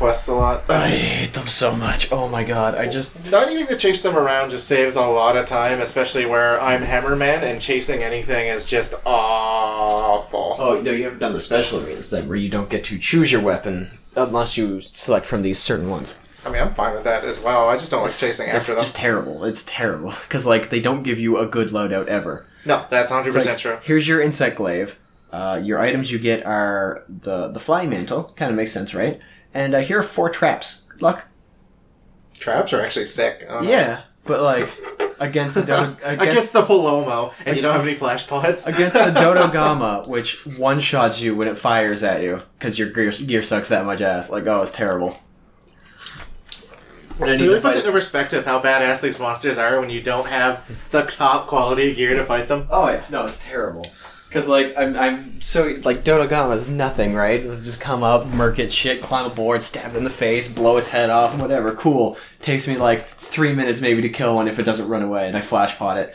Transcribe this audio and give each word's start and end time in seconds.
quests 0.00 0.28
a 0.28 0.34
lot. 0.34 0.64
I 0.70 0.88
hate 0.88 1.34
them 1.34 1.46
so 1.46 1.76
much. 1.76 2.10
Oh 2.10 2.26
my 2.26 2.42
god, 2.42 2.74
I 2.74 2.88
just 2.88 3.30
Not 3.30 3.48
needing 3.50 3.66
to 3.66 3.76
chase 3.76 4.00
them 4.02 4.16
around 4.16 4.48
just 4.48 4.66
saves 4.66 4.96
a 4.96 5.02
lot 5.02 5.36
of 5.36 5.44
time, 5.46 5.80
especially 5.82 6.24
where 6.24 6.58
I'm 6.58 6.80
Hammerman 6.80 7.42
and 7.42 7.60
chasing 7.60 8.02
anything 8.02 8.48
is 8.48 8.66
just 8.66 8.94
awful. 9.04 10.56
Oh 10.58 10.80
no, 10.80 10.90
you 10.90 11.04
haven't 11.04 11.18
done 11.18 11.34
the 11.34 11.40
special 11.40 11.84
arenas 11.84 12.08
then, 12.08 12.28
where 12.28 12.38
you 12.38 12.48
don't 12.48 12.70
get 12.70 12.82
to 12.84 12.98
choose 12.98 13.30
your 13.30 13.42
weapon 13.42 13.88
unless 14.16 14.56
you 14.56 14.80
select 14.80 15.26
from 15.26 15.42
these 15.42 15.58
certain 15.58 15.90
ones. 15.90 16.16
I 16.46 16.50
mean, 16.50 16.62
I'm 16.62 16.72
fine 16.72 16.94
with 16.94 17.04
that 17.04 17.24
as 17.24 17.38
well. 17.38 17.68
I 17.68 17.76
just 17.76 17.90
don't 17.90 18.00
like 18.00 18.10
chasing 18.10 18.48
it's 18.48 18.56
after 18.70 18.72
them. 18.72 18.82
just 18.82 18.96
terrible. 18.96 19.44
It's 19.44 19.64
terrible 19.66 20.14
because 20.22 20.46
like 20.46 20.70
they 20.70 20.80
don't 20.80 21.02
give 21.02 21.18
you 21.20 21.36
a 21.36 21.46
good 21.46 21.68
loadout 21.68 22.06
ever. 22.06 22.46
No, 22.64 22.86
that's 22.88 23.12
100% 23.12 23.26
It's 23.26 23.46
like, 23.46 23.58
true. 23.58 23.78
Here's 23.82 24.08
your 24.08 24.22
insect 24.22 24.56
glaive. 24.56 24.98
Uh, 25.30 25.60
your 25.62 25.78
items 25.78 26.10
you 26.10 26.18
get 26.18 26.44
are 26.44 27.04
the 27.08 27.48
the 27.48 27.60
flying 27.60 27.90
mantle. 27.90 28.24
Kind 28.36 28.50
of 28.50 28.56
makes 28.56 28.72
sense, 28.72 28.94
right? 28.94 29.20
And 29.54 29.74
uh, 29.74 29.80
here 29.80 29.98
are 29.98 30.02
four 30.02 30.30
traps. 30.30 30.86
Luck. 31.00 31.26
Traps 32.34 32.72
are 32.72 32.82
actually 32.82 33.06
sick. 33.06 33.44
I 33.48 33.52
don't 33.54 33.64
know. 33.64 33.70
Yeah, 33.70 34.00
but 34.24 34.40
like 34.42 34.70
against 35.18 35.56
the 35.56 35.62
Dodo, 35.62 35.96
Against, 36.02 36.22
against 36.22 36.52
the 36.54 36.62
Paolumu, 36.62 37.34
and 37.44 37.56
you 37.56 37.62
don't 37.62 37.74
have 37.74 37.84
any 37.84 37.94
flash 37.94 38.26
pods. 38.26 38.66
against 38.66 38.94
the 38.96 39.00
Dodogama, 39.20 40.06
which 40.08 40.46
one 40.56 40.80
shots 40.80 41.20
you 41.20 41.34
when 41.36 41.48
it 41.48 41.58
fires 41.58 42.02
at 42.02 42.22
you 42.22 42.40
because 42.58 42.78
your 42.78 42.88
gear, 42.90 43.10
gear 43.12 43.42
sucks 43.42 43.68
that 43.68 43.84
much 43.84 44.00
ass. 44.00 44.30
Like, 44.30 44.46
oh, 44.46 44.62
it's 44.62 44.70
terrible. 44.72 45.18
And 47.20 47.28
I 47.28 47.34
It 47.34 47.40
really 47.40 47.54
to 47.56 47.60
puts 47.60 47.76
fight- 47.76 47.84
into 47.84 47.92
perspective 47.92 48.44
how 48.46 48.62
badass 48.62 49.02
these 49.02 49.18
monsters 49.18 49.58
are 49.58 49.78
when 49.78 49.90
you 49.90 50.00
don't 50.00 50.26
have 50.28 50.66
the 50.90 51.02
top 51.02 51.48
quality 51.48 51.94
gear 51.94 52.14
to 52.14 52.24
fight 52.24 52.48
them. 52.48 52.66
Oh 52.70 52.88
yeah, 52.88 53.04
no, 53.10 53.24
it's 53.26 53.38
terrible. 53.40 53.86
Cause 54.30 54.46
like 54.46 54.74
I'm, 54.78 54.96
I'm 54.96 55.42
so 55.42 55.76
like 55.84 56.04
Dodogama 56.04 56.54
is 56.54 56.68
nothing, 56.68 57.14
right? 57.14 57.44
It's 57.44 57.64
just 57.64 57.80
come 57.80 58.04
up, 58.04 58.26
murk 58.26 58.60
its 58.60 58.72
shit, 58.72 59.02
climb 59.02 59.26
aboard, 59.26 59.60
stab 59.60 59.94
it 59.94 59.98
in 59.98 60.04
the 60.04 60.10
face, 60.10 60.46
blow 60.50 60.76
its 60.76 60.90
head 60.90 61.10
off, 61.10 61.36
whatever. 61.36 61.74
Cool. 61.74 62.16
Takes 62.40 62.68
me 62.68 62.76
like 62.76 63.08
three 63.16 63.52
minutes 63.52 63.80
maybe 63.80 64.02
to 64.02 64.08
kill 64.08 64.36
one 64.36 64.46
if 64.46 64.60
it 64.60 64.62
doesn't 64.62 64.88
run 64.88 65.02
away, 65.02 65.26
and 65.26 65.36
I 65.36 65.40
flash 65.40 65.76
pod 65.76 65.98
it. 65.98 66.14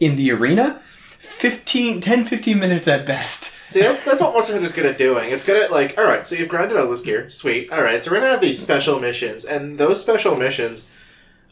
In 0.00 0.16
the 0.16 0.32
arena, 0.32 0.82
15, 1.20 2.00
10, 2.00 2.24
15 2.24 2.58
minutes 2.58 2.88
at 2.88 3.06
best. 3.06 3.54
See, 3.66 3.80
that's 3.80 4.02
that's 4.02 4.20
what 4.20 4.34
Monster 4.34 4.54
Hunter's 4.54 4.72
good 4.72 4.86
at 4.86 4.98
doing. 4.98 5.30
It's 5.30 5.44
good 5.44 5.62
at 5.62 5.70
like, 5.70 5.96
all 5.96 6.04
right, 6.04 6.26
so 6.26 6.34
you've 6.34 6.48
grinded 6.48 6.78
all 6.78 6.88
this 6.88 7.02
gear, 7.02 7.30
sweet. 7.30 7.72
All 7.72 7.82
right, 7.82 8.02
so 8.02 8.10
we're 8.10 8.18
gonna 8.18 8.30
have 8.30 8.40
these 8.40 8.60
special 8.60 8.98
missions, 8.98 9.44
and 9.44 9.78
those 9.78 10.00
special 10.00 10.36
missions, 10.36 10.88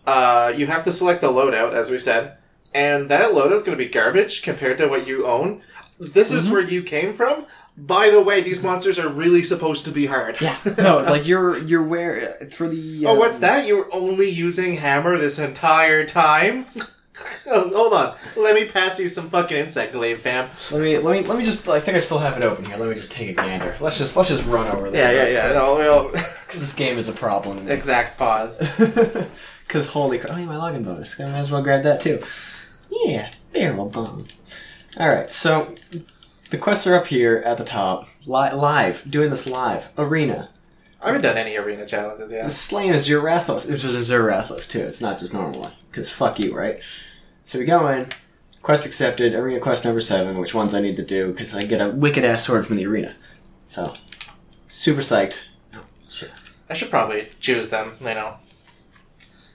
uh, 0.06 0.52
you 0.56 0.66
have 0.66 0.84
to 0.84 0.92
select 0.92 1.20
the 1.20 1.28
loadout, 1.32 1.72
as 1.72 1.90
we've 1.90 2.02
said, 2.02 2.36
and 2.74 3.08
that 3.08 3.32
loadout's 3.32 3.62
gonna 3.62 3.76
be 3.76 3.86
garbage 3.86 4.42
compared 4.42 4.78
to 4.78 4.88
what 4.88 5.06
you 5.06 5.26
own. 5.26 5.62
This 6.12 6.32
is 6.32 6.44
Mm-hmm. 6.44 6.52
where 6.52 6.62
you 6.62 6.82
came 6.82 7.12
from. 7.14 7.46
By 7.76 8.10
the 8.10 8.20
way, 8.22 8.42
these 8.42 8.62
monsters 8.62 8.98
are 8.98 9.08
really 9.08 9.42
supposed 9.42 9.84
to 9.86 9.90
be 9.90 10.06
hard. 10.06 10.40
Yeah. 10.40 10.56
No, 10.78 10.98
like 10.98 11.26
you're 11.26 11.56
you're 11.58 11.82
where 11.82 12.34
for 12.52 12.68
the. 12.68 13.06
Oh, 13.06 13.14
what's 13.14 13.36
um, 13.36 13.40
that? 13.42 13.66
You 13.66 13.76
were 13.78 13.88
only 13.94 14.28
using 14.28 14.76
hammer 14.76 15.16
this 15.16 15.38
entire 15.38 16.04
time? 16.04 16.66
oh, 17.46 17.70
hold 17.74 17.94
on. 17.94 18.14
Let 18.36 18.54
me 18.54 18.66
pass 18.66 18.98
you 19.00 19.08
some 19.08 19.30
fucking 19.30 19.56
insect 19.56 19.92
glaive, 19.94 20.20
fam. 20.20 20.50
Let 20.70 20.82
me 20.82 20.98
let 20.98 21.12
me 21.22 21.26
let 21.26 21.38
me 21.38 21.44
just. 21.46 21.66
I 21.68 21.80
think 21.80 21.96
I 21.96 22.00
still 22.00 22.18
have 22.18 22.36
it 22.36 22.44
open 22.44 22.64
here. 22.66 22.76
Let 22.76 22.88
me 22.90 22.94
just 22.94 23.12
take 23.12 23.30
a 23.30 23.34
gander. 23.34 23.74
Let's 23.80 23.96
just 23.96 24.16
let's 24.16 24.28
just 24.28 24.44
run 24.46 24.66
over 24.68 24.86
Yeah, 24.86 24.92
there. 25.12 25.32
yeah, 25.32 25.48
yeah. 25.48 25.52
No, 25.54 25.76
well, 25.76 26.08
Because 26.46 26.60
this 26.60 26.74
game 26.74 26.98
is 26.98 27.08
a 27.08 27.12
problem. 27.14 27.70
exact 27.70 28.18
pause. 28.18 28.58
Because 29.66 29.88
holy 29.88 30.18
crap! 30.18 30.32
Oh, 30.34 30.36
yeah, 30.38 30.44
my 30.46 30.56
login 30.56 30.84
bonus. 30.84 31.18
I 31.18 31.24
might 31.24 31.38
as 31.38 31.50
well 31.50 31.62
grab 31.62 31.82
that 31.84 32.02
too. 32.02 32.20
Yeah, 32.90 33.30
barrel 33.54 33.88
bomb. 33.88 34.26
All 34.98 35.08
right, 35.08 35.32
so 35.32 35.74
the 36.50 36.58
quests 36.58 36.86
are 36.86 36.94
up 36.94 37.06
here 37.06 37.42
at 37.46 37.56
the 37.56 37.64
top. 37.64 38.08
Li- 38.26 38.52
live, 38.52 39.10
doing 39.10 39.30
this 39.30 39.46
live. 39.46 39.90
Arena. 39.96 40.50
I 41.00 41.06
haven't 41.06 41.22
done 41.22 41.36
any 41.36 41.56
arena 41.56 41.86
challenges 41.86 42.30
yet. 42.30 42.52
Slaying 42.52 42.90
a 42.92 42.96
Zerathos. 42.96 43.68
It's 43.68 43.84
a 43.84 43.88
Zerathos 43.88 44.68
too. 44.68 44.80
It's 44.80 45.00
not 45.00 45.18
just 45.18 45.32
normal 45.32 45.62
one. 45.62 45.72
Because 45.90 46.10
fuck 46.10 46.38
you, 46.38 46.54
right? 46.54 46.80
So 47.44 47.58
we 47.58 47.64
go 47.64 47.88
in. 47.88 48.08
Quest 48.62 48.86
accepted. 48.86 49.34
Arena 49.34 49.58
quest 49.58 49.84
number 49.84 50.00
seven. 50.00 50.38
Which 50.38 50.54
ones 50.54 50.74
I 50.74 50.80
need 50.80 50.96
to 50.96 51.04
do? 51.04 51.32
Because 51.32 51.56
I 51.56 51.64
get 51.64 51.80
a 51.80 51.90
wicked 51.90 52.24
ass 52.24 52.46
sword 52.46 52.66
from 52.66 52.76
the 52.76 52.86
arena. 52.86 53.16
So 53.64 53.94
super 54.68 55.00
psyched. 55.00 55.40
Oh 55.74 55.84
shit. 56.08 56.30
I 56.70 56.74
should 56.74 56.90
probably 56.90 57.30
choose 57.40 57.68
them, 57.70 57.92
you 58.00 58.06
know. 58.06 58.36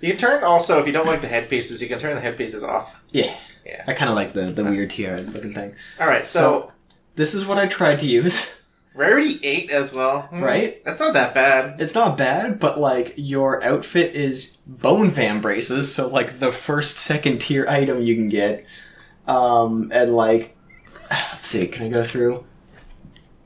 You 0.01 0.09
can 0.11 0.19
turn 0.19 0.43
also, 0.43 0.79
if 0.79 0.85
you 0.85 0.93
don't 0.93 1.07
like 1.07 1.21
the 1.21 1.27
headpieces, 1.27 1.81
you 1.81 1.87
can 1.87 1.97
turn 1.97 2.15
the 2.15 2.21
headpieces 2.21 2.63
off. 2.63 2.95
Yeah. 3.11 3.35
Yeah. 3.67 3.83
I 3.85 3.93
kind 3.93 4.09
of 4.09 4.15
like 4.15 4.31
the 4.33 4.43
the 4.43 4.63
weird 4.63 4.89
tiara 4.91 5.19
looking 5.21 5.53
thing. 5.53 5.75
Alright, 5.99 6.25
so, 6.25 6.71
This 7.15 7.33
is 7.35 7.45
what 7.45 7.57
I 7.59 7.67
tried 7.67 7.99
to 7.99 8.07
use. 8.07 8.63
rarity 8.95 9.39
8 9.43 9.69
as 9.71 9.93
well. 9.93 10.21
Hmm, 10.23 10.41
Right? 10.43 10.83
That's 10.85 10.99
not 10.99 11.13
that 11.13 11.33
bad. 11.35 11.79
It's 11.81 11.93
not 11.93 12.17
bad, 12.17 12.59
but 12.59 12.79
like 12.79 13.13
your 13.17 13.61
outfit 13.63 14.15
is 14.15 14.57
bone 14.65 15.11
fan 15.11 15.41
braces, 15.41 15.93
so 15.93 16.07
like 16.07 16.39
the 16.39 16.51
first 16.51 16.97
second 16.97 17.39
tier 17.41 17.67
item 17.67 18.01
you 18.01 18.15
can 18.15 18.29
get. 18.29 18.65
Um, 19.27 19.91
and 19.93 20.15
like, 20.15 20.55
let's 21.11 21.45
see, 21.45 21.67
can 21.67 21.85
I 21.87 21.89
go 21.89 22.03
through? 22.05 22.45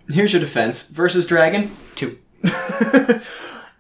Here's 0.10 0.34
your 0.34 0.40
defense 0.42 0.88
versus 0.88 1.26
dragon 1.26 1.76
two. 1.96 2.20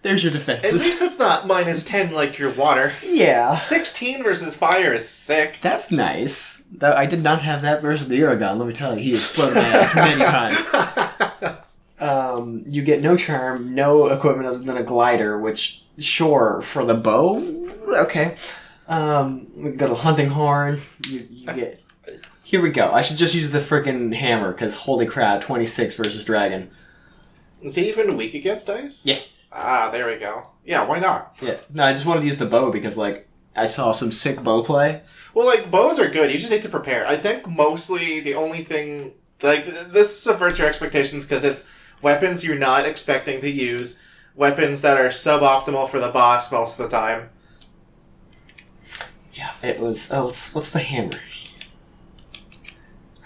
There's 0.01 0.23
your 0.23 0.31
defenses. 0.33 0.73
At 0.73 0.79
least 0.79 1.01
it's 1.01 1.19
not 1.19 1.45
minus 1.45 1.85
10 1.85 2.11
like 2.11 2.39
your 2.39 2.51
water. 2.51 2.91
yeah, 3.05 3.57
16 3.59 4.23
versus 4.23 4.55
fire 4.55 4.93
is 4.93 5.07
sick. 5.07 5.59
that's 5.61 5.91
nice. 5.91 6.63
That 6.77 6.97
I 6.97 7.05
did 7.05 7.21
not 7.23 7.41
have 7.43 7.61
that 7.61 7.81
versus 7.83 8.07
the 8.07 8.19
Aragon. 8.19 8.57
Let 8.57 8.67
me 8.67 8.73
tell 8.73 8.97
you, 8.97 9.03
he 9.03 9.11
exploded 9.11 9.55
my 9.55 9.61
ass 9.61 9.95
many 9.95 10.23
times. 10.23 11.57
Um, 11.99 12.63
you 12.65 12.81
get 12.81 13.03
no 13.03 13.15
charm, 13.15 13.75
no 13.75 14.07
equipment 14.07 14.47
other 14.47 14.57
than 14.57 14.75
a 14.75 14.81
glider, 14.81 15.39
which 15.39 15.83
sure 15.99 16.59
for 16.63 16.83
the 16.83 16.95
bow, 16.95 17.37
okay. 18.05 18.37
Um, 18.87 19.45
we 19.55 19.71
got 19.73 19.91
a 19.91 19.93
hunting 19.95 20.29
horn. 20.29 20.81
You, 21.07 21.27
you 21.29 21.45
get. 21.53 21.79
Here 22.43 22.59
we 22.59 22.71
go. 22.71 22.91
I 22.91 23.01
should 23.01 23.17
just 23.17 23.35
use 23.35 23.51
the 23.51 23.59
freaking 23.59 24.15
hammer 24.15 24.51
because 24.51 24.73
holy 24.73 25.05
crap, 25.05 25.41
twenty 25.41 25.67
six 25.67 25.95
versus 25.95 26.25
dragon. 26.25 26.71
Is 27.61 27.75
he 27.75 27.87
even 27.89 28.17
weak 28.17 28.33
against 28.33 28.65
dice? 28.65 29.01
Yeah. 29.05 29.19
Ah, 29.51 29.89
there 29.91 30.07
we 30.07 30.15
go. 30.15 30.47
Yeah, 30.63 30.85
why 30.85 30.99
not? 30.99 31.37
Yeah. 31.41 31.57
No, 31.73 31.83
I 31.83 31.93
just 31.93 32.05
wanted 32.05 32.21
to 32.21 32.27
use 32.27 32.37
the 32.37 32.45
bow 32.45 32.71
because 32.71 32.97
like 32.97 33.27
I 33.55 33.65
saw 33.65 33.91
some 33.91 34.11
sick 34.11 34.41
bow 34.43 34.63
play. 34.63 35.01
Well, 35.33 35.45
like, 35.45 35.71
bows 35.71 35.99
are 35.99 36.09
good. 36.09 36.31
You 36.31 36.37
just 36.37 36.51
need 36.51 36.63
to 36.63 36.69
prepare. 36.69 37.07
I 37.07 37.15
think 37.15 37.47
mostly 37.47 38.19
the 38.19 38.35
only 38.35 38.63
thing. 38.63 39.13
Like, 39.41 39.65
this 39.65 40.19
subverts 40.19 40.59
your 40.59 40.67
expectations 40.67 41.25
because 41.25 41.43
it's 41.43 41.67
weapons 42.01 42.43
you're 42.43 42.57
not 42.57 42.85
expecting 42.85 43.41
to 43.41 43.49
use, 43.49 43.99
weapons 44.35 44.81
that 44.81 44.97
are 44.97 45.09
suboptimal 45.09 45.89
for 45.89 45.99
the 45.99 46.09
boss 46.09 46.51
most 46.51 46.79
of 46.79 46.89
the 46.89 46.95
time. 46.95 47.29
Yeah. 49.33 49.51
It 49.63 49.79
was. 49.79 50.11
Oh, 50.11 50.25
what's, 50.25 50.53
what's 50.53 50.71
the 50.71 50.79
hammer? 50.79 51.19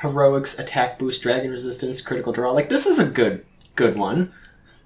Heroics, 0.02 0.59
attack 0.59 1.00
boost, 1.00 1.24
dragon 1.24 1.52
resistance, 1.52 2.02
critical 2.02 2.31
draw. 2.31 2.52
Like 2.52 2.69
this 2.69 2.85
is 2.85 3.00
a 3.00 3.09
good, 3.09 3.46
good 3.75 3.97
one. 3.97 4.34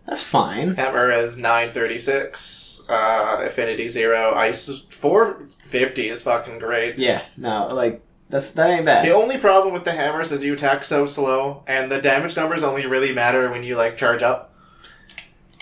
That's 0.10 0.24
fine. 0.24 0.76
Hammer 0.76 1.12
is 1.12 1.38
936, 1.38 2.88
uh, 2.90 3.44
Affinity 3.46 3.88
0, 3.88 4.34
Ice 4.34 4.68
450 4.90 6.10
is 6.10 6.24
fucking 6.24 6.58
great. 6.58 6.98
Yeah. 6.98 7.22
No, 7.38 7.68
like 7.72 8.02
that's 8.28 8.52
that 8.54 8.72
ain't 8.72 8.86
bad. 8.86 9.06
The 9.06 9.14
only 9.14 9.38
problem 9.38 9.72
with 9.72 9.84
the 9.86 9.92
hammers 9.92 10.32
is 10.32 10.44
you 10.44 10.54
attack 10.54 10.84
so 10.84 11.06
slow, 11.06 11.64
and 11.68 11.92
the 11.92 12.02
damage 12.02 12.36
numbers 12.36 12.64
only 12.64 12.88
really 12.88 13.14
matter 13.14 13.52
when 13.52 13.64
you, 13.64 13.76
like, 13.78 13.98
charge 13.98 14.24
up. 14.24 14.52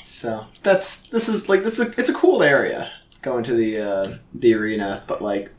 So 0.06 0.46
that's 0.64 1.10
this 1.10 1.28
is 1.28 1.50
like 1.50 1.64
this 1.64 1.78
is 1.80 1.90
a, 1.90 2.00
it's 2.00 2.10
a 2.10 2.14
cool 2.14 2.42
area 2.42 2.90
going 3.22 3.44
to 3.44 3.54
the 3.54 3.80
uh, 3.82 4.18
the 4.34 4.54
arena, 4.54 5.04
but 5.08 5.22
like 5.22 5.52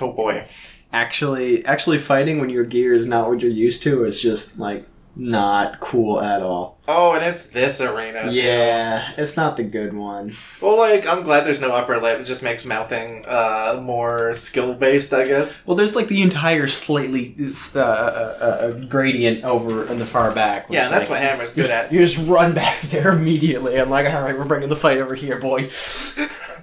Oh 0.00 0.12
boy. 0.12 0.44
actually 0.92 1.64
actually 1.64 1.98
fighting 1.98 2.40
when 2.40 2.50
your 2.50 2.64
gear 2.64 2.92
is 2.92 3.06
not 3.06 3.28
what 3.30 3.40
you're 3.40 3.50
used 3.50 3.82
to 3.84 4.04
is 4.04 4.20
just 4.20 4.58
like 4.58 4.86
not 5.16 5.80
cool 5.80 6.20
at 6.20 6.42
all. 6.42 6.76
Oh, 6.88 7.14
and 7.14 7.24
it's 7.24 7.48
this 7.48 7.80
arena. 7.80 8.24
too. 8.24 8.30
Yeah, 8.30 9.12
it's 9.16 9.36
not 9.36 9.56
the 9.56 9.64
good 9.64 9.92
one. 9.92 10.34
Well, 10.60 10.78
like, 10.78 11.06
I'm 11.06 11.24
glad 11.24 11.44
there's 11.44 11.60
no 11.60 11.72
upper 11.72 11.98
lip. 11.98 12.20
It 12.20 12.24
just 12.24 12.42
makes 12.42 12.64
mounting 12.64 13.24
uh, 13.26 13.80
more 13.82 14.34
skill 14.34 14.74
based, 14.74 15.12
I 15.12 15.26
guess. 15.26 15.60
Well, 15.66 15.76
there's 15.76 15.96
like 15.96 16.08
the 16.08 16.22
entire 16.22 16.68
slightly 16.68 17.34
uh, 17.74 17.78
uh, 17.80 17.82
uh, 17.82 18.70
gradient 18.84 19.44
over 19.44 19.90
in 19.90 19.98
the 19.98 20.06
far 20.06 20.32
back. 20.32 20.68
which, 20.68 20.76
Yeah, 20.76 20.88
that's 20.88 21.10
like, 21.10 21.20
what 21.20 21.28
Hammer's 21.28 21.54
good 21.54 21.70
at. 21.70 21.90
You 21.90 21.98
just 21.98 22.24
run 22.28 22.54
back 22.54 22.80
there 22.82 23.10
immediately. 23.10 23.80
I'm 23.80 23.90
like, 23.90 24.06
all 24.06 24.22
right, 24.22 24.36
we're 24.36 24.44
bringing 24.44 24.68
the 24.68 24.76
fight 24.76 24.98
over 24.98 25.14
here, 25.14 25.40
boy. 25.40 25.68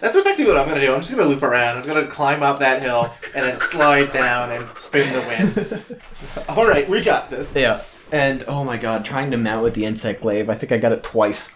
That's 0.00 0.16
effectively 0.16 0.46
what 0.46 0.56
I'm 0.56 0.68
gonna 0.68 0.80
do. 0.80 0.92
I'm 0.92 1.00
just 1.00 1.14
gonna 1.14 1.28
loop 1.28 1.42
around. 1.42 1.76
I'm 1.76 1.86
gonna 1.86 2.06
climb 2.06 2.42
up 2.42 2.58
that 2.60 2.80
hill 2.80 3.12
and 3.34 3.44
then 3.44 3.56
slide 3.56 4.12
down 4.12 4.50
and 4.50 4.66
spin 4.70 5.12
the 5.12 5.20
wind. 5.28 6.00
All 6.48 6.66
right, 6.66 6.88
we 6.88 7.02
got 7.02 7.30
this. 7.30 7.54
Yeah. 7.54 7.82
And 8.12 8.44
oh 8.48 8.64
my 8.64 8.76
god, 8.76 9.04
trying 9.04 9.30
to 9.30 9.36
mount 9.36 9.62
with 9.62 9.74
the 9.74 9.84
insect 9.84 10.22
glaive, 10.22 10.48
I 10.48 10.54
think 10.54 10.72
I 10.72 10.78
got 10.78 10.92
it 10.92 11.02
twice. 11.02 11.54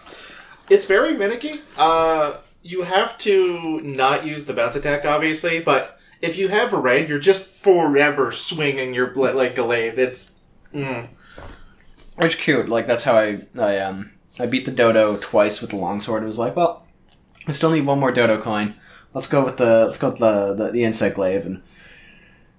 It's 0.69 0.85
very 0.85 1.15
minicky. 1.15 1.61
Uh, 1.77 2.37
you 2.63 2.83
have 2.83 3.17
to 3.19 3.81
not 3.81 4.25
use 4.25 4.45
the 4.45 4.53
bounce 4.53 4.75
attack, 4.75 5.05
obviously, 5.05 5.59
but 5.59 5.99
if 6.21 6.37
you 6.37 6.47
have 6.47 6.73
a 6.73 6.79
raid, 6.79 7.09
you're 7.09 7.19
just 7.19 7.63
forever 7.63 8.31
swinging 8.31 8.93
your 8.93 9.07
bl- 9.07 9.31
like 9.31 9.55
glaive. 9.55 9.99
It's 9.99 10.39
mm. 10.73 11.07
It's 12.17 12.35
cute. 12.35 12.69
Like 12.69 12.87
that's 12.87 13.03
how 13.03 13.15
I 13.15 13.41
I 13.59 13.79
um 13.79 14.11
I 14.39 14.45
beat 14.45 14.65
the 14.65 14.71
Dodo 14.71 15.17
twice 15.17 15.61
with 15.61 15.71
the 15.71 15.75
longsword. 15.77 16.23
It 16.23 16.27
was 16.27 16.39
like, 16.39 16.55
well, 16.55 16.84
I 17.47 17.51
still 17.51 17.71
need 17.71 17.85
one 17.85 17.99
more 17.99 18.11
Dodo 18.11 18.41
coin. 18.41 18.75
Let's 19.13 19.27
go 19.27 19.45
with 19.45 19.57
the 19.57 19.85
let's 19.85 19.97
go 19.97 20.09
with 20.09 20.19
the 20.19 20.53
the, 20.53 20.71
the 20.71 20.83
insect 20.83 21.15
glaive, 21.15 21.45
and 21.45 21.61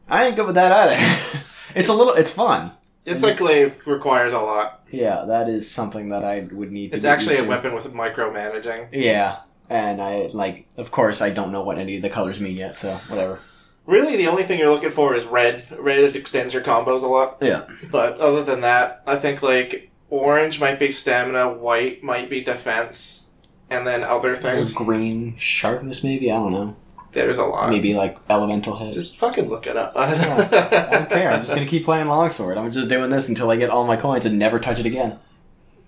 I 0.08 0.26
ain't 0.26 0.36
good 0.36 0.46
with 0.46 0.54
that 0.54 0.72
either. 0.72 1.40
it's 1.74 1.88
a 1.88 1.94
little, 1.94 2.14
it's 2.14 2.30
fun. 2.30 2.72
Insect 3.04 3.38
glaive 3.38 3.86
requires 3.86 4.32
a 4.32 4.40
lot. 4.40 4.84
Yeah, 4.90 5.24
that 5.26 5.48
is 5.48 5.70
something 5.70 6.08
that 6.10 6.24
I 6.24 6.48
would 6.50 6.72
need. 6.72 6.90
to 6.92 6.96
It's 6.96 7.04
get 7.04 7.12
actually 7.12 7.34
used 7.36 7.42
a 7.42 7.46
to. 7.46 7.50
weapon 7.50 7.74
with 7.74 7.92
micromanaging. 7.92 8.88
Yeah, 8.92 9.38
and 9.68 10.00
I 10.00 10.28
like, 10.32 10.66
of 10.76 10.90
course, 10.90 11.20
I 11.20 11.30
don't 11.30 11.52
know 11.52 11.62
what 11.62 11.78
any 11.78 11.96
of 11.96 12.02
the 12.02 12.10
colors 12.10 12.40
mean 12.40 12.56
yet, 12.56 12.76
so 12.78 12.94
whatever. 13.08 13.38
Really, 13.84 14.16
the 14.16 14.26
only 14.26 14.42
thing 14.42 14.58
you're 14.58 14.72
looking 14.72 14.90
for 14.90 15.14
is 15.14 15.24
red. 15.24 15.66
Red 15.78 16.16
extends 16.16 16.52
your 16.52 16.62
combos 16.64 17.02
a 17.02 17.06
lot. 17.06 17.38
Yeah, 17.40 17.66
But 17.92 18.18
other 18.18 18.42
than 18.42 18.62
that, 18.62 19.02
I 19.06 19.14
think 19.16 19.42
like 19.42 19.90
orange 20.10 20.60
might 20.60 20.80
be 20.80 20.90
stamina, 20.90 21.52
white 21.52 22.02
might 22.02 22.28
be 22.28 22.40
defense, 22.42 23.25
and 23.70 23.86
then 23.86 24.02
other 24.04 24.36
things. 24.36 24.72
green 24.74 25.36
sharpness, 25.38 26.02
maybe. 26.04 26.30
I 26.30 26.36
don't 26.36 26.52
know. 26.52 26.76
There's 27.12 27.38
a 27.38 27.44
lot. 27.46 27.70
Maybe 27.70 27.94
like 27.94 28.18
elemental 28.28 28.76
hit. 28.76 28.92
Just 28.92 29.16
fucking 29.16 29.48
look 29.48 29.66
it 29.66 29.76
up. 29.76 29.92
I 29.96 30.10
don't 30.10 31.08
care. 31.10 31.30
I'm 31.30 31.40
just 31.40 31.54
gonna 31.54 31.64
keep 31.66 31.84
playing 31.84 32.08
longsword. 32.08 32.58
I'm 32.58 32.70
just 32.70 32.88
doing 32.88 33.08
this 33.10 33.28
until 33.28 33.50
I 33.50 33.56
get 33.56 33.70
all 33.70 33.86
my 33.86 33.96
coins 33.96 34.26
and 34.26 34.38
never 34.38 34.58
touch 34.60 34.78
it 34.78 34.86
again. 34.86 35.18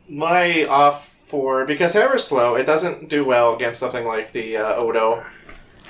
My 0.08 0.64
off 0.64 1.14
for 1.26 1.66
because 1.66 1.92
Hammer's 1.92 2.24
slow, 2.24 2.54
it 2.54 2.64
doesn't 2.64 3.10
do 3.10 3.24
well 3.24 3.54
against 3.54 3.78
something 3.78 4.06
like 4.06 4.32
the 4.32 4.56
uh, 4.56 4.74
Odo, 4.76 5.22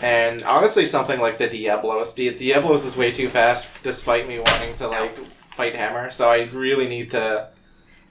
and 0.02 0.42
honestly, 0.42 0.86
something 0.86 1.20
like 1.20 1.38
the 1.38 1.48
Diablos. 1.48 2.14
The 2.14 2.30
Diablos 2.30 2.84
is 2.84 2.96
way 2.96 3.12
too 3.12 3.28
fast, 3.28 3.82
despite 3.84 4.26
me 4.26 4.40
wanting 4.40 4.74
to 4.76 4.88
like 4.88 5.16
fight 5.50 5.76
Hammer. 5.76 6.10
So 6.10 6.28
I 6.28 6.44
really 6.50 6.88
need 6.88 7.12
to 7.12 7.48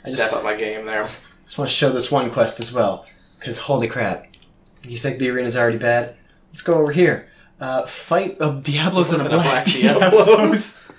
I 0.05 0.09
step 0.09 0.17
just- 0.19 0.33
up 0.33 0.43
my 0.45 0.55
game 0.55 0.85
there. 0.85 1.03
I 1.03 1.07
Just 1.45 1.57
want 1.57 1.69
to 1.69 1.75
show 1.75 1.89
this 1.89 2.09
one 2.11 2.29
quest 2.31 2.59
as 2.61 2.71
well, 2.73 3.05
because 3.47 3.59
holy 3.59 3.87
crap! 3.87 4.27
You 4.83 4.97
think 4.97 5.19
the 5.19 5.29
arena's 5.29 5.55
already 5.55 5.77
bad? 5.77 6.17
Let's 6.51 6.61
go 6.61 6.73
over 6.75 6.91
here. 6.91 7.29
Uh, 7.61 7.85
fight 7.85 8.37
of 8.39 8.61
Diablos 8.61 9.11
and 9.13 9.21
a 9.21 9.29
black, 9.29 9.63
black 9.63 9.65
Diablos. 9.65 10.83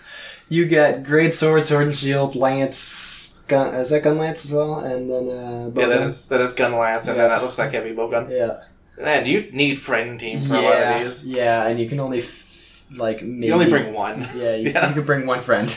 You 0.51 0.65
get 0.65 1.03
great 1.05 1.35
sword, 1.35 1.63
sword 1.65 1.89
and 1.89 1.95
shield, 1.95 2.35
lance. 2.35 3.39
Gun 3.49 3.75
is 3.75 3.91
that 3.91 4.03
gun 4.03 4.17
lance 4.17 4.47
as 4.47 4.53
well? 4.53 4.79
And 4.79 5.11
then 5.11 5.29
uh, 5.29 5.71
Yeah, 5.75 5.87
that 5.89 6.01
bowgun? 6.01 6.07
is 6.07 6.29
that 6.31 6.41
is 6.41 6.55
gun 6.55 6.73
lance, 6.75 7.07
and 7.07 7.21
then 7.21 7.29
that 7.29 7.43
looks 7.43 7.59
like 7.59 7.73
heavy 7.73 7.95
bowgun. 7.95 8.31
yeah. 8.31 8.63
And 8.99 9.27
you 9.29 9.51
need 9.53 9.79
friend 9.79 10.19
team 10.19 10.41
for 10.41 10.55
a 10.55 10.63
lot 10.63 10.71
yeah, 10.79 10.97
of 10.97 11.05
these. 11.05 11.27
yeah, 11.27 11.67
and 11.69 11.79
you 11.79 11.87
can 11.87 12.01
only 12.01 12.21
f- 12.21 12.83
like 12.97 13.21
maybe 13.23 13.49
You 13.49 13.53
only 13.53 13.69
bring 13.69 13.93
one. 13.93 14.27
Yeah, 14.35 14.55
you, 14.55 14.71
Yeah. 14.71 14.89
you 14.89 14.95
can 14.95 15.05
bring 15.05 15.27
one 15.27 15.43
friend. 15.43 15.69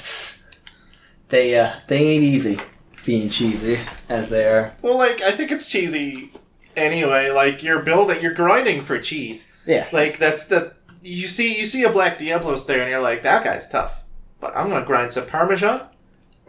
They 1.27 1.59
uh, 1.59 1.73
they 1.89 1.97
ain't 1.97 2.23
easy 2.23 2.57
being 3.05 3.27
cheesy 3.27 3.77
as 4.07 4.29
they 4.29 4.45
are. 4.47 4.73
Well, 4.81 4.97
like 4.97 5.21
I 5.21 5.31
think 5.31 5.51
it's 5.51 5.69
cheesy 5.69 6.31
anyway. 6.75 7.29
Like 7.29 7.63
you're 7.63 7.81
building, 7.81 8.21
you're 8.21 8.33
grinding 8.33 8.81
for 8.81 8.99
cheese. 8.99 9.51
Yeah, 9.65 9.87
Like 9.91 10.17
that's 10.17 10.47
the 10.47 10.73
you 11.03 11.27
see 11.27 11.57
you 11.57 11.65
see 11.65 11.83
a 11.83 11.89
black 11.91 12.17
Diablos 12.17 12.65
there, 12.65 12.81
and 12.81 12.89
you're 12.89 12.99
like, 12.99 13.23
that 13.23 13.43
guy's 13.43 13.69
tough. 13.69 14.03
But 14.39 14.55
I'm 14.55 14.69
gonna 14.69 14.85
grind 14.85 15.13
some 15.13 15.27
Parmesan, 15.27 15.81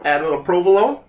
add 0.03 0.21
a 0.21 0.23
little 0.23 0.43
provolone. 0.43 0.99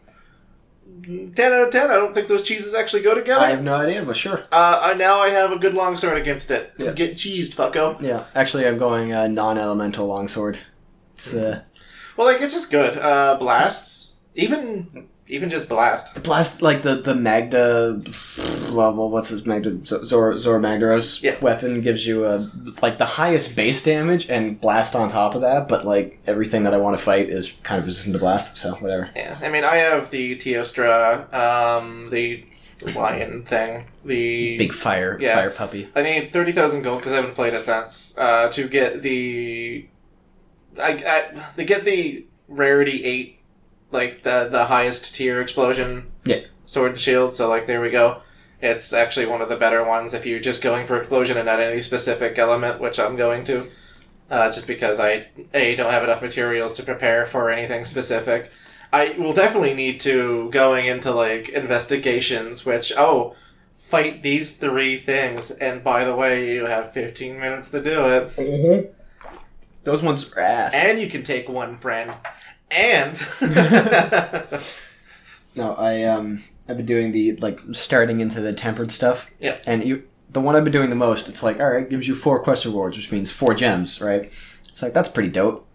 Ten 1.35 1.53
out 1.53 1.67
of 1.67 1.71
ten. 1.73 1.91
I 1.91 1.95
don't 1.95 2.15
think 2.15 2.29
those 2.29 2.43
cheeses 2.43 2.73
actually 2.75 3.03
go 3.03 3.15
together. 3.15 3.45
I 3.45 3.51
have 3.51 3.63
no 3.63 3.75
idea, 3.75 4.03
but 4.05 4.17
sure. 4.17 4.45
uh, 4.53 4.81
I, 4.83 4.95
now 4.95 5.19
I 5.21 5.29
have 5.31 5.53
a 5.53 5.59
good 5.59 5.75
longsword 5.75 6.17
against 6.17 6.51
it. 6.51 6.73
Yeah. 6.79 6.93
Get 6.93 7.15
cheesed, 7.17 7.55
fucko. 7.55 8.01
Yeah, 8.01 8.25
actually, 8.35 8.67
I'm 8.67 8.79
going 8.79 9.13
uh, 9.13 9.27
non-elemental 9.27 10.07
longsword. 10.07 10.59
It's 11.13 11.35
uh, 11.35 11.63
Well, 12.17 12.27
like 12.27 12.41
it's 12.41 12.55
just 12.55 12.71
good. 12.71 12.97
Uh, 12.99 13.37
blasts, 13.39 14.21
even 14.35 15.09
even 15.29 15.49
just 15.51 15.69
blast. 15.69 16.23
blast 16.23 16.61
like 16.63 16.83
the 16.83 16.97
the 16.97 17.15
Magda. 17.15 18.01
Well, 18.71 18.95
well 18.95 19.09
what's 19.11 19.29
his 19.29 19.47
Magda 19.47 19.79
Zor 19.85 20.39
Zor 20.39 20.59
Magdaros 20.61 21.23
Yeah. 21.23 21.39
weapon 21.41 21.81
gives 21.81 22.07
you 22.07 22.27
a 22.27 22.49
like 22.83 22.99
the 22.99 23.05
highest 23.05 23.57
base 23.57 23.83
damage 23.83 24.29
and 24.29 24.61
blast 24.61 24.95
on 24.95 25.09
top 25.11 25.35
of 25.35 25.41
that. 25.43 25.69
But 25.69 25.87
like 25.87 26.19
everything 26.27 26.65
that 26.65 26.75
I 26.75 26.79
want 26.79 26.97
to 26.99 27.03
fight 27.03 27.29
is 27.29 27.53
kind 27.63 27.79
of 27.79 27.87
resistant 27.87 28.15
to 28.15 28.19
blast, 28.19 28.57
so 28.59 28.73
whatever. 28.75 29.09
Yeah, 29.17 29.39
I 29.43 29.49
mean, 29.49 29.65
I 29.65 29.77
have 29.77 30.11
the 30.11 30.37
Teostra, 30.37 31.33
um, 31.33 32.11
the 32.11 32.45
lion 32.95 33.45
thing, 33.45 33.87
the 34.05 34.59
Big 34.59 34.75
fire 34.75 35.17
Yeah. 35.21 35.37
fire 35.37 35.51
puppy. 35.51 35.89
I 35.97 36.03
need 36.03 36.33
thirty 36.33 36.53
thousand 36.53 36.83
gold 36.83 36.99
because 37.01 37.13
I 37.13 37.17
haven't 37.17 37.35
played 37.35 37.55
it 37.55 37.65
since 37.65 38.15
uh, 38.19 38.51
to 38.51 38.69
get 38.69 39.01
the. 39.03 39.87
I, 40.83 40.91
I 41.07 41.53
to 41.57 41.65
get 41.65 41.85
the 41.85 42.27
rarity 42.49 43.05
eight, 43.05 43.39
like 43.95 44.23
the 44.23 44.49
the 44.51 44.67
highest 44.67 45.15
tier 45.15 45.41
explosion. 45.41 46.11
Yeah. 46.25 46.41
Sword 46.67 46.93
and 46.93 47.01
shield. 47.01 47.35
So 47.35 47.49
like 47.49 47.67
there 47.67 47.81
we 47.81 47.91
go. 47.91 48.21
It's 48.61 48.93
actually 48.93 49.27
one 49.27 49.43
of 49.43 49.49
the 49.49 49.57
better 49.57 49.85
ones 49.85 50.15
if 50.15 50.27
you're 50.27 50.41
just 50.41 50.63
going 50.63 50.87
for 50.87 50.99
explosion 50.99 51.37
and 51.37 51.47
not 51.47 51.61
any 51.61 51.83
specific 51.83 52.39
element, 52.39 52.81
which 52.81 52.99
I'm 52.99 53.17
going 53.17 53.45
to. 53.45 53.67
Uh, 54.31 54.51
just 54.51 54.67
because 54.67 54.99
I 54.99 55.29
a 55.53 55.77
don't 55.77 55.91
have 55.91 56.03
enough 56.03 56.23
materials 56.23 56.75
to 56.75 56.83
prepare 56.83 57.27
for 57.27 57.51
anything 57.51 57.85
specific. 57.85 58.51
I 58.93 59.11
will 59.19 59.33
definitely 59.33 59.75
need 59.75 60.01
to 60.01 60.51
going 60.51 60.87
into 60.87 61.11
like 61.13 61.49
investigations, 61.51 62.65
which 62.65 62.93
oh 62.97 63.37
fight 63.95 64.23
these 64.23 64.57
three 64.57 64.97
things, 64.97 65.51
and 65.51 65.85
by 65.85 66.05
the 66.05 66.17
way, 66.17 66.53
you 66.53 66.67
have 66.67 66.93
15 66.93 67.39
minutes 67.39 67.71
to 67.71 67.83
do 67.83 68.07
it. 68.07 68.37
Mm-hmm. 68.37 68.93
Those 69.85 70.03
ones 70.03 70.33
are 70.33 70.41
ass. 70.41 70.75
And 70.75 70.99
you 70.99 71.09
can 71.09 71.23
take 71.23 71.49
one 71.49 71.79
friend. 71.79 72.13
And. 72.75 74.61
No, 75.55 75.75
I 75.75 76.03
um 76.05 76.45
I've 76.69 76.77
been 76.77 76.87
doing 76.87 77.13
the 77.13 77.37
like 77.37 77.59
starting 77.73 78.21
into 78.21 78.41
the 78.41 78.53
tempered 78.53 78.91
stuff. 78.91 79.31
Yeah. 79.39 79.61
And 79.67 79.85
you 79.85 80.05
the 80.31 80.41
one 80.41 80.57
I've 80.57 80.65
been 80.65 80.73
doing 80.73 80.91
the 80.91 80.97
most, 80.97 81.29
it's 81.29 81.43
like, 81.43 81.61
alright, 81.61 81.89
gives 81.89 82.09
you 82.09 82.15
four 82.15 82.43
quest 82.43 82.65
rewards, 82.65 82.97
which 82.97 83.13
means 83.13 83.31
four 83.31 83.55
gems, 83.55 84.01
right? 84.01 84.33
It's 84.69 84.83
like 84.83 84.93
that's 84.93 85.09
pretty 85.09 85.29
dope. 85.31 85.67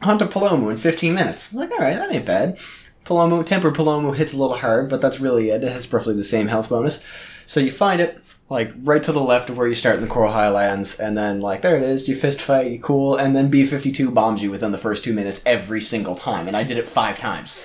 Hunt 0.00 0.22
a 0.22 0.26
Paolumu 0.26 0.70
in 0.70 0.76
fifteen 0.76 1.14
minutes. 1.14 1.52
I'm 1.52 1.58
like, 1.58 1.70
alright, 1.70 1.96
that 1.96 2.12
ain't 2.12 2.26
bad. 2.26 2.58
Paolumu 3.04 3.44
tempered 3.44 3.74
Paolumu 3.74 4.16
hits 4.16 4.32
a 4.32 4.36
little 4.36 4.56
hard, 4.56 4.88
but 4.88 5.00
that's 5.00 5.20
really 5.20 5.50
it. 5.50 5.62
It 5.62 5.72
has 5.72 5.92
roughly 5.92 6.14
the 6.14 6.24
same 6.24 6.48
health 6.48 6.70
bonus. 6.70 7.04
So 7.44 7.60
you 7.60 7.70
find 7.70 8.00
it, 8.00 8.18
like 8.48 8.72
right 8.82 9.02
to 9.02 9.12
the 9.12 9.20
left 9.20 9.50
of 9.50 9.56
where 9.58 9.66
you 9.66 9.74
start 9.74 9.96
in 9.96 10.02
the 10.02 10.08
Coral 10.08 10.30
Highlands, 10.32 10.98
and 11.00 11.16
then 11.18 11.40
like 11.40 11.62
there 11.62 11.76
it 11.76 11.82
is, 11.82 12.08
you 12.08 12.14
fist 12.16 12.40
fight, 12.40 12.70
you 12.70 12.78
cool, 12.78 13.16
and 13.16 13.34
then 13.34 13.48
B 13.48 13.64
fifty 13.66 13.90
two 13.92 14.10
bombs 14.10 14.42
you 14.42 14.50
within 14.50 14.72
the 14.72 14.78
first 14.78 15.02
two 15.04 15.12
minutes 15.12 15.42
every 15.44 15.80
single 15.80 16.14
time. 16.14 16.46
And 16.48 16.56
I 16.56 16.62
did 16.64 16.76
it 16.78 16.86
five 16.86 17.18
times. 17.18 17.58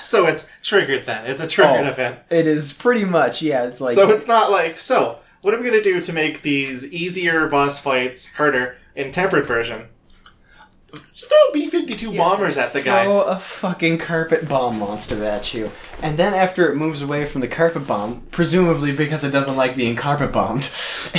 so 0.00 0.26
it's 0.26 0.50
triggered 0.62 1.06
then. 1.06 1.24
It's 1.26 1.40
a 1.40 1.46
triggered 1.46 1.86
Oh. 1.86 1.90
event. 1.90 2.18
It 2.30 2.46
is 2.46 2.72
pretty 2.74 3.04
much, 3.04 3.40
yeah. 3.40 3.64
It's 3.64 3.80
like 3.80 3.94
So 3.94 4.10
it's 4.10 4.26
not 4.26 4.50
like, 4.50 4.78
so, 4.78 5.20
what 5.40 5.54
are 5.54 5.56
we 5.56 5.62
going 5.70 5.82
to 5.82 5.82
do 5.82 6.00
to 6.02 6.12
make 6.12 6.42
these 6.42 6.84
easier 6.92 7.46
boss 7.48 7.78
fights 7.78 8.34
harder 8.34 8.76
in 8.94 9.10
tempered 9.10 9.46
version? 9.46 9.84
Throw 11.12 11.52
B 11.52 11.68
52 11.68 12.16
bombers 12.16 12.56
at 12.56 12.72
the 12.72 12.82
guy. 12.82 13.04
throw 13.04 13.22
a 13.22 13.38
fucking 13.38 13.98
carpet 13.98 14.48
bomb 14.48 14.78
monster 14.78 15.24
at 15.24 15.52
you, 15.54 15.70
and 16.02 16.18
then 16.18 16.34
after 16.34 16.70
it 16.70 16.76
moves 16.76 17.02
away 17.02 17.26
from 17.26 17.40
the 17.40 17.48
carpet 17.48 17.86
bomb, 17.86 18.22
presumably 18.30 18.92
because 18.92 19.24
it 19.24 19.30
doesn't 19.30 19.56
like 19.56 19.76
being 19.76 19.96
carpet 19.96 20.32
bombed, 20.32 20.62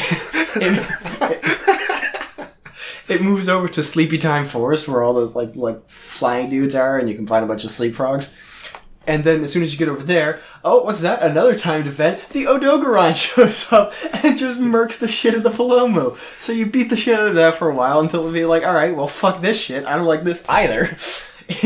it, 0.55 1.41
it 3.09 3.21
moves 3.21 3.49
over 3.49 3.67
to 3.67 3.83
Sleepy 3.83 4.17
Time 4.17 4.45
Forest 4.45 4.87
where 4.87 5.03
all 5.03 5.13
those 5.13 5.35
like 5.35 5.55
like 5.55 5.87
flying 5.89 6.49
dudes 6.49 6.75
are, 6.75 6.97
and 6.97 7.09
you 7.09 7.15
can 7.15 7.27
find 7.27 7.43
a 7.43 7.47
bunch 7.47 7.63
of 7.63 7.71
sleep 7.71 7.93
frogs. 7.93 8.35
And 9.07 9.23
then 9.23 9.43
as 9.43 9.51
soon 9.53 9.63
as 9.63 9.71
you 9.71 9.79
get 9.79 9.89
over 9.89 10.03
there, 10.03 10.39
oh, 10.63 10.83
what's 10.83 11.01
that? 11.01 11.23
Another 11.23 11.57
timed 11.57 11.87
event. 11.87 12.29
The 12.29 12.43
Odogaron 12.43 13.15
shows 13.35 13.71
up 13.73 13.93
and 14.23 14.37
just 14.37 14.59
murks 14.59 14.99
the 14.99 15.07
shit 15.07 15.33
of 15.33 15.41
the 15.43 15.49
Paolumu. 15.49 16.15
So 16.39 16.53
you 16.53 16.65
beat 16.67 16.89
the 16.89 16.97
shit 16.97 17.17
out 17.19 17.27
of 17.27 17.35
that 17.35 17.55
for 17.55 17.69
a 17.69 17.75
while 17.75 17.99
until 18.01 18.19
it'll 18.19 18.31
be 18.33 18.45
like, 18.45 18.63
alright, 18.63 18.95
well, 18.95 19.07
fuck 19.07 19.41
this 19.41 19.59
shit. 19.59 19.85
I 19.85 19.95
don't 19.95 20.05
like 20.05 20.23
this 20.25 20.47
either. 20.47 20.95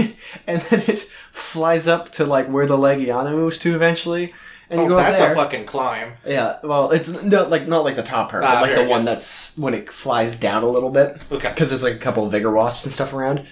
and 0.48 0.62
then 0.62 0.84
it 0.88 1.00
flies 1.32 1.88
up 1.88 2.10
to 2.14 2.26
like 2.26 2.48
where 2.48 2.66
the 2.66 2.78
Legiana 2.78 3.32
moves 3.32 3.58
to 3.60 3.76
eventually. 3.76 4.34
And 4.70 4.80
you 4.80 4.86
Oh, 4.86 4.90
go 4.90 4.98
up 5.00 5.08
that's 5.08 5.20
there. 5.20 5.34
a 5.34 5.36
fucking 5.36 5.66
climb. 5.66 6.14
yeah, 6.26 6.58
well, 6.64 6.92
it's 6.92 7.10
not 7.10 7.50
like 7.50 7.68
not 7.68 7.84
like 7.84 7.96
the 7.98 8.04
top 8.04 8.32
part, 8.32 8.44
Ah, 8.44 8.62
but 8.62 8.70
like 8.70 8.78
the 8.78 8.90
one 8.90 9.04
that's 9.06 9.58
when 9.58 9.74
it 9.74 9.92
flies 9.92 10.36
down 10.38 10.64
a 10.64 10.70
little 10.70 10.90
bit 10.90 11.18
Okay. 11.32 11.50
because 11.50 11.70
there's 11.70 11.84
like 11.84 11.94
a 11.96 12.00
couple 12.00 12.26
of 12.26 12.32
vigor 12.32 12.52
wasps 12.52 12.86
and 12.86 12.94
stuff 12.94 13.14
around. 13.14 13.46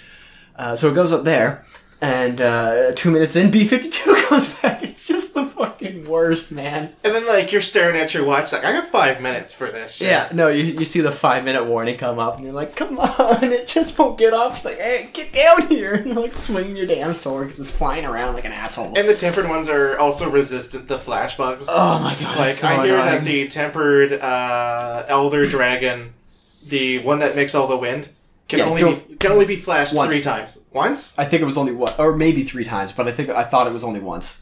Uh, 0.56 0.76
so 0.76 0.90
it 0.90 0.96
goes 0.96 1.12
up 1.12 1.24
there, 1.24 1.66
and 2.01 2.41
uh, 2.41 2.91
two 2.96 3.12
minutes 3.12 3.36
in, 3.36 3.51
B 3.51 3.63
fifty 3.65 3.89
two 3.89 4.15
comes 4.27 4.53
back. 4.55 4.84
It's 4.84 5.08
just 5.08 5.34
the 5.36 5.46
fucking 5.46 6.08
worst, 6.08 6.51
man. 6.51 6.93
And 7.03 7.13
then, 7.15 7.27
like, 7.27 7.51
you're 7.51 7.62
staring 7.62 7.96
at 7.96 8.13
your 8.13 8.25
watch, 8.25 8.51
like, 8.51 8.65
I 8.65 8.72
got 8.74 8.89
five 8.89 9.22
minutes 9.22 9.53
for 9.53 9.67
this 9.72 9.96
shit. 9.96 10.08
Yeah, 10.08 10.27
no, 10.34 10.48
you, 10.48 10.63
you 10.63 10.86
see 10.86 11.01
the 11.01 11.12
five 11.12 11.43
minute 11.46 11.65
warning 11.65 11.98
come 11.98 12.17
up, 12.20 12.36
and 12.36 12.43
you're 12.43 12.53
like, 12.53 12.75
come 12.75 13.00
on, 13.00 13.43
it 13.43 13.67
just 13.67 13.98
won't 13.98 14.17
get 14.17 14.34
off. 14.34 14.58
It's 14.58 14.65
like, 14.65 14.79
hey, 14.79 15.10
get 15.13 15.31
down 15.31 15.67
here, 15.67 15.93
and 15.96 16.08
you're 16.08 16.15
like 16.15 16.34
swinging 16.34 16.75
your 16.75 16.88
damn 16.88 17.13
sword 17.13 17.46
because 17.46 17.60
it's 17.60 17.72
flying 17.72 18.05
around 18.05 18.34
like 18.34 18.46
an 18.46 18.51
asshole. 18.51 18.98
And 18.98 19.08
the 19.08 19.15
tempered 19.15 19.48
ones 19.48 19.70
are 19.70 19.98
also 19.98 20.29
resistant 20.29 20.88
to 20.88 20.98
flash 20.98 21.38
bugs. 21.38 21.67
oh 21.70 22.00
my 22.00 22.15
god, 22.15 22.38
like, 22.38 22.53
so 22.53 22.67
I 22.67 22.88
hear 22.88 22.98
that 22.98 23.24
the 23.24 23.48
tempered 23.48 24.13
uh, 24.13 25.05
Elder 25.08 25.46
Dragon, 25.46 26.13
the 26.67 27.00
one 27.00 27.20
that 27.20 27.36
makes 27.36 27.53
all 27.53 27.67
the 27.67 27.77
wind, 27.77 28.10
can 28.51 28.60
Yeah, 28.60 28.65
only 28.65 28.84
be, 28.96 29.15
can 29.15 29.31
only 29.31 29.46
be 29.46 29.55
flashed 29.55 29.93
Once. 29.96 30.13
three 30.13 30.22
times. 30.22 30.60
Once? 30.72 31.17
I 31.17 31.25
think 31.25 31.41
it 31.41 31.46
was 31.46 31.58
only 31.58 31.72
one, 31.72 31.93
or 31.98 32.15
maybe 32.15 32.43
three 32.43 32.65
times, 32.65 32.91
but 32.91 33.08
I 33.08 33.12
think 33.12 33.29
I 33.29 33.43
thought 33.43 33.65
it 33.65 33.74
was 33.74 33.84
only 33.84 34.00
once. 34.01 34.41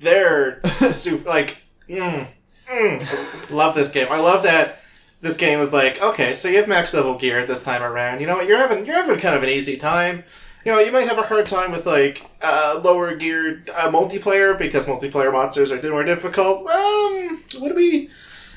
they're 0.00 0.60
super 0.68 1.28
like 1.28 1.58
mm, 1.88 2.26
mm. 2.70 3.50
love 3.50 3.74
this 3.74 3.90
game. 3.92 4.08
I 4.10 4.18
love 4.20 4.42
that 4.42 4.80
this 5.20 5.36
game 5.36 5.60
is 5.60 5.72
like 5.72 6.02
okay, 6.02 6.34
so 6.34 6.48
you 6.48 6.56
have 6.58 6.68
max 6.68 6.92
level 6.92 7.16
gear 7.16 7.46
this 7.46 7.62
time 7.64 7.82
around. 7.82 8.20
You 8.20 8.26
know 8.26 8.36
what? 8.36 8.46
You're 8.48 8.58
having 8.58 8.84
you're 8.86 8.96
having 8.96 9.18
kind 9.18 9.34
of 9.36 9.42
an 9.42 9.48
easy 9.48 9.76
time. 9.76 10.24
You 10.64 10.72
know, 10.72 10.80
you 10.80 10.90
might 10.90 11.06
have 11.06 11.18
a 11.18 11.22
hard 11.22 11.46
time 11.46 11.70
with 11.70 11.86
like 11.86 12.26
uh, 12.42 12.80
lower 12.82 13.14
geared 13.14 13.70
uh, 13.70 13.88
multiplayer 13.90 14.58
because 14.58 14.84
multiplayer 14.86 15.32
monsters 15.32 15.70
are 15.70 15.80
more 15.90 16.02
difficult. 16.02 16.66
Um, 16.66 17.44
what 17.58 17.68
do 17.68 17.74
we 17.76 18.10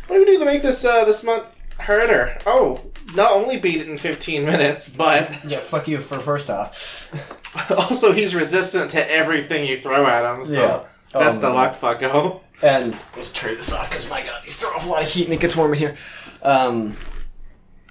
what 0.07 0.15
do 0.15 0.19
we 0.21 0.25
do 0.25 0.39
to 0.39 0.45
make 0.45 0.63
this 0.63 0.83
uh, 0.83 1.05
this 1.05 1.23
month 1.23 1.45
harder? 1.79 2.37
Oh, 2.45 2.81
not 3.15 3.31
only 3.31 3.57
beat 3.57 3.81
it 3.81 3.89
in 3.89 3.97
15 3.97 4.45
minutes, 4.45 4.89
but 4.89 5.43
Yeah, 5.45 5.59
fuck 5.59 5.87
you 5.87 5.99
for 5.99 6.19
first 6.19 6.49
off. 6.49 7.11
also 7.71 8.11
he's 8.11 8.35
resistant 8.35 8.91
to 8.91 9.11
everything 9.11 9.67
you 9.67 9.77
throw 9.77 10.05
at 10.05 10.23
him. 10.37 10.45
So 10.45 10.61
Yeah. 10.61 10.79
that's 11.19 11.37
Oh, 11.37 11.41
the 11.41 11.49
luck, 11.49 11.79
fucko. 11.79 12.41
And 12.61 12.95
let's 13.15 13.31
turn 13.31 13.55
this 13.55 13.73
off 13.73 13.89
because 13.89 14.09
my 14.09 14.21
god, 14.23 14.43
these 14.43 14.59
throw 14.59 14.69
off 14.69 14.85
a 14.85 14.89
lot 14.89 15.03
of 15.03 15.09
heat 15.09 15.25
and 15.25 15.33
it 15.33 15.39
gets 15.39 15.55
warm 15.55 15.73
in 15.73 15.79
here. 15.79 15.95
Um, 16.41 16.95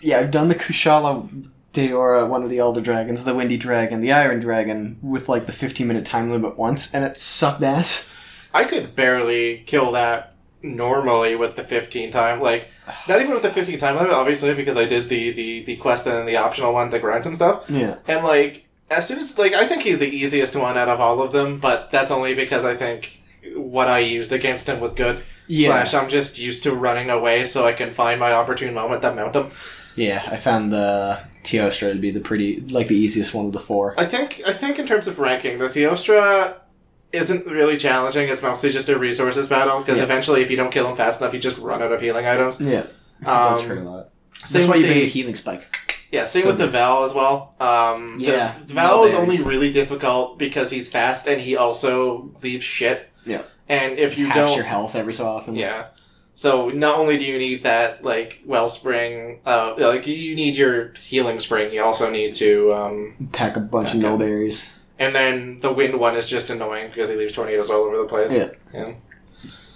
yeah, 0.00 0.18
I've 0.18 0.30
done 0.30 0.48
the 0.48 0.54
Kushala 0.54 1.50
Daora, 1.72 2.28
one 2.28 2.42
of 2.42 2.50
the 2.50 2.58
Elder 2.58 2.80
Dragons, 2.80 3.24
the 3.24 3.34
Windy 3.34 3.56
Dragon, 3.56 4.00
the 4.00 4.12
Iron 4.12 4.40
Dragon, 4.40 4.98
with 5.02 5.28
like 5.28 5.46
the 5.46 5.52
15 5.52 5.86
minute 5.86 6.04
time 6.06 6.30
limit 6.30 6.56
once, 6.58 6.94
and 6.94 7.04
it 7.04 7.18
sucked 7.18 7.62
ass. 7.62 8.08
I 8.54 8.64
could 8.64 8.94
barely 8.94 9.64
kill 9.66 9.90
that 9.92 10.34
normally 10.62 11.34
with 11.34 11.56
the 11.56 11.62
15 11.64 12.10
time. 12.10 12.40
Like, 12.40 12.68
not 13.08 13.20
even 13.20 13.32
with 13.32 13.42
the 13.42 13.50
15 13.50 13.78
time 13.78 13.96
limit, 13.96 14.12
obviously, 14.12 14.54
because 14.54 14.76
I 14.76 14.84
did 14.84 15.08
the, 15.08 15.30
the, 15.30 15.64
the 15.64 15.76
quest 15.76 16.06
and 16.06 16.16
then 16.16 16.26
the 16.26 16.36
optional 16.36 16.72
one 16.72 16.90
to 16.90 16.98
grind 16.98 17.24
some 17.24 17.34
stuff. 17.34 17.64
Yeah. 17.68 17.96
And, 18.06 18.24
like, 18.24 18.66
as 18.90 19.06
soon 19.06 19.18
as, 19.18 19.38
like, 19.38 19.54
I 19.54 19.66
think 19.66 19.82
he's 19.82 19.98
the 19.98 20.08
easiest 20.08 20.56
one 20.56 20.76
out 20.76 20.88
of 20.88 21.00
all 21.00 21.20
of 21.20 21.32
them, 21.32 21.58
but 21.60 21.90
that's 21.90 22.10
only 22.10 22.34
because 22.34 22.64
I 22.64 22.76
think 22.76 23.22
what 23.54 23.88
I 23.88 24.00
used 24.00 24.32
against 24.32 24.68
him 24.68 24.80
was 24.80 24.92
good. 24.92 25.22
Yeah. 25.46 25.68
Slash, 25.84 25.94
I'm 25.94 26.08
just 26.08 26.38
used 26.38 26.62
to 26.64 26.74
running 26.74 27.10
away 27.10 27.44
so 27.44 27.64
I 27.64 27.72
can 27.72 27.92
find 27.92 28.20
my 28.20 28.32
opportune 28.32 28.74
moment 28.74 29.02
to 29.02 29.14
mount 29.14 29.34
him. 29.34 29.50
Yeah, 29.96 30.22
I 30.30 30.36
found 30.36 30.72
the 30.72 31.20
Teostra 31.42 31.92
to 31.92 31.98
be 31.98 32.10
the 32.10 32.20
pretty, 32.20 32.60
like 32.60 32.88
the 32.88 32.96
easiest 32.96 33.34
one 33.34 33.46
of 33.46 33.52
the 33.52 33.58
four. 33.58 33.94
I 33.98 34.04
think 34.04 34.42
I 34.46 34.52
think 34.52 34.78
in 34.78 34.86
terms 34.86 35.08
of 35.08 35.18
ranking, 35.18 35.58
the 35.58 35.66
Teostra 35.66 36.56
isn't 37.12 37.46
really 37.46 37.76
challenging. 37.76 38.28
It's 38.28 38.42
mostly 38.42 38.70
just 38.70 38.88
a 38.88 38.98
resources 38.98 39.48
battle 39.48 39.78
because 39.80 39.98
Yeah. 39.98 40.04
eventually, 40.04 40.42
if 40.42 40.50
you 40.50 40.56
don't 40.56 40.70
kill 40.70 40.86
him 40.88 40.96
fast 40.96 41.20
enough, 41.20 41.32
you 41.32 41.40
just 41.40 41.58
run 41.58 41.82
out 41.82 41.92
of 41.92 42.00
healing 42.00 42.26
items. 42.26 42.60
Yeah. 42.60 42.80
It 43.20 43.24
does 43.24 43.62
Um, 43.62 43.68
hurt 43.68 43.78
a 43.78 43.82
lot. 43.82 44.08
Same 44.44 44.60
That's 44.62 44.68
why 44.70 44.76
with 44.76 44.86
you 44.86 44.94
the 44.94 45.00
the 45.00 45.08
healing 45.08 45.34
spike. 45.34 45.76
Yeah, 46.12 46.24
same 46.24 46.42
So 46.42 46.48
with 46.50 46.58
the 46.58 46.68
Vaal 46.68 47.04
as 47.04 47.12
well. 47.14 47.54
Um, 47.60 48.16
Yeah, 48.18 48.52
the, 48.64 48.72
Vaal 48.74 49.04
is 49.06 49.14
only 49.14 49.42
really 49.42 49.72
difficult 49.72 50.38
because 50.38 50.70
he's 50.70 50.88
fast 50.88 51.26
and 51.26 51.40
he 51.40 51.56
also 51.56 52.30
leaves 52.42 52.64
shit. 52.64 53.08
Yeah. 53.26 53.42
And 53.68 53.98
if 53.98 54.16
you 54.16 54.26
Half 54.26 54.36
don't, 54.36 54.56
your 54.56 54.64
health 54.64 54.94
every 54.96 55.12
so 55.12 55.26
often. 55.26 55.54
yeah. 55.54 55.88
So 56.34 56.68
not 56.68 56.98
only 56.98 57.18
do 57.18 57.24
you 57.24 57.36
need 57.36 57.64
that 57.64 58.04
like 58.04 58.40
wellspring, 58.46 59.40
uh, 59.44 59.74
like 59.76 60.06
you 60.06 60.36
need 60.36 60.56
your 60.56 60.92
healing 61.02 61.40
spring, 61.40 61.72
you 61.74 61.82
also 61.82 62.08
need 62.10 62.34
to, 62.36 62.72
um, 62.72 63.28
Pack 63.32 63.56
a 63.56 63.60
bunch 63.60 63.88
Okay. 63.88 63.98
of 63.98 64.04
null 64.04 64.18
berries. 64.18 64.68
And 64.98 65.14
then 65.14 65.60
the 65.60 65.72
wind 65.72 65.98
one 65.98 66.16
is 66.16 66.28
just 66.28 66.50
annoying 66.50 66.88
because 66.88 67.08
he 67.08 67.16
leaves 67.16 67.32
tornadoes 67.32 67.70
all 67.70 67.82
over 67.84 67.96
the 67.98 68.04
place. 68.04 68.34
Yeah. 68.34 68.50
Yeah. 68.72 68.94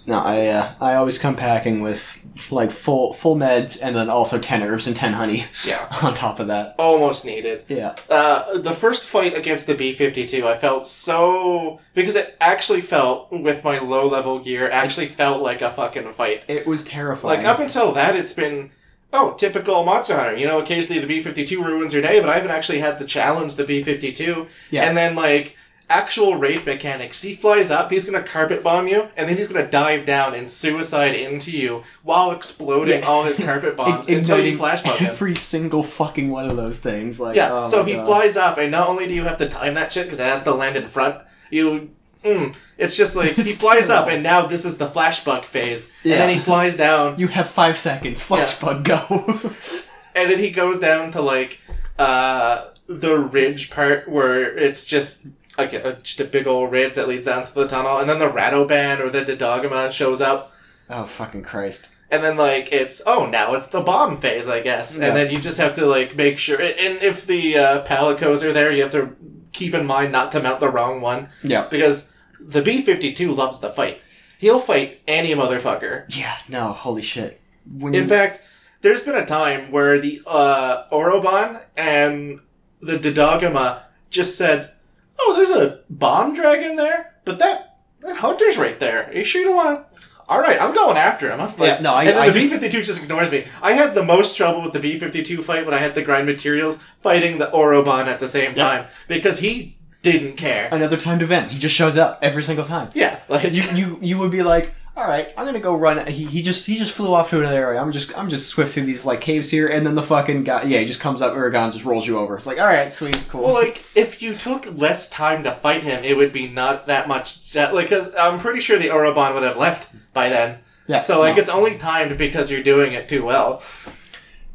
No, 0.04 0.18
I 0.18 0.46
uh, 0.48 0.72
I 0.80 0.94
always 0.96 1.16
come 1.16 1.36
packing 1.36 1.80
with 1.80 2.18
like 2.50 2.72
full 2.72 3.12
full 3.12 3.36
meds 3.36 3.78
and 3.80 3.94
then 3.94 4.10
also 4.10 4.36
ten 4.40 4.60
herbs 4.60 4.88
and 4.88 4.96
ten 4.96 5.12
honey 5.12 5.44
Yeah. 5.64 5.86
on 6.02 6.14
top 6.14 6.40
of 6.40 6.48
that. 6.48 6.74
Almost 6.76 7.24
needed. 7.24 7.64
Yeah. 7.68 7.94
Uh, 8.10 8.58
the 8.58 8.72
first 8.74 9.04
fight 9.04 9.38
against 9.38 9.68
the 9.68 9.76
B 9.76 9.92
fifty 9.92 10.26
two, 10.26 10.44
I 10.48 10.58
felt 10.58 10.86
so 10.86 11.78
because 11.94 12.16
it 12.16 12.36
actually 12.40 12.80
felt 12.80 13.30
with 13.30 13.62
my 13.62 13.78
low 13.78 14.08
level 14.08 14.40
gear 14.40 14.68
actually 14.68 15.06
felt 15.06 15.40
like 15.40 15.62
a 15.62 15.70
fucking 15.70 16.12
fight. 16.14 16.42
It 16.48 16.66
was 16.66 16.84
terrifying. 16.84 17.38
Like 17.38 17.46
up 17.46 17.60
until 17.60 17.92
that, 17.92 18.16
it's 18.16 18.32
been 18.32 18.72
oh 19.12 19.32
typical 19.34 19.84
Monster 19.84 20.16
Hunter. 20.16 20.36
You 20.36 20.46
know, 20.46 20.58
occasionally 20.60 21.00
the 21.00 21.06
B 21.06 21.22
fifty 21.22 21.44
two 21.44 21.62
ruins 21.62 21.92
your 21.92 22.02
day, 22.02 22.20
but 22.20 22.28
I 22.28 22.34
haven't 22.36 22.50
actually 22.50 22.80
had 22.80 22.98
to 22.98 23.04
challenge 23.04 23.56
the 23.56 23.64
B 23.64 23.82
fifty 23.82 24.12
two. 24.12 24.46
Yeah. 24.70 24.84
And 24.88 24.96
then 24.96 25.14
like 25.14 25.56
actual 25.90 26.36
raid 26.36 26.64
mechanics, 26.64 27.20
he 27.20 27.34
flies 27.34 27.70
up, 27.70 27.90
he's 27.90 28.08
gonna 28.08 28.24
carpet 28.24 28.62
bomb 28.62 28.88
you, 28.88 29.08
and 29.16 29.28
then 29.28 29.36
he's 29.36 29.48
gonna 29.48 29.68
dive 29.68 30.06
down 30.06 30.34
and 30.34 30.48
suicide 30.48 31.14
into 31.14 31.50
you 31.50 31.82
while 32.02 32.30
exploding 32.30 33.00
Yeah. 33.00 33.06
all 33.06 33.24
his 33.24 33.36
carpet 33.44 33.76
bombs 33.76 34.08
until 34.08 34.42
you 34.42 34.56
flash 34.56 34.82
bomb 34.82 34.96
him. 34.96 35.08
every 35.10 35.34
single 35.34 35.82
fucking 35.82 36.30
one 36.30 36.48
of 36.48 36.56
those 36.56 36.78
things. 36.78 37.20
Like 37.20 37.36
Yeah, 37.36 37.52
oh 37.52 37.64
so 37.64 37.84
he 37.84 37.92
God. 37.94 38.06
flies 38.06 38.36
up, 38.38 38.56
and 38.56 38.70
not 38.70 38.88
only 38.88 39.06
do 39.06 39.12
you 39.14 39.24
have 39.24 39.36
to 39.38 39.48
time 39.48 39.74
that 39.74 39.92
shit 39.92 40.04
because 40.06 40.20
it 40.20 40.24
has 40.24 40.42
to 40.44 40.54
land 40.54 40.76
in 40.76 40.88
front, 40.88 41.16
you. 41.50 41.90
Mm, 42.24 42.54
it's 42.78 42.96
just 42.96 43.16
like 43.16 43.32
he 43.32 43.52
flies 43.52 43.90
up, 43.90 44.08
and 44.08 44.22
now 44.22 44.46
this 44.46 44.64
is 44.64 44.78
the 44.78 44.86
flashbug 44.88 45.44
phase, 45.44 45.92
Yeah. 46.04 46.14
and 46.14 46.22
then 46.22 46.28
he 46.30 46.38
flies 46.38 46.76
down, 46.76 47.18
You 47.18 47.28
have 47.28 47.48
five 47.48 47.76
seconds. 47.78 48.22
Flash 48.22 48.58
bug 48.60 48.84
go. 48.84 49.00
and 50.14 50.30
then 50.30 50.38
he 50.38 50.50
goes 50.50 50.78
down 50.78 51.10
to 51.12 51.20
like 51.20 51.60
uh, 51.98 52.66
the 52.86 53.18
ridge 53.18 53.70
part 53.70 54.08
where 54.08 54.56
it's 54.56 54.86
just 54.86 55.26
like 55.58 55.72
a, 55.72 55.98
just 56.02 56.20
a 56.20 56.24
big 56.24 56.46
old 56.46 56.70
ridge 56.72 56.94
that 56.94 57.08
leads 57.08 57.26
down 57.26 57.44
to 57.46 57.52
the 57.54 57.66
tunnel, 57.68 57.98
and 57.98 58.08
then 58.08 58.18
the 58.18 58.30
Radobaan 58.30 59.00
or 59.00 59.10
the 59.10 59.24
Dodogama 59.24 59.90
shows 59.90 60.20
up, 60.20 60.52
oh 60.90 61.04
fucking 61.04 61.42
Christ! 61.42 61.88
and 62.10 62.22
then 62.22 62.36
like 62.36 62.70
it's 62.72 63.02
oh 63.06 63.26
now 63.26 63.54
it's 63.54 63.68
the 63.68 63.80
bomb 63.80 64.16
phase 64.16 64.48
I 64.48 64.60
guess, 64.60 64.96
Yeah. 64.98 65.06
and 65.08 65.16
then 65.16 65.30
you 65.30 65.38
just 65.40 65.58
have 65.58 65.74
to 65.74 65.86
like 65.86 66.14
make 66.16 66.38
sure, 66.38 66.60
and 66.60 67.02
if 67.02 67.26
the 67.26 67.56
uh, 67.58 67.84
Palicos 67.84 68.42
are 68.44 68.52
there, 68.52 68.70
you 68.72 68.82
have 68.82 68.92
to 68.92 69.16
keep 69.52 69.74
in 69.74 69.84
mind 69.86 70.12
not 70.12 70.32
to 70.32 70.40
mount 70.42 70.60
the 70.60 70.68
wrong 70.70 71.00
one. 71.00 71.28
Yeah. 71.42 71.68
because 71.68 72.11
the 72.44 72.62
B 72.62 72.82
fifty 72.82 73.12
two 73.12 73.32
loves 73.32 73.58
to 73.60 73.70
fight. 73.70 74.00
He'll 74.38 74.58
fight 74.58 75.00
any 75.06 75.34
motherfucker. 75.34 76.04
Yeah. 76.16 76.36
No. 76.48 76.72
Holy 76.72 77.02
shit. 77.02 77.40
When 77.70 77.94
In 77.94 78.04
you, 78.04 78.08
fact, 78.08 78.42
there's 78.80 79.02
been 79.02 79.14
a 79.14 79.24
time 79.26 79.70
where 79.70 79.98
the 80.00 80.20
uh, 80.26 80.88
Oroban 80.90 81.62
and 81.76 82.40
the 82.80 82.98
Dodogama 82.98 83.82
just 84.10 84.36
said, 84.36 84.72
"Oh, 85.20 85.34
there's 85.36 85.50
a 85.50 85.80
bomb 85.88 86.34
dragon 86.34 86.76
there, 86.76 87.14
but 87.24 87.38
that 87.38 87.78
that 88.00 88.16
hunter's 88.16 88.58
right 88.58 88.78
there. 88.80 89.08
Are 89.08 89.12
you 89.14 89.24
sure 89.24 89.40
you 89.42 89.48
don't 89.48 89.56
want?" 89.56 89.86
All 90.28 90.40
right, 90.40 90.60
I'm 90.60 90.74
going 90.74 90.96
after 90.96 91.30
him. 91.30 91.38
Like, 91.40 91.58
Yeah, 91.58 91.78
no, 91.80 91.92
I- 91.94 92.04
and 92.04 92.16
then 92.16 92.22
I 92.22 92.30
the 92.30 92.40
B 92.40 92.48
fifty 92.48 92.68
two 92.68 92.82
just 92.82 93.02
ignores 93.02 93.30
me. 93.30 93.44
I 93.60 93.74
had 93.74 93.94
the 93.94 94.02
most 94.04 94.36
trouble 94.36 94.62
with 94.62 94.72
the 94.72 94.80
B 94.80 94.98
fifty 94.98 95.22
two 95.22 95.42
fight 95.42 95.64
when 95.64 95.74
I 95.74 95.78
had 95.78 95.94
to 95.94 96.02
grind 96.02 96.26
materials 96.26 96.82
fighting 97.02 97.38
the 97.38 97.46
Oroban 97.46 98.06
at 98.06 98.18
the 98.18 98.28
same 98.28 98.54
Yeah. 98.56 98.64
time 98.64 98.86
because 99.08 99.38
he 99.40 99.76
didn't 100.02 100.36
care. 100.36 100.68
another 100.72 100.96
timed 100.96 101.22
event. 101.22 101.50
He 101.52 101.58
just 101.58 101.74
shows 101.74 101.96
up 101.96 102.18
every 102.22 102.42
single 102.42 102.64
time. 102.64 102.90
Yeah, 102.94 103.18
like 103.28 103.52
you 103.52 103.62
you 103.74 103.98
you 104.02 104.18
would 104.18 104.30
be 104.30 104.42
like, 104.42 104.74
all 104.96 105.08
right, 105.08 105.32
I'm 105.36 105.46
gonna 105.46 105.60
go 105.60 105.74
run. 105.74 106.06
He, 106.06 106.24
he 106.26 106.42
just 106.42 106.66
he 106.66 106.76
just 106.76 106.92
flew 106.92 107.14
off 107.14 107.30
to 107.30 107.38
another 107.38 107.56
area. 107.56 107.80
I'm 107.80 107.92
just 107.92 108.16
I'm 108.18 108.28
just 108.28 108.48
swift 108.48 108.74
through 108.74 108.84
these 108.84 109.04
like 109.06 109.20
caves 109.20 109.50
here, 109.50 109.68
and 109.68 109.86
then 109.86 109.94
the 109.94 110.02
fucking 110.02 110.44
guy, 110.44 110.64
yeah, 110.64 110.80
he 110.80 110.84
just 110.86 111.00
comes 111.00 111.22
up. 111.22 111.32
Uragaan 111.34 111.72
just 111.72 111.84
rolls 111.84 112.06
you 112.06 112.18
over. 112.18 112.36
It's 112.36 112.46
like, 112.46 112.60
all 112.60 112.66
right, 112.66 112.92
sweet, 112.92 113.24
cool. 113.28 113.44
Well, 113.44 113.54
like 113.54 113.80
if 113.96 114.20
you 114.20 114.34
took 114.34 114.66
less 114.76 115.08
time 115.08 115.42
to 115.44 115.52
fight 115.56 115.82
him, 115.82 116.04
it 116.04 116.16
would 116.16 116.32
be 116.32 116.46
not 116.48 116.86
that 116.88 117.08
much. 117.08 117.54
Like, 117.54 117.88
because 117.88 118.14
I'm 118.14 118.38
pretty 118.38 118.60
sure 118.60 118.78
the 118.78 118.88
Oroban 118.88 119.34
would 119.34 119.42
have 119.42 119.56
left 119.56 119.90
by 120.12 120.28
then. 120.28 120.58
yeah. 120.86 120.98
So, 120.98 121.20
like, 121.20 121.36
no. 121.36 121.40
it's 121.40 121.50
only 121.50 121.78
timed 121.78 122.18
because 122.18 122.50
you're 122.50 122.62
doing 122.62 122.92
it 122.92 123.08
too 123.08 123.24
well. 123.24 123.62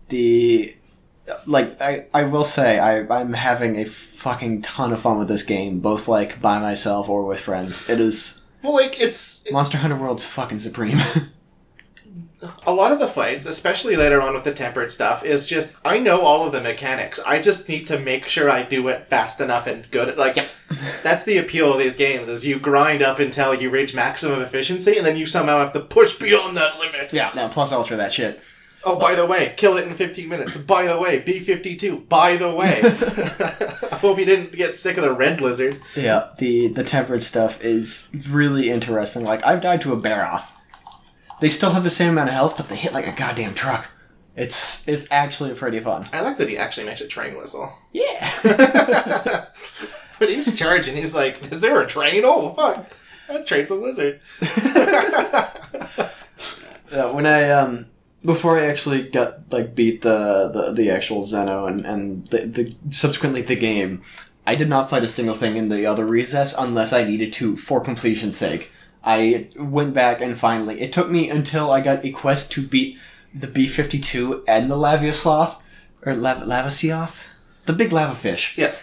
the 0.10 0.77
like 1.46 1.82
I, 1.82 2.06
I 2.14 2.24
will 2.24 2.46
say 2.46 2.80
I, 2.80 3.00
I'm 3.08 3.34
having 3.34 3.78
a 3.78 3.86
fucking 3.86 4.62
ton 4.62 4.92
of 4.92 5.02
fun 5.02 5.20
with 5.20 5.28
this 5.28 5.44
game, 5.44 5.80
both 5.80 6.08
like 6.08 6.42
by 6.42 6.60
myself 6.60 7.10
or 7.10 7.26
with 7.26 7.40
friends. 7.40 7.90
It 7.90 8.00
is 8.00 8.44
Well, 8.64 8.74
like 8.74 9.00
it's 9.00 9.50
Monster 9.52 9.78
Hunter 9.78 9.98
World's 9.98 10.26
fucking 10.26 10.60
supreme. 10.60 11.00
a 12.68 12.72
lot 12.72 12.92
of 12.92 13.00
the 13.00 13.08
fights, 13.08 13.46
especially 13.46 13.96
later 13.96 14.22
on 14.22 14.34
with 14.34 14.44
the 14.44 14.54
tempered 14.54 14.92
stuff, 14.92 15.24
is 15.24 15.46
just 15.46 15.76
I 15.84 16.00
know 16.00 16.22
all 16.22 16.46
of 16.46 16.52
the 16.52 16.62
mechanics. 16.62 17.20
I 17.26 17.42
just 17.42 17.68
need 17.68 17.88
to 17.88 18.00
make 18.00 18.28
sure 18.28 18.50
I 18.50 18.64
do 18.64 18.88
it 18.88 19.04
fast 19.04 19.42
enough 19.42 19.68
and 19.68 19.90
good. 19.92 20.18
Like, 20.18 20.36
that's 21.04 21.26
the 21.26 21.38
appeal 21.38 21.74
of 21.74 21.80
these 21.80 21.96
games: 21.96 22.30
is 22.30 22.46
you 22.46 22.60
grind 22.60 23.02
up 23.02 23.20
until 23.20 23.54
you 23.54 23.70
reach 23.70 23.96
maximum 23.96 24.42
efficiency, 24.42 24.98
and 24.98 25.06
then 25.06 25.18
you 25.18 25.26
somehow 25.26 25.60
have 25.60 25.74
to 25.74 25.80
push 25.80 26.18
beyond 26.18 26.58
that 26.58 26.80
limit. 26.80 27.12
yeah. 27.14 27.32
Now 27.36 27.48
plus 27.48 27.72
ultra 27.72 27.98
that 27.98 28.14
shit. 28.14 28.42
Oh, 28.84 28.98
by 28.98 29.16
the 29.16 29.26
way, 29.26 29.54
kill 29.58 29.78
it 29.78 29.88
in 29.88 29.94
15 29.94 30.30
minutes. 30.30 30.56
By 30.56 30.86
the 30.88 30.98
way, 30.98 31.22
B52. 31.22 32.08
By 32.08 32.38
the 32.38 32.54
way. 32.54 32.82
I 33.92 33.96
hope 33.98 34.20
you 34.20 34.26
didn't 34.26 34.54
get 34.54 34.76
sick 34.76 34.98
of 34.98 35.04
the 35.04 35.12
red 35.12 35.42
lizard. 35.42 35.80
Yeah. 35.96 36.30
The 36.38 36.68
the 36.68 36.84
tempered 36.84 37.24
stuff 37.24 37.64
is 37.64 38.10
really 38.30 38.70
interesting. 38.70 39.24
Like 39.24 39.46
I've 39.46 39.62
died 39.62 39.82
to 39.82 39.94
a 39.94 39.98
bear 39.98 40.26
off. 40.26 40.54
They 41.42 41.50
still 41.50 41.72
have 41.72 41.84
the 41.84 41.90
same 41.90 42.12
amount 42.12 42.30
of 42.30 42.36
health, 42.36 42.58
but 42.58 42.70
they 42.70 42.76
hit 42.78 42.94
like 42.94 43.08
a 43.08 43.16
goddamn 43.16 43.54
truck. 43.54 43.90
It's 44.36 44.88
it's 44.88 45.08
actually 45.12 45.54
pretty 45.56 45.80
fun. 45.80 46.08
I 46.14 46.22
like 46.22 46.38
that 46.38 46.48
he 46.48 46.58
actually 46.58 46.86
makes 46.86 47.02
a 47.02 47.08
train 47.08 47.36
whistle. 47.36 47.74
Yeah. 47.92 48.30
but 50.20 50.30
he's 50.30 50.56
charging. 50.56 50.96
He's 50.96 51.16
like, 51.16 51.52
is 51.52 51.60
there 51.60 51.82
a 51.82 51.88
train? 51.88 52.24
Oh, 52.24 52.54
fuck. 52.54 52.90
That 53.28 53.46
train's 53.48 53.72
a 53.72 53.76
lizard. 53.76 54.22
Yeah, 56.92 57.12
when 57.12 57.26
I 57.26 57.50
um 57.50 57.88
before 58.28 58.60
I 58.60 58.66
actually 58.68 59.04
got 59.10 59.52
like 59.52 59.74
beat 59.74 60.02
the 60.04 60.50
the, 60.54 60.72
the 60.74 60.92
actual 60.92 61.24
Xeno 61.24 61.68
and 61.68 61.86
and 61.86 62.26
the, 62.28 62.40
the 62.46 62.76
subsequently 62.92 63.42
the 63.42 63.56
game, 63.56 64.02
I 64.46 64.54
did 64.56 64.70
not 64.70 64.90
fight 64.90 65.04
a 65.04 65.08
single 65.18 65.34
thing 65.36 65.58
in 65.58 65.70
the 65.70 65.86
other 65.88 66.06
recess 66.06 66.54
unless 66.56 66.92
I 66.94 67.04
needed 67.06 67.34
to 67.40 67.56
for 67.56 67.80
completion's 67.82 68.38
sake. 68.38 68.70
I 69.04 69.48
went 69.58 69.94
back 69.94 70.22
and 70.22 70.38
finally, 70.38 70.82
it 70.82 70.92
took 70.94 71.10
me 71.10 71.30
until 71.30 71.72
I 71.72 71.80
got 71.82 72.04
a 72.06 72.12
quest 72.12 72.52
to 72.54 72.62
beat 72.62 72.98
the 73.34 73.48
B 73.48 73.66
52 73.68 74.44
and 74.48 74.70
the 74.70 74.76
Lavia 74.76 75.14
Sloth, 75.14 75.64
or 76.06 76.14
Lav- 76.14 76.44
Lavasioth? 76.44 77.28
The 77.66 77.74
big 77.74 77.92
lava 77.94 78.16
fish. 78.16 78.58
Yeah. 78.58 78.74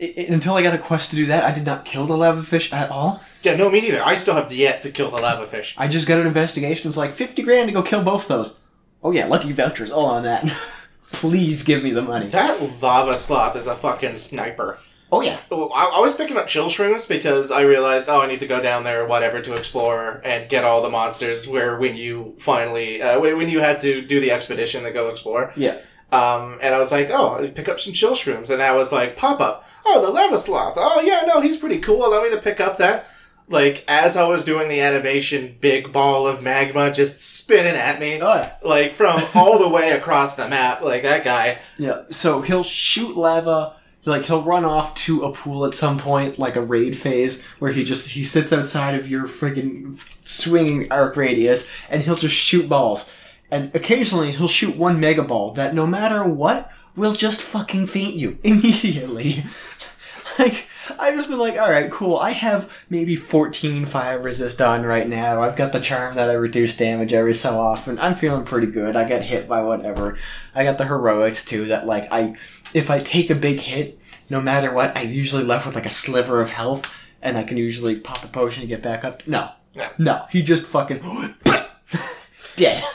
I- 0.00 0.14
I- 0.18 0.26
until 0.28 0.54
I 0.54 0.62
got 0.62 0.74
a 0.74 0.78
quest 0.78 1.10
to 1.10 1.16
do 1.16 1.26
that, 1.26 1.44
I 1.44 1.52
did 1.52 1.66
not 1.66 1.84
kill 1.84 2.06
the 2.06 2.16
lava 2.16 2.42
fish 2.42 2.72
at 2.72 2.90
all. 2.90 3.22
Yeah, 3.42 3.56
no, 3.56 3.70
me 3.70 3.80
neither. 3.80 4.02
I 4.04 4.14
still 4.16 4.34
have 4.34 4.52
yet 4.52 4.82
to 4.82 4.90
kill 4.90 5.10
the 5.10 5.16
lava 5.18 5.46
fish. 5.46 5.74
I 5.78 5.88
just 5.88 6.06
got 6.06 6.20
an 6.20 6.26
investigation. 6.28 6.88
It's 6.88 6.98
like 6.98 7.12
50 7.12 7.42
grand 7.42 7.68
to 7.68 7.72
go 7.74 7.82
kill 7.82 8.02
both 8.04 8.28
those. 8.28 8.58
Oh 9.02 9.10
yeah, 9.10 9.26
lucky 9.26 9.52
vouchers 9.52 9.90
all 9.90 10.06
on 10.06 10.22
that. 10.24 10.44
Please 11.12 11.62
give 11.62 11.82
me 11.82 11.90
the 11.90 12.02
money. 12.02 12.28
That 12.28 12.80
lava 12.80 13.16
sloth 13.16 13.56
is 13.56 13.66
a 13.66 13.76
fucking 13.76 14.16
sniper. 14.16 14.78
Oh 15.10 15.20
yeah. 15.20 15.40
I, 15.50 15.54
I 15.96 16.00
was 16.00 16.14
picking 16.14 16.38
up 16.38 16.46
chill 16.46 16.68
shrooms 16.68 17.06
because 17.06 17.50
I 17.50 17.62
realized, 17.62 18.08
oh, 18.08 18.22
I 18.22 18.26
need 18.26 18.40
to 18.40 18.46
go 18.46 18.62
down 18.62 18.84
there, 18.84 19.02
or 19.02 19.06
whatever, 19.06 19.42
to 19.42 19.52
explore 19.52 20.22
and 20.24 20.48
get 20.48 20.64
all 20.64 20.80
the 20.82 20.88
monsters. 20.88 21.46
Where 21.46 21.76
when 21.78 21.96
you 21.96 22.34
finally, 22.38 23.02
uh, 23.02 23.20
when 23.20 23.50
you 23.50 23.60
had 23.60 23.80
to 23.82 24.00
do 24.00 24.20
the 24.20 24.30
expedition 24.30 24.84
to 24.84 24.90
go 24.90 25.10
explore, 25.10 25.52
Yeah. 25.54 25.76
um, 26.12 26.58
and 26.62 26.74
I 26.74 26.78
was 26.78 26.92
like, 26.92 27.08
oh, 27.10 27.34
I'll 27.34 27.48
pick 27.50 27.68
up 27.68 27.78
some 27.78 27.92
chill 27.92 28.12
shrooms, 28.12 28.48
and 28.48 28.60
that 28.60 28.74
was 28.74 28.90
like 28.90 29.16
pop 29.16 29.40
up. 29.40 29.66
Oh, 29.84 30.00
the 30.00 30.10
lava 30.10 30.38
sloth. 30.38 30.74
Oh 30.78 31.00
yeah, 31.02 31.24
no, 31.26 31.40
he's 31.42 31.58
pretty 31.58 31.80
cool. 31.80 32.06
Allow 32.06 32.22
me 32.22 32.30
to 32.30 32.40
pick 32.40 32.58
up 32.60 32.78
that. 32.78 33.06
Like 33.52 33.84
as 33.86 34.16
I 34.16 34.26
was 34.26 34.44
doing 34.44 34.68
the 34.68 34.80
animation, 34.80 35.56
big 35.60 35.92
ball 35.92 36.26
of 36.26 36.42
magma 36.42 36.90
just 36.90 37.20
spinning 37.20 37.74
at 37.76 38.00
me, 38.00 38.20
Oh 38.20 38.34
yeah. 38.34 38.54
like 38.62 38.94
from 38.94 39.22
all 39.34 39.58
the 39.58 39.68
way 39.68 39.90
across 39.90 40.34
the 40.36 40.48
map. 40.48 40.80
Like 40.80 41.02
that 41.02 41.22
guy. 41.22 41.58
Yeah. 41.78 42.02
So 42.10 42.40
he'll 42.40 42.64
shoot 42.64 43.16
lava. 43.16 43.76
Like 44.04 44.24
he'll 44.24 44.42
run 44.42 44.64
off 44.64 44.96
to 45.06 45.22
a 45.22 45.32
pool 45.32 45.64
at 45.64 45.74
some 45.74 45.96
point, 45.96 46.36
like 46.36 46.56
a 46.56 46.60
raid 46.60 46.96
phase, 46.96 47.44
where 47.60 47.70
he 47.70 47.84
just 47.84 48.08
he 48.10 48.24
sits 48.24 48.52
outside 48.52 48.96
of 48.96 49.08
your 49.08 49.28
friggin' 49.28 49.96
swinging 50.24 50.90
arc 50.90 51.14
radius, 51.16 51.70
and 51.88 52.02
he'll 52.02 52.16
just 52.16 52.34
shoot 52.34 52.68
balls. 52.68 53.12
And 53.48 53.72
occasionally 53.76 54.32
he'll 54.32 54.48
shoot 54.48 54.76
one 54.76 54.98
mega 54.98 55.22
ball 55.22 55.52
that, 55.52 55.72
no 55.74 55.86
matter 55.86 56.24
what, 56.24 56.68
will 56.96 57.12
just 57.12 57.40
fucking 57.42 57.86
faint 57.86 58.14
you 58.14 58.38
immediately. 58.42 59.44
like 60.38 60.66
I've 60.98 61.14
just 61.16 61.28
been 61.28 61.38
like, 61.38 61.58
all 61.58 61.70
right, 61.70 61.90
cool. 61.90 62.16
I 62.16 62.30
have 62.30 62.70
maybe 62.90 63.14
14 63.16 63.86
fire 63.86 64.18
resist 64.20 64.60
on 64.60 64.82
right 64.84 65.08
now. 65.08 65.42
I've 65.42 65.56
got 65.56 65.72
the 65.72 65.80
charm 65.80 66.14
that 66.16 66.28
I 66.30 66.34
reduce 66.34 66.76
damage 66.76 67.12
every 67.12 67.34
so 67.34 67.58
often. 67.58 67.98
I'm 67.98 68.14
feeling 68.14 68.44
pretty 68.44 68.66
good. 68.66 68.96
I 68.96 69.06
get 69.08 69.22
hit 69.22 69.48
by 69.48 69.62
whatever. 69.62 70.18
I 70.54 70.64
got 70.64 70.78
the 70.78 70.86
heroics 70.86 71.44
too. 71.44 71.66
That 71.66 71.86
like 71.86 72.08
I, 72.12 72.34
if 72.74 72.90
I 72.90 72.98
take 72.98 73.30
a 73.30 73.34
big 73.34 73.60
hit, 73.60 73.98
no 74.30 74.40
matter 74.40 74.72
what, 74.72 74.96
I'm 74.96 75.10
usually 75.10 75.44
left 75.44 75.66
with 75.66 75.74
like 75.74 75.86
a 75.86 75.90
sliver 75.90 76.40
of 76.40 76.50
health, 76.50 76.90
and 77.20 77.36
I 77.38 77.42
can 77.44 77.56
usually 77.56 78.00
pop 78.00 78.24
a 78.24 78.28
potion 78.28 78.62
and 78.62 78.68
get 78.68 78.82
back 78.82 79.04
up. 79.04 79.26
No, 79.28 79.50
No. 79.76 79.88
no, 79.98 80.24
he 80.30 80.42
just 80.42 80.66
fucking 80.66 81.00
dead. 82.56 82.82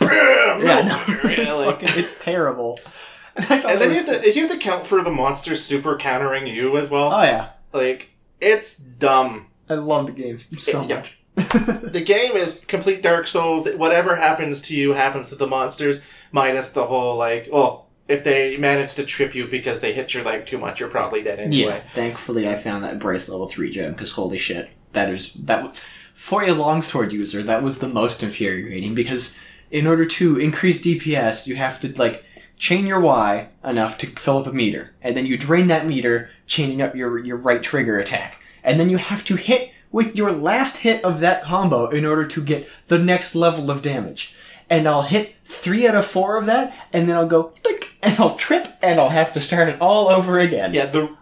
Bam! 0.00 0.62
yeah, 0.62 0.82
no, 0.86 1.02
it's, 1.06 1.24
really. 1.24 1.64
fucking, 1.66 1.88
it's 1.92 2.18
terrible. 2.22 2.78
And, 3.36 3.44
I 3.50 3.60
thought 3.60 3.70
And 3.72 3.74
it 3.74 3.78
then 3.80 3.88
you 3.90 3.94
have 4.12 4.22
to 4.22 4.34
you 4.34 4.42
have 4.42 4.50
to 4.52 4.58
count 4.58 4.86
for 4.86 5.02
the 5.02 5.10
monsters 5.10 5.62
super 5.64 5.96
countering 5.96 6.46
you 6.46 6.76
as 6.76 6.90
well. 6.90 7.12
oh 7.12 7.22
yeah, 7.22 7.48
Like 7.72 8.10
it's 8.40 8.76
dumb. 8.78 9.46
I 9.68 9.74
love 9.74 10.06
the 10.06 10.12
game 10.12 10.38
so 10.58 10.82
Yeah. 10.82 10.96
much. 10.96 11.18
The 11.36 12.02
game 12.04 12.32
is 12.36 12.64
complete 12.66 13.02
Dark 13.02 13.26
Souls. 13.26 13.66
Whatever 13.76 14.16
happens 14.16 14.60
to 14.62 14.76
you 14.76 14.92
happens 14.92 15.28
to 15.30 15.34
the 15.34 15.46
monsters, 15.46 16.04
minus 16.30 16.70
the 16.70 16.84
whole 16.86 17.16
like, 17.16 17.48
well, 17.50 17.86
if 18.08 18.22
they 18.24 18.56
manage 18.58 18.94
to 18.96 19.04
trip 19.04 19.34
you 19.34 19.46
because 19.46 19.80
they 19.80 19.92
hit 19.94 20.12
your 20.12 20.24
leg 20.24 20.44
too 20.44 20.58
much, 20.58 20.78
you're 20.80 20.90
probably 20.90 21.22
dead 21.22 21.38
Yeah. 21.38 21.44
anyway. 21.44 21.82
Thankfully, 21.94 22.46
I 22.48 22.54
found 22.56 22.84
that 22.84 22.98
brace 22.98 23.28
level 23.30 23.46
three 23.46 23.70
gem 23.70 23.92
because 23.92 24.12
holy 24.12 24.36
shit, 24.38 24.68
that 24.92 25.08
is 25.08 25.32
that 25.34 25.62
was, 25.62 25.78
for 26.12 26.42
a 26.42 26.52
longsword 26.52 27.12
user. 27.12 27.42
That 27.42 27.62
was 27.62 27.78
the 27.78 27.88
most 27.88 28.22
infuriating 28.22 28.94
because 28.94 29.38
in 29.70 29.86
order 29.86 30.04
to 30.04 30.36
increase 30.38 30.82
DPS, 30.82 31.46
you 31.46 31.56
have 31.56 31.80
to 31.80 31.94
like 31.98 32.24
chain 32.62 32.86
your 32.86 33.00
Y 33.00 33.48
enough 33.64 33.98
to 33.98 34.06
fill 34.06 34.38
up 34.38 34.46
a 34.46 34.52
meter, 34.52 34.92
and 35.02 35.16
then 35.16 35.26
you 35.26 35.36
drain 35.36 35.66
that 35.66 35.84
meter, 35.84 36.30
chaining 36.46 36.80
up 36.80 36.94
your 36.94 37.18
your 37.18 37.36
right 37.36 37.60
trigger 37.60 37.98
attack, 37.98 38.40
and 38.62 38.78
then 38.78 38.88
you 38.88 38.98
have 38.98 39.24
to 39.24 39.34
hit 39.34 39.72
with 39.90 40.14
your 40.14 40.30
last 40.30 40.76
hit 40.78 41.02
of 41.04 41.18
that 41.18 41.42
combo 41.42 41.88
in 41.88 42.06
order 42.06 42.24
to 42.24 42.40
get 42.40 42.68
the 42.86 43.00
next 43.00 43.34
level 43.34 43.68
of 43.68 43.82
damage. 43.82 44.32
And 44.70 44.86
I'll 44.86 45.02
hit 45.02 45.34
three 45.44 45.88
out 45.88 45.96
of 45.96 46.06
four 46.06 46.38
of 46.38 46.46
that, 46.46 46.88
and 46.92 47.08
then 47.08 47.16
I'll 47.16 47.26
go 47.26 47.52
and 48.00 48.16
I'll 48.20 48.36
trip, 48.36 48.68
and 48.80 49.00
I'll 49.00 49.08
have 49.08 49.32
to 49.34 49.40
start 49.40 49.68
it 49.68 49.80
all 49.80 50.08
over 50.08 50.38
again. 50.38 50.72
Yeah, 50.72 50.86
the 50.86 51.16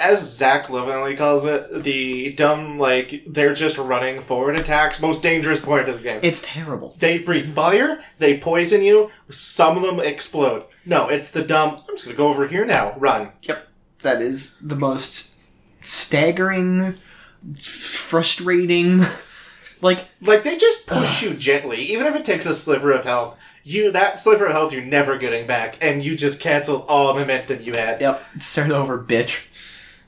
as 0.00 0.36
Zach 0.36 0.68
Lovingly 0.68 1.16
calls 1.16 1.44
it, 1.44 1.82
the 1.82 2.32
dumb 2.34 2.78
like 2.78 3.22
they're 3.26 3.54
just 3.54 3.78
running 3.78 4.20
forward 4.20 4.56
attacks, 4.56 5.00
most 5.00 5.22
dangerous 5.22 5.64
point 5.64 5.88
of 5.88 5.96
the 5.96 6.02
game. 6.02 6.20
It's 6.22 6.42
terrible. 6.42 6.94
They 6.98 7.18
breathe 7.18 7.54
fire, 7.54 8.00
they 8.18 8.38
poison 8.38 8.82
you, 8.82 9.10
some 9.30 9.76
of 9.76 9.82
them 9.82 10.00
explode. 10.00 10.64
No, 10.84 11.08
it's 11.08 11.30
the 11.30 11.42
dumb, 11.42 11.82
I'm 11.88 11.94
just 11.94 12.04
gonna 12.04 12.16
go 12.16 12.28
over 12.28 12.46
here 12.46 12.64
now, 12.64 12.94
run. 12.98 13.32
Yep. 13.42 13.68
That 14.02 14.20
is 14.22 14.56
the 14.58 14.76
most 14.76 15.30
staggering, 15.82 16.94
frustrating. 17.58 19.02
Like, 19.82 20.06
Like, 20.22 20.42
they 20.42 20.56
just 20.56 20.86
push 20.86 21.22
you 21.22 21.34
gently, 21.34 21.76
even 21.82 22.06
if 22.06 22.14
it 22.14 22.24
takes 22.24 22.46
a 22.46 22.54
sliver 22.54 22.92
of 22.92 23.04
health. 23.04 23.38
You, 23.62 23.92
that 23.92 24.18
sliver 24.18 24.46
of 24.46 24.52
health 24.52 24.72
you're 24.72 24.80
never 24.80 25.18
getting 25.18 25.46
back, 25.46 25.76
and 25.82 26.02
you 26.02 26.16
just 26.16 26.40
cancel 26.40 26.86
all 26.88 27.12
momentum 27.12 27.60
you 27.62 27.74
had. 27.74 28.00
yep, 28.00 28.22
start 28.40 28.70
over, 28.70 28.98
bitch. 28.98 29.42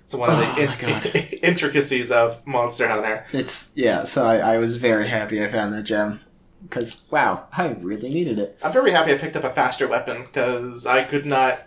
It's 0.09 0.15
one 0.15 0.31
of 0.31 0.39
the 0.39 0.45
Oh 0.47 1.19
in- 1.19 1.39
intricacies 1.43 2.11
of 2.11 2.47
Monster 2.47 2.89
Hunter. 2.89 3.27
It's, 3.31 3.73
yeah, 3.75 4.05
so 4.05 4.25
I, 4.25 4.55
I 4.55 4.57
was 4.57 4.77
very 4.77 5.07
happy 5.07 5.45
I 5.45 5.49
found 5.49 5.75
that 5.75 5.83
gem. 5.83 6.21
Because, 6.63 7.03
wow, 7.11 7.45
I 7.53 7.67
really 7.67 8.09
needed 8.09 8.39
it. 8.39 8.59
I'm 8.63 8.73
very 8.73 8.91
happy 8.93 9.13
I 9.13 9.19
picked 9.19 9.37
up 9.37 9.45
a 9.45 9.51
faster 9.53 9.87
weapon, 9.87 10.23
because 10.23 10.87
I 10.87 11.05
could 11.05 11.27
not 11.27 11.61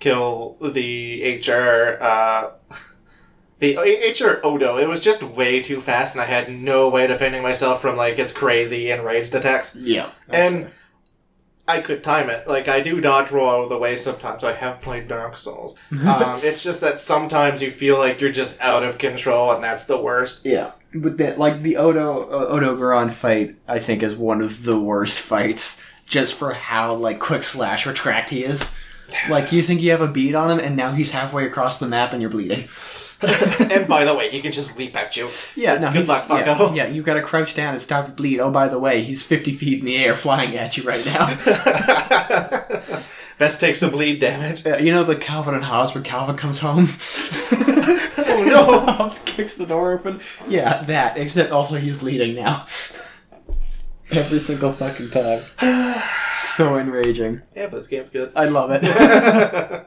kill 0.00 0.56
the 0.60 1.38
HR, 1.38 2.02
uh, 2.02 2.50
the 3.60 3.76
HR 3.76 4.44
Odo. 4.44 4.78
It 4.78 4.88
was 4.88 5.04
just 5.04 5.22
way 5.22 5.62
too 5.62 5.80
fast, 5.80 6.16
and 6.16 6.22
I 6.22 6.26
had 6.26 6.50
no 6.50 6.88
way 6.88 7.06
defending 7.06 7.44
myself 7.44 7.80
from, 7.80 7.96
like, 7.96 8.18
its 8.18 8.32
crazy 8.32 8.90
enraged 8.90 9.32
attacks. 9.32 9.76
Yeah. 9.76 10.10
and 10.28 10.72
I 11.68 11.80
could 11.80 12.04
time 12.04 12.30
it. 12.30 12.46
Like 12.46 12.68
I 12.68 12.80
do 12.80 13.00
dodge 13.00 13.30
roll 13.30 13.48
out 13.48 13.62
of 13.62 13.68
the 13.68 13.78
way 13.78 13.96
sometimes. 13.96 14.44
I 14.44 14.52
have 14.52 14.80
played 14.80 15.08
Dark 15.08 15.36
Souls. 15.36 15.76
Um, 15.90 15.98
it's 16.42 16.62
just 16.62 16.80
that 16.80 17.00
sometimes 17.00 17.62
you 17.62 17.70
feel 17.70 17.98
like 17.98 18.20
you're 18.20 18.32
just 18.32 18.60
out 18.60 18.84
of 18.84 18.98
control, 18.98 19.52
and 19.52 19.62
that's 19.62 19.86
the 19.86 20.00
worst. 20.00 20.44
Yeah. 20.46 20.72
But 20.94 21.18
that, 21.18 21.38
like, 21.38 21.62
the 21.62 21.76
Odo, 21.76 22.30
uh, 22.30 22.54
Odogaron 22.54 23.12
fight, 23.12 23.56
I 23.68 23.80
think, 23.80 24.02
is 24.02 24.16
one 24.16 24.40
of 24.40 24.62
the 24.62 24.80
worst 24.80 25.18
fights. 25.18 25.82
Just 26.06 26.34
for 26.34 26.52
how, 26.54 26.94
like, 26.94 27.18
quick 27.18 27.42
slash 27.42 27.86
retract 27.86 28.30
he 28.30 28.44
is. 28.44 28.74
Like, 29.28 29.52
you 29.52 29.62
think 29.62 29.82
you 29.82 29.92
have 29.92 30.00
a 30.00 30.08
bead 30.08 30.34
on 30.34 30.50
him, 30.50 30.58
and 30.58 30.76
now 30.76 30.92
he's 30.92 31.12
halfway 31.12 31.46
across 31.46 31.78
the 31.78 31.88
map 31.88 32.12
and 32.12 32.20
you're 32.20 32.30
bleeding. 32.30 32.68
and 33.22 33.88
by 33.88 34.04
the 34.04 34.14
way, 34.14 34.28
he 34.28 34.42
can 34.42 34.52
just 34.52 34.78
leap 34.78 34.94
at 34.94 35.16
you. 35.16 35.30
Yeah, 35.54 35.78
no, 35.78 35.90
Good 35.90 36.06
luck, 36.06 36.26
yeah, 36.28 36.44
bucko. 36.44 36.74
yeah, 36.74 36.86
you 36.86 37.02
gotta 37.02 37.22
crouch 37.22 37.54
down 37.54 37.72
and 37.72 37.80
stop 37.80 38.08
your 38.08 38.14
bleed. 38.14 38.40
Oh, 38.40 38.50
by 38.50 38.68
the 38.68 38.78
way, 38.78 39.02
he's 39.02 39.22
50 39.22 39.52
feet 39.52 39.80
in 39.80 39.86
the 39.86 39.96
air 39.96 40.14
flying 40.14 40.54
at 40.54 40.76
you 40.76 40.82
right 40.82 41.02
now. 41.06 41.26
Best 43.38 43.60
takes 43.60 43.80
some 43.80 43.90
bleed 43.90 44.20
damage. 44.20 44.66
Uh, 44.66 44.76
you 44.76 44.92
know 44.92 45.02
the 45.02 45.16
Calvin 45.16 45.54
and 45.54 45.64
Hobbes 45.64 45.94
where 45.94 46.04
Calvin 46.04 46.36
comes 46.36 46.58
home? 46.58 46.88
Oh 48.18 48.44
no! 48.46 48.80
Hobbes 48.80 49.20
kicks 49.20 49.54
the 49.54 49.66
door 49.66 49.92
open? 49.92 50.20
Yeah, 50.46 50.82
that, 50.82 51.16
except 51.16 51.52
also 51.52 51.78
he's 51.78 51.96
bleeding 51.96 52.34
now. 52.34 52.66
Every 54.12 54.38
single 54.38 54.72
fucking 54.72 55.10
time. 55.10 55.42
so 56.32 56.76
enraging. 56.76 57.42
Yeah, 57.54 57.66
but 57.66 57.78
this 57.78 57.88
game's 57.88 58.10
good. 58.10 58.32
I 58.36 58.44
love 58.46 58.70
it. 58.72 58.84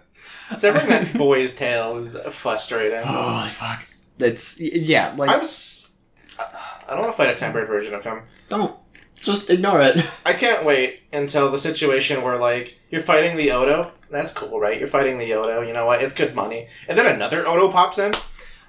Severing 0.53 0.87
that 0.89 1.13
boy's 1.13 1.55
tail 1.55 1.97
is 1.97 2.17
frustrating. 2.31 3.01
Holy 3.05 3.49
fuck. 3.49 3.85
That's, 4.17 4.59
yeah, 4.59 5.13
like, 5.17 5.29
I'm. 5.29 5.41
S- 5.41 5.93
I 6.37 6.89
don't 6.89 7.01
want 7.01 7.13
to 7.13 7.17
fight 7.17 7.33
a 7.33 7.37
tempered 7.37 7.67
version 7.67 7.93
of 7.93 8.03
him. 8.03 8.23
don't. 8.49 8.75
Just 9.15 9.49
ignore 9.49 9.81
it. 9.81 9.97
I 10.25 10.31
can't 10.31 10.63
wait 10.65 11.01
until 11.11 11.51
the 11.51 11.59
situation 11.59 12.21
where 12.21 12.37
like 12.37 12.79
you're 12.89 13.01
fighting 13.01 13.35
the 13.35 13.51
Odo. 13.51 13.91
That's 14.09 14.31
cool, 14.31 14.59
right? 14.61 14.79
You're 14.79 14.87
fighting 14.87 15.17
the 15.17 15.33
Odo. 15.33 15.61
You 15.61 15.73
know 15.73 15.85
what? 15.85 16.01
It's 16.01 16.13
good 16.13 16.33
money. 16.35 16.67
And 16.87 16.97
then 16.97 17.13
another 17.13 17.45
Odo 17.45 17.69
pops 17.69 17.97
in, 17.97 18.13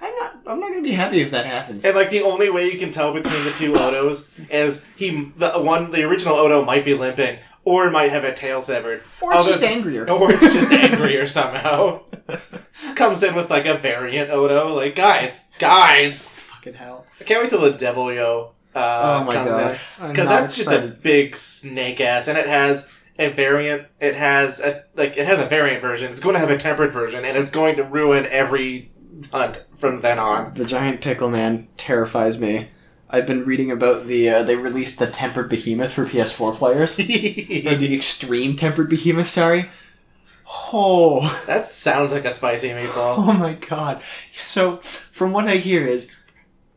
I'm 0.01 0.15
not, 0.15 0.39
I'm 0.47 0.59
not 0.59 0.69
gonna 0.69 0.81
be 0.81 0.91
happy 0.93 1.21
if 1.21 1.31
that 1.31 1.45
happens. 1.45 1.85
and 1.85 1.95
like 1.95 2.09
the 2.09 2.23
only 2.23 2.49
way 2.49 2.69
you 2.71 2.79
can 2.79 2.91
tell 2.91 3.13
between 3.13 3.43
the 3.45 3.51
two 3.51 3.73
Odos 3.73 4.27
is 4.49 4.83
he 4.95 5.31
the 5.37 5.51
one 5.51 5.91
the 5.91 6.03
original 6.03 6.35
Odo 6.35 6.65
might 6.65 6.83
be 6.83 6.93
limping 6.95 7.37
or 7.63 7.91
might 7.91 8.09
have 8.11 8.23
a 8.23 8.33
tail 8.33 8.59
severed, 8.59 9.03
Or 9.21 9.33
it's 9.33 9.41
Other- 9.43 9.49
just 9.51 9.63
angrier. 9.63 10.09
or 10.09 10.31
it's 10.31 10.51
just 10.53 10.71
angrier 10.71 11.27
somehow. 11.27 12.01
Comes 12.95 13.21
in 13.23 13.35
with 13.35 13.49
like 13.51 13.65
a 13.67 13.75
variant 13.75 14.29
Odo. 14.31 14.73
Like 14.73 14.95
guys, 14.95 15.41
guys, 15.59 16.27
Fucking 16.27 16.73
hell. 16.73 17.05
I 17.19 17.23
can't 17.23 17.41
wait 17.41 17.49
till 17.49 17.61
the 17.61 17.71
Deviljho 17.73 18.49
uh, 18.73 19.19
Oh 19.21 19.23
my 19.25 19.33
comes 19.35 19.49
God. 19.49 19.79
in. 20.01 20.07
Because 20.09 20.29
not 20.29 20.41
that's 20.41 20.55
just 20.57 20.71
a 20.71 20.87
big 21.01 21.35
snake 21.35 21.99
ass, 22.01 22.27
and 22.27 22.37
it 22.37 22.47
has 22.47 22.89
a 23.19 23.29
variant. 23.29 23.85
It 23.99 24.15
has 24.15 24.59
a 24.59 24.85
like 24.95 25.17
it 25.17 25.27
has 25.27 25.39
a 25.39 25.45
variant 25.45 25.81
version. 25.81 26.09
It's 26.11 26.19
going 26.21 26.33
to 26.35 26.39
have 26.39 26.49
a 26.49 26.57
tempered 26.57 26.91
version, 26.93 27.25
and 27.25 27.37
it's 27.37 27.51
going 27.51 27.75
to 27.75 27.83
ruin 27.83 28.25
every 28.29 28.91
hunt 29.31 29.63
from 29.81 30.01
then 30.01 30.19
on. 30.19 30.53
The 30.53 30.63
giant 30.63 31.01
pickle 31.01 31.29
man 31.29 31.67
terrifies 31.75 32.37
me. 32.37 32.69
I've 33.09 33.27
been 33.27 33.43
reading 33.43 33.71
about 33.71 34.05
the 34.05 34.29
uh, 34.29 34.43
they 34.43 34.55
released 34.55 34.99
the 34.99 35.07
tempered 35.07 35.49
behemoth 35.49 35.93
for 35.93 36.05
PS4 36.05 36.55
players. 36.55 36.95
the 36.97 37.93
extreme 37.93 38.55
tempered 38.55 38.89
behemoth, 38.89 39.27
sorry. 39.27 39.69
Oh, 40.47 41.43
that 41.47 41.65
sounds 41.65 42.13
like 42.13 42.25
a 42.25 42.31
spicy 42.31 42.69
meatball. 42.69 43.17
oh 43.17 43.33
my 43.33 43.55
god. 43.55 44.01
So, 44.37 44.77
from 45.11 45.33
what 45.33 45.47
I 45.47 45.57
hear 45.57 45.85
is 45.85 46.11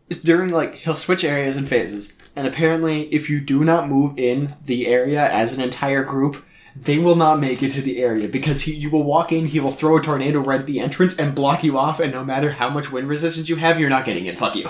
is 0.09 0.21
during 0.21 0.51
like 0.51 0.75
he'll 0.77 0.97
switch 0.97 1.25
areas 1.25 1.57
and 1.57 1.69
phases. 1.69 2.15
And 2.35 2.49
apparently 2.49 3.03
if 3.15 3.31
you 3.31 3.41
do 3.41 3.63
not 3.63 3.89
move 3.89 4.19
in 4.19 4.55
the 4.65 4.89
area 4.89 5.31
as 5.31 5.53
an 5.53 5.63
entire 5.63 6.03
group, 6.03 6.45
they 6.77 6.99
will 6.99 7.17
not 7.17 7.39
make 7.39 7.63
it 7.63 7.73
to 7.73 7.83
the 7.83 8.03
area 8.03 8.29
because 8.29 8.63
he, 8.63 8.75
you 8.75 8.91
will 8.91 9.05
walk 9.05 9.31
in, 9.31 9.47
he 9.47 9.61
will 9.61 9.71
throw 9.71 9.97
a 9.97 10.03
tornado 10.03 10.41
right 10.41 10.61
at 10.61 10.67
the 10.67 10.81
entrance 10.81 11.17
and 11.17 11.35
block 11.35 11.63
you 11.63 11.79
off, 11.79 12.01
and 12.01 12.13
no 12.13 12.25
matter 12.25 12.53
how 12.53 12.69
much 12.69 12.91
wind 12.91 13.09
resistance 13.09 13.49
you 13.49 13.57
have, 13.57 13.79
you're 13.79 13.91
not 13.91 14.05
getting 14.05 14.27
in. 14.27 14.37
Fuck 14.37 14.57
you. 14.57 14.69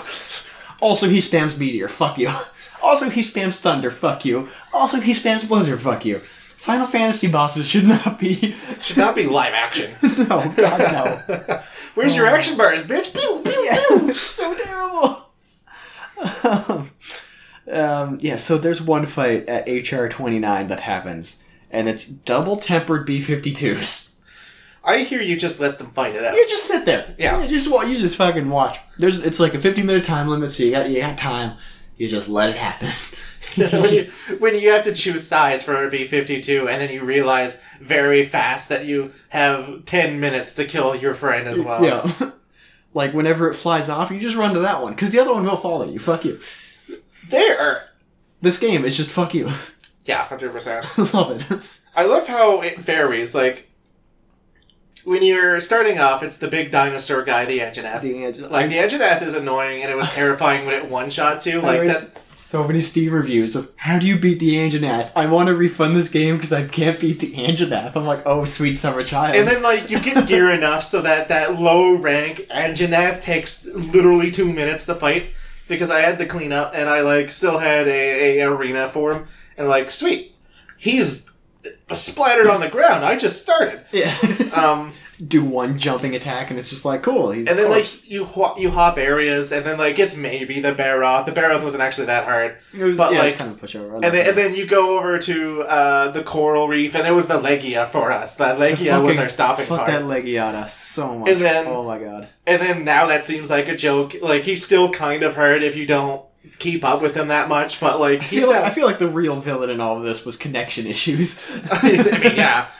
Also, 0.81 1.09
he 1.09 1.19
spams 1.19 1.57
meteor. 1.57 1.87
Fuck 1.87 2.17
you. 2.17 2.29
Also, 2.83 3.09
he 3.09 3.21
spams 3.21 3.59
thunder. 3.59 3.89
Fuck 3.89 4.25
you. 4.25 4.49
Also, 4.71 4.99
he 4.99 5.13
spams 5.13 5.47
blizzard. 5.47 5.81
Fuck 5.81 6.05
you. 6.05 6.19
Final 6.65 6.87
Fantasy 6.87 7.27
bosses 7.27 7.67
should 7.67 7.85
not 7.87 8.19
be. 8.19 8.55
Should 8.81 8.97
not 8.97 9.15
be 9.15 9.25
live 9.25 9.53
action. 9.53 9.91
no, 10.27 10.51
God 10.55 11.27
no. 11.37 11.61
Where's 11.93 12.15
your 12.15 12.25
action 12.25 12.57
bars, 12.57 12.83
bitch? 12.83 13.13
Pew, 13.13 13.41
pew, 13.43 13.69
pew. 13.99 14.13
so 14.13 14.53
terrible. 14.55 15.29
Um, 16.43 16.91
um, 17.71 18.17
yeah, 18.19 18.37
so 18.37 18.57
there's 18.57 18.81
one 18.81 19.05
fight 19.05 19.47
at 19.47 19.67
HR 19.67 20.07
29 20.07 20.67
that 20.67 20.79
happens, 20.79 21.43
and 21.75 21.89
it's 21.89 22.07
double 22.07 22.55
tempered 22.55 23.05
B 23.05 23.19
52s. 23.19 24.15
I 24.83 24.99
hear 24.99 25.21
you 25.21 25.35
just 25.35 25.59
let 25.59 25.77
them 25.77 25.91
fight 25.91 26.15
it 26.15 26.23
out. 26.23 26.35
You 26.35 26.47
just 26.47 26.67
sit 26.67 26.85
there. 26.85 27.13
Yeah. 27.17 27.41
You 27.41 27.49
just 27.49 27.69
wa- 27.69 27.81
you 27.81 27.99
just 27.99 28.15
fucking 28.15 28.49
watch. 28.49 28.79
There's 28.97 29.19
it's 29.19 29.39
like 29.39 29.53
a 29.55 29.59
50 29.59 29.83
minute 29.83 30.05
time 30.05 30.27
limit, 30.29 30.51
so 30.51 30.63
you 30.63 30.71
got 30.71 30.89
you 30.89 31.01
got 31.01 31.17
time. 31.17 31.57
You 31.97 32.07
just 32.07 32.29
let 32.29 32.49
it 32.49 32.55
happen. 32.55 32.89
when, 33.81 33.93
you, 33.93 34.11
when 34.39 34.59
you 34.59 34.71
have 34.71 34.83
to 34.83 34.93
choose 34.93 35.25
sides 35.27 35.63
for 35.63 35.85
a 35.85 35.89
B 35.89 36.05
52, 36.05 36.67
and 36.69 36.81
then 36.81 36.91
you 36.91 37.03
realize 37.03 37.61
very 37.81 38.25
fast 38.25 38.69
that 38.69 38.85
you 38.85 39.13
have 39.29 39.85
10 39.85 40.19
minutes 40.19 40.55
to 40.55 40.65
kill 40.65 40.95
your 40.95 41.13
friend 41.13 41.47
as 41.47 41.59
well. 41.59 41.83
yeah. 41.83 42.31
like 42.93 43.13
whenever 43.13 43.49
it 43.49 43.55
flies 43.55 43.89
off, 43.89 44.11
you 44.11 44.19
just 44.19 44.37
run 44.37 44.53
to 44.53 44.59
that 44.59 44.81
one 44.81 44.93
because 44.93 45.11
the 45.11 45.19
other 45.19 45.33
one 45.33 45.43
will 45.43 45.57
follow 45.57 45.89
you. 45.89 45.99
Fuck 45.99 46.25
you. 46.25 46.39
There! 47.29 47.89
This 48.41 48.59
game 48.59 48.85
is 48.85 48.95
just 48.95 49.11
fuck 49.11 49.33
you. 49.33 49.51
Yeah, 50.05 50.25
100%. 50.27 51.13
Love 51.13 51.51
it. 51.51 51.71
I 51.95 52.05
love 52.05 52.27
how 52.27 52.61
it 52.61 52.77
varies. 52.77 53.33
Like, 53.33 53.69
when 55.05 55.23
you're 55.23 55.59
starting 55.59 55.99
off, 55.99 56.23
it's 56.23 56.37
the 56.37 56.47
big 56.47 56.71
dinosaur 56.71 57.23
guy, 57.23 57.45
the 57.45 57.59
Anjanath. 57.59 58.01
The 58.01 58.25
edge- 58.25 58.39
Like, 58.39 58.69
the 58.69 58.77
Anjanath 58.77 59.21
is 59.21 59.33
annoying, 59.33 59.81
and 59.81 59.91
it 59.91 59.95
was 59.95 60.11
terrifying 60.13 60.65
when 60.65 60.75
it 60.75 60.89
one 60.89 61.09
shot 61.09 61.45
you. 61.45 61.61
Like, 61.61 61.87
that... 61.87 62.35
so 62.35 62.67
many 62.67 62.81
Steam 62.81 63.13
reviews 63.13 63.55
of 63.55 63.71
how 63.77 63.99
do 63.99 64.07
you 64.07 64.17
beat 64.19 64.39
the 64.39 64.55
Anjanath? 64.55 65.11
I 65.15 65.27
want 65.27 65.47
to 65.47 65.55
refund 65.55 65.95
this 65.95 66.09
game 66.09 66.35
because 66.37 66.51
I 66.51 66.65
can't 66.65 66.99
beat 66.99 67.19
the 67.19 67.33
Anjanath. 67.33 67.95
I'm 67.95 68.05
like, 68.05 68.23
oh, 68.25 68.45
sweet 68.45 68.75
summer 68.75 69.03
child. 69.03 69.35
And 69.35 69.47
then, 69.47 69.63
like, 69.63 69.89
you 69.89 69.99
get 69.99 70.27
gear 70.27 70.51
enough 70.51 70.83
so 70.83 71.01
that 71.01 71.29
that 71.29 71.59
low 71.59 71.95
rank 71.95 72.47
Anjanath 72.49 73.21
takes 73.21 73.65
literally 73.65 74.31
two 74.31 74.51
minutes 74.51 74.85
to 74.87 74.95
fight 74.95 75.33
because 75.67 75.89
I 75.89 76.01
had 76.01 76.19
to 76.19 76.25
clean 76.25 76.51
up 76.51 76.73
and 76.75 76.89
I, 76.89 77.01
like, 77.01 77.31
still 77.31 77.59
had 77.59 77.87
a, 77.87 78.39
a 78.39 78.47
arena 78.49 78.89
for 78.89 79.13
him. 79.13 79.27
And, 79.57 79.67
like, 79.67 79.91
sweet. 79.91 80.35
He's 80.77 81.31
splattered 81.93 82.47
on 82.47 82.61
the 82.61 82.69
ground. 82.69 83.05
I 83.05 83.15
just 83.17 83.41
started. 83.41 83.81
yeah, 83.91 84.15
Um, 84.53 84.93
do 85.25 85.43
one 85.45 85.77
jumping 85.79 86.13
attack 86.13 86.49
and 86.49 86.59
it's 86.59 86.69
just 86.69 86.83
like 86.83 87.01
cool. 87.01 87.31
He's 87.31 87.47
and 87.47 87.57
then, 87.57 87.67
corpse. 87.67 88.01
like, 88.03 88.11
you 88.11 88.25
ho- 88.25 88.53
you 88.57 88.69
hop 88.69 88.97
areas 88.97 89.53
and 89.53 89.65
then, 89.65 89.77
like, 89.77 89.97
it's 89.97 90.15
maybe 90.15 90.59
the 90.59 90.73
Barroth. 90.73 91.25
The 91.25 91.31
Barroth 91.31 91.63
wasn't 91.63 91.83
actually 91.83 92.07
that 92.07 92.25
hard. 92.25 92.57
it 92.73 92.83
was, 92.83 92.97
but, 92.97 93.13
yeah, 93.13 93.19
like- 93.19 93.37
kind 93.37 93.49
of 93.51 93.57
push 93.59 93.75
over. 93.75 93.95
And 93.95 94.03
then, 94.03 94.27
and 94.27 94.37
then 94.37 94.53
you 94.55 94.65
go 94.65 94.97
over 94.97 95.17
to 95.19 95.61
uh, 95.63 96.11
the 96.11 96.21
coral 96.21 96.67
reef, 96.67 96.95
and 96.95 97.05
there 97.05 97.15
was 97.15 97.29
the 97.29 97.39
Legia 97.39 97.89
for 97.91 98.11
us. 98.11 98.35
That 98.35 98.59
Legia 98.59 99.01
was 99.01 99.13
Fucking- 99.15 99.19
our 99.19 99.29
stopping 99.29 99.65
Fuck 99.65 99.77
part. 99.79 99.91
that 99.91 100.01
Legiata 100.03 100.67
so 100.67 101.17
much. 101.17 101.29
And 101.29 101.39
then- 101.41 101.65
oh 101.67 101.83
my 101.85 101.97
god. 101.97 102.27
And 102.45 102.61
then 102.61 102.83
now 102.83 103.07
that 103.07 103.23
seems 103.25 103.49
like 103.49 103.69
a 103.69 103.75
joke. 103.75 104.15
Like 104.21 104.43
he's 104.43 104.63
still 104.65 104.89
kind 104.89 105.23
of 105.23 105.35
hurt 105.35 105.63
if 105.63 105.75
you 105.77 105.85
don't 105.85 106.24
keep 106.59 106.83
up 106.83 107.01
with 107.01 107.15
him 107.15 107.29
that 107.29 107.49
much, 107.49 107.79
but 107.79 107.99
like 107.99 108.21
I 108.21 108.23
he's 108.23 108.41
feel, 108.41 108.49
like. 108.49 108.63
I 108.63 108.69
feel 108.69 108.85
like 108.85 108.99
the 108.99 109.07
real 109.07 109.39
villain 109.39 109.69
in 109.69 109.81
all 109.81 109.97
of 109.97 110.03
this 110.03 110.25
was 110.25 110.37
connection 110.37 110.87
issues. 110.87 111.39
I 111.71 111.91
mean, 111.91 112.35
yeah. 112.35 112.71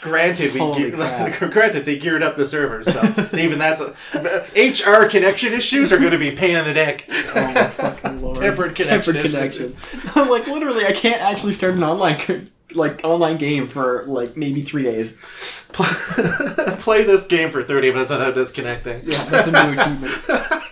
Granted, 0.00 0.54
we 0.54 0.60
ge- 0.60 0.92
granted 1.50 1.84
they 1.84 1.98
geared 1.98 2.22
up 2.22 2.36
the 2.36 2.46
servers, 2.46 2.92
so 2.92 3.00
even 3.36 3.58
that's 3.58 3.80
a, 3.80 3.94
HR 4.54 5.08
connection 5.08 5.52
issues 5.52 5.92
are 5.92 5.98
going 5.98 6.12
to 6.12 6.18
be 6.18 6.28
a 6.28 6.36
pain 6.36 6.56
in 6.56 6.64
the 6.64 6.72
dick. 6.72 7.06
oh 7.10 7.52
my 7.52 7.66
fucking 7.66 8.22
lord. 8.22 8.36
Tempered 8.36 8.76
connection 8.76 9.14
Tempered 9.14 9.32
connections. 9.32 9.76
I'm 10.14 10.28
like 10.28 10.46
literally, 10.46 10.86
I 10.86 10.92
can't 10.92 11.20
actually 11.20 11.52
start 11.52 11.74
an 11.74 11.82
online 11.82 12.48
like 12.74 13.00
online 13.02 13.38
game 13.38 13.66
for 13.66 14.04
like 14.06 14.36
maybe 14.36 14.62
three 14.62 14.84
days. 14.84 15.18
Play 15.72 17.02
this 17.02 17.26
game 17.26 17.50
for 17.50 17.64
thirty 17.64 17.90
minutes 17.90 18.12
without 18.12 18.36
disconnecting. 18.36 19.00
Yeah, 19.02 19.24
that's 19.24 19.48
a 19.48 19.50
new 19.50 19.80
achievement. 19.80 20.62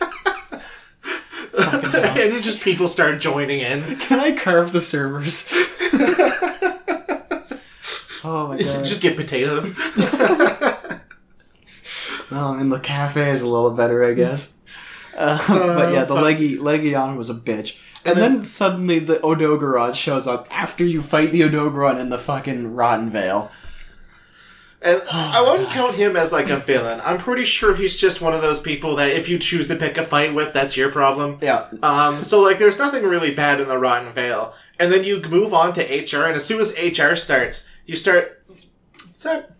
And 2.16 2.32
then 2.32 2.42
just 2.42 2.60
people 2.60 2.88
start 2.88 3.20
joining 3.20 3.60
in. 3.60 3.82
Can 3.98 4.18
I 4.20 4.32
carve 4.34 4.72
the 4.72 4.80
servers? 4.80 5.46
oh 8.24 8.48
my 8.48 8.58
god. 8.58 8.84
just 8.84 9.02
get 9.02 9.16
potatoes. 9.16 9.74
Well, 12.28 12.48
I 12.48 12.56
mean, 12.56 12.70
the 12.70 12.80
cafe 12.80 13.30
is 13.30 13.42
a 13.42 13.48
little 13.48 13.70
better, 13.70 14.02
I 14.04 14.12
guess. 14.12 14.52
Uh, 15.16 15.38
but 15.76 15.92
yeah, 15.92 16.02
the 16.04 16.16
fuck. 16.16 16.24
Legi 16.24 16.58
Legion 16.60 17.14
was 17.16 17.30
a 17.30 17.34
bitch. 17.34 17.78
And, 18.04 18.14
And 18.14 18.16
then, 18.20 18.32
then- 18.34 18.42
suddenly 18.42 18.98
the 18.98 19.16
Odogaron 19.16 19.94
shows 19.94 20.26
up 20.26 20.48
after 20.50 20.84
you 20.84 21.02
fight 21.02 21.30
the 21.30 21.42
Odogaron 21.42 22.00
in 22.00 22.08
the 22.08 22.18
fucking 22.18 22.74
Rotten 22.74 23.10
Vale. 23.10 23.50
And 24.86 25.02
I 25.10 25.42
wouldn't 25.42 25.70
count 25.70 25.94
him 25.96 26.16
as 26.16 26.32
like 26.32 26.48
a 26.48 26.56
villain. 26.70 27.00
I'm 27.04 27.18
pretty 27.18 27.44
sure 27.44 27.74
he's 27.74 27.98
just 28.00 28.22
one 28.22 28.32
of 28.34 28.40
those 28.42 28.60
people 28.60 28.96
that 28.96 29.10
if 29.10 29.28
you 29.28 29.38
choose 29.38 29.66
to 29.68 29.76
pick 29.76 29.98
a 29.98 30.04
fight 30.04 30.32
with, 30.34 30.52
that's 30.52 30.76
your 30.76 30.90
problem. 30.92 31.38
Yeah. 31.42 31.66
Um, 31.82 32.22
so 32.22 32.40
like, 32.40 32.58
there's 32.58 32.78
nothing 32.78 33.02
really 33.02 33.34
bad 33.34 33.60
in 33.60 33.68
the 33.68 33.78
Rotten 33.78 34.12
Vale. 34.12 34.54
And 34.78 34.92
then 34.92 35.04
you 35.04 35.20
move 35.22 35.52
on 35.54 35.72
to 35.74 35.82
HR, 35.82 36.26
and 36.26 36.36
as 36.36 36.44
soon 36.44 36.60
as 36.60 36.74
HR 36.78 37.16
starts, 37.16 37.68
you 37.86 37.96
start. 37.96 38.44
What's 39.08 39.24
that? 39.24 39.50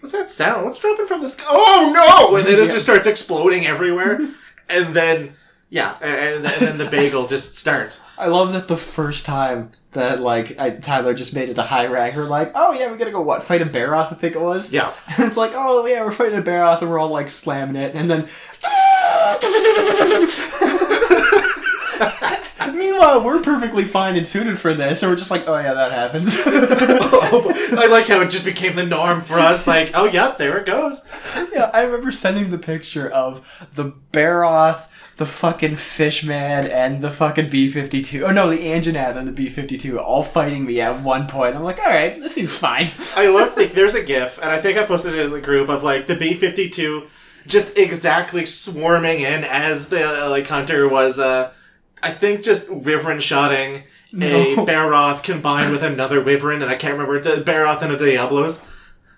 What's 0.00 0.12
that 0.12 0.28
sound? 0.30 0.64
What's 0.64 0.78
dropping 0.78 1.06
from 1.06 1.20
the 1.22 1.28
sky? 1.28 1.44
Oh 1.48 1.92
no! 1.94 2.36
And 2.36 2.46
then 2.46 2.54
it 2.58 2.66
Yeah. 2.66 2.72
just 2.72 2.84
starts 2.84 3.06
exploding 3.06 3.66
everywhere. 3.66 4.18
and 4.68 4.94
then, 4.96 5.36
yeah, 5.70 5.96
and, 6.00 6.44
and 6.44 6.44
then 6.44 6.78
the 6.78 6.86
bagel 6.86 7.26
just 7.26 7.56
starts. 7.56 8.04
I 8.18 8.26
love 8.26 8.52
that 8.52 8.68
the 8.68 8.76
first 8.76 9.24
time 9.24 9.70
that, 9.92 10.20
like, 10.20 10.58
I, 10.58 10.70
Tyler 10.70 11.14
just 11.14 11.34
made 11.34 11.48
it 11.48 11.54
to 11.54 11.62
high 11.62 11.86
rank, 11.86 12.16
we're 12.16 12.24
like, 12.24 12.52
oh 12.54 12.72
yeah, 12.72 12.90
we 12.90 12.98
gotta 12.98 13.10
go, 13.10 13.22
what, 13.22 13.42
fight 13.42 13.62
a 13.62 13.66
Barroth, 13.66 14.12
I 14.12 14.14
think 14.14 14.36
it 14.36 14.40
was? 14.40 14.72
Yeah. 14.72 14.92
And 15.16 15.26
it's 15.26 15.36
like, 15.36 15.52
oh 15.54 15.86
yeah, 15.86 16.04
we're 16.04 16.12
fighting 16.12 16.38
a 16.38 16.42
Barroth, 16.42 16.80
and 16.80 16.90
we're 16.90 16.98
all, 16.98 17.08
like, 17.08 17.28
slamming 17.28 17.76
it, 17.76 17.94
and 17.94 18.10
then... 18.10 18.28
Meanwhile, 22.74 23.24
we're 23.24 23.42
perfectly 23.42 23.84
fine 23.84 24.16
and 24.16 24.26
suited 24.26 24.58
for 24.58 24.74
this, 24.74 25.00
so 25.00 25.08
we're 25.08 25.16
just 25.16 25.30
like, 25.30 25.46
oh 25.46 25.58
yeah, 25.58 25.74
that 25.74 25.92
happens. 25.92 26.38
I 26.44 27.86
like 27.86 28.08
how 28.08 28.20
it 28.20 28.30
just 28.30 28.44
became 28.44 28.76
the 28.76 28.86
norm 28.86 29.20
for 29.20 29.38
us. 29.38 29.66
Like, 29.66 29.92
oh, 29.94 30.06
yeah, 30.06 30.34
there 30.38 30.58
it 30.58 30.66
goes. 30.66 31.04
yeah, 31.52 31.70
I 31.72 31.82
remember 31.82 32.10
sending 32.10 32.50
the 32.50 32.58
picture 32.58 33.08
of 33.08 33.68
the 33.74 33.92
Barroth, 34.12 34.88
the 35.16 35.26
fucking 35.26 35.76
Fishman, 35.76 36.66
and 36.66 37.02
the 37.02 37.10
fucking 37.10 37.48
B 37.50 37.70
52. 37.70 38.24
Oh 38.24 38.32
no, 38.32 38.50
the 38.50 38.58
Anjanath 38.58 39.16
and 39.16 39.28
the 39.28 39.32
B 39.32 39.48
52 39.48 39.98
all 40.00 40.24
fighting 40.24 40.64
me 40.64 40.80
at 40.80 41.02
one 41.02 41.26
point. 41.28 41.54
I'm 41.54 41.62
like, 41.62 41.78
alright, 41.78 42.20
this 42.20 42.34
seems 42.34 42.52
fine. 42.52 42.90
I 43.16 43.28
love 43.28 43.54
the, 43.54 43.66
there's 43.66 43.94
a 43.94 44.02
GIF, 44.02 44.38
and 44.38 44.50
I 44.50 44.60
think 44.60 44.78
I 44.78 44.84
posted 44.84 45.14
it 45.14 45.24
in 45.26 45.32
the 45.32 45.40
group 45.40 45.68
of 45.68 45.82
like 45.82 46.06
the 46.06 46.16
B 46.16 46.34
fifty 46.34 46.68
two 46.68 47.08
just 47.46 47.76
exactly 47.76 48.46
swarming 48.46 49.20
in 49.20 49.44
as 49.44 49.88
the 49.88 50.24
uh, 50.26 50.30
like 50.30 50.46
hunter 50.48 50.88
was. 50.88 51.18
Uh, 51.18 51.52
I 52.02 52.10
think 52.10 52.42
just 52.42 52.70
wyvern 52.70 53.20
shotting 53.20 53.84
a 54.12 54.56
No. 54.56 54.64
Barroth 54.66 55.22
combined 55.22 55.72
with 55.72 55.82
another 55.82 56.22
wyvern, 56.22 56.62
and 56.62 56.70
I 56.70 56.76
can't 56.76 56.94
remember 56.94 57.20
the 57.20 57.42
Barroth 57.42 57.82
and 57.82 57.92
the 57.92 57.98
Diablos. 57.98 58.60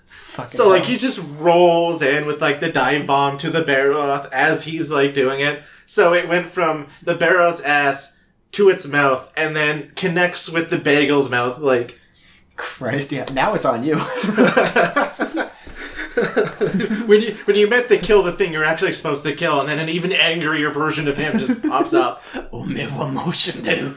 Fucking 0.06 0.50
So 0.50 0.68
like 0.68 0.84
he 0.84 0.96
just 0.96 1.24
rolls 1.38 2.02
in 2.02 2.26
with 2.26 2.42
like 2.42 2.60
the 2.60 2.70
dive 2.70 3.06
bomb 3.06 3.38
to 3.38 3.50
the 3.50 3.62
Barroth 3.62 4.30
as 4.32 4.64
he's 4.64 4.90
like 4.90 5.14
doing 5.14 5.40
it. 5.40 5.62
So 5.86 6.12
it 6.12 6.28
went 6.28 6.48
from 6.48 6.88
the 7.02 7.14
Barroth's 7.14 7.62
ass 7.62 8.18
to 8.52 8.68
its 8.68 8.86
mouth, 8.86 9.32
and 9.36 9.54
then 9.54 9.92
connects 9.96 10.50
with 10.50 10.70
the 10.70 10.78
bagel's 10.78 11.30
mouth. 11.30 11.58
Like 11.58 12.00
Christ, 12.56 13.12
yeah, 13.12 13.26
now 13.32 13.54
it's 13.54 13.64
on 13.64 13.84
you. 13.84 13.96
when 17.06 17.22
you 17.22 17.34
when 17.44 17.56
you 17.56 17.68
meant 17.68 17.88
to 17.88 17.98
kill 17.98 18.22
the 18.22 18.32
thing 18.32 18.52
you're 18.52 18.64
actually 18.64 18.92
supposed 18.92 19.22
to 19.24 19.34
kill, 19.34 19.60
and 19.60 19.68
then 19.68 19.78
an 19.78 19.88
even 19.88 20.12
angrier 20.12 20.70
version 20.70 21.08
of 21.08 21.16
him 21.16 21.38
just 21.38 21.62
pops 21.62 21.94
up. 21.94 22.22
Omewa 22.52 23.12
motion 23.12 23.62
do. 23.62 23.90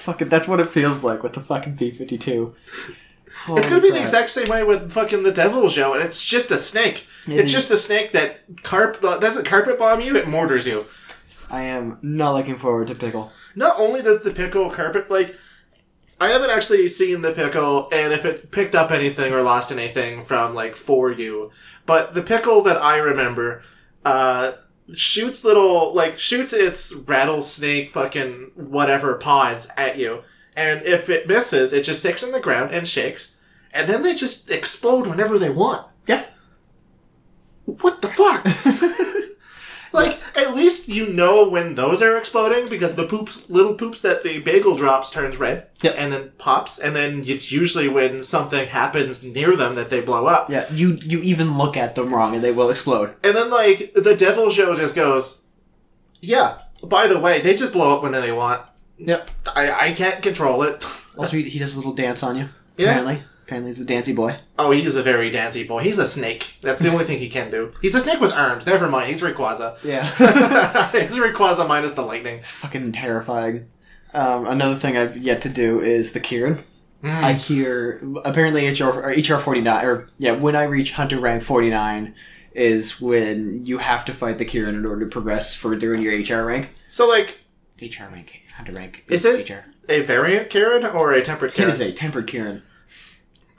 Fucking, 0.00 0.28
that's 0.28 0.48
what 0.48 0.60
it 0.60 0.68
feels 0.68 1.04
like 1.04 1.22
with 1.22 1.34
the 1.34 1.40
fucking 1.40 1.74
B 1.74 1.90
52. 1.90 2.54
It's 3.48 3.68
gonna 3.68 3.80
be 3.80 3.90
the 3.90 4.02
exact 4.02 4.30
same 4.30 4.48
way 4.48 4.62
with 4.62 4.92
fucking 4.92 5.22
the 5.22 5.32
Deviljho, 5.32 5.94
and 5.94 6.02
it's 6.02 6.24
just 6.24 6.50
a 6.50 6.58
snake. 6.58 7.06
It 7.26 7.40
it's 7.40 7.52
just 7.52 7.70
a 7.70 7.76
snake 7.76 8.12
that 8.12 8.62
carp 8.62 9.02
uh, 9.02 9.18
doesn't 9.18 9.46
carpet 9.46 9.78
bomb 9.78 10.00
you; 10.00 10.16
it 10.16 10.28
mortars 10.28 10.66
you. 10.66 10.86
I 11.50 11.62
am 11.62 11.98
not 12.02 12.34
looking 12.34 12.58
forward 12.58 12.88
to 12.88 12.94
pickle. 12.94 13.32
Not 13.56 13.78
only 13.78 14.02
does 14.02 14.22
the 14.22 14.30
pickle 14.30 14.70
carpet 14.70 15.10
like 15.10 15.36
I 16.20 16.28
haven't 16.28 16.50
actually 16.50 16.86
seen 16.88 17.22
the 17.22 17.32
pickle 17.32 17.88
and 17.92 18.12
if 18.12 18.24
it 18.24 18.50
picked 18.50 18.74
up 18.74 18.90
anything 18.90 19.32
or 19.32 19.42
lost 19.42 19.72
anything 19.72 20.24
from 20.24 20.54
like 20.54 20.76
for 20.76 21.10
you, 21.10 21.50
but 21.86 22.14
the 22.14 22.22
pickle 22.22 22.62
that 22.62 22.76
I 22.76 22.98
remember 22.98 23.62
uh 24.04 24.52
shoots 24.92 25.44
little 25.44 25.94
like 25.94 26.18
shoots 26.18 26.52
its 26.52 26.92
rattlesnake 26.94 27.90
fucking 27.90 28.52
whatever 28.54 29.14
pods 29.14 29.68
at 29.76 29.96
you. 29.98 30.22
And 30.60 30.84
if 30.84 31.08
it 31.08 31.26
misses, 31.26 31.72
it 31.72 31.84
just 31.84 32.00
sticks 32.00 32.22
in 32.22 32.32
the 32.32 32.40
ground 32.40 32.70
and 32.72 32.86
shakes. 32.86 33.36
And 33.72 33.88
then 33.88 34.02
they 34.02 34.14
just 34.14 34.50
explode 34.50 35.06
whenever 35.06 35.38
they 35.38 35.48
want. 35.48 35.86
Yeah. 36.06 36.26
What 37.64 38.02
the 38.02 38.08
fuck? 38.08 38.44
like, 39.92 40.20
at 40.36 40.54
least 40.54 40.88
you 40.88 41.06
know 41.06 41.48
when 41.48 41.76
those 41.76 42.02
are 42.02 42.16
exploding 42.18 42.68
because 42.68 42.94
the 42.96 43.06
poops, 43.06 43.48
little 43.48 43.74
poops 43.74 44.00
that 44.02 44.22
the 44.22 44.38
bagel 44.40 44.76
drops 44.76 45.10
turns 45.10 45.38
red 45.38 45.68
Yep. 45.82 45.94
and 45.96 46.12
then 46.12 46.32
pops, 46.36 46.78
and 46.78 46.94
then 46.94 47.24
it's 47.26 47.50
usually 47.52 47.88
when 47.88 48.22
something 48.22 48.68
happens 48.68 49.22
near 49.24 49.56
them 49.56 49.76
that 49.76 49.88
they 49.88 50.00
blow 50.00 50.26
up. 50.26 50.50
Yeah, 50.50 50.66
you 50.72 50.98
you 51.02 51.20
even 51.20 51.56
look 51.56 51.76
at 51.76 51.94
them 51.94 52.12
wrong 52.12 52.34
and 52.34 52.44
they 52.44 52.52
will 52.52 52.70
explode. 52.70 53.14
And 53.24 53.34
then, 53.36 53.50
like, 53.50 53.92
the 53.94 54.14
Deviljho 54.14 54.76
just 54.76 54.94
goes, 54.94 55.46
yeah, 56.20 56.58
by 56.82 57.06
the 57.06 57.18
way, 57.20 57.40
they 57.40 57.54
just 57.54 57.72
blow 57.72 57.96
up 57.96 58.02
when 58.02 58.12
they 58.12 58.32
want. 58.32 58.62
Yep. 59.00 59.30
I, 59.54 59.88
I 59.88 59.92
can't 59.92 60.22
control 60.22 60.62
it. 60.62 60.84
Also, 61.18 61.36
he, 61.36 61.42
he 61.42 61.58
does 61.58 61.74
a 61.74 61.76
little 61.76 61.92
dance 61.92 62.22
on 62.22 62.36
you. 62.36 62.48
Yeah. 62.78 62.90
Apparently, 62.90 63.22
apparently 63.42 63.68
he's 63.70 63.78
the 63.78 63.84
dancy 63.84 64.14
boy. 64.14 64.36
Oh, 64.58 64.70
he 64.70 64.82
is 64.84 64.94
a 64.96 65.02
very 65.02 65.28
dancy 65.28 65.64
boy. 65.66 65.82
He's 65.82 65.98
a 65.98 66.06
snake. 66.06 66.56
That's 66.62 66.80
the 66.80 66.88
only 66.90 67.04
thing 67.04 67.18
he 67.18 67.28
can 67.28 67.50
do. 67.50 67.72
He's 67.82 67.96
a 67.96 68.00
snake 68.00 68.20
with 68.20 68.32
arms. 68.32 68.64
Never 68.64 68.88
mind. 68.88 69.10
He's 69.10 69.20
Rayquaza. 69.20 69.76
Yeah. 69.82 70.04
He's 70.92 71.18
Rayquaza 71.18 71.66
minus 71.68 71.94
the 71.94 72.02
lightning. 72.02 72.40
Fucking 72.42 72.92
terrifying. 72.92 73.68
Um, 74.14 74.46
another 74.46 74.76
thing 74.76 74.96
I've 74.96 75.18
yet 75.18 75.42
to 75.42 75.48
do 75.50 75.80
is 75.80 76.12
the 76.12 76.20
Kirin. 76.20 76.62
I 77.02 77.32
hear 77.32 78.00
apparently 78.24 78.68
HR 78.68 78.84
or 78.84 79.08
HR 79.10 79.38
forty 79.38 79.60
nine 79.60 79.84
or 79.84 80.08
yeah 80.18 80.32
when 80.32 80.54
I 80.54 80.62
reach 80.62 80.92
Hunter 80.92 81.18
rank 81.18 81.42
forty 81.42 81.70
nine 81.70 82.14
is 82.52 83.00
when 83.00 83.64
you 83.64 83.78
have 83.78 84.04
to 84.06 84.12
fight 84.12 84.38
the 84.38 84.44
Kirin 84.44 84.70
in 84.70 84.86
order 84.86 85.04
to 85.06 85.10
progress 85.10 85.54
further 85.54 85.94
in 85.94 86.02
your 86.02 86.14
HR 86.14 86.46
rank. 86.46 86.70
So, 86.88 87.08
like, 87.08 87.40
HR 87.80 88.04
rank, 88.12 88.39
Hunter 88.56 88.72
rank. 88.72 89.04
Is 89.08 89.24
it- 89.24 89.48
HR? 89.48 89.64
a 89.88 90.00
variant 90.02 90.50
Kirin 90.50 90.94
or 90.94 91.12
a 91.12 91.20
tempered 91.22 91.50
It 91.50 91.56
Kirin? 91.56 91.70
is 91.70 91.80
a 91.80 91.90
tempered 91.92 92.28
Kirin. 92.28 92.62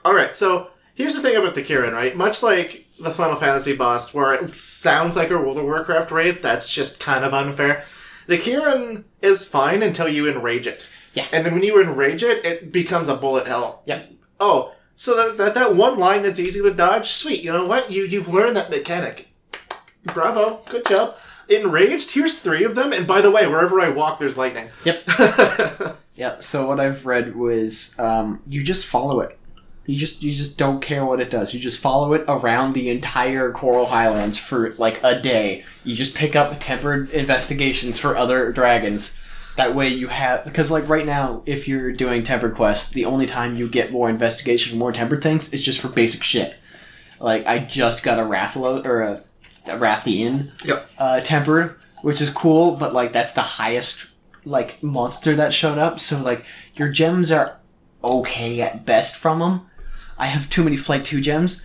All 0.04 0.14
right, 0.14 0.34
so 0.34 0.70
here's 0.94 1.14
the 1.14 1.20
thing 1.20 1.36
about 1.36 1.54
the 1.54 1.62
Kirin, 1.62 1.92
right? 1.92 2.16
Much 2.16 2.42
like 2.42 2.86
the 2.98 3.10
Final 3.10 3.36
Fantasy 3.36 3.74
boss, 3.76 4.14
where 4.14 4.32
it 4.34 4.48
sounds 4.50 5.14
like 5.14 5.30
a 5.30 5.36
World 5.38 5.58
of 5.58 5.64
Warcraft 5.64 6.10
raid, 6.10 6.40
that's 6.42 6.72
just 6.72 7.00
kind 7.00 7.24
of 7.24 7.34
unfair. 7.34 7.84
The 8.28 8.38
Kirin 8.38 9.04
is 9.20 9.46
fine 9.46 9.82
until 9.82 10.08
you 10.08 10.26
enrage 10.26 10.66
it. 10.66 10.86
Yeah. 11.12 11.26
And 11.32 11.44
then 11.44 11.52
when 11.52 11.62
you 11.64 11.78
enrage 11.82 12.22
it, 12.22 12.42
it 12.46 12.72
becomes 12.72 13.08
a 13.08 13.16
bullet 13.16 13.46
hell. 13.46 13.82
Yep. 13.84 14.12
Oh, 14.40 14.72
so 14.96 15.14
that, 15.16 15.36
that, 15.38 15.54
that 15.54 15.74
one 15.76 15.98
line 15.98 16.22
that's 16.22 16.40
easy 16.40 16.62
to 16.62 16.72
dodge, 16.72 17.10
sweet. 17.10 17.42
You 17.42 17.52
know 17.52 17.66
what? 17.66 17.92
You, 17.92 18.04
you've 18.04 18.28
learned 18.32 18.56
that 18.56 18.70
mechanic. 18.70 19.28
Bravo. 20.06 20.62
Good 20.70 20.86
job. 20.86 21.16
Enraged, 21.48 22.12
here's 22.12 22.38
three 22.38 22.64
of 22.64 22.74
them, 22.74 22.92
and 22.92 23.06
by 23.06 23.20
the 23.20 23.30
way, 23.30 23.46
wherever 23.46 23.80
I 23.80 23.88
walk, 23.88 24.18
there's 24.18 24.38
lightning. 24.38 24.70
Yep. 24.84 25.98
Yeah. 26.14 26.38
So 26.40 26.66
what 26.66 26.78
I've 26.78 27.06
read 27.06 27.34
was 27.34 27.98
um, 27.98 28.42
you 28.46 28.62
just 28.62 28.86
follow 28.86 29.20
it. 29.20 29.38
You 29.86 29.96
just 29.96 30.22
you 30.22 30.30
just 30.30 30.56
don't 30.58 30.80
care 30.80 31.04
what 31.04 31.20
it 31.20 31.30
does. 31.30 31.52
You 31.52 31.58
just 31.58 31.80
follow 31.80 32.12
it 32.12 32.24
around 32.28 32.74
the 32.74 32.90
entire 32.90 33.50
Coral 33.50 33.86
Highlands 33.86 34.38
for 34.38 34.70
like 34.74 35.02
a 35.02 35.18
day. 35.18 35.64
You 35.82 35.96
just 35.96 36.14
pick 36.14 36.36
up 36.36 36.56
tempered 36.60 37.10
investigations 37.10 37.98
for 37.98 38.16
other 38.16 38.52
dragons. 38.52 39.18
That 39.56 39.74
way 39.74 39.88
you 39.88 40.08
have 40.08 40.44
because 40.44 40.70
like 40.70 40.88
right 40.88 41.04
now, 41.04 41.42
if 41.46 41.66
you're 41.66 41.92
doing 41.92 42.22
tempered 42.22 42.54
quests, 42.54 42.92
the 42.92 43.06
only 43.06 43.26
time 43.26 43.56
you 43.56 43.68
get 43.68 43.90
more 43.90 44.08
investigation, 44.08 44.78
more 44.78 44.92
tempered 44.92 45.22
things 45.22 45.52
is 45.52 45.64
just 45.64 45.80
for 45.80 45.88
basic 45.88 46.22
shit. 46.22 46.54
Like 47.18 47.46
I 47.46 47.58
just 47.58 48.04
got 48.04 48.20
a 48.20 48.22
Rathlo 48.22 48.84
or 48.86 49.02
a 49.02 49.24
Rathian 49.66 50.50
Yep. 50.64 50.90
uh, 50.98 51.20
tempered, 51.20 51.76
which 52.02 52.20
is 52.20 52.30
cool, 52.30 52.76
but 52.76 52.92
like 52.92 53.12
that's 53.12 53.32
the 53.32 53.40
highest 53.42 54.06
like 54.44 54.82
monster 54.82 55.34
that 55.36 55.52
showed 55.54 55.78
up. 55.78 56.00
So 56.00 56.20
like 56.20 56.44
your 56.74 56.88
gems 56.88 57.30
are 57.30 57.58
okay 58.02 58.60
at 58.60 58.84
best 58.84 59.16
from 59.16 59.38
them. 59.38 59.60
I 60.18 60.26
have 60.26 60.50
too 60.50 60.64
many 60.64 60.76
flight 60.76 61.04
two 61.04 61.20
gems, 61.20 61.64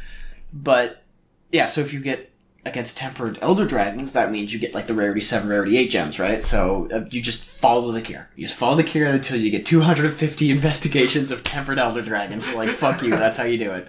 but 0.54 1.04
yeah. 1.52 1.66
So 1.66 1.82
if 1.82 1.94
you 1.94 2.00
get 2.00 2.32
against 2.66 2.98
tempered 2.98 3.40
elder 3.42 3.66
dragons, 3.66 4.12
that 4.14 4.30
means 4.32 4.54
you 4.54 4.60
get 4.60 4.74
like 4.76 4.88
the 4.88 4.94
rarity 4.94 5.22
seven, 5.22 5.48
rarity 5.50 5.78
eight 5.78 5.90
gems, 5.90 6.20
right? 6.20 6.44
So 6.44 6.88
uh, 6.92 7.06
you 7.10 7.22
just 7.22 7.46
follow 7.46 7.92
the 7.92 8.02
cure. 8.02 8.30
You 8.36 8.46
just 8.48 8.58
follow 8.60 8.76
the 8.76 8.84
cure 8.84 9.08
until 9.08 9.38
you 9.40 9.50
get 9.50 9.66
two 9.66 9.82
hundred 9.82 10.06
and 10.06 10.14
fifty 10.14 10.52
investigations 10.52 11.32
of 11.32 11.44
tempered 11.44 11.80
elder 11.80 12.02
dragons. 12.02 12.54
Like 12.54 12.70
fuck 12.70 13.02
you, 13.02 13.12
that's 13.12 13.38
how 13.38 13.44
you 13.46 13.58
do 13.58 13.72
it. 13.72 13.88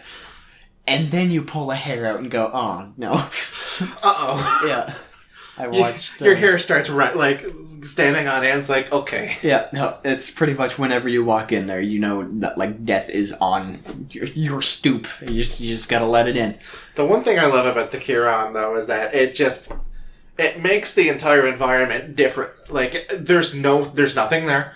And 0.89 1.11
then 1.11 1.31
you 1.31 1.43
pull 1.43 1.71
a 1.71 1.77
hair 1.77 2.07
out 2.07 2.19
and 2.19 2.31
go, 2.31 2.51
oh 2.53 2.93
no, 2.97 3.11
Uh-oh. 3.13 4.65
yeah. 4.67 4.95
I 5.59 5.67
watched 5.67 6.21
your 6.21 6.37
uh, 6.37 6.39
hair 6.39 6.59
starts 6.59 6.89
right, 6.89 7.15
like 7.17 7.45
standing 7.83 8.29
on 8.29 8.45
ends. 8.45 8.71
Like 8.71 8.93
okay. 8.93 9.37
Yeah, 9.43 9.69
no, 9.73 9.99
it's 10.05 10.31
pretty 10.31 10.55
much 10.55 10.79
whenever 10.79 11.09
you 11.09 11.25
walk 11.25 11.53
in 11.53 11.67
there, 11.67 11.81
you 11.81 11.99
know 11.99 12.29
that 12.29 12.57
like 12.57 12.85
death 12.85 13.11
is 13.11 13.33
on 13.35 13.81
your, 14.11 14.27
your 14.27 14.63
stoop. 14.63 15.09
You 15.21 15.43
just 15.43 15.61
you 15.61 15.75
just 15.75 15.89
gotta 15.89 16.07
let 16.07 16.29
it 16.29 16.37
in. 16.37 16.59
The 16.95 17.05
one 17.05 17.23
thing 17.23 17.39
I 17.39 17.47
love 17.47 17.67
about 17.67 17.91
the 17.91 17.99
Kirin 17.99 18.53
though 18.53 18.77
is 18.77 18.87
that 18.87 19.15
it 19.15 19.35
just 19.35 19.73
it 20.39 20.63
makes 20.63 20.95
the 20.95 21.09
entire 21.09 21.47
environment 21.47 22.15
different. 22.15 22.53
Like 22.71 23.11
there's 23.13 23.53
no 23.53 23.85
there's 23.85 24.15
nothing 24.15 24.47
there. 24.47 24.75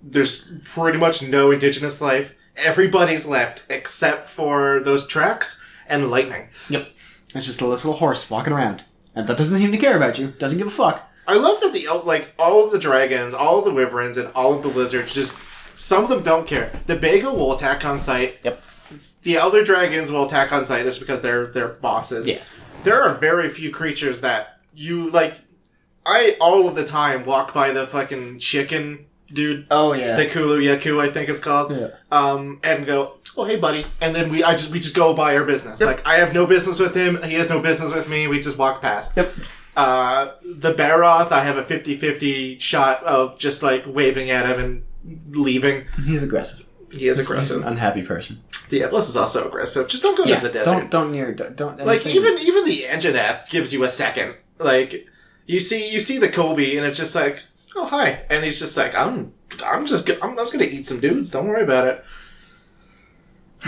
There's 0.00 0.58
pretty 0.64 0.98
much 0.98 1.22
no 1.22 1.50
indigenous 1.50 2.00
life. 2.00 2.36
Everybody's 2.56 3.26
left 3.26 3.64
except 3.68 4.28
for 4.28 4.80
those 4.80 5.06
tracks 5.06 5.64
and 5.88 6.10
lightning. 6.10 6.48
Yep, 6.68 6.88
it's 7.34 7.46
just 7.46 7.60
a 7.60 7.66
little 7.66 7.94
horse 7.94 8.30
walking 8.30 8.52
around, 8.52 8.84
and 9.14 9.26
that 9.26 9.38
doesn't 9.38 9.58
seem 9.58 9.72
to 9.72 9.78
care 9.78 9.96
about 9.96 10.18
you. 10.18 10.28
Doesn't 10.38 10.58
give 10.58 10.68
a 10.68 10.70
fuck. 10.70 11.10
I 11.26 11.36
love 11.36 11.60
that 11.62 11.72
the 11.72 11.88
like 12.04 12.32
all 12.38 12.64
of 12.64 12.70
the 12.72 12.78
dragons, 12.78 13.34
all 13.34 13.58
of 13.58 13.64
the 13.64 13.72
wyverns, 13.72 14.16
and 14.16 14.30
all 14.34 14.54
of 14.54 14.62
the 14.62 14.68
lizards 14.68 15.14
just 15.14 15.38
some 15.74 16.04
of 16.04 16.08
them 16.08 16.22
don't 16.22 16.46
care. 16.46 16.70
The 16.86 16.96
bagel 16.96 17.34
will 17.36 17.54
attack 17.54 17.84
on 17.84 17.98
sight. 17.98 18.38
Yep. 18.44 18.62
The 19.22 19.36
elder 19.36 19.64
dragons 19.64 20.10
will 20.10 20.26
attack 20.26 20.52
on 20.52 20.66
sight 20.66 20.84
just 20.84 21.00
because 21.00 21.22
they're 21.22 21.46
they're 21.46 21.68
bosses. 21.68 22.28
Yeah. 22.28 22.42
There 22.84 23.02
are 23.02 23.14
very 23.14 23.48
few 23.48 23.70
creatures 23.70 24.20
that 24.20 24.60
you 24.74 25.10
like. 25.10 25.34
I 26.06 26.36
all 26.40 26.68
of 26.68 26.74
the 26.74 26.84
time 26.84 27.24
walk 27.24 27.54
by 27.54 27.72
the 27.72 27.86
fucking 27.86 28.38
chicken 28.38 29.06
dude, 29.32 29.66
Oh 29.70 29.92
yeah. 29.94 30.16
the 30.16 30.26
Kulu-Ya-Ku, 30.26 31.00
I 31.00 31.08
think 31.08 31.28
it's 31.28 31.40
called. 31.40 31.72
Yeah. 31.72 31.88
Um, 32.10 32.60
and 32.62 32.86
go, 32.86 33.14
oh 33.36 33.44
hey 33.44 33.56
buddy, 33.56 33.86
and 34.00 34.14
then 34.14 34.30
we 34.30 34.42
I 34.44 34.52
just 34.52 34.70
we 34.70 34.78
just 34.80 34.94
go 34.94 35.14
by 35.14 35.36
our 35.36 35.44
business. 35.44 35.80
Like 35.80 36.06
I 36.06 36.14
have 36.16 36.32
no 36.34 36.46
business 36.46 36.78
with 36.80 36.94
him, 36.94 37.22
he 37.22 37.34
has 37.34 37.48
no 37.48 37.60
business 37.60 37.92
with 37.94 38.08
me. 38.08 38.26
We 38.28 38.40
just 38.40 38.58
walk 38.58 38.80
past. 38.80 39.16
Yep. 39.16 39.32
Uh, 39.76 40.32
the 40.44 40.72
Barroth, 40.72 41.32
I 41.32 41.42
have 41.42 41.56
a 41.56 41.64
50-50 41.64 42.60
shot 42.60 43.02
of 43.02 43.36
just 43.38 43.60
like 43.62 43.84
waving 43.86 44.30
at 44.30 44.46
him 44.46 44.60
and 45.04 45.36
leaving. 45.36 45.86
He's 46.04 46.22
aggressive. 46.22 46.64
He 46.92 47.08
is 47.08 47.16
He's 47.16 47.26
aggressive. 47.28 47.62
an 47.62 47.66
unhappy 47.68 48.02
person. 48.02 48.40
The 48.70 48.84
Atlas 48.84 49.08
is 49.08 49.16
also 49.16 49.46
aggressive. 49.48 49.88
Just 49.88 50.04
don't 50.04 50.16
go 50.16 50.24
Yeah. 50.24 50.38
to 50.40 50.46
the 50.46 50.52
desert. 50.52 50.70
Don't 50.70 50.90
don't 50.90 51.12
near 51.12 51.34
don't, 51.34 51.56
don't 51.56 51.84
like 51.84 52.06
even 52.06 52.38
even 52.38 52.64
the 52.64 52.84
Anjanath 52.88 53.50
gives 53.50 53.72
you 53.72 53.82
a 53.82 53.88
second. 53.88 54.36
Like 54.58 55.06
you 55.46 55.58
see 55.58 55.90
you 55.90 55.98
see 56.00 56.18
the 56.18 56.28
Kobe 56.28 56.76
and 56.76 56.86
it's 56.86 56.96
just 56.96 57.14
like 57.16 57.42
oh 57.76 57.86
hi 57.86 58.22
and 58.30 58.44
he's 58.44 58.58
just 58.58 58.76
like 58.76 58.94
I'm 58.94 59.32
I'm 59.64 59.86
just 59.86 60.08
I'm, 60.10 60.22
I'm 60.22 60.36
just 60.36 60.52
gonna 60.52 60.64
eat 60.64 60.86
some 60.86 61.00
dudes. 61.00 61.30
Don't 61.30 61.46
worry 61.48 61.62
about 61.64 61.86
it. 61.88 62.04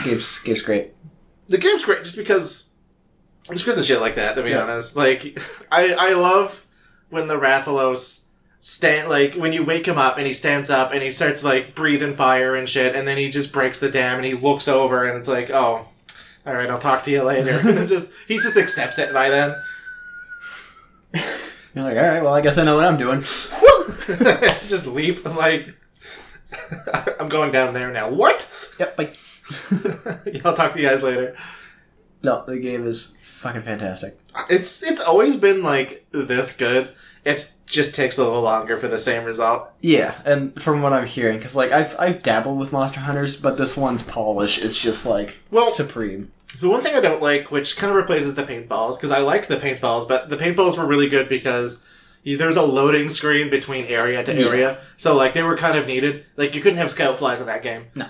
Gabe's 0.05 0.38
Gabe's 0.40 0.62
great. 0.62 0.92
The 1.49 1.59
game's 1.59 1.85
great 1.85 2.05
just 2.05 2.16
because 2.16 2.75
just 3.51 3.64
because 3.64 3.79
of 3.79 3.85
shit 3.85 4.01
like 4.01 4.16
that. 4.16 4.37
To 4.37 4.42
be 4.42 4.51
Yeah. 4.51 4.62
honest, 4.62 4.97
like 4.97 5.38
I 5.71 5.95
I 5.95 6.12
love 6.14 6.64
when 7.11 7.29
the 7.29 7.38
Rathalos 7.38 8.25
stand 8.61 9.09
like 9.09 9.35
when 9.35 9.53
you 9.53 9.64
wake 9.64 9.87
him 9.87 9.97
up 9.99 10.19
and 10.19 10.27
he 10.27 10.33
stands 10.33 10.71
up 10.71 10.92
and 10.92 11.03
he 11.03 11.11
starts 11.11 11.45
like 11.45 11.75
breathing 11.75 12.16
fire 12.16 12.57
and 12.57 12.69
shit 12.69 12.97
and 12.97 13.07
then 13.07 13.16
he 13.16 13.29
just 13.31 13.53
breaks 13.53 13.79
the 13.79 13.88
dam 13.90 14.16
and 14.16 14.25
he 14.25 14.35
looks 14.35 14.66
over 14.66 15.05
and 15.05 15.16
it's 15.16 15.29
like 15.29 15.51
oh 15.51 15.87
all 16.45 16.53
right 16.55 16.69
I'll 16.69 16.79
talk 16.79 17.05
to 17.05 17.11
you 17.12 17.23
later 17.23 17.61
and 17.62 17.87
just 17.95 18.12
he 18.27 18.38
just 18.38 18.57
accepts 18.57 18.99
it 18.99 19.12
by 19.12 19.31
then. 19.31 19.57
You're 21.75 21.85
like, 21.85 21.99
all 21.99 22.09
right, 22.09 22.23
well, 22.23 22.33
I 22.35 22.40
guess 22.40 22.57
I 22.57 22.64
know 22.64 22.77
what 22.77 22.87
I'm 22.87 22.97
doing. 22.97 23.23
just 24.68 24.87
leap 24.87 25.25
like 25.25 25.75
I'm 27.20 27.29
going 27.29 27.53
down 27.53 27.75
there 27.75 27.90
now. 27.90 28.11
What? 28.11 28.49
Yep. 28.79 28.99
Like, 28.99 29.16
I'll 30.44 30.55
talk 30.55 30.72
to 30.75 30.81
you 30.81 30.88
guys 30.88 31.03
later. 31.03 31.37
no, 32.22 32.44
the 32.46 32.59
game 32.59 32.87
is 32.87 33.16
fucking 33.20 33.62
fantastic. 33.62 34.18
It's 34.51 34.83
it's 34.83 35.01
always 35.01 35.37
been 35.37 35.62
like 35.62 36.07
this 36.12 36.57
good. 36.57 36.90
It 37.25 37.53
just 37.66 37.96
takes 37.96 38.18
a 38.18 38.25
little 38.25 38.42
longer 38.42 38.77
for 38.77 38.87
the 38.87 38.99
same 38.99 39.25
result. 39.25 39.68
Yeah, 39.81 40.14
and 40.25 40.61
from 40.62 40.81
what 40.83 40.92
I'm 40.92 41.07
hearing, 41.07 41.37
because 41.38 41.57
like 41.57 41.72
I've 41.72 41.96
I've 41.99 42.22
dabbled 42.22 42.59
with 42.59 42.72
Monster 42.72 43.01
Hunters, 43.01 43.40
but 43.40 43.59
this 43.59 43.77
one's 43.77 44.03
polish 44.03 44.59
is 44.59 44.79
just 44.79 45.05
like 45.07 45.38
Well- 45.51 45.70
supreme. 45.70 46.33
The 46.61 46.68
one 46.70 46.81
thing 46.81 46.94
I 46.94 47.01
don't 47.01 47.20
like, 47.20 47.51
which 47.51 47.77
kind 47.77 47.90
of 47.90 47.96
replaces 47.96 48.35
the 48.37 48.44
paintballs, 48.44 48.96
because 48.96 49.11
I 49.11 49.18
like 49.18 49.49
the 49.49 49.57
paintballs, 49.59 50.09
but 50.09 50.31
the 50.31 50.37
paintballs 50.37 50.79
were 50.79 50.87
really 50.87 51.09
good 51.09 51.29
because 51.29 51.83
you- 52.27 52.37
there 52.37 52.49
was 52.49 52.57
a 52.57 52.62
loading 52.62 53.09
screen 53.09 53.49
between 53.51 53.85
area 53.87 54.23
to 54.25 54.35
Yeah. 54.35 54.47
area, 54.47 54.79
so 54.97 55.15
like 55.15 55.33
they 55.33 55.43
were 55.43 55.57
kind 55.57 55.79
of 55.79 55.87
needed. 55.87 56.25
Like 56.37 56.55
you 56.55 56.61
couldn't 56.61 56.79
have 56.79 56.91
scout 56.91 57.19
flies 57.19 57.41
in 57.41 57.47
that 57.47 57.62
game. 57.62 57.87
No. 57.95 58.07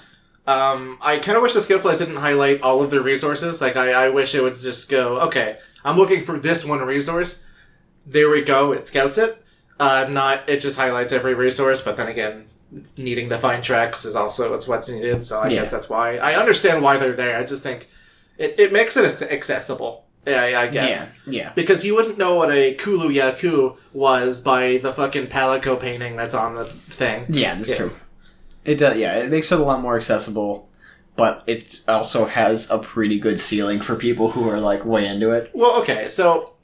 Um, 0.48 0.98
I 1.02 1.18
kind 1.18 1.36
of 1.36 1.42
wish 1.42 1.54
the 1.54 1.60
scout 1.62 1.80
flies 1.82 1.98
didn't 1.98 2.16
highlight 2.16 2.62
all 2.62 2.82
of 2.82 2.90
their 2.90 3.00
resources. 3.02 3.60
Like 3.60 3.76
I, 3.76 4.06
I 4.06 4.08
wish 4.10 4.34
it 4.34 4.42
would 4.42 4.54
just 4.54 4.88
go, 4.88 5.16
okay, 5.22 5.58
I'm 5.84 5.96
looking 5.96 6.24
for 6.24 6.38
this 6.38 6.64
one 6.64 6.80
resource. 6.82 7.44
There 8.06 8.30
we 8.30 8.42
go. 8.42 8.72
It 8.72 8.86
scouts 8.86 9.18
it. 9.18 9.42
Uh, 9.78 10.06
not 10.08 10.48
it 10.48 10.60
just 10.60 10.78
highlights 10.78 11.12
every 11.12 11.34
resource, 11.34 11.82
but 11.82 11.96
then 11.96 12.06
again, 12.08 12.46
needing 12.96 13.28
to 13.28 13.38
find 13.38 13.62
tracks 13.62 14.04
is 14.04 14.16
also 14.16 14.54
it's 14.54 14.66
what's 14.68 14.88
needed. 14.88 15.26
So 15.26 15.40
I 15.40 15.48
Yeah. 15.48 15.58
guess 15.60 15.70
that's 15.70 15.90
why 15.90 16.16
I 16.18 16.34
understand 16.36 16.82
why 16.82 16.96
they're 16.96 17.12
there. 17.12 17.36
I 17.36 17.44
just 17.44 17.62
think 17.62 17.88
it, 18.38 18.54
it 18.58 18.72
makes 18.72 18.96
it 18.96 19.20
accessible. 19.22 20.05
Yeah, 20.26 20.42
I, 20.42 20.62
I 20.62 20.66
guess 20.68 21.12
Yeah, 21.26 21.32
yeah. 21.42 21.52
because 21.54 21.84
you 21.84 21.94
wouldn't 21.94 22.18
know 22.18 22.34
what 22.34 22.50
a 22.50 22.74
Kulu-Ya-Ku 22.74 23.76
was 23.92 24.40
by 24.40 24.78
the 24.78 24.92
fucking 24.92 25.28
Palico 25.28 25.78
painting 25.78 26.16
that's 26.16 26.34
on 26.34 26.54
the 26.54 26.64
thing. 26.64 27.26
Yeah, 27.28 27.54
that's 27.54 27.70
Yeah. 27.70 27.76
true. 27.76 27.92
It 28.64 28.76
does. 28.76 28.96
Yeah, 28.96 29.16
it 29.18 29.30
makes 29.30 29.52
it 29.52 29.60
a 29.60 29.62
lot 29.62 29.80
more 29.80 29.96
accessible, 29.96 30.68
but 31.14 31.44
it 31.46 31.80
also 31.86 32.26
has 32.26 32.68
a 32.70 32.78
pretty 32.78 33.18
good 33.20 33.38
ceiling 33.38 33.78
for 33.80 33.94
people 33.94 34.32
who 34.32 34.48
are 34.48 34.58
like 34.58 34.84
way 34.84 35.06
into 35.06 35.30
it. 35.30 35.50
Well, 35.54 35.80
okay, 35.80 36.08
so 36.08 36.54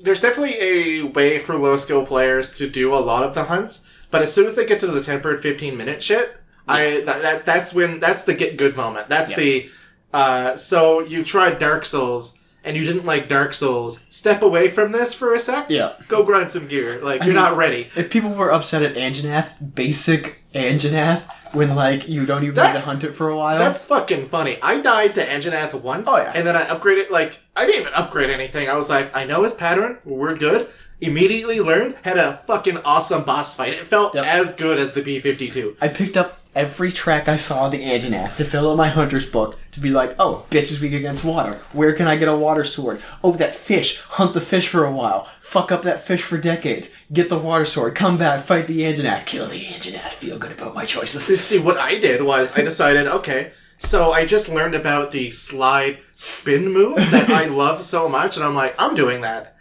there's 0.00 0.20
definitely 0.20 0.60
a 0.60 1.02
way 1.02 1.38
for 1.40 1.56
low 1.56 1.76
skill 1.76 2.06
players 2.06 2.56
to 2.58 2.68
do 2.68 2.94
a 2.94 2.98
lot 3.02 3.24
of 3.24 3.34
the 3.34 3.44
hunts, 3.44 3.90
but 4.12 4.22
as 4.22 4.32
soon 4.32 4.46
as 4.46 4.54
they 4.54 4.64
get 4.66 4.78
to 4.80 4.86
the 4.86 5.02
tempered 5.02 5.42
15 5.42 5.76
minute 5.76 6.00
shit, 6.02 6.36
I 6.68 7.02
that, 7.04 7.22
that 7.22 7.44
that's 7.44 7.74
when 7.74 7.98
that's 7.98 8.22
the 8.24 8.34
get 8.34 8.56
good 8.56 8.76
moment. 8.76 9.08
That's 9.08 9.32
Yeah. 9.32 9.36
the 9.36 9.70
uh 10.12 10.56
so 10.56 11.00
you 11.00 11.24
tried 11.24 11.58
Dark 11.58 11.84
Souls 11.84 12.38
and 12.64 12.76
you 12.76 12.84
didn't 12.84 13.04
like 13.04 13.28
Dark 13.28 13.54
Souls. 13.54 14.00
Step 14.08 14.42
away 14.42 14.68
from 14.68 14.92
this 14.92 15.14
for 15.14 15.34
a 15.34 15.38
sec. 15.40 15.66
Yeah. 15.70 15.92
Go 16.08 16.22
grind 16.22 16.50
some 16.50 16.66
gear. 16.66 17.00
Like 17.02 17.20
you're 17.22 17.34
mean- 17.34 17.42
not 17.42 17.56
ready. 17.56 17.88
If 17.96 18.10
people 18.10 18.30
were 18.32 18.52
upset 18.52 18.82
at 18.82 18.94
Anjanath, 18.94 19.50
basic 19.74 20.42
Anjanath, 20.54 21.22
when 21.54 21.74
like 21.74 22.08
you 22.08 22.26
don't 22.26 22.42
even 22.42 22.54
That- 22.56 22.74
need 22.74 22.80
to 22.80 22.84
hunt 22.84 23.04
it 23.04 23.12
for 23.12 23.28
a 23.28 23.36
while. 23.36 23.58
That's 23.58 23.84
fucking 23.84 24.28
funny. 24.28 24.58
I 24.62 24.80
died 24.80 25.14
to 25.14 25.24
Anjanath 25.24 25.74
once, 25.80 26.08
Oh, 26.10 26.16
yeah. 26.16 26.32
and 26.34 26.46
then 26.46 26.56
I 26.56 26.64
upgraded. 26.64 27.10
Like 27.10 27.38
I 27.56 27.66
didn't 27.66 27.82
even 27.82 27.94
upgrade 27.94 28.30
anything. 28.30 28.68
I 28.68 28.76
was 28.76 28.90
like, 28.90 29.14
I 29.16 29.24
know 29.24 29.42
his 29.44 29.52
pattern. 29.54 29.98
We're 30.04 30.34
good. 30.36 30.68
Immediately 31.00 31.60
learned. 31.60 31.96
Had 32.02 32.18
a 32.18 32.40
fucking 32.46 32.78
awesome 32.78 33.24
boss 33.24 33.56
fight. 33.56 33.72
It 33.74 33.80
felt 33.80 34.14
Yep. 34.14 34.24
as 34.26 34.54
good 34.54 34.78
as 34.78 34.92
the 34.92 35.02
B 35.02 35.20
fifty 35.20 35.50
two. 35.50 35.76
I 35.80 35.88
picked 35.88 36.16
up 36.16 36.40
every 36.54 36.92
track 36.92 37.26
I 37.26 37.34
saw 37.36 37.66
of 37.66 37.72
the 37.72 37.82
Anjanath 37.82 38.36
to 38.36 38.44
fill 38.44 38.70
out 38.70 38.76
my 38.76 38.88
hunter's 38.88 39.26
book 39.28 39.58
to 39.72 39.80
be 39.80 39.90
like, 39.90 40.14
oh, 40.20 40.46
bitch 40.50 40.70
is 40.70 40.80
weak 40.80 40.92
against 40.92 41.24
water. 41.24 41.60
Where 41.72 41.92
can 41.94 42.06
I 42.06 42.16
get 42.16 42.28
a 42.28 42.36
water 42.36 42.62
sword? 42.62 43.02
Oh, 43.24 43.32
that 43.32 43.56
fish. 43.56 43.98
Hunt 43.98 44.34
the 44.34 44.40
fish 44.40 44.68
for 44.68 44.84
a 44.84 44.92
while. 44.92 45.24
Fuck 45.40 45.72
up 45.72 45.82
that 45.82 46.00
fish 46.04 46.22
for 46.22 46.38
decades. 46.38 46.94
Get 47.12 47.28
the 47.28 47.38
water 47.38 47.64
sword. 47.64 47.96
Come 47.96 48.16
back. 48.18 48.44
Fight 48.44 48.68
the 48.68 48.82
Anjanath. 48.82 49.26
Kill 49.26 49.48
the 49.48 49.64
Anjanath. 49.64 50.12
Feel 50.14 50.38
good 50.38 50.52
about 50.52 50.76
my 50.76 50.84
choices. 50.84 51.24
See, 51.40 51.58
what 51.58 51.76
I 51.76 51.98
did 51.98 52.22
was 52.22 52.56
I 52.56 52.62
decided, 52.62 53.08
okay, 53.08 53.50
so 53.78 54.12
I 54.12 54.24
just 54.24 54.48
learned 54.48 54.76
about 54.76 55.10
the 55.10 55.32
slide 55.32 55.98
spin 56.14 56.72
move 56.72 56.96
that 57.10 57.28
I 57.30 57.46
love 57.48 57.82
so 57.82 58.08
much, 58.08 58.36
and 58.36 58.46
I'm 58.46 58.54
like, 58.54 58.76
I'm 58.78 58.94
doing 58.94 59.22
that 59.22 59.53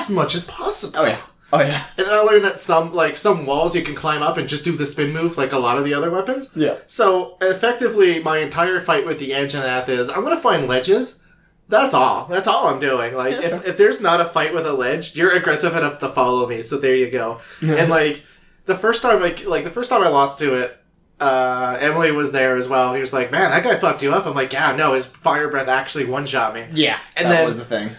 as 0.00 0.10
much 0.10 0.34
as 0.34 0.44
possible. 0.44 1.00
Oh 1.00 1.06
yeah. 1.06 1.20
Oh 1.52 1.60
yeah. 1.60 1.84
And 1.96 2.06
then 2.06 2.14
I 2.14 2.20
learned 2.22 2.44
that 2.44 2.58
some 2.60 2.92
like 2.94 3.16
some 3.16 3.46
walls 3.46 3.74
you 3.76 3.82
can 3.82 3.94
climb 3.94 4.22
up 4.22 4.36
and 4.36 4.48
just 4.48 4.64
do 4.64 4.72
the 4.72 4.86
spin 4.86 5.12
move 5.12 5.36
like 5.38 5.52
a 5.52 5.58
lot 5.58 5.78
of 5.78 5.84
the 5.84 5.94
other 5.94 6.10
weapons. 6.10 6.50
Yeah. 6.56 6.76
So 6.86 7.36
effectively, 7.40 8.20
my 8.20 8.38
entire 8.38 8.80
fight 8.80 9.06
with 9.06 9.18
the 9.18 9.30
Anjanath 9.30 9.88
is 9.88 10.08
I'm 10.10 10.24
gonna 10.24 10.40
find 10.40 10.66
ledges. 10.66 11.22
That's 11.68 11.94
all. 11.94 12.26
That's 12.26 12.46
all 12.46 12.66
I'm 12.68 12.78
doing. 12.80 13.14
Like 13.14 13.32
Yeah, 13.32 13.56
if, 13.56 13.66
if 13.68 13.76
there's 13.76 14.00
not 14.00 14.20
a 14.20 14.24
fight 14.24 14.54
with 14.54 14.66
a 14.66 14.72
ledge, 14.72 15.16
you're 15.16 15.34
aggressive 15.34 15.74
enough 15.76 15.98
to 16.00 16.08
follow 16.08 16.46
me. 16.48 16.62
So 16.62 16.78
there 16.78 16.94
you 16.94 17.10
go. 17.10 17.40
and 17.62 17.90
like 17.90 18.24
the 18.66 18.76
first 18.76 19.02
time 19.02 19.22
I 19.22 19.34
like 19.46 19.64
the 19.64 19.70
first 19.70 19.90
time 19.90 20.02
I 20.02 20.08
lost 20.08 20.38
to 20.40 20.54
it, 20.54 20.76
uh, 21.20 21.78
Emily 21.80 22.10
was 22.12 22.32
there 22.32 22.56
as 22.56 22.68
well. 22.68 22.92
He 22.92 23.00
was 23.00 23.12
like, 23.12 23.30
"Man, 23.30 23.50
that 23.50 23.62
guy 23.64 23.76
fucked 23.78 24.02
you 24.02 24.12
up." 24.12 24.26
I'm 24.26 24.34
like, 24.34 24.52
"Yeah, 24.52 24.74
no, 24.76 24.94
his 24.94 25.06
fire 25.06 25.48
breath 25.48 25.68
actually 25.68 26.04
one 26.04 26.26
shot 26.26 26.54
me." 26.54 26.66
Yeah. 26.72 26.98
And 27.16 27.26
that 27.26 27.38
then- 27.38 27.46
was 27.46 27.56
the 27.58 27.64
thing. 27.64 27.90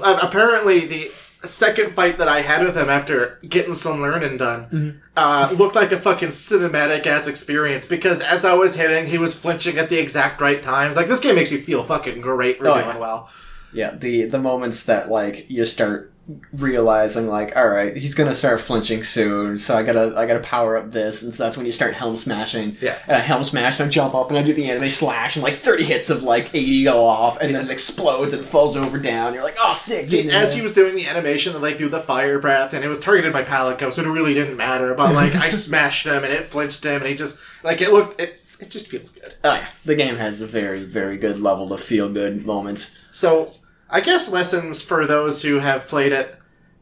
Uh, 0.00 0.18
apparently 0.22 0.86
the 0.86 1.10
second 1.44 1.94
fight 1.94 2.18
that 2.18 2.28
I 2.28 2.40
had 2.42 2.62
with 2.64 2.76
him 2.76 2.88
after 2.90 3.38
getting 3.48 3.74
some 3.74 4.00
learning 4.00 4.36
done 4.36 5.00
uh, 5.16 5.52
looked 5.56 5.74
like 5.74 5.92
a 5.92 5.98
fucking 5.98 6.28
cinematic 6.28 7.06
ass 7.06 7.26
experience 7.26 7.86
because 7.86 8.20
as 8.20 8.44
I 8.44 8.54
was 8.54 8.76
hitting, 8.76 9.06
he 9.06 9.18
was 9.18 9.34
flinching 9.34 9.78
at 9.78 9.88
the 9.88 9.98
exact 9.98 10.40
right 10.40 10.62
times. 10.62 10.96
Like 10.96 11.08
this 11.08 11.20
game 11.20 11.34
makes 11.34 11.50
you 11.52 11.58
feel 11.58 11.82
fucking 11.82 12.20
great 12.20 12.58
for 12.58 12.68
Oh, 12.68 12.74
doing 12.74 12.86
yeah. 12.86 12.98
well. 12.98 13.28
Yeah, 13.72 13.94
the 13.94 14.24
the 14.26 14.38
moments 14.38 14.84
that 14.84 15.08
like 15.10 15.46
you 15.50 15.64
start 15.64 16.11
realizing 16.52 17.26
like, 17.26 17.56
all 17.56 17.68
right, 17.68 17.96
he's 17.96 18.14
gonna 18.14 18.34
start 18.34 18.60
flinching 18.60 19.02
soon, 19.02 19.58
so 19.58 19.76
I 19.76 19.82
gotta 19.82 20.14
I 20.16 20.26
gotta 20.26 20.40
power 20.40 20.76
up 20.76 20.90
this, 20.90 21.22
and 21.22 21.34
so 21.34 21.42
that's 21.42 21.56
when 21.56 21.66
you 21.66 21.72
start 21.72 21.94
helm 21.94 22.16
smashing. 22.16 22.76
Yeah. 22.80 22.98
and 23.06 23.16
I 23.16 23.20
helm 23.20 23.44
smash, 23.44 23.80
and 23.80 23.88
I 23.88 23.90
jump 23.90 24.14
up, 24.14 24.28
and 24.28 24.38
I 24.38 24.42
do 24.42 24.52
the 24.52 24.70
anime 24.70 24.90
slash, 24.90 25.36
and 25.36 25.42
like 25.42 25.54
thirty 25.56 25.84
hits 25.84 26.10
of 26.10 26.22
like 26.22 26.54
eighty 26.54 26.84
go 26.84 27.04
off, 27.04 27.38
and 27.40 27.54
then 27.54 27.66
it 27.66 27.70
explodes 27.72 28.34
and 28.34 28.44
falls 28.44 28.76
over 28.76 28.98
down. 28.98 29.34
You're 29.34 29.42
like, 29.42 29.56
oh, 29.58 29.72
sick! 29.72 30.04
See, 30.06 30.30
as 30.30 30.54
he 30.54 30.62
was 30.62 30.72
doing 30.72 30.94
the 30.94 31.06
animation, 31.06 31.60
like 31.60 31.78
do 31.78 31.88
the 31.88 32.00
fire 32.00 32.38
breath, 32.38 32.72
and 32.72 32.84
it 32.84 32.88
was 32.88 33.00
targeted 33.00 33.32
by 33.32 33.42
Palico, 33.42 33.92
so 33.92 34.02
it 34.02 34.08
really 34.08 34.34
didn't 34.34 34.56
matter. 34.56 34.94
But 34.94 35.14
like 35.14 35.34
I 35.34 35.48
smashed 35.50 36.06
him, 36.06 36.24
and 36.24 36.32
it 36.32 36.46
flinched 36.46 36.84
him, 36.84 37.00
and 37.00 37.06
he 37.06 37.14
just 37.14 37.38
like 37.64 37.80
it 37.80 37.92
looked 37.92 38.20
it. 38.20 38.38
It 38.60 38.70
just 38.70 38.86
feels 38.86 39.10
good. 39.10 39.34
oh 39.42 39.54
yeah, 39.54 39.66
the 39.84 39.96
game 39.96 40.16
has 40.16 40.40
a 40.40 40.46
very 40.46 40.84
very 40.84 41.16
good 41.16 41.40
level 41.40 41.72
of 41.72 41.80
feel 41.80 42.08
good 42.08 42.46
moments. 42.46 42.96
So, 43.10 43.52
I 43.92 44.00
guess 44.00 44.32
lessons 44.32 44.80
for 44.82 45.06
those 45.06 45.42
who 45.42 45.58
have 45.60 45.86
played 45.86 46.12
it 46.12 46.34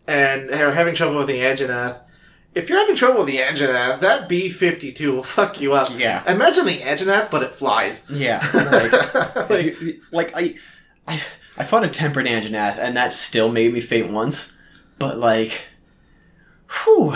and 0.07 0.51
are 0.51 0.73
having 0.73 0.94
trouble 0.94 1.16
with 1.18 1.27
the 1.27 1.40
Anjanath. 1.40 2.05
If 2.55 2.68
you're 2.68 2.79
having 2.79 2.96
trouble 2.96 3.18
with 3.25 3.27
the 3.29 3.38
Anjanath, 3.38 4.01
that 4.01 4.29
B-52 4.29 5.12
will 5.12 5.23
fuck 5.23 5.61
you 5.61 5.73
up. 5.73 5.90
Yeah. 5.96 6.23
Imagine 6.33 6.66
the 6.66 6.79
Anjanath, 6.79 7.31
but 7.31 7.42
it 7.42 7.51
flies. 7.51 8.07
Yeah, 8.11 8.40
like. 8.55 9.51
Like, 9.51 9.81
you- 9.81 10.01
like 10.12 10.33
I, 10.35 10.55
I, 11.07 11.20
I 11.57 11.64
fought 11.64 11.85
a 11.85 11.88
tempered 11.88 12.27
Anjanath, 12.27 12.79
and 12.79 12.96
that 12.96 13.12
still 13.12 13.51
made 13.53 13.73
me 13.73 13.81
faint 13.81 14.11
once. 14.11 14.57
But 14.99 15.18
like, 15.18 15.62
whew. 16.85 17.14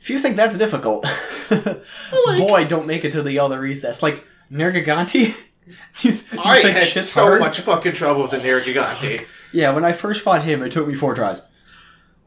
If 0.00 0.10
you 0.10 0.18
think 0.18 0.36
that's 0.36 0.56
difficult, 0.58 1.04
like- 1.50 2.38
boy, 2.38 2.64
don't 2.66 2.86
make 2.86 3.04
it 3.04 3.12
to 3.12 3.22
the 3.22 3.38
other 3.38 3.60
recess. 3.60 4.02
Like 4.02 4.24
Nergigante, 4.50 5.34
you, 6.02 6.10
you 6.12 6.18
I 6.44 6.58
had 6.60 6.88
so 6.88 7.22
hard? 7.24 7.40
much 7.40 7.60
fucking 7.60 7.92
trouble 7.92 8.22
with 8.22 8.30
the 8.32 8.38
Nergigante. 8.38 9.26
Yeah, 9.52 9.74
when 9.74 9.84
I 9.84 9.92
first 9.92 10.22
fought 10.22 10.44
him, 10.44 10.62
it 10.62 10.72
took 10.72 10.86
me 10.88 10.94
four 10.94 11.14
tries. 11.14 11.46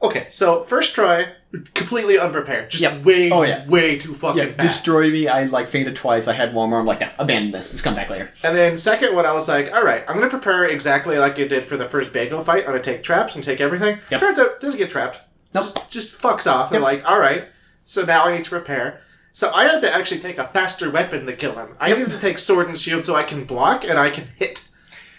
Okay, 0.02 0.28
so 0.30 0.63
first 0.65 0.93
try, 0.93 1.26
completely 1.73 2.19
unprepared. 2.19 2.69
Just 2.69 2.84
Yep. 2.84 3.04
way, 3.04 3.32
Oh, 3.32 3.41
yeah. 3.41 3.65
way 3.67 3.97
too 3.97 4.13
fucking 4.13 4.38
Yeah, 4.38 4.45
fast. 4.54 4.60
destroyed 4.60 5.12
me. 5.12 5.28
I 5.28 5.45
like 5.45 5.67
fainted 5.67 5.95
twice. 5.95 6.28
I 6.28 6.34
had 6.34 6.54
one 6.54 6.69
more. 6.69 6.80
I'm 6.80 6.86
like, 6.86 7.00
nah, 7.02 7.08
abandon 7.17 7.52
this. 7.52 7.71
Let's 7.73 7.82
come 7.82 7.95
back 7.95 8.10
later. 8.10 8.30
And 8.43 8.56
then 8.56 8.78
second 8.78 9.15
one, 9.15 9.26
I 9.26 9.34
was 9.34 9.47
like, 9.47 9.73
all 9.73 9.84
right, 9.84 10.04
I'm 10.08 10.17
gonna 10.17 10.30
prepare 10.30 10.65
exactly 10.65 11.17
like 11.17 11.39
I 11.39 11.47
did 11.47 11.63
for 11.63 11.78
the 11.78 11.89
first 11.89 12.13
Bago 12.13 12.43
fight. 12.45 12.60
I'm 12.62 12.67
gonna 12.67 12.80
take 12.80 13.02
traps 13.02 13.34
and 13.36 13.43
take 13.43 13.60
everything. 13.60 13.97
Yep. 14.12 14.19
Turns 14.21 14.38
out, 14.39 14.62
doesn't 14.62 14.78
get 14.78 14.91
trapped. 14.91 15.19
Nope. 15.56 15.63
Just, 15.63 15.89
just 15.89 16.21
fucks 16.21 16.45
off. 16.52 16.67
And 16.71 16.76
Yep. 16.76 16.84
like, 16.84 17.10
all 17.10 17.19
right, 17.19 17.45
so 17.86 18.04
now 18.06 18.26
I 18.26 18.36
need 18.38 18.43
to 18.43 18.50
prepare. 18.52 19.02
So 19.38 19.52
I 19.54 19.65
had 19.65 19.82
to 19.82 19.93
actually 19.93 20.19
take 20.19 20.39
a 20.39 20.47
faster 20.47 20.89
weapon 20.89 21.28
to 21.28 21.34
kill 21.34 21.54
him. 21.54 21.76
I 21.80 21.93
need 21.93 22.10
to 22.10 22.19
take 22.19 22.39
sword 22.39 22.69
and 22.69 22.76
shield 22.76 23.06
so 23.06 23.13
I 23.13 23.21
can 23.21 23.45
block 23.45 23.84
and 23.84 24.00
I 24.00 24.10
can 24.10 24.30
hit. 24.36 24.67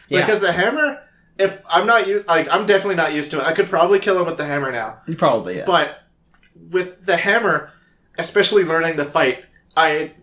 Yeah. 0.08 0.22
Because 0.22 0.40
the 0.40 0.50
hammer, 0.50 1.00
if 1.38 1.62
I'm 1.70 1.86
not 1.86 2.08
used, 2.08 2.26
like 2.26 2.52
I'm 2.52 2.66
definitely 2.66 2.96
not 2.96 3.14
used 3.14 3.30
to 3.30 3.38
it. 3.38 3.44
I 3.44 3.52
could 3.52 3.68
probably 3.68 4.00
kill 4.00 4.18
him 4.18 4.26
with 4.26 4.36
the 4.36 4.44
hammer 4.44 4.72
now. 4.72 4.98
You 5.06 5.14
probably 5.14 5.58
yeah. 5.58 5.66
But 5.66 6.02
with 6.68 7.06
the 7.06 7.16
hammer, 7.16 7.72
especially 8.18 8.64
learning 8.64 8.96
the 8.96 9.04
fight, 9.04 9.44
I 9.76 10.14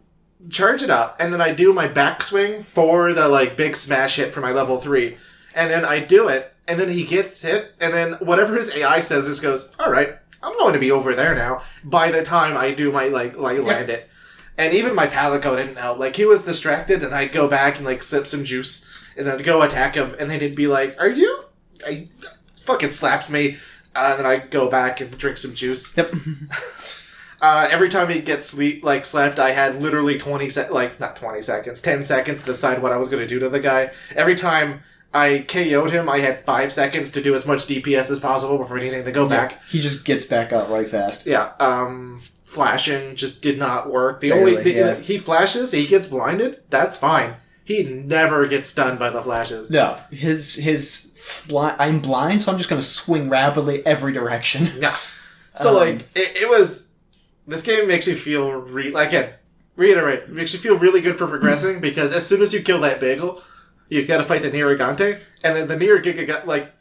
charge 0.50 0.84
it 0.84 0.89
up 0.89 1.16
and 1.18 1.32
then 1.32 1.39
I 1.39 1.54
do 1.54 1.72
my 1.72 1.88
backswing 1.88 2.66
for 2.66 3.14
the 3.14 3.30
like 3.30 3.56
big 3.56 3.78
smash 3.78 4.18
hit 4.18 4.34
for 4.34 4.41
my 4.41 4.52
level 4.52 4.78
three. 4.78 5.16
And 5.56 5.72
then 5.72 5.86
I 5.86 6.00
do 6.00 6.28
it, 6.28 6.54
and 6.68 6.78
then 6.78 6.89
he 6.89 7.06
gets 7.06 7.41
hit, 7.43 7.74
and 7.80 7.93
then 7.93 8.14
whatever 8.16 8.58
his 8.58 8.76
AI 8.76 9.00
says 9.00 9.28
just 9.28 9.41
goes, 9.41 9.74
Alright, 9.80 10.18
I'm 10.44 10.58
going 10.58 10.74
to 10.74 10.80
be 10.80 10.92
over 10.92 11.16
there 11.16 11.36
now 11.36 11.64
by 11.84 12.12
the 12.12 12.24
time 12.24 12.56
I 12.58 12.72
do 12.72 12.92
my 12.92 13.06
like 13.08 13.38
like 13.38 13.60
land 13.60 13.90
it. 13.90 14.10
And 14.58 14.74
even 14.74 14.96
my 14.96 15.08
Palico 15.08 15.58
didn't 15.58 15.78
help. 15.78 16.00
Like 16.00 16.16
he 16.16 16.26
was 16.26 16.46
distracted 16.46 17.04
and 17.04 17.14
I'd 17.14 17.32
go 17.32 17.48
back 17.48 17.78
and 17.78 17.86
like 17.86 18.02
sip 18.02 18.26
some 18.28 18.46
juice 18.46 18.92
and 19.18 19.28
then 19.28 19.36
I'd 19.36 19.44
go 19.44 19.62
attack 19.62 19.96
him 19.96 20.16
and 20.20 20.30
then 20.30 20.40
he'd 20.40 20.56
be 20.56 20.68
like, 20.68 21.00
Are 21.00 21.10
you 21.10 21.46
I 21.86 22.08
fucking 22.56 22.90
slapped 22.90 23.30
me 23.30 23.58
uh, 23.96 24.10
and 24.12 24.20
then 24.20 24.26
I'd 24.26 24.52
go 24.52 24.70
back 24.70 25.02
and 25.02 25.18
drink 25.18 25.38
some 25.38 25.56
juice. 25.56 25.96
yep. 25.98 26.14
Uh, 27.42 27.68
every 27.70 27.90
time 27.90 28.10
he 28.10 28.22
gets 28.22 28.48
sleep 28.48 28.84
like 28.84 29.06
slapped, 29.06 29.38
I 29.40 29.52
had 29.52 29.80
literally 29.80 30.18
twenty 30.18 30.50
sec 30.50 30.72
like 30.72 31.00
not 31.00 31.16
twenty 31.18 31.42
seconds, 31.42 31.82
ten 31.82 32.02
seconds 32.02 32.40
to 32.40 32.46
decide 32.46 32.82
what 32.82 32.94
I 32.94 32.98
was 32.98 33.10
going 33.10 33.22
to 33.22 33.28
do 33.28 33.40
to 33.40 33.50
the 33.50 33.60
guy. 33.60 33.92
Every 34.16 34.36
time 34.36 34.82
I 35.16 35.39
KO'd 35.47 35.91
him, 35.91 36.09
I 36.09 36.20
had 36.20 36.45
five 36.45 36.74
seconds 36.74 37.11
to 37.13 37.22
do 37.24 37.34
as 37.36 37.45
much 37.45 37.61
DPS 37.61 38.11
as 38.11 38.20
possible 38.20 38.57
before 38.57 38.78
needing 38.78 39.05
to 39.05 39.11
go 39.11 39.28
back. 39.28 39.63
he 39.72 39.80
just 39.80 40.03
gets 40.05 40.26
back 40.26 40.51
up 40.53 40.70
right 40.70 40.88
fast. 40.88 41.26
Yeah, 41.26 41.53
um, 41.59 42.22
flashing 42.43 43.16
just 43.16 43.41
did 43.41 43.57
not 43.57 43.89
work. 43.89 44.20
The 44.20 44.30
Barely, 44.30 44.51
only 44.57 44.63
the, 44.63 44.72
yeah. 44.74 44.95
he 44.95 45.18
flashes, 45.18 45.72
he 45.72 45.88
gets 45.88 46.07
blinded. 46.07 46.59
That's 46.70 46.97
fine. 46.97 47.36
he 47.63 47.84
never 47.84 48.45
gets 48.47 48.68
stunned 48.68 48.99
by 48.99 49.09
the 49.09 49.22
flashes. 49.22 49.70
No, 49.70 49.97
his 50.11 50.55
his 50.55 51.13
fly, 51.18 51.76
I'm 51.80 51.99
blind, 52.01 52.41
so 52.41 52.51
I'm 52.51 52.57
just 52.57 52.70
gonna 52.70 52.84
swing 52.84 53.30
rapidly 53.30 53.86
every 53.86 54.11
direction. 54.13 54.68
Yeah. 54.82 54.95
So 55.55 55.70
Um, 55.70 55.76
like 55.76 56.01
it, 56.16 56.36
it 56.43 56.49
was 56.49 56.91
this 57.47 57.61
game 57.63 57.88
makes 57.88 58.07
you 58.07 58.16
feel 58.16 58.51
re 58.51 58.91
like 58.91 59.09
again, 59.09 59.30
reiterate, 59.78 60.28
makes 60.30 60.51
you 60.53 60.59
feel 60.59 60.78
really 60.78 60.99
good 61.01 61.16
for 61.16 61.28
progressing 61.28 61.80
because 61.89 62.11
as 62.13 62.26
soon 62.28 62.41
as 62.41 62.53
you 62.53 62.61
kill 62.61 62.82
that 62.82 62.99
bagel, 62.99 63.41
you 63.90 64.06
gotta 64.06 64.24
fight 64.24 64.42
the 64.42 64.52
Nergigante, 64.52 65.20
and 65.44 65.56
then 65.56 65.68
the 65.68 65.76
Nir 65.78 66.02
Giga 66.02 66.46
like 66.46 66.72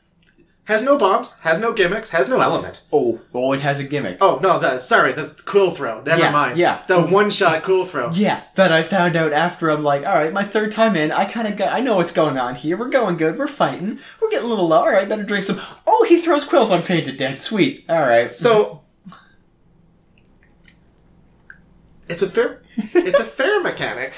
has 0.67 0.83
no 0.83 0.97
bombs, 0.97 1.35
has 1.41 1.61
no 1.61 1.75
gimmicks, 1.75 2.09
has 2.11 2.27
no 2.27 2.41
element. 2.41 2.81
Oh, 2.91 3.21
oh, 3.35 3.53
it 3.53 3.61
has 3.61 3.81
a 3.81 3.85
gimmick. 3.85 4.17
Oh 4.23 4.39
no, 4.43 4.59
that 4.59 4.81
sorry, 4.81 5.13
that's 5.13 5.43
quill 5.43 5.73
throw. 5.73 6.01
Never 6.03 6.23
Yeah, 6.23 6.31
mind. 6.31 6.57
yeah. 6.57 6.83
The 6.89 7.03
one 7.03 7.29
shot 7.29 7.63
quill 7.63 7.85
throw. 7.85 8.11
Yeah, 8.13 8.43
that 8.55 8.73
I 8.73 8.83
found 8.83 9.15
out 9.15 9.33
after 9.35 9.71
I'm 9.71 9.83
like, 9.83 10.07
all 10.07 10.15
right, 10.15 10.33
my 10.33 10.43
third 10.45 10.73
time 10.73 10.97
in, 10.97 11.13
I 11.13 11.27
kind 11.27 11.47
of 11.47 11.57
got, 11.59 11.71
I 11.73 11.81
know 11.81 11.97
what's 11.97 12.13
going 12.13 12.39
on 12.39 12.55
here. 12.55 12.79
We're 12.79 12.89
going 12.89 13.19
good. 13.19 13.39
We're 13.39 13.47
fighting. 13.47 13.99
We're 14.23 14.31
getting 14.31 14.47
a 14.47 14.49
little 14.51 14.69
low. 14.69 14.79
All 14.79 14.91
right, 14.91 15.07
better 15.07 15.23
drink 15.23 15.45
some. 15.45 15.61
Oh, 15.87 16.07
he 16.09 16.19
throws 16.21 16.47
quills 16.49 16.71
on 16.71 16.81
Fainted 16.81 17.19
Dead. 17.19 17.43
Sweet. 17.43 17.85
All 17.91 18.01
right. 18.01 18.33
So 18.33 18.81
it's 22.09 22.23
a 22.23 22.29
fair 22.29 22.63
it's 22.77 23.19
a 23.21 23.25
fair 23.25 23.63
mechanic 23.63 24.13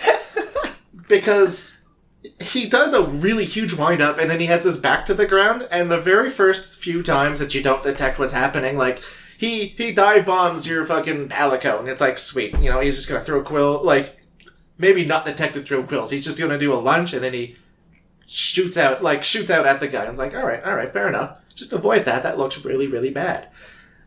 because 1.09 1.76
he 2.41 2.69
does 2.69 2.93
a 2.93 3.03
really 3.03 3.45
huge 3.45 3.75
wind 3.75 4.01
up 4.01 4.19
and 4.19 4.31
then 4.31 4.41
he 4.41 4.47
has 4.47 4.65
his 4.65 4.77
back 4.77 5.05
to 5.07 5.15
the 5.15 5.27
ground 5.27 5.67
and 5.71 5.91
the 5.91 6.01
very 6.01 6.31
first 6.31 6.79
few 6.81 7.03
times 7.03 7.41
that 7.41 7.55
you 7.55 7.63
don't 7.63 7.83
detect 7.83 8.19
what's 8.19 8.33
happening 8.33 8.77
like 8.77 9.03
he 9.39 9.67
he 9.67 9.93
dive 9.93 10.25
bombs 10.25 10.67
your 10.67 10.85
fucking 10.85 11.29
palico 11.29 11.79
and 11.79 11.89
it's 11.89 12.01
like 12.01 12.19
sweet 12.19 12.53
you 12.59 12.71
know 12.71 12.81
he's 12.81 12.97
just 12.97 13.09
gonna 13.09 13.21
throw 13.21 13.41
a 13.41 13.45
quill 13.45 13.83
like 13.85 14.19
maybe 14.79 15.05
not 15.05 15.25
detected 15.25 15.67
throw 15.67 15.83
quills 15.83 16.11
he's 16.11 16.25
just 16.25 16.39
gonna 16.39 16.59
do 16.59 16.73
a 16.73 16.77
lunge 16.77 17.13
and 17.13 17.23
then 17.23 17.33
he 17.33 17.57
shoots 18.27 18.77
out 18.77 19.03
like 19.03 19.25
shoots 19.25 19.51
out 19.51 19.67
at 19.67 19.81
the 19.81 19.89
guy. 19.89 20.05
I'm 20.05 20.17
like 20.17 20.35
all 20.35 20.47
right 20.47 20.63
all 20.65 20.75
right 20.75 20.93
fair 20.93 21.09
enough. 21.09 21.39
Just 21.55 21.73
avoid 21.73 22.05
that 22.05 22.23
that 22.25 22.39
looks 22.39 22.65
really 22.65 22.87
really 22.87 23.11
bad. 23.11 23.49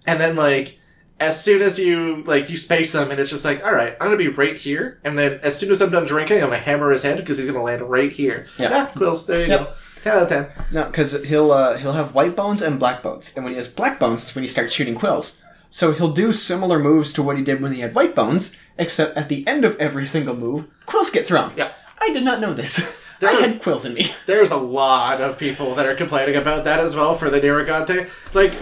And 0.05 0.19
then 0.19 0.35
like 0.35 0.78
as 1.19 1.43
soon 1.43 1.61
as 1.61 1.77
you 1.79 2.23
like 2.23 2.49
you 2.49 2.55
space 2.57 2.93
them 2.93 3.11
and 3.11 3.19
it's 3.19 3.29
just 3.29 3.43
like 3.45 3.63
all 3.65 3.73
right 3.73 3.93
i'm 3.99 4.07
gonna 4.07 4.17
be 4.17 4.27
right 4.29 4.55
here 4.55 4.99
and 5.03 5.17
then 5.17 5.39
as 5.43 5.57
soon 5.57 5.71
as 5.71 5.81
i'm 5.81 5.89
done 5.91 6.05
drinking 6.05 6.37
i'm 6.37 6.49
gonna 6.49 6.57
hammer 6.57 6.91
his 6.91 7.03
head 7.03 7.17
because 7.17 7.37
he's 7.37 7.47
gonna 7.47 7.61
land 7.63 7.81
right 7.81 8.11
here 8.11 8.47
Yeah. 8.57 8.69
Ah, 8.71 8.91
quills 8.97 9.25
there 9.25 9.41
you 9.41 9.47
Yep. 9.47 9.59
go 9.59 9.73
10 10.03 10.13
out 10.17 10.23
of 10.23 10.29
10 10.29 10.47
No, 10.71 10.83
because 10.85 11.23
he'll 11.25 11.51
uh, 11.51 11.77
he'll 11.77 11.91
have 11.93 12.13
white 12.15 12.35
bones 12.35 12.61
and 12.61 12.79
black 12.79 13.03
bones, 13.03 13.33
and 13.35 13.43
when 13.43 13.51
he 13.53 13.57
has 13.57 13.67
black 13.67 13.99
bones, 13.99 14.29
is 14.29 14.35
when 14.35 14.43
he 14.43 14.47
starts 14.47 14.71
shooting 14.73 14.95
quills. 14.95 15.43
So 15.69 15.91
he'll 15.91 16.13
do 16.13 16.31
similar 16.31 16.79
moves 16.79 17.11
to 17.13 17.21
what 17.21 17.37
he 17.37 17.43
did 17.43 17.61
when 17.61 17.73
he 17.73 17.81
had 17.81 17.93
white 17.93 18.15
bones, 18.15 18.55
except 18.77 19.17
at 19.17 19.27
the 19.27 19.45
end 19.45 19.65
of 19.65 19.75
every 19.77 20.07
single 20.07 20.35
move, 20.37 20.67
quills 20.85 21.09
get 21.11 21.27
thrown. 21.27 21.51
Yeah. 21.57 21.71
I 21.99 22.13
did 22.13 22.23
not 22.23 22.39
know 22.39 22.53
this. 22.53 22.97
There- 23.19 23.29
I 23.29 23.33
had 23.33 23.61
quills 23.61 23.83
in 23.83 23.93
me. 23.93 24.09
there's 24.25 24.51
a 24.51 24.55
lot 24.57 25.19
of 25.19 25.37
people 25.37 25.75
that 25.75 25.85
are 25.85 25.93
complaining 25.95 26.37
about 26.37 26.63
that 26.63 26.79
as 26.79 26.95
well 26.95 27.15
for 27.17 27.29
the 27.29 27.41
Nergigante. 27.41 28.07
Like, 28.33 28.53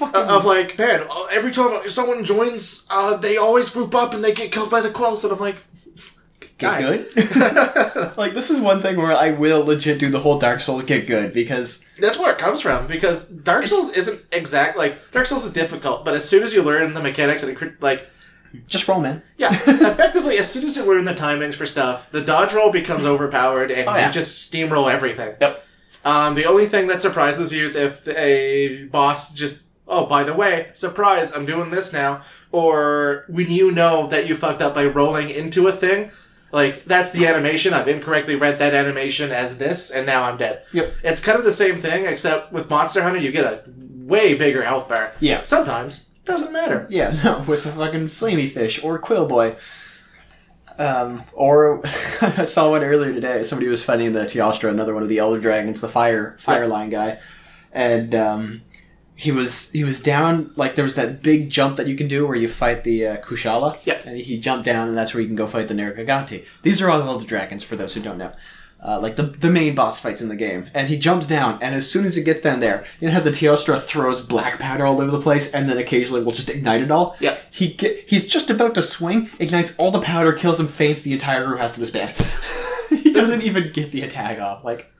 uh, 0.00 0.26
of 0.28 0.44
like, 0.44 0.78
man, 0.78 1.06
every 1.30 1.50
time 1.52 1.88
someone 1.88 2.24
joins, 2.24 2.86
uh, 2.90 3.16
they 3.16 3.36
always 3.36 3.68
group 3.70 3.94
up 3.94 4.14
and 4.14 4.24
they 4.24 4.32
get 4.32 4.52
killed 4.52 4.70
by 4.70 4.80
the 4.80 4.90
quills, 4.90 5.24
and 5.24 5.32
I'm 5.32 5.38
like, 5.40 5.62
Get 6.58 6.78
good. 6.80 8.16
like 8.16 8.34
this 8.34 8.48
is 8.48 8.60
one 8.60 8.80
thing 8.82 8.96
where 8.96 9.10
I 9.12 9.32
will 9.32 9.64
legit 9.64 9.98
do 9.98 10.10
the 10.10 10.20
whole 10.20 10.38
Dark 10.38 10.60
Souls 10.60 10.84
get 10.84 11.08
good 11.08 11.32
because 11.32 11.84
That's 11.98 12.16
where 12.20 12.30
it 12.30 12.38
comes 12.38 12.60
from 12.60 12.86
because 12.86 13.28
Dark 13.28 13.66
Souls 13.66 13.90
isn't 13.96 14.20
exact. 14.30 14.76
Like 14.78 15.10
Dark 15.10 15.26
Souls 15.26 15.44
is 15.44 15.52
difficult, 15.52 16.04
but 16.04 16.14
as 16.14 16.28
soon 16.28 16.44
as 16.44 16.54
you 16.54 16.62
learn 16.62 16.94
the 16.94 17.02
mechanics 17.02 17.42
and 17.42 17.50
it, 17.50 17.56
cr- 17.56 17.68
like 17.80 18.06
just 18.68 18.86
roll, 18.86 19.00
man. 19.00 19.22
Yeah, 19.38 19.48
effectively, 19.52 20.38
as 20.38 20.48
soon 20.52 20.64
as 20.64 20.76
you 20.76 20.84
learn 20.84 21.04
the 21.04 21.14
timings 21.14 21.54
for 21.56 21.66
stuff, 21.66 22.10
the 22.12 22.20
dodge 22.20 22.52
roll 22.52 22.70
becomes 22.70 23.06
overpowered, 23.06 23.72
and 23.72 23.88
Oh, 23.88 23.96
yeah. 23.96 24.06
you 24.06 24.12
just 24.12 24.52
steamroll 24.52 24.92
everything. 24.92 25.34
Yep. 25.40 25.64
Um, 26.04 26.34
the 26.36 26.44
only 26.44 26.66
thing 26.66 26.86
that 26.88 27.00
surprises 27.02 27.52
you 27.52 27.64
is 27.64 27.74
if 27.74 28.06
a 28.06 28.84
boss 28.84 29.32
just, 29.34 29.64
oh, 29.92 30.06
by 30.06 30.24
the 30.24 30.34
way, 30.34 30.70
surprise, 30.72 31.32
I'm 31.32 31.46
doing 31.46 31.70
this 31.70 31.92
now, 31.92 32.22
or 32.50 33.24
when 33.28 33.50
you 33.50 33.70
know 33.70 34.06
that 34.08 34.26
you 34.26 34.34
fucked 34.34 34.62
up 34.62 34.74
by 34.74 34.86
rolling 34.86 35.30
into 35.30 35.68
a 35.68 35.72
thing, 35.72 36.10
like 36.50 36.84
that's 36.84 37.12
the 37.12 37.26
animation. 37.26 37.74
I've 37.74 37.88
incorrectly 37.88 38.34
read 38.34 38.58
that 38.58 38.74
animation 38.74 39.30
as 39.30 39.58
this, 39.58 39.90
and 39.90 40.06
now 40.06 40.24
I'm 40.24 40.36
dead. 40.38 40.64
Yep. 40.72 40.94
It's 41.04 41.20
kind 41.20 41.38
of 41.38 41.44
the 41.44 41.52
same 41.52 41.78
thing, 41.78 42.06
except 42.06 42.52
with 42.52 42.68
Monster 42.68 43.02
Hunter, 43.02 43.18
you 43.20 43.30
get 43.32 43.44
a 43.44 43.62
way 44.06 44.34
bigger 44.34 44.62
health 44.62 44.88
bar. 44.88 45.12
Yeah. 45.20 45.42
Sometimes 45.44 46.06
doesn't 46.24 46.52
matter. 46.52 46.86
Yeah, 46.90 47.18
no, 47.24 47.44
with 47.46 47.66
a 47.66 47.72
fucking 47.72 48.06
flamey 48.06 48.48
fish 48.48 48.82
or 48.82 48.98
quill 48.98 49.26
boy. 49.26 49.56
Um, 50.78 51.24
or 51.34 51.82
I 52.22 52.44
saw 52.44 52.70
one 52.70 52.82
earlier 52.82 53.12
today. 53.12 53.42
Somebody 53.42 53.68
was 53.68 53.84
fighting 53.84 54.12
the 54.12 54.24
Teostra, 54.24 54.70
another 54.70 54.94
one 54.94 55.02
of 55.02 55.08
the 55.08 55.18
Elder 55.18 55.40
Dragons, 55.40 55.80
the 55.80 55.88
fire 55.88 56.36
fire 56.38 56.66
line 56.66 56.90
guy, 56.90 57.18
and 57.72 58.14
um, 58.14 58.62
he 59.14 59.30
was 59.30 59.70
he 59.72 59.84
was 59.84 60.00
down 60.00 60.52
like 60.56 60.74
there 60.74 60.84
was 60.84 60.96
that 60.96 61.22
big 61.22 61.50
jump 61.50 61.76
that 61.76 61.86
you 61.86 61.96
can 61.96 62.08
do 62.08 62.26
where 62.26 62.36
you 62.36 62.48
fight 62.48 62.84
the 62.84 63.06
uh, 63.06 63.16
Kushala. 63.18 63.78
Yeah. 63.84 64.00
and 64.06 64.16
he 64.16 64.38
jumped 64.38 64.64
down, 64.64 64.88
and 64.88 64.96
that's 64.96 65.14
where 65.14 65.20
you 65.20 65.26
can 65.26 65.36
go 65.36 65.46
fight 65.46 65.68
the 65.68 65.74
Nergigante. 65.74 66.44
These 66.62 66.82
are 66.82 66.90
all 66.90 66.98
the 66.98 67.04
Elder 67.04 67.26
Dragons 67.26 67.62
for 67.62 67.76
those 67.76 67.94
who 67.94 68.00
don't 68.00 68.18
know. 68.18 68.32
Uh, 68.84 68.98
like 69.00 69.14
the 69.14 69.22
the 69.22 69.50
main 69.50 69.76
boss 69.76 70.00
fights 70.00 70.20
in 70.20 70.28
the 70.28 70.34
game, 70.34 70.68
and 70.74 70.88
he 70.88 70.98
jumps 70.98 71.28
down, 71.28 71.56
and 71.62 71.72
as 71.72 71.88
soon 71.88 72.04
as 72.04 72.16
it 72.16 72.24
gets 72.24 72.40
down 72.40 72.58
there, 72.58 72.84
you 72.98 73.06
know 73.06 73.14
how 73.14 73.20
the 73.20 73.30
Teostra 73.30 73.80
throws 73.80 74.22
black 74.22 74.58
powder 74.58 74.84
all 74.84 75.00
over 75.00 75.10
the 75.12 75.20
place, 75.20 75.54
and 75.54 75.68
then 75.68 75.78
occasionally 75.78 76.24
will 76.24 76.32
just 76.32 76.50
ignite 76.50 76.82
it 76.82 76.90
all. 76.90 77.16
Yeah. 77.20 77.38
He 77.48 77.74
get, 77.74 78.08
he's 78.08 78.26
just 78.26 78.50
about 78.50 78.74
to 78.74 78.82
swing, 78.82 79.30
ignites 79.38 79.78
all 79.78 79.92
the 79.92 80.00
powder, 80.00 80.32
kills 80.32 80.58
him, 80.58 80.66
faints. 80.66 81.02
The 81.02 81.12
entire 81.12 81.46
crew 81.46 81.58
has 81.58 81.72
to 81.74 81.80
disband. 81.80 82.16
he 82.90 83.12
doesn't 83.12 83.44
even 83.44 83.70
get 83.72 83.92
the 83.92 84.02
attack 84.02 84.40
off. 84.40 84.64
Like 84.64 84.92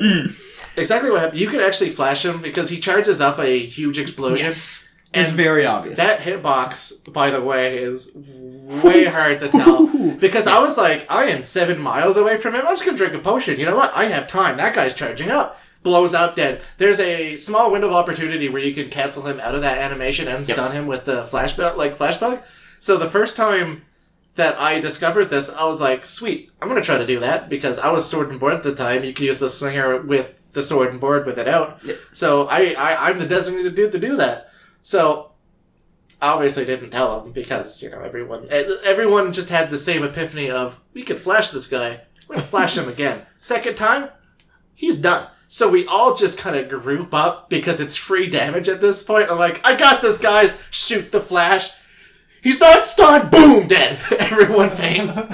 Mm. 0.00 0.76
Exactly 0.76 1.10
what 1.10 1.20
happened. 1.20 1.40
You 1.40 1.48
could 1.48 1.60
actually 1.60 1.90
flash 1.90 2.24
him 2.24 2.40
because 2.40 2.70
he 2.70 2.78
charges 2.78 3.20
up 3.20 3.38
a 3.38 3.58
huge 3.66 3.98
explosion. 3.98 4.46
it's 4.46 4.88
And 5.12 5.28
very 5.28 5.66
obvious. 5.66 5.96
That 5.96 6.20
hitbox, 6.20 7.12
by 7.12 7.30
the 7.30 7.40
way, 7.40 7.78
is 7.78 8.12
way 8.14 9.04
hard 9.06 9.40
to 9.40 9.48
tell. 9.48 9.86
Because 10.18 10.46
I 10.46 10.60
was 10.60 10.76
like, 10.76 11.06
I 11.10 11.24
am 11.24 11.42
seven 11.42 11.80
miles 11.80 12.16
away 12.16 12.36
from 12.36 12.54
him. 12.54 12.62
I'm 12.66 12.74
just 12.74 12.84
gonna 12.84 12.96
drink 12.96 13.14
a 13.14 13.18
potion. 13.18 13.58
You 13.58 13.66
know 13.66 13.76
what? 13.76 13.92
I 13.94 14.04
have 14.04 14.28
time. 14.28 14.56
That 14.56 14.74
guy's 14.74 14.94
charging 14.94 15.30
up. 15.30 15.60
Blows 15.82 16.12
up 16.12 16.34
dead. 16.36 16.60
There's 16.76 17.00
a 17.00 17.36
small 17.36 17.70
window 17.70 17.88
of 17.88 17.94
opportunity 17.94 18.48
where 18.48 18.62
you 18.62 18.74
can 18.74 18.90
cancel 18.90 19.22
him 19.26 19.38
out 19.40 19.54
of 19.54 19.60
that 19.62 19.78
animation 19.78 20.26
and 20.28 20.44
stun 20.44 20.72
him 20.72 20.86
with 20.86 21.04
the 21.04 21.22
flashback, 21.24 21.76
like 21.76 21.96
flashback. 21.96 22.42
So 22.80 22.96
the 22.96 23.08
first 23.10 23.36
time 23.36 23.84
that 24.38 24.58
I 24.58 24.80
discovered 24.80 25.26
this, 25.26 25.54
I 25.54 25.64
was 25.64 25.80
like, 25.80 26.06
sweet, 26.06 26.50
I'm 26.62 26.68
gonna 26.68 26.80
try 26.80 26.96
to 26.96 27.06
do 27.06 27.20
that 27.20 27.48
because 27.48 27.78
I 27.78 27.90
was 27.90 28.08
sword 28.08 28.30
and 28.30 28.40
board 28.40 28.54
at 28.54 28.62
the 28.62 28.74
time. 28.74 29.04
You 29.04 29.12
could 29.12 29.26
use 29.26 29.40
the 29.40 29.50
slinger 29.50 30.00
with 30.00 30.52
the 30.52 30.62
sword 30.62 30.90
and 30.90 31.00
board 31.00 31.26
with 31.26 31.38
it 31.38 31.48
out. 31.48 31.82
So 32.12 32.46
I, 32.46 32.72
I 32.78 33.08
I'm 33.10 33.18
the 33.18 33.26
designated 33.26 33.74
dude 33.74 33.92
to 33.92 33.98
do 33.98 34.16
that. 34.16 34.50
So 34.80 35.32
I 36.22 36.28
obviously 36.28 36.64
didn't 36.64 36.90
tell 36.90 37.20
him 37.20 37.32
because 37.32 37.82
you 37.82 37.90
know 37.90 38.00
everyone 38.00 38.46
eh, 38.50 38.64
everyone 38.84 39.32
just 39.32 39.50
had 39.50 39.70
the 39.70 39.78
same 39.78 40.04
epiphany 40.04 40.50
of 40.50 40.80
we 40.94 41.02
could 41.02 41.20
flash 41.20 41.50
this 41.50 41.66
guy. 41.66 42.02
We're 42.28 42.36
gonna 42.36 42.46
flash 42.46 42.76
him 42.76 42.88
again. 42.88 43.26
Second 43.40 43.76
time, 43.76 44.10
he's 44.74 44.96
done. 44.96 45.26
So 45.48 45.68
we 45.68 45.86
all 45.86 46.14
just 46.14 46.38
kind 46.38 46.54
of 46.56 46.68
group 46.68 47.12
up 47.12 47.50
because 47.50 47.80
it's 47.80 47.96
free 47.96 48.28
damage 48.28 48.68
at 48.68 48.80
this 48.80 49.02
point. 49.02 49.30
I'm 49.30 49.38
like, 49.38 49.66
I 49.66 49.76
got 49.76 50.02
this, 50.02 50.18
guys. 50.18 50.60
Shoot 50.70 51.10
the 51.10 51.20
flash. 51.20 51.72
He's 52.42 52.60
not 52.60 52.86
stunned. 52.86 53.30
Boom, 53.30 53.66
dead. 53.68 53.98
Everyone 54.18 54.70
faints. 54.70 55.16
and 55.18 55.28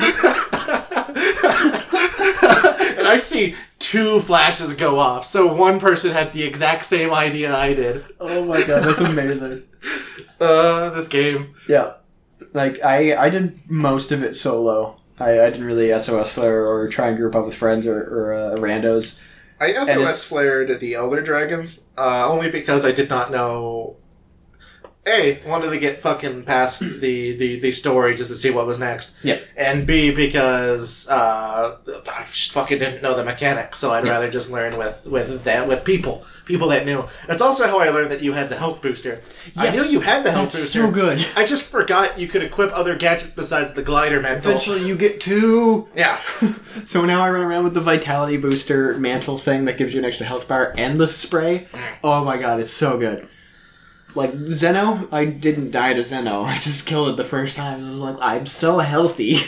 I 3.06 3.16
see 3.18 3.54
two 3.78 4.20
flashes 4.20 4.74
go 4.74 4.98
off. 4.98 5.24
So 5.24 5.52
one 5.52 5.78
person 5.78 6.12
had 6.12 6.32
the 6.32 6.42
exact 6.42 6.84
same 6.84 7.12
idea 7.12 7.54
I 7.54 7.74
did. 7.74 8.04
oh 8.20 8.44
my 8.44 8.62
god, 8.64 8.84
that's 8.84 9.00
amazing. 9.12 9.62
Uh, 10.40 10.90
this 10.90 11.08
game. 11.08 11.54
yeah, 11.68 11.94
like 12.52 12.82
I 12.82 13.14
I 13.16 13.30
did 13.30 13.60
most 13.70 14.12
of 14.12 14.22
it 14.22 14.34
solo. 14.34 14.96
I, 15.18 15.40
I 15.42 15.50
didn't 15.50 15.64
really 15.66 15.96
SOS 15.98 16.32
flare 16.32 16.66
or 16.66 16.88
try 16.88 17.08
and 17.08 17.16
group 17.16 17.36
up 17.36 17.44
with 17.44 17.54
friends 17.54 17.86
or, 17.86 18.00
or 18.02 18.32
uh, 18.34 18.54
randos. 18.56 19.22
I 19.60 19.66
And 19.68 19.76
it's- 19.76 19.94
SOS 19.94 20.28
flared 20.28 20.80
the 20.80 20.94
Elder 20.94 21.20
Dragons, 21.22 21.84
uh, 21.96 22.26
only 22.28 22.50
because 22.50 22.84
I 22.84 22.90
did 22.90 23.08
not 23.08 23.30
know. 23.30 23.96
A 25.06 25.40
wanted 25.46 25.70
to 25.70 25.78
get 25.78 26.00
fucking 26.02 26.44
past 26.44 26.80
the, 26.80 27.36
the, 27.36 27.60
the 27.60 27.72
story 27.72 28.14
just 28.14 28.30
to 28.30 28.36
see 28.36 28.50
what 28.50 28.66
was 28.66 28.78
next. 28.78 29.22
Yeah. 29.24 29.38
And 29.56 29.86
B 29.86 30.10
because 30.14 31.08
uh, 31.10 31.76
I 32.10 32.20
just 32.22 32.52
fucking 32.52 32.78
didn't 32.78 33.02
know 33.02 33.14
the 33.16 33.24
mechanics, 33.24 33.78
so 33.78 33.92
I'd 33.92 34.04
Yeah. 34.06 34.12
rather 34.12 34.30
just 34.30 34.50
learn 34.50 34.76
with 34.78 35.06
with 35.06 35.44
that 35.44 35.68
with 35.68 35.84
people, 35.84 36.24
people 36.46 36.68
that 36.68 36.86
knew. 36.86 37.04
That's 37.26 37.42
also 37.42 37.66
how 37.66 37.80
I 37.80 37.90
learned 37.90 38.10
that 38.12 38.22
you 38.22 38.32
had 38.32 38.48
the 38.48 38.56
health 38.56 38.80
booster. 38.82 39.20
I 39.56 39.70
knew 39.70 39.78
Yes. 39.82 39.92
you 39.92 40.00
had 40.00 40.24
the 40.24 40.30
health 40.32 40.52
That's 40.52 40.72
booster. 40.72 40.80
so 40.82 40.90
good. 40.90 41.24
I 41.36 41.44
just 41.44 41.64
forgot 41.64 42.18
you 42.18 42.26
could 42.26 42.42
equip 42.42 42.72
other 42.72 42.96
gadgets 42.96 43.34
besides 43.34 43.74
the 43.74 43.82
glider 43.82 44.20
mantle. 44.20 44.50
Eventually, 44.52 44.86
you 44.86 44.96
get 44.96 45.20
two. 45.20 45.88
Yeah. 45.94 46.18
So 46.82 47.04
now 47.04 47.24
I 47.24 47.30
run 47.30 47.44
around 47.44 47.62
with 47.62 47.74
the 47.74 47.80
vitality 47.80 48.36
booster 48.36 48.98
mantle 48.98 49.38
thing 49.38 49.64
that 49.66 49.78
gives 49.78 49.94
you 49.94 50.00
an 50.00 50.04
extra 50.04 50.26
health 50.26 50.48
bar 50.48 50.74
and 50.76 50.98
the 50.98 51.06
spray. 51.06 51.68
Oh 52.02 52.24
my 52.24 52.36
god, 52.36 52.58
it's 52.58 52.72
so 52.72 52.98
good. 52.98 53.28
Like 54.16 54.32
Xeno, 54.32 55.08
I 55.12 55.24
didn't 55.24 55.70
die 55.72 55.92
to 55.94 56.00
Xeno. 56.00 56.44
I 56.46 56.54
just 56.54 56.86
killed 56.86 57.08
it 57.08 57.16
the 57.16 57.24
first 57.24 57.56
time. 57.56 57.84
I 57.84 57.90
was 57.90 58.00
like, 58.00 58.16
I'm 58.20 58.46
so 58.46 58.78
healthy. 58.78 59.38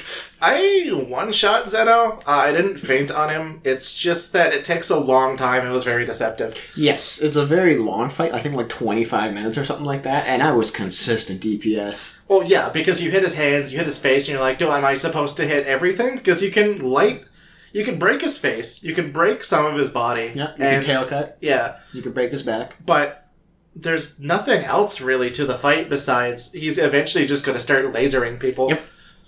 I 0.42 0.90
one 1.08 1.32
shot 1.32 1.64
Xeno. 1.66 2.18
Uh, 2.26 2.30
I 2.30 2.52
didn't 2.52 2.76
faint 2.78 3.10
on 3.10 3.30
him. 3.30 3.60
It's 3.64 3.98
just 3.98 4.32
that 4.32 4.52
it 4.52 4.64
takes 4.64 4.90
a 4.90 4.98
long 4.98 5.36
time. 5.36 5.66
It 5.66 5.70
was 5.70 5.84
very 5.84 6.04
deceptive. 6.04 6.60
yes, 6.76 7.20
it's 7.20 7.36
a 7.36 7.46
very 7.46 7.76
long 7.76 8.10
fight. 8.10 8.34
I 8.34 8.40
think 8.40 8.54
like 8.54 8.68
25 8.68 9.32
minutes 9.32 9.56
or 9.56 9.64
something 9.64 9.86
like 9.86 10.02
that, 10.02 10.26
and 10.26 10.42
I 10.42 10.52
was 10.52 10.70
consistent 10.70 11.40
DPS. 11.40 12.16
Well, 12.28 12.42
yeah, 12.44 12.68
because 12.68 13.00
you 13.02 13.10
hit 13.10 13.22
his 13.22 13.34
hands, 13.34 13.70
you 13.72 13.78
hit 13.78 13.86
his 13.86 13.98
face, 13.98 14.26
and 14.28 14.34
you're 14.34 14.42
like, 14.44 14.58
"Do 14.58 14.70
am 14.70 14.84
I 14.84 14.94
supposed 14.94 15.36
to 15.38 15.46
hit 15.46 15.66
everything?" 15.66 16.16
Because 16.16 16.42
you 16.42 16.50
can 16.50 16.80
light, 16.90 17.24
you 17.72 17.84
can 17.84 17.98
break 17.98 18.20
his 18.20 18.36
face, 18.36 18.82
you 18.82 18.94
can 18.94 19.12
break 19.12 19.42
some 19.44 19.64
of 19.64 19.76
his 19.78 19.90
body, 19.90 20.32
Yeah, 20.34 20.48
you 20.58 20.64
and 20.64 20.82
can 20.82 20.82
tail 20.82 21.06
cut. 21.06 21.38
yeah, 21.40 21.76
You 21.92 22.02
can 22.02 22.12
break 22.12 22.32
his 22.32 22.42
back. 22.42 22.76
but 22.84 23.25
there's 23.78 24.18
nothing 24.20 24.64
else 24.64 25.00
really 25.00 25.30
to 25.32 25.44
the 25.44 25.54
fight 25.56 25.88
besides 25.90 26.52
he's 26.52 26.78
eventually 26.78 27.26
just 27.26 27.44
going 27.44 27.56
to 27.56 27.60
start 27.62 27.84
lasering 27.92 28.40
people. 28.40 28.70
Yep. 28.70 28.82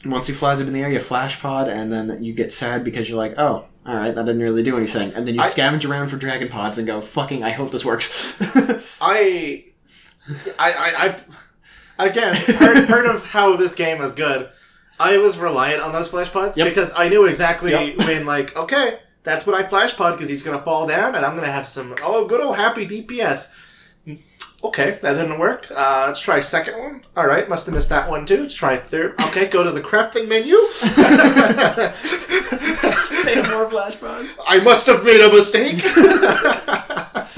Once 0.07 0.27
he 0.27 0.33
flies 0.33 0.61
up 0.61 0.67
in 0.67 0.73
the 0.73 0.81
air, 0.81 0.89
you 0.91 1.01
flash 1.01 1.39
pod, 1.41 1.69
and 1.69 1.93
then 1.93 2.23
you 2.25 2.33
get 2.33 2.53
sad 2.53 2.83
because 2.85 3.09
you're 3.09 3.19
like, 3.19 3.35
oh, 3.37 3.67
all 3.85 3.95
right, 3.97 4.15
that 4.15 4.25
didn't 4.27 4.41
really 4.41 4.63
do 4.63 4.77
anything. 4.77 5.13
And 5.13 5.27
then 5.27 5.35
you 5.35 5.41
I- 5.41 5.47
scavenge 5.49 5.89
around 5.89 6.09
for 6.09 6.17
dragon 6.17 6.49
pods 6.49 6.79
and 6.79 6.87
go, 6.87 7.01
fucking, 7.01 7.43
I 7.45 7.51
hope 7.51 7.73
this 7.73 7.85
works. 7.85 8.37
I, 9.01 9.65
I, 10.59 10.73
I, 10.73 11.19
I 11.99 12.07
again, 12.07 12.37
part, 12.57 12.87
part 12.89 13.07
of 13.07 13.25
how 13.27 13.57
this 13.57 13.75
game 13.75 14.01
is 14.01 14.13
good, 14.13 14.49
I 15.01 15.19
was 15.19 15.37
reliant 15.39 15.83
on 15.83 15.93
those 15.93 16.09
flash 16.09 16.33
pods 16.33 16.57
Yep. 16.57 16.69
because 16.69 16.93
I 16.97 17.09
knew 17.09 17.25
exactly 17.27 17.73
Yep. 17.73 17.99
when, 18.07 18.25
like, 18.27 18.57
okay, 18.57 18.99
that's 19.25 19.47
what 19.47 19.57
I 19.57 19.67
flash 19.67 19.97
pod 19.97 20.15
because 20.15 20.29
he's 20.29 20.43
gonna 20.43 20.63
fall 20.63 20.87
down 20.87 21.15
and 21.15 21.25
I'm 21.27 21.35
gonna 21.35 21.51
have 21.53 21.67
some 21.69 21.95
oh 22.03 22.27
good 22.27 22.41
old 22.41 22.57
happy 22.57 22.87
DPS. 22.87 23.55
Okay, 24.65 24.99
that 25.03 25.15
didn't 25.15 25.39
work. 25.39 25.71
Uh, 25.71 26.05
let's 26.09 26.21
try 26.21 26.41
second 26.41 26.79
one. 26.79 27.03
All 27.17 27.27
right, 27.27 27.49
must 27.49 27.67
have 27.67 27.75
missed 27.75 27.91
that 27.91 28.11
one 28.11 28.27
too. 28.27 28.41
Let's 28.41 28.55
try 28.55 28.77
third. 28.77 29.21
Okay, 29.21 29.47
go 29.47 29.63
to 29.63 29.71
the 29.71 29.81
crafting 29.81 30.29
menu. 30.29 30.57
more 33.51 33.71
flash 33.71 34.01
pods. 34.01 34.39
I 34.49 34.61
must 34.61 34.87
have 34.87 35.05
made 35.05 35.21
a 35.21 35.33
mistake. 35.33 35.81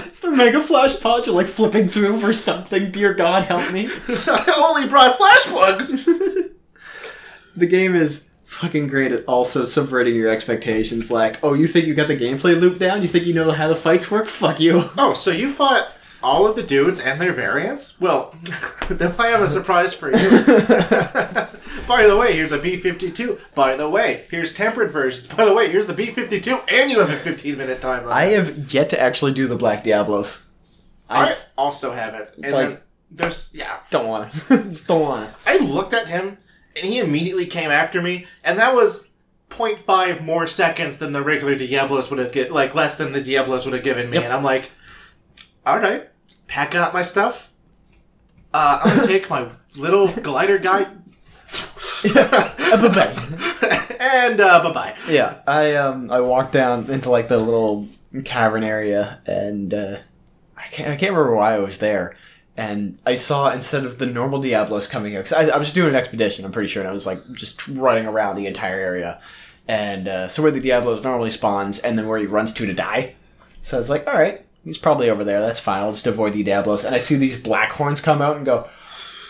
It's 0.07 0.21
the 0.21 0.31
mega 0.31 0.61
flash 0.61 1.01
pods. 1.01 1.27
You're 1.27 1.35
like 1.37 1.47
flipping 1.47 1.89
through 1.89 2.21
for 2.21 2.33
something. 2.33 2.91
Dear 2.91 3.15
God, 3.15 3.45
help 3.45 3.73
me. 3.73 3.89
I 4.09 4.55
only 4.57 4.89
brought 4.89 5.17
flash 5.17 5.45
plugs. 5.45 6.05
the 7.57 7.67
game 7.67 7.95
is 7.95 8.31
fucking 8.45 8.89
great 8.89 9.13
at 9.13 9.25
also 9.27 9.65
subverting 9.65 10.15
your 10.15 10.29
expectations. 10.31 11.11
Like, 11.11 11.39
oh, 11.43 11.55
you 11.55 11.67
think 11.67 11.87
you 11.87 11.95
got 11.95 12.09
the 12.09 12.19
gameplay 12.19 12.61
loop 12.61 12.79
down? 12.79 13.03
You 13.03 13.09
think 13.09 13.25
you 13.25 13.33
know 13.35 13.51
how 13.51 13.69
the 13.69 13.75
fights 13.75 14.11
work? 14.11 14.27
Fuck 14.27 14.61
you. 14.61 14.85
Oh, 14.99 15.15
so 15.15 15.31
you 15.31 15.53
fought 15.53 15.91
all 16.23 16.47
of 16.47 16.57
the 16.57 16.63
dudes 16.63 17.01
and 17.01 17.21
their 17.21 17.33
variants? 17.33 18.01
Well, 18.01 18.35
then 18.91 19.15
I 19.19 19.29
have 19.29 19.41
a 19.43 19.49
surprise 19.51 19.95
for 19.95 20.09
you. 20.09 20.19
By 21.89 22.07
the 22.07 22.17
way, 22.17 22.35
here's 22.35 22.53
a 22.53 22.59
B52. 22.59 23.41
By 23.55 23.75
the 23.77 23.89
way, 23.89 24.25
here's 24.31 24.53
tempered 24.55 24.91
versions. 24.91 25.27
By 25.27 25.45
the 25.45 25.55
way, 25.55 25.71
here's 25.71 25.87
the 25.87 25.95
B52, 25.95 26.71
and 26.73 26.91
you 26.91 27.01
have 27.01 27.11
a 27.11 27.17
15 27.17 27.57
minute 27.59 27.81
time 27.81 28.03
limit. 28.05 28.13
I 28.17 28.25
have 28.27 28.73
yet 28.73 28.91
to 28.91 29.01
actually 29.01 29.33
do 29.33 29.47
the 29.49 29.57
Black 29.57 29.83
Diablos. 29.83 30.49
I 31.09 31.37
also 31.59 31.93
have 31.93 32.15
it. 32.15 32.33
And 32.43 32.53
Like- 32.53 32.69
then 32.69 32.79
there's, 33.11 33.53
yeah. 33.55 33.79
don't 33.91 34.07
want 34.07 34.33
to. 34.33 34.63
Just 34.69 34.87
don't 34.87 35.01
want 35.03 35.29
to. 35.45 35.51
I 35.51 35.57
looked 35.59 35.93
at 35.95 36.07
him, 36.07 36.39
and 36.77 36.85
he 36.85 37.01
immediately 37.01 37.47
came 37.47 37.71
after 37.71 38.01
me, 38.01 38.27
and 38.45 38.57
that 38.61 38.75
was 38.75 39.09
0.5 39.49 40.23
more 40.25 40.47
seconds 40.47 40.99
than 40.99 41.13
the 41.13 41.23
regular 41.23 41.57
Diablos 41.57 42.09
would 42.11 42.21
have 42.21 42.31
get 42.31 42.53
like 42.53 42.77
less 42.77 42.97
than 42.97 43.13
the 43.13 43.21
Diablos 43.21 43.65
would 43.65 43.75
have 43.75 43.83
given 43.83 44.09
me, 44.11 44.17
Yep. 44.19 44.25
and 44.27 44.33
I'm 44.33 44.45
like, 44.45 44.71
all 45.67 45.79
right, 45.79 46.09
pack 46.47 46.75
up 46.75 46.95
my 46.95 47.03
stuff. 47.03 47.53
Uh, 48.53 48.81
I'm 48.83 48.97
gonna 48.97 49.07
take 49.07 49.31
my 49.31 49.49
little 49.77 50.09
glider 50.23 50.59
guy, 50.59 50.83
and 54.01 54.41
uh, 54.41 54.63
bye 54.63 54.73
bye. 54.73 54.97
Yeah, 55.09 55.41
I 55.47 55.75
um 55.77 56.11
I 56.11 56.21
walked 56.21 56.53
down 56.53 56.91
into 56.91 57.11
like 57.11 57.29
the 57.29 57.39
little 57.39 57.89
cavern 58.25 58.65
area, 58.65 59.21
and 59.27 59.73
uh, 59.73 59.99
I 60.57 60.67
can't 60.73 60.89
I 60.89 60.97
can't 60.97 61.13
remember 61.13 61.37
why 61.37 61.55
I 61.55 61.59
was 61.59 61.79
there, 61.79 62.17
and 62.57 62.99
I 63.07 63.15
saw 63.15 63.51
instead 63.51 63.85
of 63.85 63.99
the 63.99 64.07
normal 64.07 64.41
Diablos 64.41 64.89
coming 64.89 65.13
here, 65.13 65.23
because 65.23 65.35
I, 65.35 65.55
I 65.55 65.59
was 65.59 65.73
doing 65.73 65.91
an 65.91 65.95
expedition, 65.97 66.45
I'm 66.45 66.53
pretty 66.53 66.69
sure, 66.69 66.83
and 66.83 66.91
I 66.91 66.93
was 66.93 67.07
like 67.07 67.21
just 67.33 67.69
running 67.69 68.07
around 68.07 68.37
the 68.37 68.47
entire 68.47 68.81
area, 68.81 69.21
and 69.69 70.09
uh, 70.09 70.29
so 70.29 70.43
where 70.43 70.51
the 70.51 70.61
Diablos 70.61 71.05
normally 71.05 71.31
spawns, 71.31 71.79
and 71.79 71.97
then 71.99 72.09
where 72.09 72.19
he 72.19 72.27
runs 72.27 72.53
to 72.55 72.67
to 72.67 72.75
die. 72.75 73.15
So 73.63 73.77
I 73.77 73.81
was 73.81 73.91
like, 73.91 74.07
all 74.09 74.15
right, 74.15 74.45
he's 74.65 74.79
probably 74.79 75.11
over 75.11 75.25
there. 75.25 75.41
That's 75.41 75.61
fine. 75.61 75.83
I'll 75.83 75.93
just 75.93 76.07
avoid 76.07 76.33
the 76.33 76.43
Diablos, 76.43 76.85
and 76.85 76.95
I 76.95 76.99
see 76.99 77.17
these 77.17 77.41
black 77.41 77.73
horns 77.73 78.01
come 78.01 78.23
out 78.23 78.37
and 78.37 78.47
go. 78.47 78.69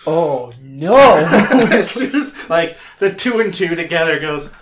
Oh 0.07 0.53
no! 0.62 0.97
as 1.72 1.91
soon 1.91 2.14
as 2.14 2.49
like 2.49 2.76
the 2.99 3.12
two 3.12 3.41
and 3.41 3.53
two 3.53 3.74
together 3.74 4.18
goes, 4.18 4.55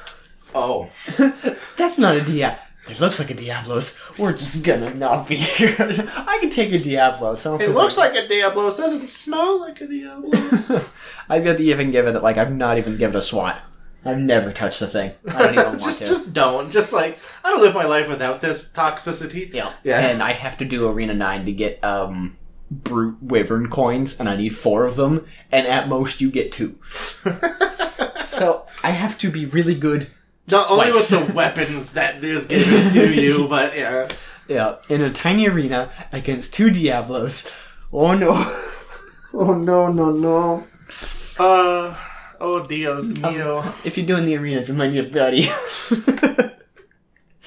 oh, 0.54 0.90
That's 1.76 1.98
not 1.98 2.16
a 2.16 2.22
Dia. 2.22 2.58
It 2.88 3.00
looks 3.00 3.18
like 3.18 3.30
a 3.30 3.34
Diablos. 3.34 4.00
We're 4.18 4.32
just 4.32 4.64
gonna 4.64 4.94
not 4.94 5.28
be 5.28 5.36
here. 5.36 5.76
I 5.78 6.38
can 6.40 6.48
take 6.48 6.72
a 6.72 6.78
Diablos. 6.78 7.44
Don't 7.44 7.60
it 7.60 7.70
looks 7.70 7.98
like 7.98 8.14
a 8.14 8.26
Diablos, 8.26 8.76
doesn't 8.76 9.08
smell 9.08 9.60
like 9.60 9.80
a 9.80 9.86
Diablos. 9.86 10.88
I've 11.28 11.44
got 11.44 11.58
to 11.58 11.62
even 11.62 11.90
give 11.90 12.06
it 12.06 12.22
like 12.22 12.38
I've 12.38 12.52
not 12.52 12.78
even 12.78 12.96
given 12.96 13.14
it 13.14 13.18
a 13.18 13.22
SWAT. 13.22 13.60
I've 14.04 14.18
never 14.18 14.52
touched 14.52 14.80
the 14.80 14.86
thing. 14.86 15.12
I 15.28 15.38
don't 15.42 15.52
even 15.54 15.64
want 15.66 15.80
just 15.80 16.00
to. 16.02 16.06
just 16.06 16.32
don't. 16.32 16.70
Just 16.70 16.92
like 16.92 17.18
I 17.44 17.50
don't 17.50 17.60
live 17.60 17.74
my 17.74 17.84
life 17.84 18.08
without 18.08 18.40
this 18.40 18.72
toxicity. 18.72 19.52
yeah. 19.52 19.72
Yeah. 19.84 20.00
And 20.00 20.22
I 20.22 20.32
have 20.32 20.56
to 20.58 20.64
do 20.64 20.88
Arena 20.88 21.14
Nine 21.14 21.44
to 21.46 21.52
get 21.52 21.82
um 21.84 22.36
brute 22.70 23.22
wyvern 23.22 23.68
coins, 23.70 24.18
and 24.20 24.28
I 24.28 24.36
need 24.36 24.56
four 24.56 24.84
of 24.84 24.96
them, 24.96 25.26
and 25.50 25.66
at 25.66 25.88
most 25.88 26.20
you 26.20 26.30
get 26.30 26.52
two. 26.52 26.78
so 28.24 28.66
I 28.82 28.90
have 28.90 29.18
to 29.18 29.30
be 29.30 29.46
really 29.46 29.74
good. 29.74 30.08
Not 30.50 30.70
only 30.70 30.90
Twice. 30.90 31.10
with 31.12 31.26
the 31.28 31.32
weapons 31.34 31.92
that 31.92 32.22
is 32.24 32.46
given 32.46 32.92
to 32.92 33.14
you, 33.14 33.46
but 33.50 33.76
yeah. 33.76 34.08
Yeah, 34.46 34.76
in 34.88 35.02
a 35.02 35.12
tiny 35.12 35.46
arena 35.46 35.90
against 36.10 36.54
two 36.54 36.70
Diablos. 36.70 37.54
Oh 37.92 38.14
no! 38.14 38.30
Oh 39.34 39.52
no! 39.54 39.92
No 39.92 40.10
no! 40.10 40.66
Uh 41.38 41.94
oh 42.40 42.66
Dios 42.66 43.12
mío. 43.14 43.64
If 43.84 43.96
you're 43.96 44.06
doing 44.06 44.24
the 44.26 44.36
arenas, 44.36 44.70
I 44.70 44.74
might 44.74 44.92
need 44.92 45.06
a 45.06 45.10
buddy. 45.10 45.48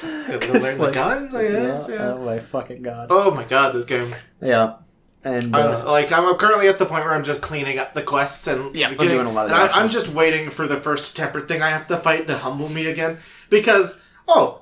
Learn 0.04 0.40
the 0.40 0.78
like- 0.80 0.94
guns, 0.94 1.36
I 1.36 1.48
guess. 1.48 1.88
Yeah, 1.90 1.96
Yeah. 1.96 2.14
Oh 2.14 2.26
my 2.26 2.40
fucking 2.40 2.82
god. 2.82 3.08
Oh 3.12 3.32
my 3.32 3.44
god, 3.44 3.74
this 3.76 3.86
game. 3.86 4.14
Yeah. 4.42 4.76
And 5.24 5.56
uh, 5.56 5.84
Uh, 5.86 5.92
like 5.92 6.12
I'm 6.12 6.34
currently 6.38 6.68
at 6.68 6.80
the 6.80 6.86
point 6.86 7.04
where 7.06 7.14
I'm 7.14 7.24
just 7.24 7.42
cleaning 7.42 7.78
up 7.78 7.94
the 7.94 8.02
quests 8.02 8.48
and 8.48 8.76
Yeah, 8.76 8.88
I'm 8.88 8.94
getting- 8.94 9.10
doing 9.10 9.28
a 9.28 9.32
lot 9.32 9.46
of 9.48 9.52
I, 9.52 9.68
I'm 9.68 9.88
just 9.88 10.08
waiting 10.10 10.50
for 10.50 10.66
the 10.68 10.78
first 10.78 11.16
tempered 11.16 11.48
thing 11.48 11.62
I 11.62 11.70
have 11.70 11.86
to 11.88 11.98
fight 11.98 12.28
to 12.28 12.38
humble 12.40 12.70
me 12.70 12.88
again 12.88 13.20
because 13.52 14.02
oh 14.28 14.62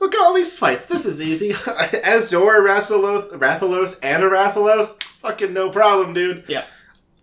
look 0.00 0.14
at 0.14 0.20
all 0.22 0.32
these 0.32 0.56
fights 0.58 0.86
this 0.86 1.04
is 1.04 1.20
easy 1.20 1.50
Azure 2.04 2.62
Rathalos 2.62 3.30
Rathalos 3.32 3.98
and 4.02 4.22
a 4.22 4.30
Rathalos 4.30 5.00
fucking 5.02 5.52
no 5.52 5.68
problem 5.68 6.14
dude 6.14 6.44
yeah. 6.48 6.64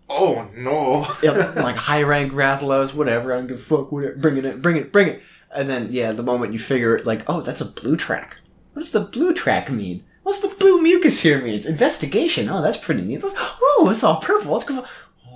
Oh 0.08 0.48
no 0.54 1.06
Yep, 1.22 1.56
like 1.56 1.76
high 1.76 2.02
rank 2.02 2.32
Rathalos, 2.32 2.94
whatever. 2.94 3.32
I 3.32 3.36
don't 3.36 3.46
give 3.46 3.58
a 3.58 3.60
fuck. 3.62 3.92
Whatever. 3.92 4.16
Bring 4.16 4.36
it 4.38 4.44
in. 4.44 4.60
Bring 4.60 4.76
it. 4.76 4.92
Bring 4.92 5.08
it. 5.08 5.22
And 5.54 5.68
then 5.68 5.88
yeah, 5.92 6.12
the 6.12 6.22
moment 6.22 6.52
you 6.52 6.58
figure 6.58 6.96
it 6.96 7.06
like, 7.06 7.22
oh, 7.26 7.40
that's 7.40 7.60
a 7.60 7.64
blue 7.64 7.96
track. 7.96 8.36
What 8.72 8.80
does 8.82 8.92
the 8.92 9.00
blue 9.00 9.32
track 9.34 9.70
mean? 9.70 10.04
What's 10.22 10.40
the 10.40 10.48
blue 10.48 10.82
mucus 10.82 11.20
here 11.22 11.40
means? 11.40 11.66
Investigation. 11.66 12.48
Oh, 12.48 12.60
that's 12.60 12.76
pretty 12.76 13.02
neat. 13.02 13.22
Oh, 13.24 13.88
it's 13.92 14.02
all 14.02 14.20
purple. 14.20 14.52
Let's 14.54 14.64
go. 14.64 14.84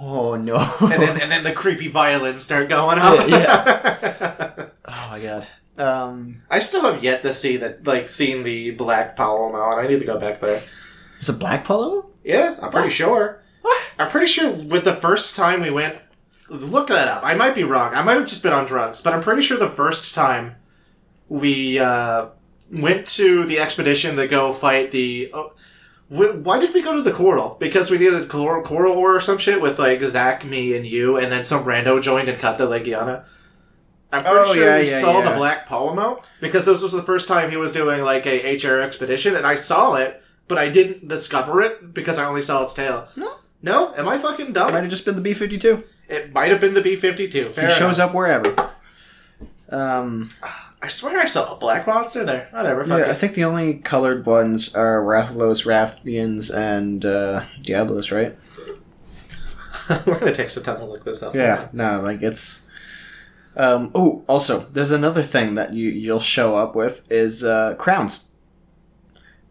Oh 0.03 0.35
no. 0.35 0.57
and 0.81 1.03
then 1.03 1.21
and 1.21 1.31
then 1.31 1.45
the 1.45 1.53
creepy 1.53 1.89
violins 1.89 2.43
start 2.43 2.68
going 2.68 2.99
up 2.99 3.18
oh 4.85 5.09
my 5.11 5.21
god. 5.21 5.47
Um, 5.79 6.43
I 6.51 6.59
still 6.59 6.83
have 6.83 7.03
yet 7.05 7.23
to 7.23 7.33
see 7.35 7.57
that 7.59 7.87
like 7.87 8.11
seeing 8.11 8.43
the 8.43 8.73
black 8.73 9.16
Palomar 9.16 9.79
and 9.79 9.87
I 9.87 9.91
need 9.91 10.01
to 10.01 10.07
go 10.07 10.18
back 10.18 10.41
there 10.41 10.61
is 11.21 11.29
it 11.29 11.39
black 11.39 11.64
polo? 11.64 12.11
Yeah, 12.25 12.57
I'm 12.62 12.71
pretty 12.71 12.87
What? 12.89 12.93
sure. 12.95 13.45
What? 13.63 13.93
I'm 13.99 14.11
pretty 14.11 14.27
sure 14.27 14.51
with 14.53 14.85
the 14.85 14.97
first 14.97 15.37
time 15.37 15.61
we 15.63 15.71
went. 15.71 15.99
Look 16.49 16.89
that 16.89 17.07
up. 17.09 17.23
I 17.25 17.35
might 17.35 17.55
be 17.55 17.63
wrong. 17.65 17.95
I 17.95 18.03
might 18.03 18.15
have 18.15 18.27
just 18.27 18.43
been 18.43 18.53
on 18.53 18.67
drugs, 18.67 19.01
but 19.01 19.13
I'm 19.13 19.21
pretty 19.23 19.43
sure 19.43 19.57
the 19.57 19.69
first 19.69 20.15
time 20.15 20.57
we 21.29 21.79
uh, 21.79 22.27
went 22.73 23.07
to 23.09 23.45
the 23.45 23.59
expedition 23.61 24.17
to 24.17 24.27
go 24.27 24.53
fight 24.53 24.91
the. 24.91 25.31
Oh, 25.33 25.53
why 26.09 26.59
did 26.59 26.75
we 26.75 26.83
go 26.83 26.97
to 26.97 27.03
the 27.03 27.13
coral? 27.13 27.57
Because 27.61 27.89
we 27.89 27.99
needed 27.99 28.29
coral, 28.29 28.65
coral 28.65 28.95
or 28.95 29.21
some 29.21 29.39
shit 29.39 29.61
with 29.61 29.79
like 29.79 30.03
Zach, 30.03 30.45
me, 30.45 30.77
and 30.77 30.85
you, 30.85 31.17
and 31.17 31.31
then 31.31 31.45
some 31.45 31.63
rando 31.65 32.03
joined 32.03 32.29
and 32.29 32.37
cut 32.39 32.59
the 32.59 32.67
Legiana. 32.67 33.25
I'm 34.13 34.23
pretty 34.25 34.37
Oh, 34.39 34.55
sure 34.55 34.65
yeah, 34.65 34.79
we 34.81 34.91
yeah, 34.91 35.01
saw 35.01 35.21
yeah. 35.21 35.31
the 35.31 35.37
Black 35.37 35.69
Palomo 35.69 36.21
because 36.41 36.67
this 36.67 36.83
was 36.83 36.91
the 36.91 37.05
first 37.05 37.29
time 37.29 37.49
he 37.49 37.57
was 37.57 37.71
doing 37.71 38.03
like 38.03 38.27
a 38.27 38.57
HR 38.57 38.81
expedition, 38.81 39.37
and 39.37 39.47
I 39.47 39.55
saw 39.55 39.95
it, 39.95 40.21
but 40.49 40.59
I 40.59 40.69
didn't 40.69 41.07
discover 41.07 41.61
it 41.61 41.95
because 41.95 42.19
I 42.19 42.25
only 42.25 42.43
saw 42.43 42.65
its 42.65 42.75
tail. 42.75 43.07
No. 43.15 43.37
No? 43.63 43.95
Am 43.95 44.09
I 44.09 44.19
fucking 44.19 44.53
dumb? 44.53 44.71
It 44.71 44.73
Might 44.73 44.81
have 44.81 44.91
just 44.91 45.05
been 45.05 45.17
the 45.17 45.21
B 45.21 45.35
fifty 45.35 45.59
two. 45.59 45.85
It 46.11 46.33
might 46.35 46.51
have 46.51 46.61
been 46.61 46.75
the 46.75 46.83
B 46.83 46.97
52. 46.97 47.53
He 47.55 47.69
shows 47.69 48.01
up 48.01 48.13
wherever. 48.13 48.73
Um, 49.69 50.29
I 50.83 50.89
swear 50.89 51.21
I 51.21 51.27
saw 51.27 51.55
a 51.55 51.57
black 51.57 51.87
monster 51.87 52.25
there. 52.25 52.49
Whatever, 52.51 52.85
yeah, 52.85 53.11
I 53.11 53.13
think 53.13 53.35
the 53.35 53.45
only 53.45 53.75
colored 53.75 54.27
ones 54.27 54.75
are 54.75 55.01
Rathalos, 55.03 55.65
Rathians, 55.65 56.53
and 56.53 57.05
uh, 57.05 57.45
Diablos, 57.63 58.11
right? 58.11 58.37
We're 60.07 60.19
gonna 60.19 60.35
take 60.35 60.51
some 60.51 60.65
time 60.65 60.79
to 60.79 60.85
look 60.85 61.05
this 61.05 61.23
up. 61.23 61.35
Yeah, 61.35 61.69
no, 61.73 62.01
like 62.01 62.23
it's. 62.23 62.67
Um, 63.57 63.91
oh, 63.95 64.25
also, 64.29 64.61
there's 64.73 64.91
another 64.91 65.23
thing 65.23 65.55
that 65.55 65.75
you 65.75 65.91
you'll 65.91 66.19
show 66.19 66.57
up 66.57 66.75
with 66.75 67.11
is 67.11 67.45
uh, 67.45 67.75
crowns. 67.77 68.31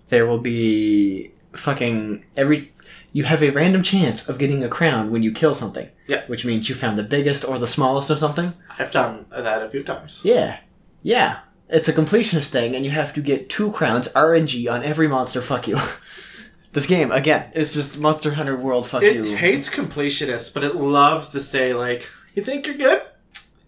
There 0.09 0.25
will 0.25 0.39
be 0.39 1.31
fucking 1.53 2.25
every. 2.35 2.71
You 3.11 3.23
have 3.23 3.41
a 3.41 3.49
random 3.49 3.81
chance 3.81 4.29
of 4.29 4.37
getting 4.37 4.63
a 4.63 4.69
crown 4.69 5.11
when 5.11 5.23
you 5.23 5.31
kill 5.31 5.55
something. 5.55 5.89
Yeah. 6.07 6.25
Which 6.27 6.45
means 6.45 6.69
you 6.69 6.75
found 6.75 6.99
the 6.99 7.03
biggest 7.03 7.43
or 7.43 7.57
the 7.57 7.67
smallest 7.67 8.09
of 8.09 8.19
something. 8.19 8.53
I've 8.77 8.91
done 8.91 9.25
that 9.31 9.63
a 9.63 9.69
few 9.69 9.83
times. 9.83 10.21
Yeah. 10.23 10.59
Yeah. 11.01 11.39
It's 11.69 11.87
a 11.87 11.93
completionist 11.93 12.49
thing, 12.49 12.75
and 12.75 12.83
you 12.83 12.91
have 12.91 13.13
to 13.13 13.21
get 13.21 13.49
two 13.49 13.71
crowns 13.71 14.07
RNG 14.09 14.71
on 14.71 14.83
every 14.83 15.07
monster. 15.07 15.41
Fuck 15.41 15.67
you. 15.67 15.79
this 16.73 16.87
game 16.87 17.11
again. 17.11 17.51
It's 17.53 17.73
just 17.73 17.97
Monster 17.97 18.31
Hunter 18.33 18.57
World. 18.57 18.87
Fuck 18.87 19.03
It 19.03 19.15
you. 19.15 19.23
It 19.23 19.37
hates 19.37 19.69
completionists, 19.69 20.53
but 20.53 20.63
it 20.63 20.75
loves 20.75 21.29
to 21.29 21.39
say 21.39 21.73
like, 21.73 22.09
"You 22.33 22.43
think 22.43 22.65
you're 22.65 22.75
good? 22.75 23.03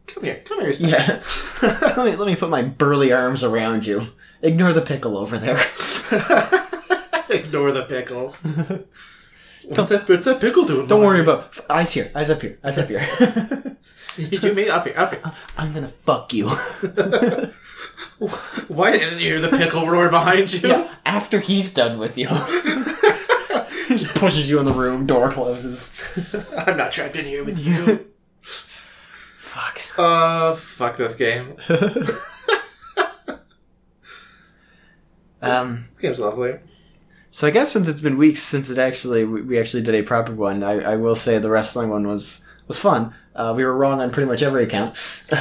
Come 0.08 0.24
here, 0.24 0.42
come 0.46 0.62
here." 0.62 0.74
Son. 0.74 0.90
Yeah. 0.90 1.22
let 1.62 1.98
me 1.98 2.16
let 2.16 2.28
me 2.28 2.36
put 2.36 2.50
my 2.50 2.64
burly 2.64 3.14
arms 3.14 3.44
around 3.44 3.86
you. 3.86 4.08
Ignore 4.42 4.74
the 4.74 4.82
pickle 4.82 5.16
over 5.18 5.38
there. 5.38 5.58
Ignore 7.30 7.72
the 7.72 7.86
pickle. 7.88 8.36
What's 9.76 9.90
that? 9.90 10.10
What's 10.10 10.26
that 10.26 10.42
pickle 10.42 10.66
doing? 10.66 10.86
Don't 10.88 11.02
worry 11.02 11.22
about 11.22 11.58
eyes 11.70 11.94
here, 11.94 12.12
eyes 12.14 12.30
up 12.30 12.42
here, 12.42 12.60
eyes 12.62 12.78
up 12.78 12.90
here. 12.90 13.00
you 14.18 14.54
mean 14.54 14.70
up 14.70 14.86
here, 14.86 14.96
up 14.98 15.12
here. 15.14 15.22
I'm 15.58 15.74
gonna 15.74 15.88
fuck 15.88 16.34
you. 16.34 16.50
Why 18.68 18.92
didn't 18.92 19.20
you 19.22 19.30
hear 19.30 19.40
the 19.40 19.48
pickle 19.50 19.88
roar 19.88 20.10
behind 20.10 20.52
you? 20.54 20.68
yeah, 20.68 20.94
after 21.06 21.40
he's 21.40 21.74
done 21.74 22.00
with 22.00 22.18
you. 22.18 22.28
he 23.88 23.96
just 23.96 24.14
pushes 24.16 24.50
you 24.50 24.60
in 24.60 24.66
the 24.66 24.74
room, 24.74 25.06
door 25.06 25.32
closes. 25.32 25.94
I'm 26.58 26.76
not 26.76 26.92
trapped 26.92 27.16
in 27.16 27.24
here 27.24 27.46
with 27.46 27.58
you. 27.60 28.08
Fuck. 28.42 29.82
uh, 29.98 30.56
fuck 30.56 30.98
this 30.98 31.16
game. 31.16 31.56
Um. 35.42 35.86
This 35.92 36.00
game's 36.00 36.20
lovely. 36.20 36.60
So 37.32 37.48
I 37.48 37.52
guess 37.52 37.72
since 37.72 37.88
it's 37.88 38.02
been 38.02 38.18
weeks 38.18 38.44
since 38.44 38.70
it 38.70 38.78
actually 38.78 39.24
we 39.24 39.60
actually 39.60 39.82
did 39.84 39.96
a 39.96 40.04
proper 40.04 40.34
one, 40.34 40.64
I, 40.64 40.94
I 40.94 40.96
will 40.98 41.16
say 41.16 41.38
the 41.40 41.50
wrestling 41.50 41.90
one 41.90 42.06
was 42.06 42.44
was 42.68 42.78
fun. 42.78 43.14
Uh, 43.36 43.54
we 43.56 43.64
were 43.64 43.76
wrong 43.76 44.02
on 44.02 44.12
pretty 44.12 44.30
much 44.30 44.44
every 44.44 44.64
account. 44.64 44.96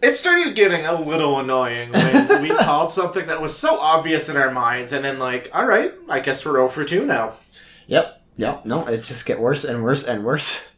It 0.00 0.14
started 0.14 0.54
getting 0.54 0.86
a 0.86 1.00
little 1.00 1.40
annoying 1.40 1.90
when 1.90 2.42
we 2.42 2.48
called 2.56 2.90
something 2.90 3.26
that 3.26 3.42
was 3.42 3.58
so 3.58 3.80
obvious 3.80 4.28
in 4.28 4.36
our 4.36 4.50
minds, 4.52 4.92
and 4.92 5.04
then 5.04 5.18
like, 5.18 5.50
all 5.52 5.66
right, 5.66 5.92
I 6.08 6.20
guess 6.20 6.46
we're 6.46 6.58
over 6.58 6.72
for 6.72 6.84
2 6.84 7.04
now. 7.04 7.32
yep. 7.88 8.22
Yep. 8.36 8.64
No, 8.64 8.86
it's 8.86 9.08
just 9.08 9.26
get 9.26 9.40
worse 9.40 9.64
and 9.64 9.82
worse 9.82 10.04
and 10.04 10.24
worse. 10.24 10.70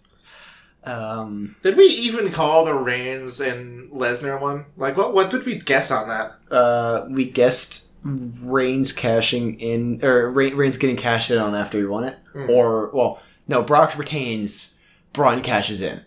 Um. 0.83 1.57
Did 1.63 1.77
we 1.77 1.85
even 1.85 2.33
call 2.33 2.65
the 2.65 2.73
Reigns 2.73 3.39
and 3.39 3.91
Lesnar 3.91 4.41
one? 4.41 4.65
Like, 4.79 4.97
what 4.97 5.13
what 5.13 5.31
did 5.31 5.45
we 5.45 5.57
guess 5.59 5.91
on 5.91 6.09
that? 6.09 6.37
Uh. 6.51 7.05
We 7.11 7.27
guessed 7.27 7.90
Reigns 8.03 8.93
cashing 8.93 9.61
in 9.61 10.05
or 10.05 10.31
Re- 10.31 10.55
Reigns 10.55 10.79
getting 10.79 10.97
cashed 10.97 11.31
in 11.31 11.39
on 11.39 11.55
after 11.55 11.79
he 11.79 11.85
won 11.85 12.05
it, 12.05 12.19
hmm. 12.33 12.49
or 12.49 12.91
well, 12.93 13.21
no, 13.47 13.63
Brock 13.63 13.97
retains, 13.99 14.75
Braun 15.13 15.43
cashes 15.43 15.81
in, 15.81 16.03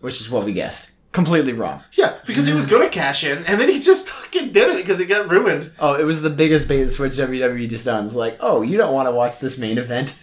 which 0.00 0.20
is 0.20 0.30
what 0.30 0.44
we 0.44 0.52
guessed. 0.52 0.90
Completely 1.12 1.52
wrong. 1.52 1.82
Yeah, 1.92 2.16
because 2.26 2.46
he 2.46 2.54
was 2.54 2.66
gonna 2.66 2.88
cash 2.88 3.24
in, 3.24 3.38
and 3.44 3.60
then 3.60 3.68
he 3.68 3.80
just 3.80 4.10
fucking 4.10 4.52
did 4.52 4.70
it 4.70 4.76
because 4.76 5.00
it 5.00 5.06
got 5.06 5.30
ruined. 5.30 5.72
Oh, 5.78 5.94
it 5.94 6.04
was 6.04 6.22
the 6.22 6.30
biggest 6.30 6.68
bait 6.68 6.82
and 6.82 6.92
switch 6.92 7.14
WWE 7.14 7.68
just 7.68 7.84
done. 7.86 8.04
It's 8.04 8.14
like, 8.14 8.36
oh, 8.40 8.62
you 8.62 8.76
don't 8.76 8.94
want 8.94 9.08
to 9.08 9.12
watch 9.12 9.40
this 9.40 9.58
main 9.58 9.78
event 9.78 10.18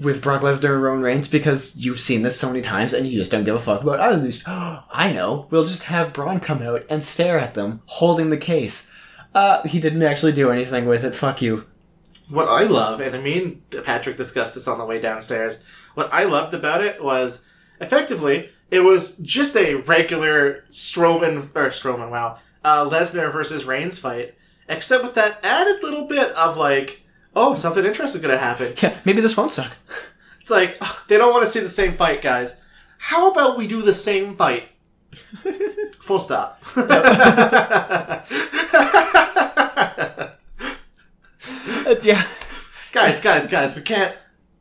with 0.00 0.22
Brock 0.22 0.40
Lesnar 0.40 0.74
and 0.74 0.82
Roman 0.82 1.02
Reigns 1.02 1.28
because 1.28 1.76
you've 1.76 2.00
seen 2.00 2.22
this 2.22 2.40
so 2.40 2.48
many 2.48 2.62
times 2.62 2.94
and 2.94 3.06
you 3.06 3.18
just 3.18 3.30
don't 3.30 3.44
give 3.44 3.54
a 3.54 3.60
fuck 3.60 3.82
about 3.82 4.22
these. 4.22 4.42
I 4.46 5.12
know. 5.12 5.46
We'll 5.50 5.66
just 5.66 5.84
have 5.84 6.12
Braun 6.12 6.40
come 6.40 6.62
out 6.62 6.84
and 6.88 7.04
stare 7.04 7.38
at 7.38 7.54
them, 7.54 7.82
holding 7.84 8.30
the 8.30 8.38
case. 8.38 8.90
Uh, 9.34 9.62
he 9.66 9.80
didn't 9.80 10.02
actually 10.02 10.32
do 10.32 10.50
anything 10.50 10.86
with 10.86 11.04
it. 11.04 11.14
Fuck 11.14 11.40
you. 11.42 11.66
What 12.28 12.48
I 12.48 12.64
love, 12.64 13.00
and 13.00 13.22
me 13.24 13.42
and 13.70 13.84
Patrick 13.84 14.16
discussed 14.16 14.54
this 14.54 14.68
on 14.68 14.78
the 14.78 14.86
way 14.86 15.00
downstairs. 15.00 15.64
What 15.94 16.08
I 16.12 16.24
loved 16.24 16.54
about 16.54 16.82
it 16.82 17.02
was 17.02 17.44
effectively 17.80 18.50
it 18.70 18.80
was 18.80 19.16
just 19.18 19.56
a 19.56 19.74
regular 19.74 20.64
Strowman 20.70 21.54
or 21.56 21.70
Strowman, 21.70 22.10
wow, 22.10 22.38
uh, 22.64 22.88
Lesnar 22.88 23.32
versus 23.32 23.64
Reigns 23.64 23.98
fight, 23.98 24.34
except 24.68 25.02
with 25.02 25.14
that 25.14 25.44
added 25.44 25.82
little 25.82 26.06
bit 26.06 26.30
of 26.32 26.56
like, 26.56 27.04
oh, 27.34 27.56
something 27.56 27.84
interesting 27.84 28.22
gonna 28.22 28.38
happen. 28.38 28.74
Yeah, 28.80 28.96
maybe 29.04 29.20
this 29.20 29.36
won't 29.36 29.52
suck. 29.52 29.72
It's 30.40 30.50
like 30.50 30.78
ugh, 30.80 30.96
they 31.08 31.18
don't 31.18 31.32
want 31.32 31.42
to 31.42 31.50
see 31.50 31.60
the 31.60 31.68
same 31.68 31.94
fight, 31.94 32.22
guys. 32.22 32.64
How 32.98 33.30
about 33.30 33.58
we 33.58 33.66
do 33.66 33.82
the 33.82 33.94
same 33.94 34.36
fight? 34.36 34.69
Full 36.00 36.18
stop. 36.20 36.62
Yeah. 42.02 42.26
guys, 42.92 43.20
guys, 43.20 43.46
guys, 43.46 43.76
we 43.76 43.82
can't 43.82 44.16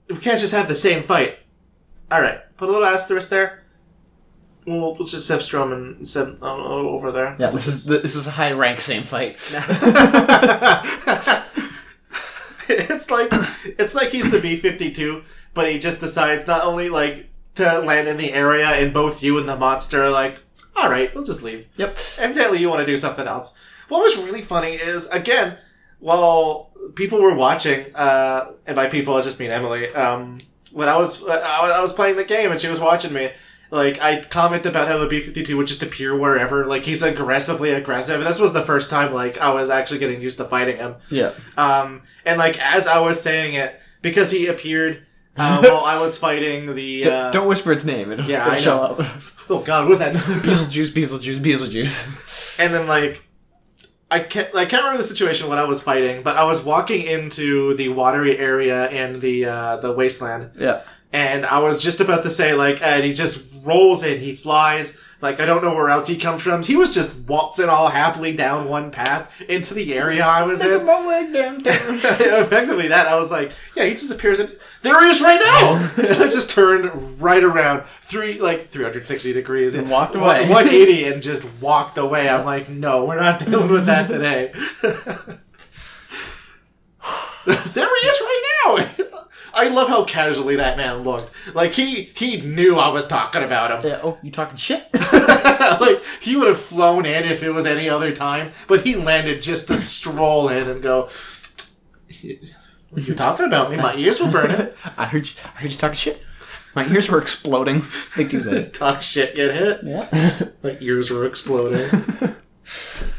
we 0.09 0.17
can't 0.17 0.39
just 0.39 0.53
have 0.53 0.67
the 0.67 0.75
same 0.75 1.03
fight. 1.03 1.39
All 2.11 2.21
right, 2.21 2.39
put 2.57 2.69
a 2.69 2.71
little 2.71 2.87
asterisk 2.87 3.29
there. 3.29 3.63
We'll, 4.65 4.95
let's 4.95 5.11
just 5.11 5.29
have 5.29 5.39
Strowman 5.39 6.05
send, 6.05 6.39
oh, 6.41 6.47
uh, 6.47 6.89
over 6.89 7.11
there. 7.11 7.35
Yeah, 7.39 7.49
this 7.49 7.67
is 7.67 7.85
this 7.85 8.15
is 8.15 8.27
a 8.27 8.31
high 8.31 8.51
rank 8.51 8.81
same 8.81 9.03
fight. 9.03 9.35
it's 12.69 13.09
like 13.09 13.29
it's 13.79 13.95
like 13.95 14.09
he's 14.09 14.29
the 14.31 14.39
B 14.41 14.57
fifty 14.57 14.91
two, 14.91 15.23
but 15.53 15.71
he 15.71 15.79
just 15.79 16.01
decides 16.01 16.45
not 16.45 16.65
only 16.65 16.89
like 16.89 17.28
to 17.59 17.79
land 17.79 18.07
in 18.07 18.17
the 18.17 18.33
area, 18.33 18.67
and 18.67 18.93
both 18.93 19.21
you 19.23 19.37
and 19.37 19.47
the 19.47 19.55
monster 19.55 20.03
are 20.03 20.09
like, 20.11 20.39
all 20.75 20.89
right, 20.89 21.13
we'll 21.13 21.23
just 21.23 21.43
leave. 21.43 21.67
Yep. 21.77 21.97
Evidently, 22.19 22.59
you 22.59 22.69
want 22.69 22.79
to 22.81 22.85
do 22.85 22.97
something 22.97 23.27
else. 23.27 23.55
What 23.89 23.99
was 24.01 24.17
really 24.17 24.41
funny 24.41 24.73
is 24.73 25.07
again, 25.09 25.57
while 25.99 26.71
people 26.95 27.21
were 27.21 27.35
watching, 27.35 27.93
uh, 27.95 28.51
and 28.65 28.75
by 28.75 28.87
people 28.87 29.15
I 29.15 29.21
just 29.21 29.39
mean 29.39 29.51
Emily. 29.51 29.93
Um, 29.93 30.37
when 30.71 30.87
I 30.87 30.97
was 30.97 31.23
uh, 31.23 31.43
I 31.45 31.63
was- 31.63 31.71
I 31.73 31.81
was 31.81 31.93
playing 31.93 32.15
the 32.15 32.23
game 32.25 32.51
and 32.51 32.59
she 32.59 32.67
was 32.67 32.79
watching 32.79 33.13
me. 33.13 33.29
Like 33.71 34.01
I 34.01 34.21
comment 34.21 34.65
about 34.65 34.87
how 34.87 34.97
the 34.97 35.07
B 35.07 35.19
fifty 35.21 35.43
two 35.43 35.55
would 35.57 35.67
just 35.67 35.83
appear 35.83 36.17
wherever. 36.17 36.65
Like 36.65 36.85
he's 36.85 37.03
aggressively 37.03 37.71
aggressive. 37.71 38.15
And 38.19 38.25
this 38.25 38.39
was 38.39 38.53
the 38.53 38.63
first 38.63 38.89
time 38.89 39.13
like 39.13 39.37
I 39.39 39.51
was 39.53 39.69
actually 39.69 39.99
getting 39.99 40.21
used 40.21 40.37
to 40.37 40.45
fighting 40.45 40.77
him. 40.77 40.95
Yeah. 41.11 41.33
Um, 41.57 42.01
and 42.25 42.39
like 42.39 42.57
as 42.59 42.87
I 42.87 42.99
was 42.99 43.21
saying 43.21 43.53
it, 43.53 43.79
because 44.01 44.31
he 44.31 44.47
appeared 44.47 45.05
uh, 45.39 45.61
while 45.63 45.83
I 45.85 45.99
was 46.01 46.17
fighting 46.17 46.75
the. 46.75 47.05
Uh, 47.09 47.31
don't 47.31 47.47
whisper 47.47 47.71
its 47.71 47.85
name. 47.85 48.11
It'll, 48.11 48.25
yeah, 48.25 48.41
it'll 48.41 48.51
I 48.51 48.55
show 48.57 48.75
know. 48.77 48.83
up. 48.83 48.99
oh 49.49 49.59
God, 49.59 49.83
what 49.85 49.89
was 49.89 49.99
that? 49.99 50.15
Beetlejuice, 50.43 50.91
Beetlejuice, 50.91 51.39
Beetlejuice. 51.39 52.59
and 52.59 52.73
then 52.73 52.87
like 52.87 53.25
I 54.11 54.19
can't 54.19 54.53
I 54.55 54.65
can't 54.65 54.83
remember 54.83 54.97
the 54.97 55.07
situation 55.07 55.49
when 55.49 55.57
I 55.59 55.63
was 55.65 55.81
fighting, 55.81 56.23
but 56.23 56.35
I 56.37 56.43
was 56.43 56.61
walking 56.63 57.01
into 57.05 57.75
the 57.75 57.89
watery 57.89 58.37
area 58.37 58.89
in 58.89 59.19
the 59.19 59.45
uh, 59.45 59.77
the 59.77 59.91
wasteland, 59.91 60.51
Yeah. 60.57 60.81
and 61.13 61.45
I 61.45 61.59
was 61.59 61.81
just 61.81 61.99
about 62.01 62.23
to 62.23 62.29
say 62.29 62.53
like, 62.53 62.81
and 62.81 63.03
he 63.03 63.13
just 63.13 63.45
rolls 63.63 64.03
in, 64.03 64.19
he 64.19 64.35
flies. 64.35 64.99
Like 65.21 65.39
I 65.41 65.45
don't 65.45 65.61
know 65.61 65.73
where 65.75 65.89
else 65.89 66.07
he 66.07 66.17
comes 66.17 66.41
from. 66.41 66.63
He 66.63 66.75
was 66.77 66.93
just 66.93 67.27
waltzing 67.27 67.67
all 67.67 67.89
happily 67.89 68.33
down 68.35 68.69
one 68.69 68.89
path 68.89 69.29
into 69.49 69.73
the 69.73 69.93
area 69.93 70.25
I 70.25 70.43
was 70.43 70.61
in. 70.61 70.85
my 70.85 71.05
leg 71.05 71.33
down. 71.33 71.61
Effectively, 71.65 72.87
that 72.87 73.07
I 73.07 73.15
was 73.17 73.29
like, 73.29 73.51
yeah, 73.75 73.83
he 73.83 73.91
just 73.91 74.11
appears 74.11 74.39
in. 74.39 74.49
There 74.81 75.03
he 75.03 75.09
is 75.09 75.21
right 75.21 75.39
now. 75.39 75.57
Oh. 75.61 75.93
and 75.97 76.23
I 76.23 76.29
just 76.29 76.49
turned 76.51 77.21
right 77.21 77.43
around 77.43 77.83
three 78.01 78.39
like 78.39 78.69
360 78.69 79.33
degrees 79.33 79.75
And 79.75 79.89
walked 79.89 80.15
away. 80.15 80.47
180 80.47 81.03
and 81.11 81.21
just 81.21 81.43
walked 81.61 81.97
away. 81.97 82.29
I'm 82.29 82.45
like, 82.45 82.69
no, 82.69 83.03
we're 83.03 83.19
not 83.19 83.43
dealing 83.45 83.69
with 83.69 83.85
that 83.87 84.07
today. 84.07 84.53
there 84.81 84.95
he 88.01 88.07
is 88.07 88.21
right 88.21 88.43
now. 88.65 89.18
I 89.59 89.67
love 89.67 89.89
how 89.89 90.05
casually 90.05 90.55
that 90.55 90.77
man 90.77 90.99
looked. 90.99 91.33
Like 91.53 91.73
he 91.73 92.03
he 92.03 92.39
knew 92.39 92.77
I 92.77 92.87
was 92.87 93.05
talking 93.07 93.43
about 93.43 93.71
him. 93.71 93.91
Yeah, 93.91 93.99
oh, 94.01 94.17
you 94.23 94.31
talking 94.31 94.55
shit? 94.55 94.87
like 95.81 96.01
he 96.21 96.37
would 96.37 96.47
have 96.47 96.61
flown 96.61 97.05
in 97.05 97.25
if 97.25 97.43
it 97.43 97.51
was 97.51 97.65
any 97.65 97.89
other 97.89 98.13
time, 98.13 98.53
but 98.69 98.85
he 98.85 98.95
landed 98.95 99.41
just 99.41 99.67
to 99.67 99.77
stroll 99.77 100.47
in 100.47 100.69
and 100.69 100.81
go. 100.81 101.09
What 102.89 103.01
are 103.01 103.05
you 103.05 103.13
talking 103.13 103.45
about 103.47 103.69
me? 103.69 103.75
My 103.75 103.95
ears 103.95 104.21
were 104.21 104.31
burning. 104.31 104.69
I 104.97 105.05
heard 105.05 105.27
you. 105.27 105.33
I 105.43 105.61
heard 105.61 105.71
you 105.71 105.77
talking 105.77 105.95
shit. 105.95 106.21
My 106.73 106.87
ears 106.87 107.09
were 107.09 107.21
exploding. 107.21 107.83
They 108.15 108.23
do 108.23 108.39
that. 108.39 108.73
Talk 108.73 109.01
shit, 109.01 109.35
get 109.35 109.53
hit. 109.53 109.81
Yeah. 109.83 110.49
My 110.63 110.77
ears 110.79 111.11
were 111.11 111.25
exploding. 111.25 111.89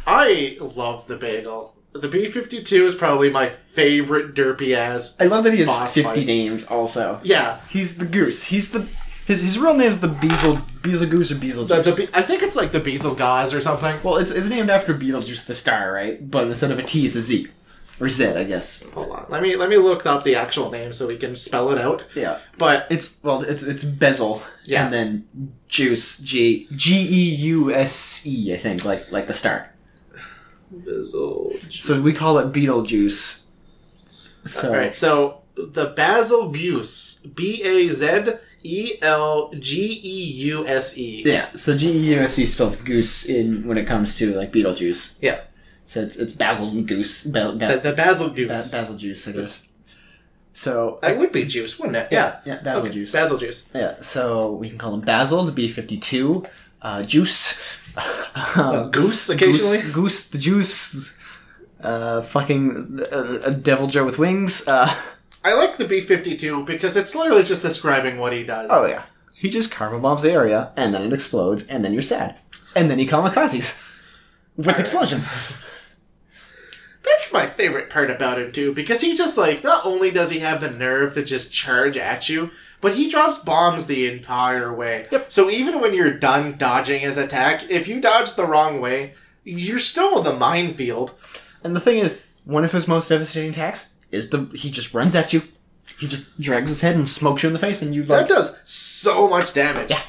I 0.07 0.57
love 0.59 1.07
the 1.07 1.17
bagel. 1.17 1.77
The 1.93 2.09
B 2.09 2.27
fifty 2.27 2.63
two 2.63 2.87
is 2.87 2.95
probably 2.95 3.31
my 3.31 3.49
favorite 3.73 4.35
derpy 4.35 4.75
ass. 4.77 5.21
I 5.21 5.25
love 5.27 5.45
that 5.45 5.53
he 5.53 5.59
has 5.61 5.69
Boss 5.69 5.95
fifty 5.95 6.21
fight. 6.21 6.27
names. 6.27 6.65
Also, 6.67 7.21
Yeah, 7.25 7.61
he's 7.69 7.97
the 7.99 8.05
goose. 8.07 8.45
He's 8.45 8.71
the 8.73 8.87
his 9.27 9.43
his 9.43 9.59
real 9.59 9.75
name's 9.75 9.99
the 10.01 10.09
Beezel 10.09 10.61
Goose 10.83 11.03
or 11.03 11.07
Beetlejuice. 11.37 11.69
the, 11.69 11.83
the, 11.83 11.97
Be- 11.97 12.09
I 12.15 12.23
think 12.23 12.43
it's 12.43 12.57
like 12.57 12.73
the 12.73 12.81
Beezel 12.81 13.17
Gauze 13.17 13.53
or 13.55 13.61
something. 13.61 13.97
well, 14.03 14.17
it's 14.19 14.31
it's 14.31 14.49
named 14.49 14.71
after 14.71 14.95
Beetlejuice 14.95 15.47
the 15.47 15.55
star, 15.55 15.93
right? 15.93 16.31
But 16.31 16.47
instead 16.47 16.71
of 16.71 16.79
a 16.79 16.83
T, 16.83 17.07
it's 17.07 17.17
a 17.17 17.23
Z. 17.23 17.49
or 18.01 18.09
Zed, 18.09 18.37
I 18.37 18.45
guess. 18.45 18.83
Hold 18.95 19.11
on. 19.11 19.27
Let 19.29 19.43
me 19.43 19.57
let 19.57 19.69
me 19.69 19.77
look 19.77 20.07
up 20.07 20.23
the 20.25 20.35
actual 20.37 20.71
name 20.71 20.93
so 20.93 21.07
we 21.09 21.17
can 21.17 21.35
spell 21.37 21.71
it 21.71 21.79
out. 21.79 22.05
Yeah, 22.15 22.39
But 22.57 22.87
it's 22.91 23.23
well, 23.25 23.43
it's 23.43 23.63
it's 23.65 23.85
Bezel, 23.85 24.43
Yeah. 24.65 24.85
and 24.85 24.95
then 24.95 25.27
Juice, 25.69 26.19
G 26.19 26.67
G 26.75 26.97
E 27.01 27.35
U 27.53 27.73
S 27.75 28.23
E, 28.27 28.55
I 28.55 28.57
think, 28.57 28.85
like 28.85 29.11
like 29.13 29.27
the 29.27 29.35
star. 29.35 29.71
So 31.71 32.01
we 32.01 32.13
call 32.13 32.39
it 32.39 32.53
Beetlejuice. 32.53 33.47
So 34.47 34.69
All 34.71 34.77
right. 34.77 34.95
So 34.95 35.43
the 35.57 35.93
Basil 35.97 36.49
Goose, 36.51 37.21
B 37.35 37.63
A 37.63 37.89
Z 37.89 38.35
E 38.63 38.93
L 39.03 39.51
G 39.59 40.01
E 40.03 40.25
U 40.53 40.67
S 40.67 40.97
E. 40.97 41.23
yeah, 41.27 41.49
so 41.55 41.77
G 41.77 41.91
E 41.91 42.15
U 42.15 42.21
S 42.21 42.39
E 42.39 42.47
spells 42.47 42.77
goose 42.81 43.27
in 43.27 43.67
when 43.67 43.77
it 43.79 43.87
comes 43.87 44.17
to 44.19 44.35
like 44.37 44.53
Beetlejuice. 44.53 45.17
Yeah. 45.21 45.41
So 45.85 46.03
it's 46.03 46.17
it's 46.17 46.35
Basil 46.35 46.71
Goose, 46.83 47.25
ba- 47.25 47.53
The, 47.53 47.67
ba- 47.67 47.81
the 47.83 47.93
Basil 47.93 48.29
ba- 48.29 48.35
Goose. 48.35 48.71
Basil 48.71 48.97
Juice, 48.97 49.29
I 49.29 49.33
guess. 49.33 49.67
So 50.53 50.99
That 51.03 51.17
would 51.19 51.33
be 51.33 51.45
juice, 51.45 51.79
wouldn't 51.79 51.97
it? 51.97 52.09
Yeah. 52.11 52.41
yeah, 52.45 52.61
Basil 52.61 52.87
Okay, 52.87 52.95
Juice. 52.95 53.13
Basil 53.13 53.39
juice. 53.39 53.65
Yeah, 53.75 53.95
so 54.03 54.53
we 54.55 54.69
can 54.69 54.79
call 54.79 54.95
him 54.95 55.01
Basil, 55.01 55.45
the 55.45 55.53
B 55.53 55.69
fifty 55.69 55.97
two, 55.97 56.45
uh, 56.83 57.03
Juice, 57.03 57.79
Uh, 57.97 58.87
goose 58.93 59.29
occasionally. 59.29 59.79
Goose, 59.83 59.93
Goose, 59.93 60.27
the 60.29 60.39
Juice, 60.39 61.15
uh, 61.83 62.23
fucking 62.23 63.01
uh, 63.13 63.41
a 63.47 63.51
Deviljho 63.53 64.05
with 64.07 64.19
wings. 64.19 64.67
Uh, 64.69 64.93
I 65.45 65.55
like 65.55 65.77
the 65.79 65.87
B 65.87 66.01
fifty 66.01 66.37
two 66.37 66.65
because 66.65 66.97
it's 66.97 67.15
literally 67.15 67.43
just 67.43 67.63
describing 67.63 68.19
what 68.19 68.33
he 68.33 68.45
does. 68.45 68.69
oh 68.73 68.87
yeah, 68.87 69.05
he 69.35 69.49
just 69.51 69.71
karma 69.71 69.99
bombs 69.99 70.23
the 70.23 70.31
area, 70.31 70.73
and 70.77 70.95
then 70.95 71.03
it 71.03 71.13
explodes, 71.13 71.67
and 71.67 71.85
then 71.85 71.93
you're 71.93 72.03
sad, 72.03 72.39
and 72.77 72.91
then 72.91 72.99
he 72.99 73.07
kamikazes 73.07 73.83
with 74.57 74.69
explosions. 74.79 75.29
That's 77.03 77.33
my 77.33 77.47
favorite 77.47 77.89
part 77.91 78.11
about 78.11 78.39
him 78.39 78.53
too, 78.53 78.75
because 78.75 79.01
he 79.01 79.17
just 79.17 79.39
like 79.39 79.65
not 79.65 79.85
only 79.87 80.11
does 80.11 80.31
he 80.31 80.41
have 80.41 80.61
the 80.61 80.71
nerve 80.71 81.15
to 81.15 81.25
just 81.25 81.53
charge 81.53 81.97
at 81.97 82.29
you, 82.29 82.51
but 82.81 82.95
he 82.97 83.09
drops 83.09 83.39
bombs 83.39 83.87
the 83.87 84.09
entire 84.11 84.73
way. 84.73 85.07
Yep. 85.11 85.31
So 85.33 85.51
even 85.51 85.81
when 85.81 85.95
you're 85.95 86.15
done 86.19 86.57
dodging 86.57 87.01
his 87.01 87.17
attack, 87.17 87.65
if 87.71 87.87
you 87.89 88.01
dodge 88.01 88.35
the 88.35 88.47
wrong 88.47 88.81
way, 88.81 89.15
you're 89.45 89.79
still 89.79 90.19
in 90.19 90.25
the 90.25 90.33
minefield. 90.35 91.15
And 91.63 91.75
the 91.77 91.81
thing 91.81 91.99
is, 91.99 92.23
one 92.45 92.65
of 92.65 92.73
his 92.73 92.89
most 92.89 93.09
devastating 93.09 93.51
attacks 93.51 93.95
is 94.11 94.31
the 94.31 94.51
he 94.57 94.71
just 94.71 94.95
runs 94.95 95.15
at 95.15 95.33
you, 95.33 95.43
he 95.99 96.07
just 96.07 96.41
drags 96.41 96.71
his 96.71 96.81
head 96.81 96.97
and 96.97 97.09
smokes 97.09 97.43
you 97.43 97.49
in 97.49 97.53
the 97.53 97.59
face, 97.59 97.83
and 97.83 97.95
you 97.95 98.03
That 98.05 98.17
like 98.23 98.29
does 98.29 98.57
so 98.65 99.29
much 99.29 99.53
damage. 99.53 99.91
Yeah. 99.91 100.01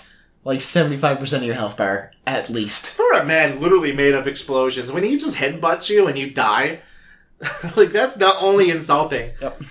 like 0.46 0.62
seventy 0.62 0.98
five 0.98 1.20
percent 1.20 1.44
of 1.44 1.48
your 1.48 1.56
health 1.56 1.76
bar 1.78 2.12
at 2.26 2.50
least. 2.50 2.88
For 2.88 3.14
a 3.14 3.26
man 3.26 3.60
literally 3.60 3.92
made 3.92 4.14
of 4.16 4.28
explosions, 4.28 4.92
when 4.92 5.04
he 5.04 5.18
just 5.18 5.36
headbutts 5.38 5.90
you 5.90 6.08
and 6.08 6.18
you 6.18 6.30
die, 6.32 6.80
like 7.76 7.90
that's 7.90 8.16
not 8.18 8.38
only 8.40 8.70
insulting. 8.72 9.32
Yep. 9.42 9.62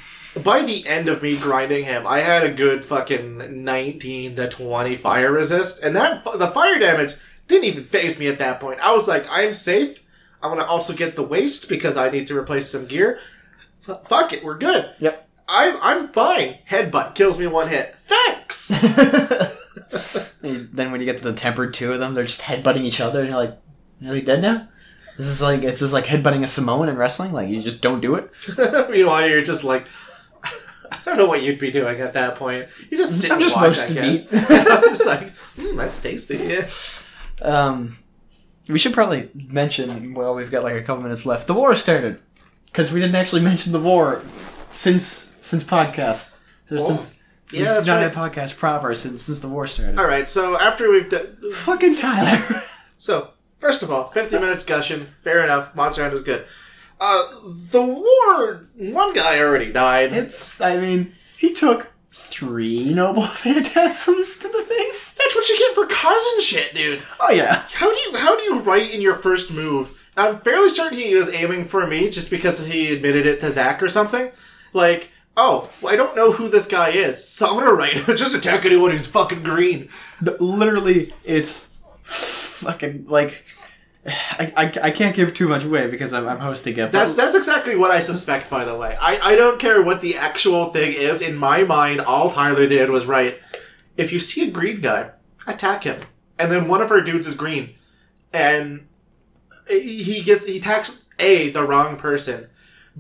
By 0.45 0.63
the 0.63 0.87
end 0.87 1.09
of 1.09 1.23
me 1.23 1.37
grinding 1.37 1.85
him, 1.85 2.07
I 2.07 2.21
had 2.21 2.45
a 2.45 2.53
good 2.53 2.85
fucking 2.85 3.65
19 3.65 4.37
to 4.37 4.49
20 4.49 4.97
fire 4.97 5.33
resist, 5.33 5.83
and 5.83 5.97
that 5.97 6.23
the 6.25 6.49
fire 6.49 6.79
damage 6.79 7.15
didn't 7.49 7.65
even 7.65 7.85
phase 7.85 8.19
me 8.19 8.29
at 8.29 8.39
that 8.39 8.61
point. 8.61 8.81
I 8.81 8.93
was 8.95 9.09
like, 9.09 9.27
I'm 9.29 9.55
safe. 9.55 10.01
I 10.43 10.47
want 10.47 10.61
to 10.61 10.67
also 10.67 10.95
get 10.95 11.17
the 11.17 11.23
waste 11.23 11.69
because 11.69 11.97
I 11.97 12.11
need 12.11 12.27
to 12.29 12.39
replace 12.39 12.71
some 12.71 12.87
gear. 12.87 13.19
F- 13.89 14.07
fuck 14.07 14.33
it, 14.33 14.45
we're 14.45 14.57
good. 14.57 14.91
Yep. 15.01 15.29
I'm 15.49 15.77
I'm 15.83 16.09
fine. 16.09 16.59
Headbutt 16.71 17.17
kills 17.17 17.39
me 17.39 17.49
one 17.49 17.69
hit. 17.69 17.97
Thanks. 17.99 18.71
Then 20.43 20.91
when 20.91 21.01
you 21.01 21.07
get 21.07 21.19
to 21.19 21.25
the 21.25 21.33
tempered 21.33 21.75
two 21.75 21.93
of 21.93 21.99
them, 21.99 22.15
they're 22.15 22.25
just 22.25 22.43
headbutting 22.43 22.85
each 22.85 23.01
other, 23.01 23.21
and 23.21 23.29
you're 23.29 23.39
like, 23.39 23.59
"Are 24.07 24.13
they 24.13 24.21
dead 24.23 24.41
now?" 24.41 24.69
This 25.19 25.27
is 25.27 25.43
like 25.43 25.63
it's 25.63 25.81
just 25.81 25.93
like 25.93 26.07
headbutting 26.07 26.43
a 26.43 26.47
Samoan 26.47 26.89
in 26.89 26.97
wrestling. 26.97 27.33
Like 27.33 27.49
you 27.51 27.61
just 27.61 27.83
don't 27.83 28.01
do 28.01 28.15
it. 28.15 28.31
Meanwhile, 28.91 29.29
you're 29.29 29.43
just 29.43 29.65
like, 29.65 29.87
I 31.07 31.11
don't 31.11 31.19
know 31.19 31.27
what 31.27 31.43
you'd 31.43 31.59
be 31.59 31.71
doing 31.71 32.01
at 32.01 32.13
that 32.15 32.37
point. 32.37 32.69
You 32.91 32.97
just 32.97 33.21
sit 33.21 33.31
I'm 33.31 33.39
and 33.39 33.43
just 33.43 33.57
watch, 33.57 33.79
I 33.79 33.93
guess. 33.93 34.33
meat. 34.33 34.51
I'm 34.51 34.83
just 34.83 35.07
like, 35.07 35.35
mm, 35.57 35.77
that's 35.77 36.01
tasty. 36.01 36.37
Yeah. 36.39 36.69
Um, 37.43 37.99
we 38.69 38.79
should 38.79 38.93
probably 38.93 39.31
mention. 39.35 40.15
Well, 40.15 40.35
we've 40.35 40.51
got 40.51 40.63
like 40.63 40.75
a 40.75 40.83
couple 40.83 41.03
minutes 41.03 41.27
left. 41.27 41.47
The 41.47 41.55
war 41.55 41.75
started 41.75 42.21
because 42.67 42.93
we 42.93 43.01
didn't 43.01 43.17
actually 43.17 43.43
mention 43.43 43.73
the 43.73 43.81
war 43.81 44.23
since 44.69 45.37
since 45.41 45.65
podcast. 45.65 46.41
So 46.67 46.79
since, 46.79 47.17
since 47.47 47.61
yeah, 47.61 47.75
that's 47.75 47.87
not 47.87 47.97
right. 47.97 48.15
a 48.15 48.17
podcast 48.17 48.59
proper 48.59 48.95
since 48.95 49.23
since 49.23 49.41
the 49.41 49.49
war 49.49 49.67
started. 49.67 49.99
All 49.99 50.07
right, 50.07 50.29
so 50.29 50.59
after 50.59 50.91
we've 50.91 51.09
done, 51.09 51.37
Fucking 51.53 51.97
Tyler. 51.97 52.63
so 52.99 53.31
first 53.59 53.83
of 53.83 53.91
all, 53.91 54.11
50 54.11 54.39
minutes 54.39 54.65
gushing, 54.65 55.07
fair 55.23 55.43
enough. 55.43 55.75
Monster 55.75 56.03
Hunter 56.03 56.15
was 56.15 56.23
good. 56.23 56.47
Uh, 57.01 57.23
the 57.71 57.83
war, 57.83 58.69
one 58.77 59.15
guy 59.15 59.39
already 59.39 59.73
died. 59.73 60.13
it's. 60.13 60.61
I 60.61 60.77
mean, 60.79 61.13
he 61.39 61.53
took 61.55 61.93
three 62.11 62.93
noble 62.93 63.23
phantasms 63.27 64.37
to 64.39 64.49
the 64.49 64.65
face. 64.69 65.15
That's 65.15 65.35
what 65.35 65.49
you 65.49 65.59
get 65.59 65.75
for 65.75 65.87
cousin 65.87 66.41
shit, 66.41 66.75
dude. 66.75 67.01
Oh 67.19 67.31
yeah. 67.31 67.65
How 67.73 67.93
do 67.93 67.99
you 68.01 68.17
how 68.17 68.37
do 68.37 68.43
you 68.43 68.61
write 68.61 68.93
in 68.93 69.01
your 69.01 69.15
first 69.15 69.51
move? 69.53 69.97
I'm 70.17 70.41
fairly 70.41 70.69
certain 70.69 70.99
he 70.99 71.15
was 71.15 71.33
aiming 71.33 71.67
for 71.67 71.87
me 71.87 72.11
just 72.11 72.31
because 72.31 72.67
he 72.67 72.93
admitted 72.93 73.27
it 73.27 73.41
to 73.41 73.53
Zach 73.53 73.83
or 73.83 73.89
something. 73.89 74.31
Like, 74.75 75.11
oh, 75.37 75.71
well, 75.81 75.93
I 75.93 75.97
don't 75.97 76.17
know 76.17 76.33
who 76.33 76.49
this 76.49 76.67
guy 76.67 76.91
is, 76.91 77.25
so 77.27 77.47
I'm 77.47 77.59
gonna 77.59 77.73
write 77.73 77.95
just 78.09 78.35
attack 78.35 78.67
anyone 78.67 78.91
who's 78.91 79.07
fucking 79.07 79.43
green. 79.43 79.89
Literally, 80.21 81.15
it's 81.25 81.69
fucking 82.03 83.07
like. 83.09 83.45
I, 84.07 84.53
I, 84.57 84.73
I 84.85 84.91
can't 84.91 85.15
give 85.15 85.35
too 85.35 85.49
much 85.49 85.65
away 85.65 85.87
because 85.91 86.13
I'm, 86.15 86.27
I'm 86.27 86.39
hosting 86.39 86.79
it. 86.79 86.91
That's 86.91 87.15
that's 87.15 87.35
exactly 87.35 87.77
what 87.77 87.91
I 87.91 88.01
suspect. 88.01 88.49
By 88.49 88.65
the 88.65 88.75
way, 88.75 88.97
I 89.01 89.19
I 89.19 89.37
don't 89.37 89.61
care 89.61 89.83
what 89.83 90.01
the 90.01 90.17
actual 90.17 90.73
thing 90.73 90.95
is. 90.95 91.21
In 91.21 91.37
my 91.37 91.65
mind, 91.65 92.01
all 92.01 92.31
Tyler 92.31 92.67
did 92.67 92.89
was 92.89 93.07
right. 93.07 93.39
If 93.99 94.13
you 94.13 94.19
see 94.19 94.49
a 94.49 94.51
green 94.51 94.81
guy, 94.81 95.11
attack 95.47 95.85
him, 95.85 96.01
and 96.39 96.51
then 96.51 96.67
one 96.67 96.81
of 96.81 96.91
our 96.91 97.03
dudes 97.03 97.27
is 97.27 97.35
green, 97.35 97.75
and 98.33 98.87
he 99.69 100.23
gets 100.23 100.47
he 100.47 100.59
attacks 100.59 101.05
a 101.19 101.51
the 101.51 101.63
wrong 101.65 101.97
person, 101.97 102.49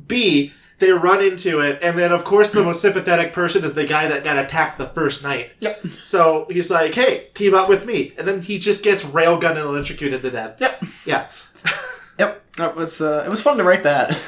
b 0.06 0.52
they 0.80 0.90
run 0.90 1.22
into 1.22 1.60
it, 1.60 1.78
and 1.82 1.98
then 1.98 2.10
of 2.12 2.24
course 2.24 2.50
the 2.50 2.62
most 2.62 2.82
sympathetic 2.82 3.32
person 3.32 3.64
is 3.64 3.74
the 3.74 3.86
guy 3.86 4.08
that 4.08 4.24
got 4.24 4.42
attacked 4.42 4.78
the 4.78 4.88
first 4.88 5.22
night. 5.22 5.52
Yep. 5.60 5.86
So 6.00 6.46
he's 6.50 6.70
like, 6.70 6.94
"Hey, 6.94 7.28
team 7.34 7.54
up 7.54 7.68
with 7.68 7.86
me," 7.86 8.14
and 8.18 8.26
then 8.26 8.42
he 8.42 8.58
just 8.58 8.82
gets 8.82 9.04
railgun 9.04 9.50
and 9.50 9.60
electrocuted 9.60 10.22
to 10.22 10.30
death. 10.30 10.60
Yep. 10.60 10.84
Yeah. 11.06 11.28
Yep. 12.18 12.44
It 12.58 12.74
was 12.74 13.00
uh, 13.00 13.22
it 13.24 13.30
was 13.30 13.40
fun 13.40 13.56
to 13.58 13.64
write 13.64 13.84
that. 13.84 14.18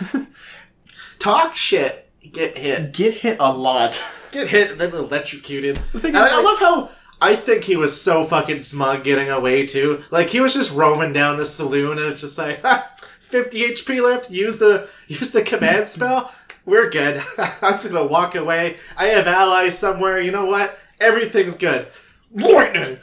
Talk 1.18 1.54
shit, 1.56 2.08
get 2.32 2.56
hit. 2.56 2.92
Get 2.92 3.14
hit 3.14 3.36
a 3.40 3.52
lot. 3.52 4.02
get 4.32 4.48
hit 4.48 4.72
and 4.72 4.80
then 4.80 4.94
electrocuted. 4.94 5.78
thing 5.78 6.14
is, 6.14 6.20
I, 6.20 6.38
I 6.38 6.42
love 6.42 6.58
how 6.58 6.90
I 7.20 7.36
think 7.36 7.64
he 7.64 7.76
was 7.76 8.00
so 8.00 8.24
fucking 8.26 8.62
smug 8.62 9.04
getting 9.04 9.30
away 9.30 9.66
too. 9.66 10.02
Like 10.10 10.30
he 10.30 10.40
was 10.40 10.54
just 10.54 10.74
roaming 10.74 11.12
down 11.12 11.36
the 11.36 11.46
saloon 11.46 11.98
and 11.98 12.08
it's 12.08 12.20
just 12.22 12.36
like, 12.36 12.64
50 13.20 13.60
HP 13.72 14.02
left. 14.02 14.30
Use 14.30 14.58
the 14.58 14.88
use 15.06 15.30
the 15.32 15.42
command 15.42 15.88
spell. 15.88 16.34
We're 16.64 16.90
good. 16.90 17.22
I'm 17.38 17.72
just 17.72 17.90
gonna 17.90 18.06
walk 18.06 18.34
away. 18.34 18.76
I 18.96 19.06
have 19.06 19.26
allies 19.26 19.78
somewhere. 19.78 20.20
You 20.20 20.30
know 20.30 20.46
what? 20.46 20.78
Everything's 21.00 21.56
good. 21.56 21.88
Lightning. 22.32 22.98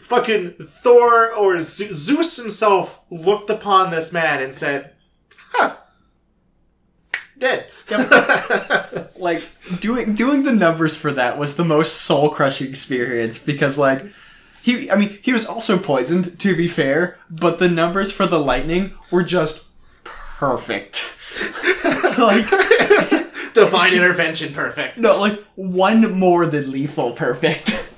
Fucking 0.00 0.56
Thor 0.60 1.32
or 1.32 1.58
Ze- 1.60 1.94
Zeus 1.94 2.36
himself 2.36 3.02
looked 3.10 3.48
upon 3.48 3.90
this 3.90 4.12
man 4.12 4.42
and 4.42 4.54
said, 4.54 4.92
"Huh, 5.52 5.76
dead." 7.38 7.70
like 9.16 9.42
doing 9.80 10.14
doing 10.14 10.42
the 10.42 10.52
numbers 10.52 10.94
for 10.96 11.12
that 11.12 11.38
was 11.38 11.56
the 11.56 11.64
most 11.64 12.02
soul 12.02 12.28
crushing 12.28 12.68
experience 12.68 13.38
because 13.38 13.78
like 13.78 14.04
he 14.62 14.90
I 14.90 14.96
mean 14.96 15.18
he 15.22 15.32
was 15.32 15.46
also 15.46 15.78
poisoned 15.78 16.38
to 16.40 16.54
be 16.54 16.68
fair, 16.68 17.18
but 17.30 17.58
the 17.58 17.68
numbers 17.68 18.12
for 18.12 18.26
the 18.26 18.38
lightning 18.38 18.92
were 19.10 19.22
just 19.22 19.68
perfect. 20.04 21.16
like 22.26 22.46
Divine 23.54 23.94
intervention, 23.94 24.52
perfect. 24.52 24.96
no, 24.98 25.18
like 25.20 25.42
one 25.56 26.12
more 26.12 26.46
than 26.46 26.70
lethal 26.70 27.12
perfect. 27.12 27.88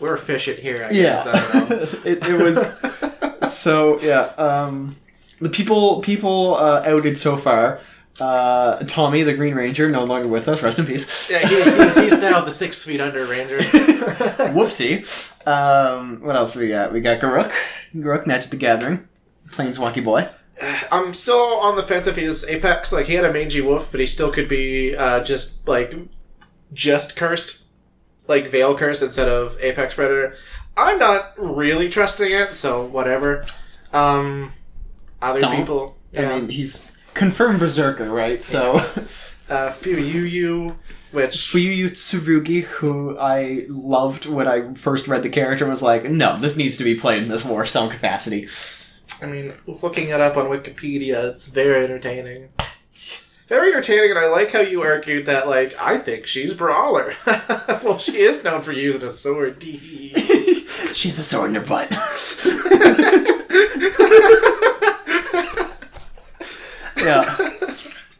We're 0.00 0.14
efficient 0.14 0.58
here, 0.58 0.86
I 0.88 0.90
Yeah. 0.90 1.02
guess. 1.02 1.26
I 1.26 1.58
don't 1.60 1.70
know. 1.70 1.76
it, 2.04 2.24
it 2.24 2.42
was 2.42 3.52
so 3.52 4.00
yeah. 4.00 4.32
Um, 4.38 4.96
the 5.40 5.50
people 5.50 6.00
people 6.00 6.56
uh, 6.56 6.82
outed 6.86 7.18
so 7.18 7.36
far. 7.36 7.80
Uh, 8.18 8.82
Tommy, 8.84 9.22
the 9.22 9.32
Green 9.32 9.54
Ranger, 9.54 9.88
no 9.88 10.04
longer 10.04 10.28
with 10.28 10.46
us. 10.48 10.60
Rest 10.62 10.78
in 10.78 10.86
peace. 10.86 11.30
yeah, 11.30 11.46
he, 11.46 11.54
he, 11.54 12.02
he's 12.04 12.20
now 12.20 12.40
the 12.42 12.52
six 12.52 12.84
feet 12.84 13.00
under 13.00 13.24
ranger. 13.24 13.58
Whoopsie. 13.58 15.06
Um, 15.46 16.20
what 16.20 16.36
else 16.36 16.54
we 16.56 16.68
got? 16.68 16.92
We 16.92 17.00
got 17.00 17.20
Garruk. 17.20 17.50
Garruk, 17.94 18.26
Magic 18.26 18.50
the 18.50 18.56
Gathering. 18.58 19.08
Planeswalkie 19.48 20.04
boy. 20.04 20.28
I'm 20.92 21.12
still 21.14 21.36
on 21.60 21.76
the 21.76 21.82
fence 21.82 22.06
if 22.06 22.16
he's 22.16 22.44
Apex. 22.48 22.92
Like, 22.92 23.06
he 23.06 23.14
had 23.14 23.24
a 23.24 23.32
mangy 23.32 23.60
wolf, 23.60 23.90
but 23.90 24.00
he 24.00 24.06
still 24.06 24.30
could 24.30 24.48
be 24.48 24.94
uh, 24.96 25.22
just, 25.24 25.66
like, 25.68 25.94
just 26.72 27.16
cursed. 27.16 27.64
Like, 28.28 28.48
Veil 28.48 28.76
cursed 28.76 29.02
instead 29.02 29.28
of 29.28 29.58
Apex 29.60 29.94
Predator. 29.94 30.36
I'm 30.76 30.98
not 30.98 31.32
really 31.36 31.88
trusting 31.88 32.30
it, 32.30 32.54
so 32.54 32.84
whatever. 32.84 33.44
Um, 33.92 34.52
other 35.20 35.40
Don't. 35.40 35.56
people. 35.56 35.96
I 36.16 36.20
Yeah. 36.22 36.34
mean, 36.38 36.48
he's 36.48 36.86
confirmed 37.14 37.58
berserker, 37.60 38.08
right? 38.10 38.42
So 38.42 38.74
Uh, 39.48 39.72
Fuyuyu, 39.72 40.76
which 41.10 41.32
Fuyuyu 41.34 41.90
Tsurugi, 41.90 42.62
who 42.62 43.18
I 43.18 43.66
loved 43.68 44.26
when 44.26 44.46
I 44.46 44.74
first 44.74 45.08
read 45.08 45.24
the 45.24 45.28
character, 45.28 45.66
was 45.66 45.82
like, 45.82 46.04
no, 46.08 46.38
this 46.38 46.56
needs 46.56 46.76
to 46.76 46.84
be 46.84 46.94
played 46.94 47.24
in 47.24 47.28
this 47.28 47.44
war 47.44 47.66
some 47.66 47.90
capacity. 47.90 48.46
I 49.22 49.26
mean, 49.26 49.52
looking 49.66 50.08
it 50.08 50.20
up 50.20 50.36
on 50.36 50.46
Wikipedia, 50.46 51.30
it's 51.30 51.46
very 51.48 51.84
entertaining. 51.84 52.48
Very 53.48 53.70
entertaining, 53.72 54.10
and 54.10 54.18
I 54.20 54.28
like 54.28 54.52
how 54.52 54.60
you 54.60 54.80
argued 54.82 55.26
that, 55.26 55.48
like, 55.48 55.74
I 55.80 55.98
think 55.98 56.28
she's 56.28 56.54
brawler. 56.54 57.14
well, 57.82 57.98
she 57.98 58.18
is 58.20 58.44
known 58.44 58.60
for 58.62 58.70
using 58.70 59.02
a 59.02 59.10
sword. 59.10 59.60
she's 60.92 61.18
a 61.18 61.24
sword 61.24 61.48
in 61.50 61.56
her 61.56 61.66
butt. 61.66 61.90
yeah. 66.96 67.36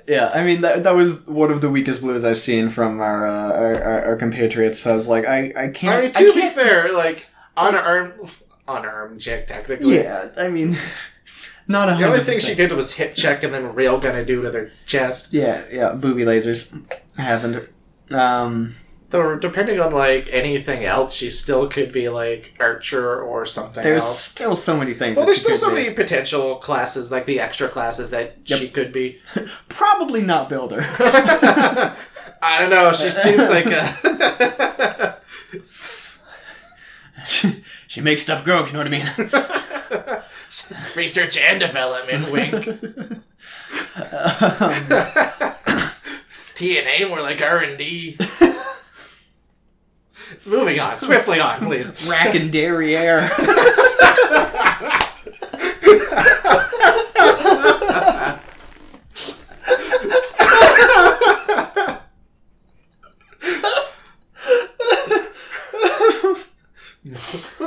Yeah, 0.09 0.31
I 0.35 0.43
mean 0.45 0.63
that, 0.63 0.83
that 0.83 0.97
was 0.97 1.25
one 1.29 1.53
of 1.53 1.61
the 1.61 1.71
weakest 1.71 2.01
blues 2.01 2.25
I've 2.25 2.39
seen 2.39 2.69
from 2.69 2.99
our 3.01 3.29
uh, 3.29 3.53
our, 3.53 3.83
our, 3.85 4.05
our 4.07 4.17
compatriots. 4.17 4.81
So 4.81 4.91
I 4.91 4.95
was 4.95 5.07
like, 5.07 5.25
I, 5.27 5.53
I 5.57 5.69
can't. 5.69 5.95
I 5.97 6.01
mean, 6.01 6.09
I 6.09 6.11
to 6.11 6.25
be 6.35 6.41
can't- 6.41 6.55
fair, 6.57 6.93
like, 6.93 7.29
unarmed, 7.57 8.31
unarmed 8.79 9.21
chick, 9.21 9.47
technically. 9.47 9.97
Yeah, 9.97 10.31
I 10.37 10.49
mean, 10.49 10.77
not 11.69 11.89
a 11.89 11.97
The 11.97 12.07
only 12.07 12.21
thing 12.21 12.41
she 12.41 12.55
did 12.55 12.73
was 12.73 12.95
hip 12.95 13.15
check 13.15 13.43
and 13.43 13.53
then 13.53 13.75
rail 13.75 13.99
gun 13.99 14.17
a 14.17 14.25
dude 14.25 14.45
with 14.45 14.55
her 14.55 14.71
chest. 14.87 15.33
Yeah, 15.33 15.63
yeah, 15.71 15.93
booby 15.93 16.25
lasers 16.25 16.73
happened. 17.17 17.69
Um, 18.11 18.75
Though, 19.11 19.37
depending 19.37 19.81
on, 19.81 19.93
like, 19.93 20.29
anything 20.31 20.85
else, 20.85 21.15
she 21.15 21.31
still 21.31 21.67
could 21.67 21.91
be, 21.91 22.09
like, 22.09 22.55
archer 22.61 23.21
or 23.21 23.45
something 23.45 23.83
there's 23.83 24.05
else. 24.05 24.21
still 24.25 24.55
so 24.55 24.77
many 24.77 24.95
things. 24.95 25.17
Well, 25.17 25.27
there's 25.27 25.41
still 25.43 25.57
so 25.57 25.71
be. 25.71 25.83
many 25.83 25.95
potential 25.95 26.57
classes, 26.57 27.11
like 27.11 27.27
the 27.27 27.41
extra 27.41 27.69
classes 27.69 28.11
that 28.11 28.37
she 28.45 28.69
could 28.69 28.93
be. 28.93 29.19
Probably 29.69 30.21
not 30.21 30.49
builder. 30.49 30.79
I 32.43 32.59
don't 32.61 32.71
know. 32.71 32.93
She 32.93 33.11
seems 33.11 33.49
like 33.49 33.67
a. 33.67 35.19
she 37.91 38.01
makes 38.01 38.23
stuff 38.23 38.45
grow. 38.45 38.61
If 38.61 38.69
you 38.69 38.73
know 38.75 38.79
what 38.79 38.87
I 38.87 38.91
mean. 38.91 39.05
Research 40.97 41.37
and 41.37 41.59
development, 41.59 42.31
wink. 42.31 42.69
Um, 43.97 44.87
T 46.55 46.79
and 46.79 46.87
A 46.87 47.09
more 47.09 47.21
like 47.21 47.43
R 47.43 47.59
and 47.59 47.77
D. 47.77 48.17
Moving 50.47 50.79
on, 50.79 50.97
swiftly 50.99 51.41
on, 51.41 51.59
please. 51.61 52.09
Rack 52.09 52.37
and 52.37 52.53
derriere. 52.53 53.29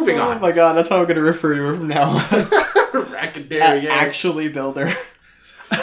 Moving 0.06 0.20
Oh 0.20 0.30
on. 0.30 0.42
my 0.42 0.52
god, 0.52 0.74
that's 0.74 0.90
how 0.90 1.02
I'm 1.02 1.08
gonna 1.08 1.22
refer 1.22 1.56
to 1.56 1.62
her 1.64 1.76
from 1.78 1.88
now 1.88 2.10
on. 2.10 3.14
Actually, 3.90 4.48
builder. 4.50 4.92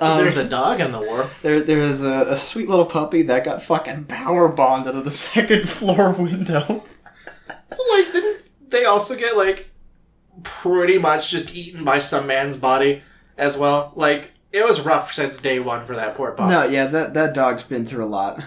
um, 0.00 0.18
There's 0.18 0.36
a 0.36 0.48
dog 0.48 0.80
in 0.80 0.92
the 0.92 1.00
war. 1.00 1.28
there, 1.42 1.60
there 1.62 1.80
is 1.80 2.02
a, 2.02 2.26
a 2.30 2.36
sweet 2.36 2.68
little 2.68 2.86
puppy 2.86 3.22
that 3.22 3.44
got 3.44 3.62
fucking 3.62 4.04
power 4.06 4.48
bombed 4.48 4.88
out 4.88 4.94
of 4.96 5.04
the 5.04 5.10
second 5.12 5.68
floor 5.68 6.10
window. 6.12 6.84
Like, 7.48 8.12
didn't 8.12 8.70
they 8.70 8.84
also 8.84 9.16
get 9.16 9.36
like 9.36 9.70
pretty 10.42 10.98
much 10.98 11.30
just 11.30 11.54
eaten 11.54 11.84
by 11.84 11.98
some 11.98 12.26
man's 12.26 12.56
body 12.56 13.02
as 13.38 13.56
well? 13.56 13.92
Like, 13.94 14.32
it 14.52 14.64
was 14.64 14.80
rough 14.80 15.12
since 15.12 15.40
day 15.40 15.60
one 15.60 15.86
for 15.86 15.94
that 15.94 16.16
poor 16.16 16.32
pup. 16.32 16.48
No, 16.50 16.64
yeah, 16.64 16.86
that 16.86 17.14
that 17.14 17.34
dog's 17.34 17.62
been 17.62 17.86
through 17.86 18.04
a 18.04 18.06
lot. 18.06 18.42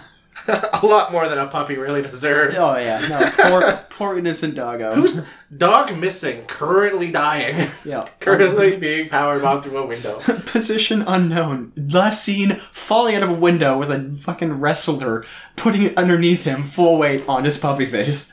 a 0.82 0.86
lot 0.86 1.12
more 1.12 1.28
than 1.28 1.38
a 1.38 1.46
puppy 1.46 1.76
really 1.76 2.02
deserves. 2.02 2.56
Oh 2.58 2.76
yeah, 2.76 3.06
no, 3.08 3.30
poor 3.36 3.72
poor 3.90 4.18
innocent 4.18 4.54
doggo. 4.54 4.94
Who's 4.94 5.20
dog 5.54 5.96
missing? 5.96 6.44
Currently 6.46 7.10
dying. 7.12 7.70
yeah, 7.84 8.08
Currently 8.20 8.74
um, 8.74 8.80
being 8.80 9.08
powered 9.08 9.42
bombed 9.42 9.64
through 9.64 9.78
a 9.78 9.86
window. 9.86 10.20
Position 10.46 11.02
unknown. 11.02 11.72
Last 11.76 12.24
seen 12.24 12.56
falling 12.72 13.14
out 13.14 13.22
of 13.22 13.30
a 13.30 13.34
window 13.34 13.78
with 13.78 13.90
a 13.90 14.16
fucking 14.18 14.54
wrestler 14.54 15.24
putting 15.56 15.82
it 15.82 15.98
underneath 15.98 16.44
him, 16.44 16.62
full 16.62 16.98
weight 16.98 17.28
on 17.28 17.44
his 17.44 17.58
puppy 17.58 17.86
face. 17.86 18.32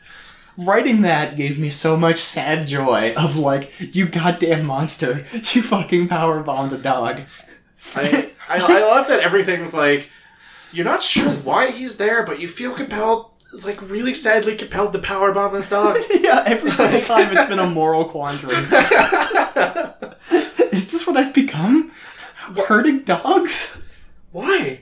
Writing 0.58 1.02
that 1.02 1.36
gave 1.36 1.60
me 1.60 1.70
so 1.70 1.98
much 1.98 2.18
sad 2.18 2.66
joy 2.66 3.14
of 3.16 3.36
like, 3.36 3.74
you 3.80 4.08
goddamn 4.08 4.66
monster, 4.66 5.26
you 5.34 5.62
fucking 5.62 6.08
power 6.08 6.42
bombed 6.42 6.72
a 6.72 6.78
dog. 6.78 7.24
I, 7.94 8.32
I 8.48 8.58
I 8.58 8.80
love 8.82 9.08
that 9.10 9.20
everything's 9.20 9.74
like 9.74 10.10
you're 10.76 10.86
not 10.86 11.02
sure 11.02 11.30
why 11.30 11.72
he's 11.72 11.98
there, 11.98 12.26
but 12.26 12.42
you 12.42 12.48
feel 12.48 12.74
compelled, 12.76 13.32
like 13.64 13.82
really 13.90 14.14
sadly 14.14 14.56
compelled 14.56 14.94
to 14.94 15.00
power 15.00 15.32
bomb 15.34 15.54
this 15.54 15.70
dog. 15.70 15.98
yeah, 16.20 16.44
every 16.46 16.72
single 16.72 17.02
time 17.02 17.36
it's 17.36 17.46
been 17.46 17.60
a 17.60 17.70
moral 17.70 18.06
quandary. 18.06 18.54
Is 20.72 20.92
this 20.92 21.08
what 21.08 21.16
I've 21.16 21.34
become? 21.34 21.92
Hurting 22.68 23.04
dogs? 23.04 23.82
Why? 24.32 24.82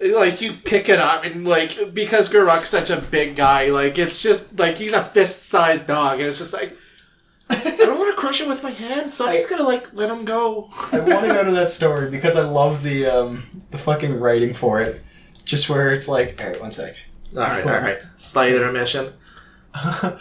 Like 0.00 0.40
you 0.40 0.52
pick 0.52 0.88
it 0.88 1.00
up 1.00 1.24
and 1.24 1.46
like 1.46 1.92
because 1.92 2.30
Garruk's 2.32 2.68
such 2.68 2.90
a 2.90 3.00
big 3.00 3.34
guy, 3.34 3.70
like 3.70 3.98
it's 3.98 4.22
just 4.22 4.58
like 4.58 4.78
he's 4.78 4.92
a 4.92 5.02
fist-sized 5.02 5.86
dog, 5.86 6.20
and 6.20 6.28
it's 6.28 6.38
just 6.38 6.52
like 6.52 6.76
I 7.48 7.56
don't 7.78 7.98
want 7.98 8.14
to 8.14 8.20
crush 8.20 8.40
it 8.40 8.48
with 8.48 8.62
my 8.62 8.70
hand, 8.70 9.12
so 9.12 9.26
I'm 9.26 9.34
just 9.34 9.50
gonna 9.50 9.62
like 9.64 9.92
let 9.94 10.10
him 10.10 10.24
go. 10.24 10.70
I 10.92 11.00
want 11.00 11.26
to 11.26 11.32
go 11.32 11.44
to 11.44 11.50
that 11.52 11.72
story 11.72 12.10
because 12.10 12.36
I 12.36 12.42
love 12.42 12.82
the 12.82 13.06
um 13.06 13.44
the 13.70 13.78
fucking 13.78 14.20
writing 14.20 14.54
for 14.54 14.80
it. 14.80 15.02
Just 15.46 15.70
where 15.70 15.94
it's 15.94 16.08
like, 16.08 16.38
all 16.42 16.50
right, 16.50 16.60
one 16.60 16.72
sec. 16.72 16.96
All 17.34 17.42
right, 17.42 17.64
all 17.64 17.80
right. 17.80 18.02
Slight 18.18 18.52
intermission. 18.52 19.12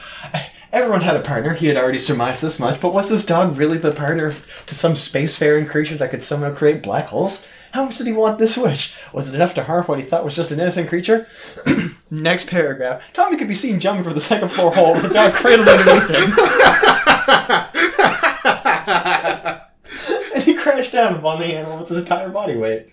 Everyone 0.72 1.02
had 1.02 1.16
a 1.16 1.22
partner. 1.22 1.54
He 1.54 1.68
had 1.68 1.78
already 1.78 1.98
surmised 1.98 2.44
this 2.44 2.60
much. 2.60 2.80
But 2.80 2.94
was 2.94 3.10
this 3.10 3.26
dog 3.26 3.58
really 3.58 3.80
the 3.80 3.92
partner 3.92 4.34
to 4.68 4.76
some 4.76 4.94
spacefaring 4.94 5.68
creature 5.68 5.96
that 5.96 6.12
could 6.12 6.22
somehow 6.22 6.54
create 6.54 6.84
black 6.84 7.08
holes? 7.08 7.48
How 7.72 7.86
much 7.86 7.98
did 7.98 8.08
he 8.08 8.14
want 8.14 8.38
this 8.38 8.58
wish? 8.58 8.96
Was 9.14 9.28
it 9.28 9.36
enough 9.36 9.56
to 9.56 9.64
harm 9.64 9.84
what 9.86 10.00
he 10.00 10.06
thought 10.06 10.24
was 10.24 10.36
just 10.36 10.52
an 10.52 10.60
innocent 10.60 10.90
creature? 10.90 11.28
Next 12.12 12.50
paragraph. 12.50 13.12
Tommy 13.14 13.36
could 13.36 13.48
be 13.48 13.54
seen 13.54 13.80
jumping 13.80 14.04
for 14.04 14.14
the 14.14 14.20
second 14.20 14.50
floor 14.50 14.72
hole 14.72 14.94
with 14.94 15.02
the 15.02 15.10
dog 15.10 15.34
cradled 15.34 15.68
underneath 15.68 16.08
him. 16.08 16.32
and 20.36 20.44
he 20.44 20.54
crashed 20.56 20.94
down 20.94 21.16
upon 21.16 21.40
the 21.40 21.48
animal 21.48 21.80
with 21.80 21.90
his 21.90 21.98
entire 21.98 22.30
body 22.30 22.56
weight. 22.56 22.92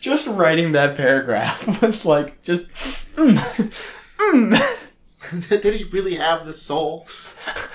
Just 0.00 0.26
writing 0.26 0.72
that 0.72 0.96
paragraph 0.96 1.82
was 1.82 2.04
like, 2.06 2.42
just. 2.42 2.68
mm, 3.16 3.36
mm. 4.18 4.86
Did 5.62 5.74
he 5.74 5.84
really 5.84 6.16
have 6.16 6.46
the 6.46 6.54
soul? 6.54 7.06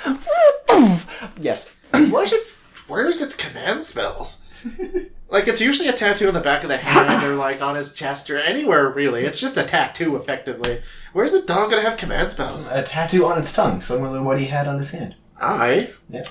yes. 1.40 1.76
Where's 2.10 2.34
its 2.34 2.68
Where's 2.88 3.22
its 3.22 3.36
command 3.36 3.84
spells? 3.84 4.50
Like 5.30 5.48
it's 5.48 5.62
usually 5.62 5.88
a 5.90 5.94
tattoo 5.94 6.28
on 6.28 6.34
the 6.34 6.40
back 6.40 6.64
of 6.64 6.70
the 6.70 6.78
hand 6.78 7.24
or 7.24 7.36
like 7.36 7.62
on 7.62 7.76
his 7.76 7.94
chest 7.94 8.30
or 8.30 8.38
anywhere 8.38 8.90
really. 8.90 9.24
It's 9.24 9.40
just 9.40 9.58
a 9.58 9.64
tattoo 9.64 10.16
effectively. 10.16 10.82
Where's 11.14 11.32
the 11.32 11.42
dog 11.42 11.70
gonna 11.72 11.82
have 11.82 11.98
command 11.98 12.32
spells? 12.32 12.68
A 12.70 12.84
tattoo 12.84 13.26
on 13.26 13.38
its 13.40 13.54
tongue, 13.54 13.82
similar 13.82 14.18
to 14.18 14.24
what 14.24 14.40
he 14.40 14.46
had 14.46 14.68
on 14.68 14.78
his 14.80 14.92
hand. 14.92 15.16
I 15.40 15.90
Yeah. 16.10 16.24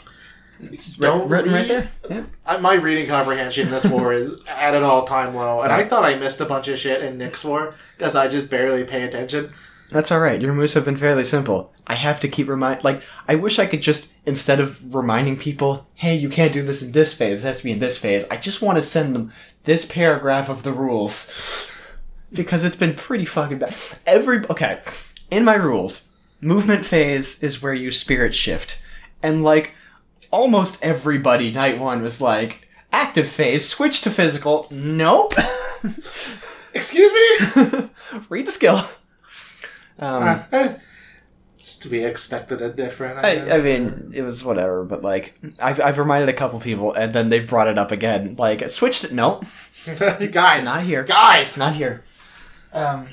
It's 0.72 0.94
Don't 0.94 1.28
written 1.28 1.52
right 1.52 1.68
read. 1.68 1.70
there. 1.70 1.90
Yeah. 2.10 2.22
I- 2.46 2.56
my 2.58 2.74
reading 2.74 3.08
comprehension 3.08 3.66
in 3.66 3.72
this 3.72 3.86
war 3.86 4.12
is 4.12 4.30
at 4.48 4.74
an 4.74 4.82
all 4.82 5.04
time 5.04 5.34
low, 5.34 5.62
and 5.62 5.72
I 5.72 5.84
thought 5.84 6.04
I 6.04 6.14
missed 6.16 6.40
a 6.40 6.44
bunch 6.44 6.68
of 6.68 6.78
shit 6.78 7.02
in 7.02 7.18
Nick's 7.18 7.44
war 7.44 7.74
because 7.96 8.16
I 8.16 8.28
just 8.28 8.50
barely 8.50 8.84
pay 8.84 9.02
attention. 9.02 9.52
That's 9.90 10.10
all 10.10 10.18
right. 10.20 10.40
Your 10.40 10.54
moves 10.54 10.74
have 10.74 10.84
been 10.86 10.96
fairly 10.96 11.24
simple. 11.24 11.72
I 11.86 11.94
have 11.94 12.18
to 12.20 12.28
keep 12.28 12.48
remind. 12.48 12.82
Like, 12.82 13.02
I 13.28 13.34
wish 13.34 13.58
I 13.58 13.66
could 13.66 13.82
just 13.82 14.12
instead 14.26 14.58
of 14.58 14.94
reminding 14.94 15.36
people, 15.36 15.86
"Hey, 15.94 16.16
you 16.16 16.28
can't 16.30 16.52
do 16.52 16.62
this 16.62 16.82
in 16.82 16.92
this 16.92 17.12
phase. 17.12 17.44
It 17.44 17.46
has 17.46 17.58
to 17.58 17.64
be 17.64 17.72
in 17.72 17.78
this 17.80 17.98
phase." 17.98 18.24
I 18.30 18.36
just 18.38 18.62
want 18.62 18.76
to 18.76 18.82
send 18.82 19.14
them 19.14 19.32
this 19.64 19.84
paragraph 19.84 20.48
of 20.48 20.62
the 20.62 20.72
rules 20.72 21.68
because 22.32 22.64
it's 22.64 22.76
been 22.76 22.94
pretty 22.94 23.24
fucking 23.24 23.58
bad. 23.58 23.74
Every 24.06 24.38
okay, 24.50 24.80
in 25.30 25.44
my 25.44 25.54
rules, 25.54 26.08
movement 26.40 26.84
phase 26.84 27.42
is 27.42 27.62
where 27.62 27.74
you 27.74 27.90
spirit 27.90 28.34
shift, 28.34 28.78
and 29.22 29.42
like 29.42 29.74
almost 30.34 30.78
everybody 30.82 31.52
night 31.52 31.78
one 31.78 32.02
was 32.02 32.20
like. 32.20 32.68
Active 32.92 33.28
phase, 33.28 33.68
switch 33.68 34.02
to 34.02 34.10
physical. 34.10 34.68
Nope. 34.70 35.34
Excuse 36.74 37.12
me. 37.12 37.88
Read 38.28 38.46
the 38.46 38.52
skill. 38.52 38.84
Um, 39.98 40.44
it's 41.58 41.76
to 41.78 41.88
be 41.88 42.04
expected 42.04 42.60
and 42.62 42.76
different. 42.76 43.24
I, 43.24 43.38
I. 43.48 43.58
I 43.58 43.62
mean, 43.62 44.12
it 44.14 44.22
was 44.22 44.44
whatever, 44.44 44.84
but 44.84 45.02
like, 45.02 45.34
I've, 45.60 45.80
I've 45.80 45.98
reminded 45.98 46.28
a 46.28 46.32
couple 46.32 46.60
people, 46.60 46.92
and 46.92 47.12
then 47.12 47.30
they've 47.30 47.46
brought 47.48 47.68
it 47.68 47.78
up 47.78 47.90
again. 47.90 48.36
Like, 48.38 48.68
switched 48.68 49.04
it. 49.04 49.12
No, 49.12 49.42
guys, 50.30 50.64
not 50.64 50.84
here. 50.84 51.04
guys. 51.04 51.56
Not 51.56 51.74
here. 51.74 52.04
Um, 52.72 53.08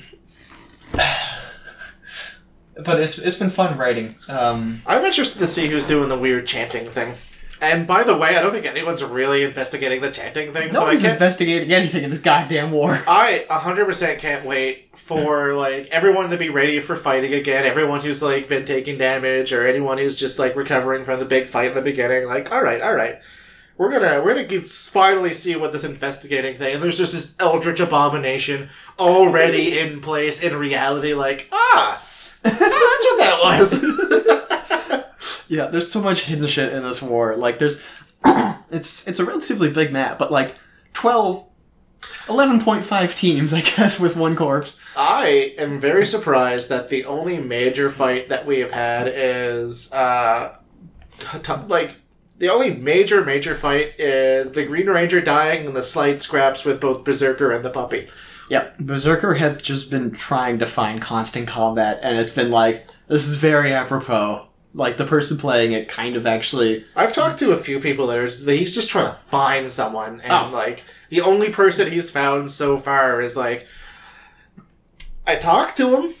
but 2.74 3.00
it's 3.00 3.18
it's 3.18 3.36
been 3.36 3.50
fun 3.50 3.78
writing. 3.78 4.16
Um, 4.28 4.82
I'm 4.86 5.04
interested 5.04 5.38
to 5.40 5.46
see 5.46 5.68
who's 5.68 5.86
doing 5.86 6.08
the 6.08 6.18
weird 6.18 6.46
chanting 6.46 6.90
thing. 6.90 7.14
And 7.60 7.86
by 7.86 8.02
the 8.02 8.16
way, 8.16 8.36
I 8.36 8.42
don't 8.42 8.50
think 8.50 8.66
anyone's 8.66 9.04
really 9.04 9.44
investigating 9.44 10.00
the 10.00 10.10
chanting 10.10 10.52
thing. 10.52 10.72
No 10.72 10.80
so 10.80 10.86
I 10.86 10.96
can't. 10.96 11.12
investigating 11.12 11.70
anything 11.70 12.02
in 12.02 12.10
this 12.10 12.18
goddamn 12.18 12.72
war. 12.72 13.00
I 13.06 13.46
100% 13.48 14.18
can't 14.18 14.44
wait 14.44 14.90
for 14.98 15.54
like 15.54 15.86
everyone 15.92 16.30
to 16.30 16.36
be 16.36 16.48
ready 16.48 16.80
for 16.80 16.96
fighting 16.96 17.32
again. 17.34 17.64
Everyone 17.64 18.00
who's 18.00 18.20
like 18.20 18.48
been 18.48 18.64
taking 18.66 18.98
damage 18.98 19.52
or 19.52 19.64
anyone 19.64 19.98
who's 19.98 20.16
just 20.16 20.40
like 20.40 20.56
recovering 20.56 21.04
from 21.04 21.20
the 21.20 21.24
big 21.24 21.46
fight 21.46 21.68
in 21.68 21.74
the 21.74 21.82
beginning. 21.82 22.26
Like, 22.26 22.50
all 22.50 22.64
right, 22.64 22.82
all 22.82 22.96
right, 22.96 23.20
we're 23.78 23.92
gonna 23.92 24.20
we're 24.24 24.34
gonna 24.34 24.44
give, 24.44 24.68
finally 24.68 25.32
see 25.32 25.54
what 25.54 25.72
this 25.72 25.84
investigating 25.84 26.56
thing. 26.56 26.74
And 26.74 26.82
there's 26.82 26.98
just 26.98 27.12
this 27.12 27.36
eldritch 27.38 27.78
abomination 27.78 28.70
already 28.98 29.78
in 29.78 30.00
place 30.00 30.42
in 30.42 30.56
reality. 30.56 31.14
Like, 31.14 31.48
ah, 31.52 32.02
that's 32.42 32.60
what 32.60 33.18
that 33.18 33.38
was. 33.42 33.84
Yeah, 35.48 35.66
there's 35.66 35.92
so 35.92 36.00
much 36.00 36.22
hidden 36.22 36.46
shit 36.46 36.72
in 36.72 36.82
this 36.82 37.02
war. 37.02 37.36
Like, 37.36 37.58
there's. 37.58 37.84
it's 38.70 39.06
it's 39.06 39.18
a 39.18 39.24
relatively 39.26 39.70
big 39.70 39.92
map, 39.92 40.18
but 40.18 40.32
like 40.32 40.56
12. 40.94 41.46
11.5 42.26 43.16
teams, 43.16 43.52
I 43.52 43.60
guess, 43.60 44.00
with 44.00 44.16
one 44.16 44.34
corpse. 44.34 44.78
I 44.96 45.54
am 45.58 45.78
very 45.78 46.06
surprised 46.06 46.68
that 46.70 46.88
the 46.88 47.04
only 47.04 47.38
major 47.38 47.90
fight 47.90 48.28
that 48.30 48.46
we 48.46 48.60
have 48.60 48.72
had 48.72 49.12
is 49.14 49.92
uh, 49.92 50.56
t- 51.18 51.38
t- 51.38 51.52
like 51.68 52.00
the 52.38 52.48
only 52.48 52.74
major 52.74 53.24
major 53.24 53.54
fight 53.54 53.94
is 54.00 54.52
the 54.52 54.64
Green 54.64 54.86
Ranger 54.88 55.20
dying 55.20 55.66
and 55.66 55.76
the 55.76 55.82
slight 55.82 56.20
scraps 56.20 56.64
with 56.64 56.80
both 56.80 57.04
Berserker 57.04 57.52
and 57.52 57.64
the 57.64 57.70
puppy. 57.70 58.08
Yep. 58.50 58.78
Berserker 58.80 59.34
has 59.34 59.62
just 59.62 59.90
been 59.90 60.10
trying 60.10 60.58
to 60.58 60.66
find 60.66 61.00
constant 61.00 61.48
combat, 61.48 62.00
and 62.02 62.18
it's 62.18 62.32
been 62.32 62.50
like, 62.50 62.86
this 63.08 63.26
is 63.26 63.36
very 63.36 63.72
apropos. 63.72 64.48
Like, 64.74 64.96
the 64.96 65.04
person 65.04 65.36
playing 65.38 65.72
it 65.72 65.88
kind 65.88 66.16
of 66.16 66.26
actually. 66.26 66.84
I've 66.96 67.12
talked 67.14 67.38
to 67.40 67.52
a 67.52 67.56
few 67.56 67.78
people 67.80 68.06
that 68.08 68.18
are 68.18 68.28
that 68.44 68.56
he's 68.56 68.74
just 68.74 68.90
trying 68.90 69.06
to 69.12 69.18
find 69.24 69.68
someone, 69.68 70.20
and 70.22 70.32
Oh. 70.32 70.50
like 70.52 70.84
the 71.10 71.20
only 71.20 71.50
person 71.50 71.90
he's 71.90 72.10
found 72.10 72.50
so 72.50 72.78
far 72.78 73.20
is 73.20 73.36
like 73.36 73.66
I 75.26 75.36
talked 75.36 75.76
to 75.78 75.96
him. 75.96 76.14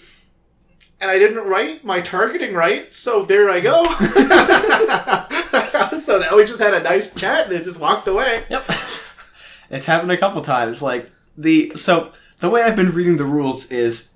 And 1.00 1.10
I 1.10 1.18
didn't 1.18 1.44
write 1.48 1.84
my 1.84 2.00
targeting 2.00 2.54
right, 2.54 2.92
so 2.92 3.24
there 3.24 3.50
I 3.50 3.58
go. 3.58 3.82
so 5.98 6.20
now 6.20 6.36
we 6.36 6.44
just 6.44 6.62
had 6.62 6.74
a 6.74 6.80
nice 6.80 7.12
chat 7.12 7.46
and 7.46 7.54
it 7.56 7.64
just 7.64 7.80
walked 7.80 8.06
away. 8.06 8.44
Yep. 8.48 8.64
it's 9.70 9.86
happened 9.86 10.12
a 10.12 10.16
couple 10.16 10.40
times. 10.42 10.80
Like, 10.80 11.10
the. 11.36 11.72
So, 11.76 12.12
the 12.38 12.50
way 12.50 12.62
I've 12.62 12.76
been 12.76 12.92
reading 12.92 13.16
the 13.16 13.24
rules 13.24 13.70
is. 13.70 14.10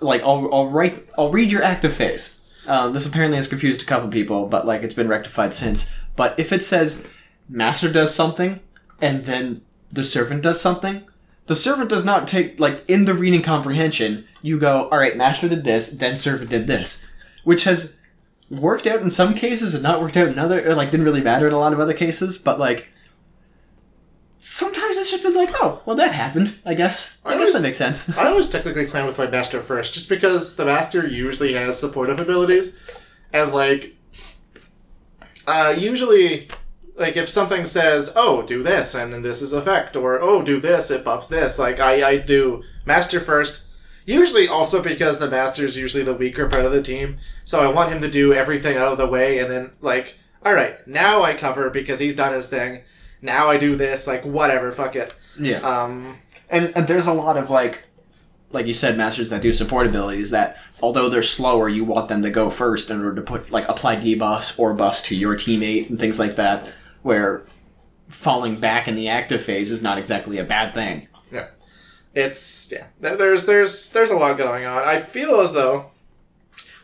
Like, 0.00 0.22
I'll, 0.22 0.52
I'll 0.52 0.68
write. 0.68 1.06
I'll 1.18 1.30
read 1.30 1.50
your 1.50 1.62
active 1.62 1.92
phase. 1.92 2.38
Um, 2.66 2.94
this 2.94 3.06
apparently 3.06 3.36
has 3.36 3.48
confused 3.48 3.82
a 3.82 3.84
couple 3.84 4.08
people, 4.08 4.46
but, 4.46 4.66
like, 4.66 4.82
it's 4.82 4.94
been 4.94 5.08
rectified 5.08 5.52
since. 5.52 5.92
But 6.16 6.38
if 6.38 6.52
it 6.52 6.62
says 6.62 7.04
Master 7.48 7.92
does 7.92 8.14
something, 8.14 8.60
and 9.02 9.26
then 9.26 9.60
the 9.92 10.04
servant 10.04 10.42
does 10.42 10.60
something, 10.60 11.04
the 11.46 11.54
servant 11.54 11.90
does 11.90 12.04
not 12.04 12.26
take 12.26 12.58
like 12.58 12.88
in 12.88 13.04
the 13.04 13.14
reading 13.14 13.42
comprehension 13.42 14.26
you 14.42 14.58
go 14.58 14.88
all 14.88 14.98
right 14.98 15.16
master 15.16 15.48
did 15.48 15.64
this 15.64 15.90
then 15.90 16.16
servant 16.16 16.50
did 16.50 16.66
this 16.66 17.04
which 17.44 17.64
has 17.64 17.98
worked 18.50 18.86
out 18.86 19.02
in 19.02 19.10
some 19.10 19.34
cases 19.34 19.74
and 19.74 19.82
not 19.82 20.00
worked 20.00 20.16
out 20.16 20.28
in 20.28 20.38
other 20.38 20.66
or 20.68 20.74
like 20.74 20.90
didn't 20.90 21.04
really 21.04 21.20
matter 21.20 21.46
in 21.46 21.52
a 21.52 21.58
lot 21.58 21.72
of 21.72 21.80
other 21.80 21.94
cases 21.94 22.38
but 22.38 22.58
like 22.58 22.88
sometimes 24.46 24.98
it's 24.98 25.10
just 25.10 25.22
been 25.22 25.32
like 25.34 25.48
oh 25.62 25.80
well 25.86 25.96
that 25.96 26.12
happened 26.12 26.54
i 26.66 26.74
guess 26.74 27.16
i, 27.24 27.30
I 27.30 27.32
guess 27.32 27.38
always- 27.40 27.52
that 27.54 27.62
makes 27.62 27.78
sense 27.78 28.14
I 28.18 28.26
always 28.30 28.50
technically 28.50 28.84
plan 28.84 29.06
with 29.06 29.16
my 29.16 29.26
master 29.26 29.62
first, 29.62 29.94
just 29.94 30.08
because 30.10 30.56
the 30.56 30.66
master 30.66 31.06
usually 31.06 31.54
has 31.54 31.80
supportive 31.80 32.20
abilities, 32.20 32.78
and 33.32 33.52
like, 33.54 33.96
uh, 35.46 35.74
usually, 35.76 36.48
like 36.96 37.16
if 37.16 37.28
something 37.28 37.64
says, 37.66 38.12
"Oh, 38.16 38.42
do 38.42 38.62
this," 38.62 38.94
and 38.94 39.12
then 39.12 39.22
this 39.22 39.40
is 39.42 39.52
effect, 39.54 39.96
or 39.96 40.20
"Oh, 40.20 40.42
do 40.42 40.60
this," 40.60 40.90
it 40.90 41.04
buffs 41.04 41.28
this. 41.28 41.58
Like 41.58 41.80
I, 41.80 42.06
I 42.10 42.16
do 42.18 42.62
master 42.84 43.20
first. 43.20 43.70
Usually, 44.06 44.46
also 44.46 44.82
because 44.82 45.18
the 45.18 45.30
master 45.30 45.64
is 45.64 45.76
usually 45.78 46.04
the 46.04 46.12
weaker 46.14 46.46
part 46.48 46.66
of 46.66 46.72
the 46.72 46.82
team, 46.82 47.16
so 47.44 47.62
I 47.62 47.72
want 47.72 47.90
him 47.92 48.02
to 48.02 48.10
do 48.10 48.34
everything 48.34 48.76
out 48.76 48.92
of 48.92 48.98
the 48.98 49.06
way, 49.06 49.38
and 49.38 49.50
then 49.50 49.70
like, 49.80 50.18
all 50.44 50.52
right, 50.54 50.86
now 50.86 51.22
I 51.22 51.32
cover 51.34 51.70
because 51.70 52.00
he's 52.00 52.16
done 52.16 52.34
his 52.34 52.48
thing. 52.50 52.82
Now 53.24 53.48
I 53.48 53.56
do 53.56 53.74
this, 53.74 54.06
like 54.06 54.22
whatever, 54.24 54.70
fuck 54.70 54.94
it. 54.96 55.14
yeah 55.38 55.58
Um, 55.58 56.18
and, 56.50 56.72
and 56.76 56.86
there's 56.86 57.06
a 57.08 57.12
lot 57.12 57.36
of 57.36 57.50
like 57.50 57.84
like 58.52 58.66
you 58.66 58.74
said 58.74 58.96
masters 58.96 59.30
that 59.30 59.42
do 59.42 59.52
support 59.52 59.86
abilities 59.86 60.30
that 60.30 60.56
although 60.80 61.08
they're 61.08 61.22
slower 61.24 61.68
you 61.68 61.84
want 61.84 62.08
them 62.08 62.22
to 62.22 62.30
go 62.30 62.50
first 62.50 62.90
in 62.90 62.98
order 63.02 63.16
to 63.16 63.22
put 63.22 63.50
like 63.50 63.68
apply 63.68 63.96
debuffs 63.96 64.56
or 64.58 64.74
buffs 64.74 65.02
to 65.08 65.16
your 65.16 65.34
teammate 65.34 65.88
and 65.90 65.98
things 65.98 66.18
like 66.20 66.36
that 66.36 66.68
where 67.02 67.42
falling 68.08 68.60
back 68.60 68.86
in 68.86 68.94
the 68.94 69.08
active 69.08 69.42
phase 69.42 69.72
is 69.72 69.82
not 69.82 69.98
exactly 69.98 70.38
a 70.38 70.44
bad 70.44 70.72
thing 70.74 71.08
Yeah, 71.32 71.48
it's 72.14 72.70
yeah. 72.72 72.86
There's 73.00 73.46
there's 73.46 73.90
there's 73.90 74.10
a 74.12 74.16
lot 74.16 74.38
going 74.38 74.66
on. 74.66 74.84
I 74.84 75.00
feel 75.00 75.40
as 75.40 75.52
though 75.54 75.90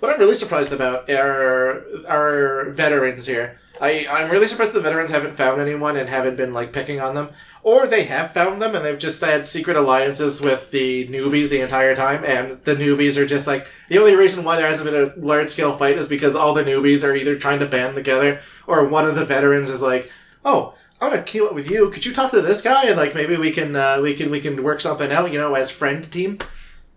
what 0.01 0.11
I'm 0.11 0.19
really 0.19 0.35
surprised 0.35 0.73
about 0.73 1.09
are 1.11 1.85
our 2.09 2.71
veterans 2.71 3.27
here. 3.27 3.61
I 3.81 4.07
I'm 4.07 4.31
really 4.31 4.47
surprised 4.47 4.75
the 4.75 4.81
veterans 4.81 5.11
haven't 5.11 5.37
found 5.37 5.61
anyone 5.61 5.97
and 5.97 6.09
haven't 6.09 6.37
been 6.37 6.53
like 6.53 6.73
picking 6.73 7.01
on 7.01 7.15
them, 7.15 7.31
or 7.63 7.87
they 7.87 8.05
have 8.05 8.35
found 8.35 8.61
them 8.61 8.75
and 8.75 8.85
they've 8.85 8.99
just 8.99 9.21
had 9.23 9.47
secret 9.47 9.77
alliances 9.77 10.41
with 10.41 10.71
the 10.71 11.09
newbies 11.09 11.49
the 11.49 11.63
entire 11.63 11.97
time, 11.97 12.23
and 12.25 12.63
the 12.65 12.77
newbies 12.77 13.17
are 13.17 13.27
just 13.27 13.47
like 13.47 13.67
the 13.89 13.99
only 13.99 14.15
reason 14.15 14.45
why 14.45 14.57
there 14.57 14.69
hasn't 14.69 14.91
been 14.91 15.03
a 15.03 15.25
large 15.25 15.49
scale 15.49 15.77
fight 15.77 15.97
is 15.97 16.09
because 16.09 16.37
all 16.37 16.53
the 16.53 16.65
newbies 16.65 17.09
are 17.09 17.17
either 17.17 17.37
trying 17.37 17.59
to 17.61 17.67
band 17.67 17.95
together 17.95 18.41
or 18.67 18.87
one 18.87 19.07
of 19.07 19.15
the 19.15 19.25
veterans 19.25 19.71
is 19.71 19.83
like, 19.83 20.11
oh. 20.45 20.75
I 21.03 21.09
want 21.09 21.25
to 21.25 21.33
queue 21.33 21.47
up 21.49 21.55
with 21.55 21.71
you. 21.71 21.89
Could 21.89 22.05
you 22.05 22.13
talk 22.13 22.31
to 22.33 22.43
this 22.43 22.61
guy 22.61 22.85
and 22.85 22.99
like 22.99 23.15
maybe 23.15 23.35
we 23.39 23.53
can 23.53 23.75
uh, 23.75 24.01
we 24.03 24.13
can 24.13 24.31
we 24.31 24.39
can 24.39 24.63
work 24.63 24.83
something 24.83 25.11
out? 25.11 25.33
You 25.33 25.39
know, 25.39 25.55
as 25.55 25.71
friend 25.71 26.13
team, 26.13 26.37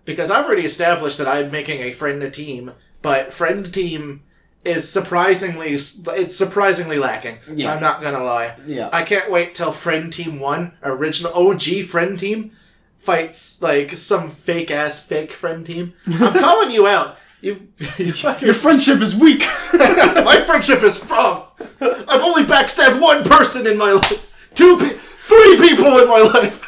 because 0.03 0.29
I've 0.29 0.45
already 0.45 0.65
established 0.65 1.17
that 1.19 1.27
I'm 1.29 1.51
making 1.51 1.79
a 1.79 1.93
friend 1.93 2.33
team, 2.33 2.73
but 3.01 3.33
friend 3.33 3.73
team 3.73 4.23
is 4.65 4.89
surprisingly 4.89 5.73
it's 5.73 6.35
surprisingly 6.35 6.97
lacking. 6.97 7.39
Yeah. 7.53 7.73
I'm 7.73 7.81
not 7.81 8.01
gonna 8.01 8.23
lie. 8.23 8.55
Yeah. 8.65 8.89
I 8.93 9.03
can't 9.03 9.29
wait 9.29 9.55
till 9.55 9.71
friend 9.71 10.11
team 10.11 10.39
one 10.39 10.73
original 10.83 11.33
OG 11.33 11.85
friend 11.87 12.17
team 12.17 12.51
fights 12.97 13.61
like 13.61 13.97
some 13.97 14.29
fake 14.31 14.71
ass 14.71 15.03
fake 15.05 15.31
friend 15.31 15.65
team. 15.65 15.93
I'm 16.07 16.33
calling 16.39 16.71
you 16.71 16.87
out. 16.87 17.17
You, 17.41 17.67
you 17.97 18.13
your 18.41 18.53
friendship 18.53 19.01
is 19.01 19.15
weak 19.15 19.41
my 19.73 20.41
friendship 20.45 20.81
is 20.81 21.01
strong. 21.01 21.47
I've 21.81 22.21
only 22.21 22.43
backstabbed 22.43 23.01
one 23.01 23.23
person 23.25 23.67
in 23.67 23.77
my 23.77 23.91
life. 23.91 24.29
Two, 24.55 24.77
pe- 24.77 24.95
three 24.95 25.57
people 25.57 25.97
in 25.99 26.07
my 26.07 26.21
life. 26.21 26.61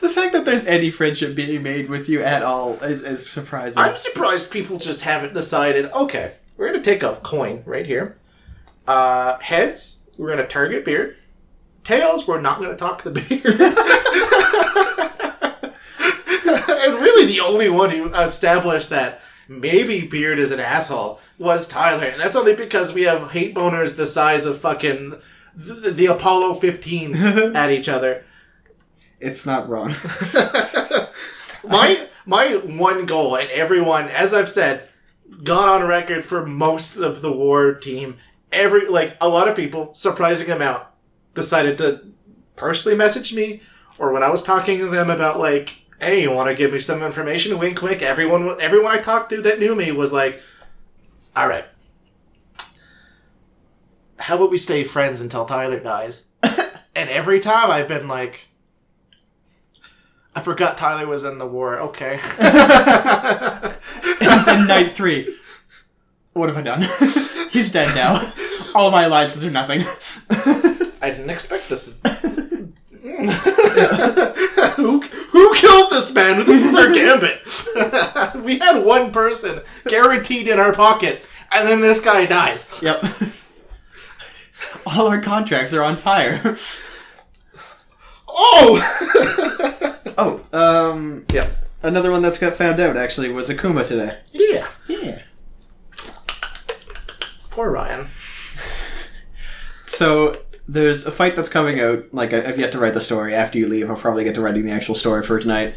The 0.00 0.10
fact 0.10 0.32
that 0.32 0.44
there's 0.44 0.66
any 0.66 0.90
friendship 0.90 1.34
being 1.34 1.62
made 1.62 1.88
with 1.88 2.08
you 2.08 2.22
at 2.22 2.42
all 2.42 2.74
is, 2.74 3.02
is 3.02 3.28
surprising 3.28 3.78
I'm 3.78 3.96
surprised 3.96 4.52
people 4.52 4.78
just 4.78 5.02
haven't 5.02 5.34
decided. 5.34 5.90
Okay, 5.92 6.34
we're 6.56 6.70
gonna 6.70 6.82
take 6.82 7.02
a 7.02 7.16
coin 7.16 7.62
right 7.66 7.86
here. 7.86 8.18
Uh, 8.86 9.38
heads, 9.40 10.08
we're 10.16 10.30
gonna 10.30 10.46
target 10.46 10.84
beard. 10.84 11.16
Tails, 11.84 12.26
we're 12.26 12.40
not 12.40 12.60
gonna 12.60 12.76
talk 12.76 13.02
to 13.02 13.10
the 13.10 13.20
beard. 13.20 13.60
and 16.70 16.94
really, 17.00 17.26
the 17.26 17.40
only 17.40 17.68
one 17.68 17.90
who 17.90 18.12
established 18.12 18.90
that 18.90 19.20
maybe 19.48 20.06
Beard 20.06 20.38
is 20.38 20.50
an 20.50 20.60
asshole 20.60 21.20
was 21.38 21.66
Tyler, 21.66 22.04
and 22.04 22.20
that's 22.20 22.36
only 22.36 22.54
because 22.54 22.92
we 22.92 23.02
have 23.02 23.32
hate 23.32 23.54
boners 23.54 23.96
the 23.96 24.06
size 24.06 24.44
of 24.44 24.60
fucking 24.60 25.14
the, 25.54 25.90
the 25.90 26.06
Apollo 26.06 26.56
15 26.56 27.16
at 27.56 27.70
each 27.70 27.88
other. 27.88 28.24
It's 29.20 29.46
not 29.46 29.68
wrong 29.68 29.94
my 31.64 32.08
my 32.28 32.56
one 32.56 33.06
goal, 33.06 33.36
and 33.36 33.50
everyone, 33.50 34.08
as 34.08 34.34
I've 34.34 34.50
said, 34.50 34.86
gone 35.42 35.68
on 35.68 35.88
record 35.88 36.26
for 36.26 36.46
most 36.46 36.98
of 36.98 37.22
the 37.22 37.32
war 37.32 37.72
team. 37.72 38.18
Every 38.52 38.86
like 38.86 39.16
a 39.18 39.28
lot 39.28 39.48
of 39.48 39.56
people, 39.56 39.94
surprising 39.94 40.50
amount, 40.50 40.86
decided 41.34 41.78
to 41.78 42.02
personally 42.54 42.98
message 42.98 43.32
me, 43.32 43.62
or 43.98 44.12
when 44.12 44.22
I 44.22 44.30
was 44.30 44.42
talking 44.42 44.78
to 44.78 44.86
them 44.88 45.08
about 45.08 45.38
like, 45.38 45.84
hey, 46.00 46.20
you 46.20 46.30
want 46.30 46.50
to 46.50 46.54
give 46.54 46.72
me 46.72 46.80
some 46.80 47.02
information? 47.02 47.58
Wink, 47.58 47.80
wink. 47.80 48.02
Everyone, 48.02 48.60
everyone 48.60 48.92
I 48.92 49.00
talked 49.00 49.30
to 49.30 49.40
that 49.42 49.58
knew 49.58 49.74
me 49.74 49.90
was 49.90 50.12
like, 50.12 50.42
all 51.34 51.48
right. 51.48 51.64
How 54.18 54.36
about 54.36 54.50
we 54.50 54.58
stay 54.58 54.84
friends 54.84 55.20
until 55.22 55.46
Tyler 55.46 55.80
dies? 55.80 56.30
and 56.94 57.08
every 57.08 57.40
time 57.40 57.70
I've 57.70 57.88
been 57.88 58.08
like, 58.08 58.47
I 60.38 60.40
forgot 60.40 60.78
Tyler 60.78 61.06
was 61.06 61.24
in 61.24 61.38
the 61.38 61.46
war. 61.46 61.78
Okay. 61.80 62.18
and 62.38 63.74
then 64.46 64.66
night 64.66 64.92
three 64.92 65.34
what 66.32 66.48
have 66.48 66.56
i 66.56 66.62
done 66.62 66.82
he's 67.50 67.72
dead 67.72 67.92
now 67.96 68.32
all 68.74 68.90
my 68.92 69.02
alliances 69.04 69.44
are 69.44 69.50
nothing 69.50 69.80
I 71.00 71.10
didn't 71.10 71.30
expect 71.30 71.68
this. 71.68 72.00
who 74.74 75.00
who 75.00 75.54
killed 75.54 75.90
this 75.90 76.12
man? 76.12 76.44
This 76.44 76.64
is 76.64 76.74
our 76.74 76.92
gambit. 76.92 78.44
we 78.44 78.58
had 78.58 78.84
one 78.84 79.12
person 79.12 79.60
guaranteed 79.86 80.48
in 80.48 80.58
our 80.58 80.74
pocket, 80.74 81.22
and 81.52 81.68
then 81.68 81.80
this 81.80 82.00
guy 82.00 82.26
dies. 82.26 82.68
Yep. 82.82 83.04
All 84.86 85.06
our 85.06 85.20
contracts 85.20 85.72
are 85.72 85.84
on 85.84 85.96
fire. 85.96 86.56
Oh! 88.40 89.94
Oh, 90.20 90.44
um, 90.52 91.26
yeah. 91.32 91.48
another 91.80 92.10
one 92.10 92.22
that's 92.22 92.38
got 92.38 92.54
found 92.54 92.80
out 92.80 92.96
actually 92.96 93.28
was 93.30 93.48
Akuma 93.48 93.86
today. 93.86 94.18
Yeah. 94.32 94.66
Yeah. 94.88 95.22
Poor 97.50 97.70
Ryan. 97.70 98.08
So 99.86 100.40
there's 100.66 101.06
a 101.06 101.12
fight 101.12 101.36
that's 101.36 101.48
coming 101.48 101.80
out. 101.80 102.06
Like 102.12 102.32
I- 102.32 102.44
I've 102.48 102.58
yet 102.58 102.72
to 102.72 102.80
write 102.80 102.94
the 102.94 103.00
story. 103.00 103.32
After 103.32 103.58
you 103.58 103.68
leave, 103.68 103.88
I'll 103.88 103.96
probably 103.96 104.24
get 104.24 104.34
to 104.34 104.40
writing 104.40 104.64
the 104.64 104.72
actual 104.72 104.96
story 104.96 105.22
for 105.22 105.38
tonight. 105.38 105.76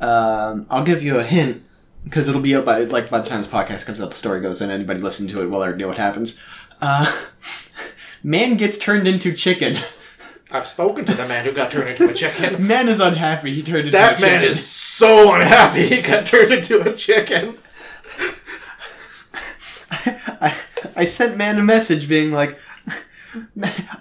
Um, 0.00 0.66
I'll 0.68 0.84
give 0.84 1.00
you 1.00 1.18
a 1.18 1.22
hint 1.22 1.62
because 2.02 2.28
it'll 2.28 2.40
be 2.40 2.56
out 2.56 2.64
by 2.64 2.80
like 2.80 3.08
by 3.08 3.20
the 3.20 3.28
time 3.28 3.40
this 3.42 3.50
podcast 3.50 3.86
comes 3.86 4.00
out, 4.00 4.08
the 4.10 4.16
story 4.16 4.40
goes 4.40 4.60
in. 4.60 4.70
Anybody 4.70 5.00
listening 5.00 5.30
to 5.30 5.42
it 5.42 5.46
will 5.46 5.62
already 5.62 5.78
know 5.78 5.88
what 5.88 5.98
happens. 5.98 6.42
Uh, 6.80 7.06
man 8.24 8.56
gets 8.56 8.78
turned 8.78 9.06
into 9.06 9.32
chicken. 9.32 9.76
I've 10.52 10.66
spoken 10.66 11.04
to 11.04 11.14
the 11.14 11.26
man 11.26 11.44
who 11.44 11.52
got 11.52 11.70
turned 11.72 11.88
into 11.88 12.08
a 12.08 12.14
chicken. 12.14 12.66
Man 12.68 12.88
is 12.88 13.00
unhappy. 13.00 13.52
He 13.54 13.62
turned 13.62 13.86
into 13.86 13.90
That 13.92 14.12
a 14.12 14.16
chicken. 14.16 14.30
That 14.32 14.40
man 14.42 14.44
is 14.48 14.64
so 14.66 15.34
unhappy 15.34 15.88
he 15.88 16.00
got 16.02 16.24
turned 16.24 16.52
into 16.52 16.88
a 16.88 16.94
chicken. 16.94 17.58
I, 20.40 20.56
I 20.94 21.04
sent 21.04 21.36
man 21.36 21.58
a 21.58 21.62
message 21.62 22.08
being 22.08 22.30
like, 22.30 22.58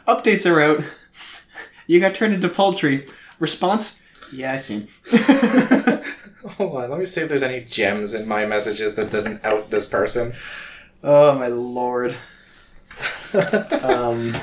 updates 0.08 0.50
are 0.50 0.62
out. 0.62 0.84
You 1.88 2.00
got 2.00 2.14
turned 2.14 2.34
into 2.34 2.50
poultry. 2.50 3.08
Response? 3.39 4.04
Yeah, 4.32 4.54
I 4.54 4.56
seen. 4.58 4.88
Hold 6.58 6.84
on, 6.84 6.89
let 6.89 7.00
me 7.00 7.06
see 7.06 7.22
if 7.22 7.30
there's 7.30 7.43
any 7.43 7.62
gems 7.66 8.14
in 8.14 8.28
my 8.28 8.46
messages 8.46 8.96
that 8.96 9.12
doesn't 9.12 9.43
out 9.43 9.70
this 9.72 9.88
person. 9.88 10.34
Oh 11.04 11.38
my 11.38 11.48
lord. 11.48 12.16
um, 13.84 14.34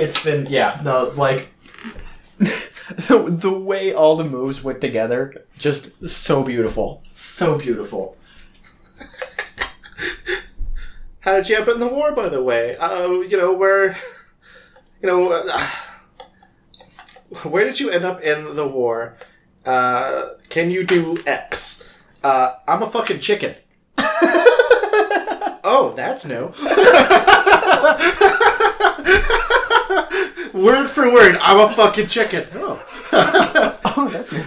it's 0.00 0.24
been 0.24 0.46
yeah 0.46 0.80
no 0.82 1.12
like 1.16 1.52
the, 2.38 3.26
the 3.28 3.52
way 3.52 3.92
all 3.92 4.16
the 4.16 4.24
moves 4.24 4.64
went 4.64 4.80
together 4.80 5.44
just 5.58 6.08
so 6.08 6.42
beautiful 6.42 7.02
so 7.14 7.58
beautiful 7.58 8.16
How 11.20 11.36
did 11.36 11.50
you 11.50 11.56
end 11.56 11.68
up 11.68 11.74
in 11.74 11.80
the 11.80 11.86
war, 11.86 12.14
by 12.14 12.30
the 12.30 12.42
way? 12.42 12.78
Uh, 12.78 13.20
you 13.20 13.36
know, 13.36 13.52
where, 13.52 13.98
you 15.02 15.06
know, 15.06 15.32
uh, 15.32 15.66
where 17.42 17.64
did 17.64 17.78
you 17.78 17.90
end 17.90 18.06
up 18.06 18.22
in 18.22 18.56
the 18.56 18.66
war? 18.66 19.18
Uh, 19.66 20.30
can 20.48 20.70
you 20.70 20.82
do 20.82 21.18
X? 21.26 21.92
Uh, 22.24 22.54
I'm 22.66 22.82
a 22.82 22.90
fucking 22.90 23.20
chicken. 23.20 23.54
oh, 25.62 25.92
that's 25.94 26.24
new. 26.24 26.54
word 30.54 30.88
for 30.88 31.12
word, 31.12 31.36
I'm 31.40 31.60
a 31.60 31.72
fucking 31.72 32.06
chicken. 32.06 32.46
Oh. 32.54 32.82
oh 33.12 34.08
that's 34.12 34.32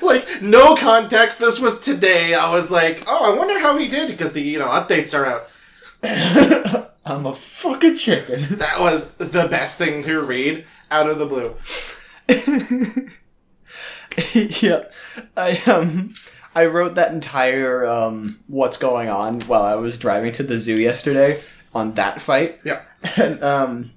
new 0.00 0.06
like 0.06 0.42
no 0.42 0.76
context. 0.76 1.38
This 1.38 1.60
was 1.60 1.80
today. 1.80 2.34
I 2.34 2.50
was 2.50 2.70
like, 2.70 3.04
oh, 3.06 3.32
I 3.32 3.36
wonder 3.36 3.60
how 3.60 3.76
he 3.76 3.88
did 3.88 4.08
because 4.08 4.32
the 4.32 4.42
you 4.42 4.58
know 4.58 4.68
updates 4.68 5.16
are 5.16 5.26
out. 5.26 5.48
I'm 7.06 7.24
a 7.24 7.34
fucking 7.34 7.96
chicken 7.96 8.58
That 8.58 8.80
was 8.80 9.10
the 9.12 9.46
best 9.48 9.78
thing 9.78 10.02
to 10.02 10.20
read 10.20 10.66
out 10.90 11.08
of 11.08 11.18
the 11.18 11.26
blue. 11.26 11.54
yeah 14.60 14.84
I 15.36 15.58
um 15.66 16.14
I 16.56 16.64
wrote 16.64 16.94
that 16.94 17.12
entire 17.12 17.84
um 17.86 18.40
what's 18.48 18.78
going 18.78 19.10
on 19.10 19.40
while 19.42 19.62
I 19.62 19.74
was 19.74 19.98
driving 19.98 20.32
to 20.32 20.42
the 20.42 20.58
zoo 20.58 20.80
yesterday 20.80 21.38
on 21.74 21.92
that 21.94 22.22
fight. 22.22 22.60
Yeah. 22.64 22.80
and 23.16 23.44
um 23.44 23.92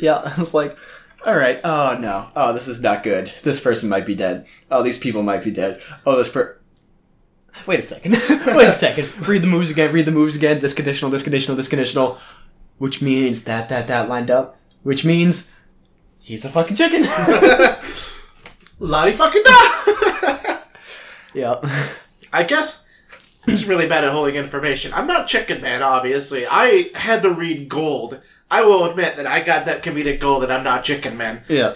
yeah 0.00 0.22
i 0.24 0.40
was 0.40 0.54
like 0.54 0.76
all 1.26 1.36
right 1.36 1.60
oh 1.62 1.98
no. 2.00 2.30
Oh 2.34 2.54
this 2.54 2.68
is 2.68 2.82
not 2.82 3.02
good. 3.02 3.32
This 3.42 3.60
person 3.60 3.90
might 3.90 4.06
be 4.06 4.14
dead. 4.14 4.46
Oh 4.70 4.82
these 4.82 4.98
people 4.98 5.22
might 5.22 5.44
be 5.44 5.50
dead. 5.50 5.82
Oh 6.06 6.16
this 6.16 6.30
per 6.30 6.58
wait 7.66 7.80
a 7.80 7.82
second. 7.82 8.12
Wait 8.56 8.68
a 8.68 8.72
second. 8.72 9.28
Read 9.28 9.42
the 9.42 9.46
moves 9.46 9.70
again. 9.70 9.92
Read 9.92 10.06
the 10.06 10.10
moves 10.10 10.34
again. 10.34 10.60
This 10.60 10.72
conditional 10.72 11.10
this 11.10 11.22
conditional 11.22 11.54
this 11.54 11.68
conditional. 11.68 12.18
Which 12.78 13.02
means 13.02 13.44
that 13.44 13.68
that 13.68 13.88
that 13.88 14.08
lined 14.08 14.30
up. 14.30 14.58
Which 14.82 15.04
means 15.04 15.52
he's 16.18 16.46
a 16.46 16.48
fucking 16.48 16.76
chicken. 16.76 17.02
Lottie 18.80 19.12
fucking 19.12 19.42
da! 19.44 20.38
Yeah 21.34 21.56
I 22.32 22.42
guess 22.44 22.88
he's 23.44 23.66
really 23.66 23.86
bad 23.86 24.04
at 24.04 24.12
holding 24.12 24.36
information. 24.36 24.92
I'm 24.94 25.06
not 25.06 25.28
Chicken 25.28 25.60
Man, 25.60 25.82
obviously. 25.82 26.46
I 26.46 26.90
had 26.94 27.22
to 27.22 27.30
read 27.30 27.68
Gold. 27.68 28.20
I 28.50 28.64
will 28.64 28.84
admit 28.86 29.16
that 29.16 29.26
I 29.26 29.42
got 29.42 29.66
that 29.66 29.82
comedic 29.82 30.18
gold 30.20 30.42
and 30.44 30.52
I'm 30.52 30.64
not 30.64 30.84
Chicken 30.84 31.16
Man. 31.16 31.44
yeah 31.48 31.74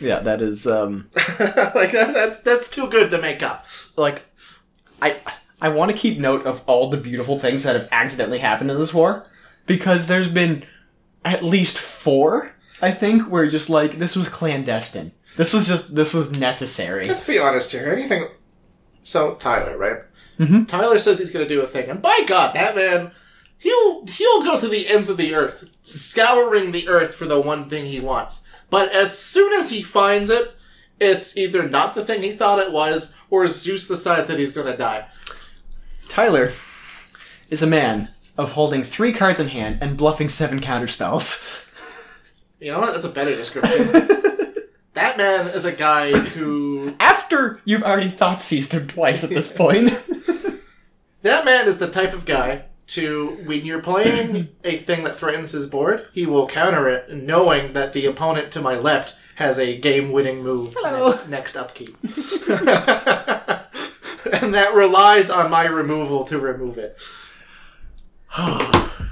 yeah 0.00 0.18
that 0.18 0.42
is 0.42 0.66
um 0.66 1.08
like 1.14 1.92
that, 1.92 2.12
that's 2.12 2.38
that's 2.38 2.68
too 2.70 2.88
good 2.88 3.10
to 3.12 3.20
make 3.20 3.42
up. 3.42 3.66
like 3.96 4.22
I 5.00 5.16
I 5.60 5.68
want 5.68 5.90
to 5.92 5.96
keep 5.96 6.18
note 6.18 6.46
of 6.46 6.62
all 6.66 6.90
the 6.90 6.96
beautiful 6.96 7.38
things 7.38 7.62
that 7.64 7.76
have 7.76 7.88
accidentally 7.92 8.38
happened 8.40 8.70
in 8.70 8.78
this 8.78 8.92
war 8.94 9.24
because 9.66 10.06
there's 10.08 10.28
been 10.28 10.64
at 11.24 11.44
least 11.44 11.78
four 11.78 12.52
I 12.80 12.90
think 12.92 13.28
where 13.30 13.46
just 13.48 13.68
like 13.70 13.98
this 13.98 14.14
was 14.16 14.28
clandestine. 14.28 15.12
This 15.36 15.52
was 15.52 15.66
just 15.68 15.94
this 15.94 16.14
was 16.14 16.38
necessary. 16.38 17.06
Let's 17.08 17.26
be 17.26 17.38
honest 17.38 17.72
here. 17.72 17.88
Anything. 17.88 18.26
So 19.08 19.36
Tyler, 19.36 19.78
right? 19.78 20.00
Mhm. 20.38 20.68
Tyler 20.68 20.98
says 20.98 21.18
he's 21.18 21.30
going 21.30 21.48
to 21.48 21.54
do 21.54 21.62
a 21.62 21.66
thing, 21.66 21.88
and 21.88 22.02
by 22.02 22.24
God, 22.26 22.54
that 22.54 22.76
man, 22.76 23.10
he'll 23.56 24.04
he'll 24.06 24.42
go 24.42 24.60
to 24.60 24.68
the 24.68 24.86
ends 24.86 25.08
of 25.08 25.16
the 25.16 25.34
earth, 25.34 25.64
scouring 25.82 26.72
the 26.72 26.86
earth 26.88 27.14
for 27.14 27.24
the 27.24 27.40
one 27.40 27.70
thing 27.70 27.86
he 27.86 28.00
wants. 28.00 28.42
But 28.68 28.92
as 28.92 29.18
soon 29.18 29.54
as 29.54 29.70
he 29.70 29.82
finds 29.82 30.28
it, 30.28 30.54
it's 31.00 31.38
either 31.38 31.66
not 31.66 31.94
the 31.94 32.04
thing 32.04 32.22
he 32.22 32.32
thought 32.32 32.58
it 32.58 32.70
was, 32.70 33.14
or 33.30 33.46
Zeus 33.46 33.88
decides 33.88 34.28
that 34.28 34.38
he's 34.38 34.52
going 34.52 34.66
to 34.70 34.76
die. 34.76 35.06
Tyler 36.10 36.52
is 37.48 37.62
a 37.62 37.66
man 37.66 38.10
of 38.36 38.52
holding 38.52 38.84
three 38.84 39.12
cards 39.12 39.40
in 39.40 39.48
hand 39.48 39.78
and 39.80 39.96
bluffing 39.96 40.28
seven 40.28 40.60
counter 40.60 40.86
spells. 40.86 41.64
You 42.60 42.72
know 42.72 42.80
what? 42.80 42.92
That's 42.92 43.06
a 43.06 43.08
better 43.08 43.34
description. 43.34 43.88
that 44.98 45.16
man 45.16 45.46
is 45.48 45.64
a 45.64 45.72
guy 45.72 46.12
who. 46.12 46.94
After 47.00 47.60
you've 47.64 47.84
already 47.84 48.08
thought 48.08 48.40
seized 48.40 48.72
him 48.72 48.86
twice 48.86 49.24
at 49.24 49.30
this 49.30 49.50
point. 49.50 49.90
That 51.22 51.44
man 51.44 51.66
is 51.66 51.78
the 51.78 51.90
type 51.90 52.12
of 52.12 52.26
guy 52.26 52.66
to, 52.88 53.30
when 53.44 53.66
you're 53.66 53.82
playing 53.82 54.50
a 54.62 54.76
thing 54.76 55.02
that 55.02 55.18
threatens 55.18 55.50
his 55.50 55.66
board, 55.66 56.06
he 56.12 56.26
will 56.26 56.46
counter 56.46 56.88
it, 56.88 57.12
knowing 57.12 57.72
that 57.72 57.92
the 57.92 58.06
opponent 58.06 58.52
to 58.52 58.60
my 58.60 58.76
left 58.76 59.16
has 59.34 59.58
a 59.58 59.76
game-winning 59.76 60.44
move 60.44 60.76
next, 60.80 61.28
next 61.28 61.56
upkeep. 61.56 61.96
and 62.04 62.14
that 64.54 64.74
relies 64.74 65.28
on 65.28 65.50
my 65.50 65.64
removal 65.64 66.22
to 66.24 66.38
remove 66.38 66.78
it. 66.78 66.96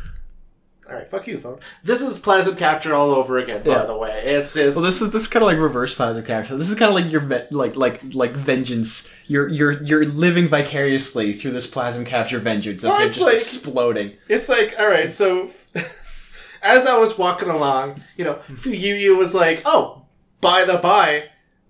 Alright, 0.89 1.11
fuck 1.11 1.27
you, 1.27 1.41
phone. 1.41 1.59
This 1.83 2.01
is 2.01 2.17
Plasm 2.19 2.55
Capture 2.55 2.95
all 2.95 3.11
over 3.11 3.39
again, 3.39 3.65
by 3.65 3.73
Yeah. 3.73 3.85
the 3.87 3.97
way. 3.97 4.23
It's 4.25 4.55
just... 4.55 4.77
Well, 4.77 4.85
this 4.85 5.03
is 5.03 5.11
this 5.11 5.23
is 5.23 5.29
kind 5.29 5.43
of 5.43 5.49
like 5.49 5.59
reverse 5.59 5.93
plasma 5.97 6.23
capture. 6.23 6.57
This 6.57 6.71
is 6.71 6.77
kind 6.79 6.89
of 6.91 6.95
like 6.95 7.11
your 7.11 7.23
ve- 7.23 7.47
like 7.51 7.75
like 7.75 8.01
like 8.15 8.33
vengeance. 8.35 9.13
You're 9.27 9.49
you're 9.49 9.83
you're 9.83 10.05
living 10.05 10.47
vicariously 10.47 11.33
through 11.33 11.51
this 11.53 11.67
plasma 11.67 12.05
capture 12.05 12.39
vengeance 12.39 12.85
of 12.85 12.91
Well, 12.91 13.01
it's 13.05 13.17
just 13.17 13.27
like- 13.27 13.35
exploding. 13.35 14.13
It's 14.29 14.49
like, 14.49 14.77
all 14.79 14.89
right, 14.89 15.13
so 15.13 15.51
as 16.63 16.87
I 16.87 16.97
was 16.99 17.19
walking 17.19 17.49
along, 17.49 18.03
you 18.17 18.25
know, 18.25 18.39
Yu 18.65 18.95
Yu 18.95 19.17
was 19.17 19.35
like, 19.35 19.63
"Oh, 19.65 20.03
by 20.41 20.65
the 20.65 20.79
by, 20.79 21.25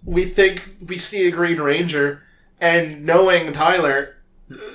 we 0.04 0.26
think 0.26 0.76
we 0.86 0.98
see 0.98 1.26
a 1.26 1.30
Green 1.30 1.58
Ranger," 1.60 2.22
and 2.60 3.04
knowing 3.06 3.52
Tyler, 3.52 4.16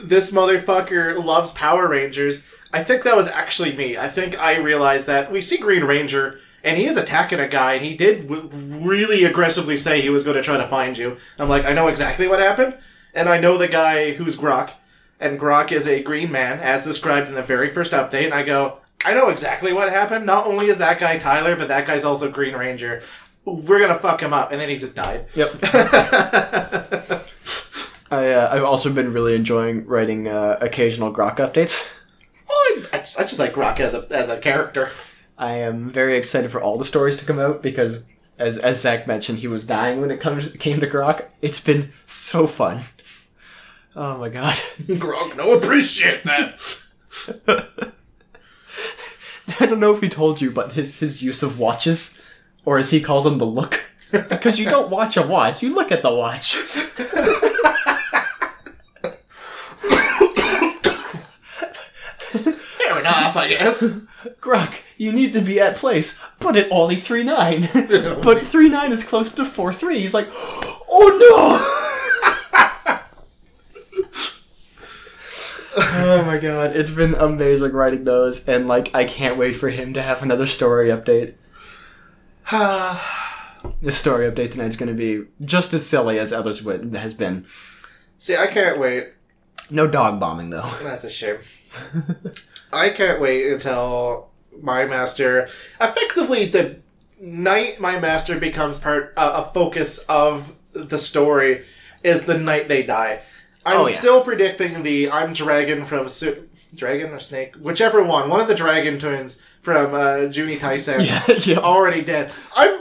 this 0.03 0.31
motherfucker 0.31 1.23
loves 1.23 1.51
Power 1.51 1.87
Rangers. 1.87 2.43
I 2.73 2.83
think 2.83 3.03
that 3.03 3.15
was 3.15 3.27
actually 3.27 3.75
me. 3.75 3.97
I 3.97 4.07
think 4.07 4.39
I 4.39 4.57
realized 4.57 5.07
that 5.07 5.31
we 5.31 5.41
see 5.41 5.57
Green 5.57 5.83
Ranger. 5.83 6.39
And 6.63 6.77
he 6.77 6.85
is 6.85 6.95
attacking 6.95 7.39
a 7.39 7.47
guy, 7.47 7.73
and 7.73 7.83
he 7.83 7.95
did 7.97 8.27
w- 8.29 8.47
really 8.53 9.23
aggressively 9.23 9.75
say 9.75 9.99
he 9.99 10.09
was 10.09 10.23
going 10.23 10.35
to 10.35 10.43
try 10.43 10.57
to 10.57 10.67
find 10.67 10.95
you. 10.95 11.17
I'm 11.39 11.49
like, 11.49 11.65
I 11.65 11.73
know 11.73 11.87
exactly 11.87 12.27
what 12.27 12.39
happened, 12.39 12.77
and 13.15 13.27
I 13.27 13.39
know 13.39 13.57
the 13.57 13.67
guy 13.67 14.11
who's 14.11 14.37
Grok, 14.37 14.69
and 15.19 15.39
Grok 15.39 15.71
is 15.71 15.87
a 15.87 16.03
green 16.03 16.31
man, 16.31 16.59
as 16.59 16.83
described 16.83 17.27
in 17.27 17.33
the 17.33 17.41
very 17.41 17.71
first 17.71 17.93
update. 17.93 18.25
And 18.25 18.33
I 18.35 18.43
go, 18.43 18.79
I 19.03 19.15
know 19.15 19.29
exactly 19.29 19.73
what 19.73 19.89
happened. 19.89 20.27
Not 20.27 20.45
only 20.45 20.67
is 20.67 20.77
that 20.77 20.99
guy 20.99 21.17
Tyler, 21.17 21.55
but 21.55 21.67
that 21.69 21.87
guy's 21.87 22.05
also 22.05 22.29
Green 22.29 22.53
Ranger. 22.53 23.01
We're 23.43 23.79
gonna 23.79 23.97
fuck 23.97 24.21
him 24.21 24.33
up, 24.33 24.51
and 24.51 24.61
then 24.61 24.69
he 24.69 24.77
just 24.77 24.93
died. 24.93 25.25
Yep. 25.33 25.55
I 28.11 28.33
uh, 28.33 28.49
I've 28.51 28.63
also 28.63 28.93
been 28.93 29.13
really 29.13 29.33
enjoying 29.35 29.87
writing 29.87 30.27
uh, 30.27 30.59
occasional 30.61 31.11
Grok 31.11 31.37
updates. 31.37 31.90
Well, 32.51 32.85
I, 32.93 32.97
just, 32.97 33.19
I 33.19 33.23
just 33.23 33.39
like 33.39 33.53
Grok 33.53 33.79
as 33.79 33.93
a 33.93 34.05
as 34.11 34.29
a 34.29 34.37
character. 34.37 34.91
I 35.37 35.53
am 35.53 35.89
very 35.89 36.17
excited 36.17 36.51
for 36.51 36.61
all 36.61 36.77
the 36.77 36.85
stories 36.85 37.17
to 37.19 37.25
come 37.25 37.39
out 37.39 37.63
because 37.63 38.05
as 38.37 38.57
as 38.57 38.81
Zach 38.81 39.07
mentioned, 39.07 39.39
he 39.39 39.47
was 39.47 39.65
dying 39.65 40.01
when 40.01 40.11
it 40.11 40.19
comes 40.19 40.51
came 40.53 40.79
to 40.79 40.87
Grok. 40.87 41.25
It's 41.41 41.59
been 41.59 41.91
so 42.05 42.47
fun. 42.47 42.81
Oh 43.95 44.17
my 44.17 44.29
god. 44.29 44.59
Grog, 44.99 45.37
no 45.37 45.53
appreciate 45.53 46.23
that. 46.23 46.77
I 49.59 49.65
don't 49.65 49.79
know 49.79 49.93
if 49.93 50.01
he 50.01 50.09
told 50.09 50.41
you, 50.41 50.51
but 50.51 50.73
his 50.73 50.99
his 50.99 51.21
use 51.21 51.43
of 51.43 51.59
watches, 51.59 52.21
or 52.65 52.77
as 52.77 52.91
he 52.91 53.01
calls 53.01 53.23
them, 53.23 53.37
the 53.37 53.45
look. 53.45 53.87
Because 54.11 54.59
you 54.59 54.65
don't 54.65 54.89
watch 54.89 55.15
a 55.15 55.21
watch, 55.25 55.63
you 55.63 55.73
look 55.73 55.89
at 55.89 56.01
the 56.01 56.13
watch. 56.13 56.57
Fair 62.81 62.99
enough, 62.99 63.35
I 63.35 63.49
guess. 63.49 63.83
Grok, 64.39 64.75
you 64.97 65.11
need 65.11 65.33
to 65.33 65.41
be 65.41 65.59
at 65.59 65.75
place, 65.75 66.21
but 66.39 66.55
at 66.55 66.71
only 66.71 66.95
three 66.95 67.23
nine. 67.23 67.61
but 68.21 68.41
three 68.41 68.69
nine 68.69 68.91
is 68.91 69.03
close 69.03 69.33
to 69.35 69.45
four 69.45 69.73
three. 69.73 69.99
He's 69.99 70.13
like, 70.13 70.29
oh 70.31 71.17
no! 71.19 71.87
oh 75.77 76.23
my 76.25 76.37
god, 76.37 76.75
it's 76.75 76.91
been 76.91 77.15
amazing 77.15 77.73
writing 77.73 78.03
those, 78.03 78.47
and 78.47 78.67
like 78.67 78.93
I 78.93 79.05
can't 79.05 79.37
wait 79.37 79.53
for 79.53 79.69
him 79.69 79.93
to 79.93 80.01
have 80.01 80.23
another 80.23 80.47
story 80.47 80.89
update. 80.89 81.33
this 83.81 83.97
story 83.97 84.29
update 84.29 84.51
tonight's 84.51 84.75
going 84.75 84.89
to 84.89 84.95
be 84.95 85.25
just 85.43 85.73
as 85.73 85.87
silly 85.87 86.19
as 86.19 86.31
others 86.31 86.61
wi- 86.61 86.97
has 86.97 87.13
been. 87.13 87.45
See, 88.17 88.35
I 88.35 88.47
can't 88.47 88.79
wait. 88.79 89.09
No 89.69 89.87
dog 89.87 90.19
bombing 90.19 90.49
though. 90.49 90.69
That's 90.83 91.03
a 91.03 91.09
shame. 91.09 91.37
I 92.73 92.89
can't 92.89 93.19
wait 93.21 93.51
until 93.51 94.29
my 94.61 94.85
master, 94.85 95.49
effectively 95.79 96.45
the 96.45 96.77
night 97.19 97.79
my 97.79 97.99
master 97.99 98.39
becomes 98.39 98.77
part 98.77 99.13
uh, 99.17 99.45
a 99.47 99.53
focus 99.53 99.99
of 100.05 100.53
the 100.73 100.97
story, 100.97 101.65
is 102.03 102.25
the 102.25 102.37
night 102.37 102.67
they 102.67 102.83
die. 102.83 103.21
I'm 103.65 103.81
Oh, 103.81 103.87
yeah. 103.87 103.93
still 103.95 104.23
predicting 104.23 104.83
the 104.83 105.11
I'm 105.11 105.33
Dragon 105.33 105.85
from 105.85 106.07
Su- 106.09 106.47
Dragon 106.73 107.11
or 107.11 107.19
Snake, 107.19 107.55
whichever 107.57 108.01
one, 108.03 108.29
one 108.29 108.39
of 108.41 108.47
the 108.47 108.55
Dragon 108.55 108.97
twins 108.99 109.45
from 109.61 109.93
uh, 109.93 110.21
Junie 110.31 110.57
Tyson, 110.57 111.01
Yeah, 111.05 111.23
yeah. 111.43 111.57
already 111.57 112.01
dead. 112.03 112.31
I'm. 112.55 112.79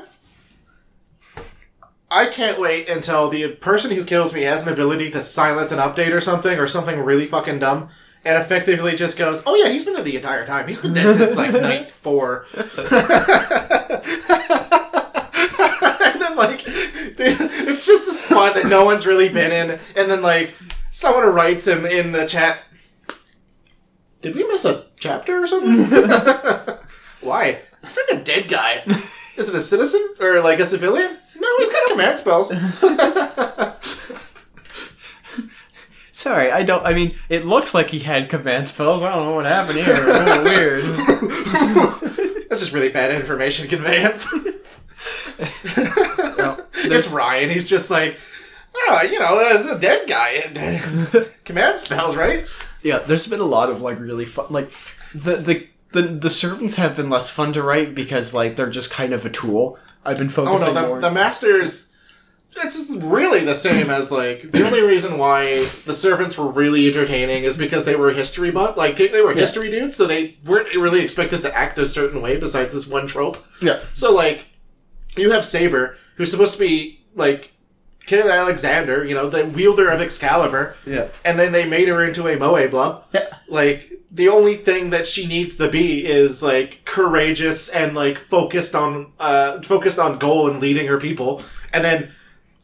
I 2.12 2.26
can't 2.26 2.58
wait 2.60 2.88
until 2.88 3.28
the 3.28 3.46
person 3.48 3.92
who 3.94 4.04
kills 4.04 4.34
me 4.34 4.42
has 4.42 4.66
an 4.66 4.72
ability 4.72 5.10
to 5.10 5.22
silence 5.22 5.70
an 5.70 5.78
update 5.78 6.12
or 6.12 6.20
something, 6.20 6.58
or 6.58 6.66
something 6.66 6.98
really 6.98 7.26
fucking 7.26 7.60
dumb, 7.60 7.88
and 8.24 8.42
effectively 8.42 8.94
just 8.94 9.18
goes, 9.18 9.42
"Oh 9.46 9.54
yeah, 9.54 9.70
he's 9.70 9.84
been 9.84 9.94
there 9.94 10.02
the 10.02 10.16
entire 10.16 10.46
time. 10.46 10.68
He's 10.68 10.80
been 10.80 10.92
dead 10.94 11.16
since 11.16 11.36
like 11.36 11.52
night 11.60 11.90
four. 11.90 12.46
and 12.54 12.66
then 16.20 16.36
like, 16.36 16.62
it's 16.66 17.86
just 17.86 18.08
a 18.08 18.12
spot 18.12 18.54
that 18.54 18.66
no 18.66 18.84
one's 18.84 19.06
really 19.06 19.28
been 19.28 19.52
in, 19.52 19.78
and 19.96 20.10
then 20.10 20.22
like 20.22 20.54
someone 20.90 21.24
writes 21.32 21.66
in 21.66 21.86
in 21.86 22.12
the 22.12 22.26
chat, 22.26 22.60
"Did 24.22 24.34
we 24.34 24.46
miss 24.46 24.64
a 24.64 24.86
chapter 24.98 25.42
or 25.42 25.46
something?" 25.46 25.84
Why? 27.20 27.60
I 27.82 27.86
found 27.86 28.20
a 28.20 28.24
dead 28.24 28.48
guy. 28.48 28.82
Is 29.36 29.48
it 29.48 29.54
a 29.54 29.60
citizen 29.60 30.14
or 30.20 30.40
like 30.40 30.58
a 30.58 30.66
civilian? 30.66 31.16
No, 31.38 31.58
he's 31.58 31.72
got 31.72 31.90
command 31.90 32.18
spells. 32.18 32.52
Sorry, 36.20 36.50
I 36.50 36.62
don't. 36.64 36.84
I 36.84 36.92
mean, 36.92 37.14
it 37.30 37.46
looks 37.46 37.72
like 37.72 37.88
he 37.88 38.00
had 38.00 38.28
command 38.28 38.68
spells. 38.68 39.02
I 39.02 39.10
don't 39.14 39.24
know 39.24 39.34
what 39.36 39.46
happened 39.46 39.78
here. 39.78 39.96
Oh, 39.98 40.42
weird. 40.44 40.82
That's 42.50 42.60
just 42.60 42.74
really 42.74 42.90
bad 42.90 43.10
information 43.18 43.68
conveyance. 43.68 44.26
No, 46.36 46.62
it's 46.74 47.10
Ryan. 47.12 47.48
He's 47.50 47.68
just 47.68 47.90
like, 47.90 48.18
oh, 48.76 49.02
you 49.10 49.18
know, 49.18 49.38
it's 49.40 49.66
a 49.66 49.78
dead 49.78 50.06
guy. 50.08 50.42
command 51.44 51.78
spells, 51.78 52.16
right? 52.16 52.46
yeah, 52.82 52.98
there's 52.98 53.26
been 53.26 53.40
a 53.40 53.44
lot 53.44 53.70
of 53.70 53.80
like 53.80 53.98
really 53.98 54.26
fun. 54.26 54.46
Like 54.50 54.72
the 55.14 55.36
the 55.36 55.66
the 55.92 56.02
the 56.02 56.30
servants 56.30 56.76
have 56.76 56.96
been 56.96 57.08
less 57.08 57.30
fun 57.30 57.52
to 57.54 57.62
write 57.62 57.94
because 57.94 58.34
like 58.34 58.56
they're 58.56 58.68
just 58.70 58.90
kind 58.90 59.12
of 59.14 59.24
a 59.24 59.30
tool. 59.30 59.78
I've 60.04 60.18
been 60.18 60.28
Oh 60.28 60.30
focusing 60.30 60.74
no, 60.74 60.88
more. 60.88 61.00
the, 61.00 61.08
the 61.08 61.14
masters. 61.14 61.89
It's 62.56 62.90
really 62.90 63.44
the 63.44 63.54
same 63.54 63.90
as 63.90 64.10
like 64.10 64.50
the 64.50 64.66
only 64.66 64.82
reason 64.82 65.18
why 65.18 65.64
the 65.86 65.94
servants 65.94 66.36
were 66.36 66.50
really 66.50 66.88
entertaining 66.88 67.44
is 67.44 67.56
because 67.56 67.84
they 67.84 67.94
were 67.96 68.10
history 68.12 68.50
buff, 68.50 68.76
like 68.76 68.96
they 68.96 69.20
were 69.22 69.32
history 69.34 69.70
dudes, 69.70 69.96
so 69.96 70.06
they 70.06 70.36
weren't 70.44 70.72
really 70.74 71.00
expected 71.00 71.42
to 71.42 71.56
act 71.56 71.78
a 71.78 71.86
certain 71.86 72.20
way 72.20 72.36
besides 72.36 72.72
this 72.72 72.86
one 72.86 73.06
trope. 73.06 73.44
yeah, 73.62 73.80
So 73.94 74.12
like, 74.14 74.48
you 75.16 75.30
have 75.30 75.44
Saber, 75.44 75.96
who's 76.16 76.30
supposed 76.30 76.54
to 76.54 76.60
be 76.60 77.00
like 77.14 77.52
Kid 78.06 78.26
Alexander, 78.26 79.04
you 79.04 79.14
know, 79.14 79.28
the 79.28 79.46
wielder 79.46 79.88
of 79.88 80.00
Excalibur, 80.00 80.76
yeah, 80.86 81.06
and 81.24 81.38
then 81.38 81.52
they 81.52 81.64
made 81.68 81.88
her 81.88 82.04
into 82.04 82.26
a 82.26 82.36
Moe 82.36 82.68
Blub. 82.68 83.04
yeah. 83.12 83.28
Like 83.48 83.92
the 84.10 84.28
only 84.28 84.56
thing 84.56 84.90
that 84.90 85.06
she 85.06 85.26
needs 85.26 85.56
to 85.58 85.70
be 85.70 86.04
is 86.04 86.42
like 86.42 86.82
courageous 86.84 87.68
and 87.68 87.94
like 87.94 88.18
focused 88.28 88.74
on 88.74 89.12
uh 89.20 89.60
focused 89.62 90.00
on 90.00 90.18
goal 90.18 90.48
and 90.50 90.58
leading 90.60 90.88
her 90.88 90.98
people, 90.98 91.42
and 91.72 91.84
then 91.84 92.12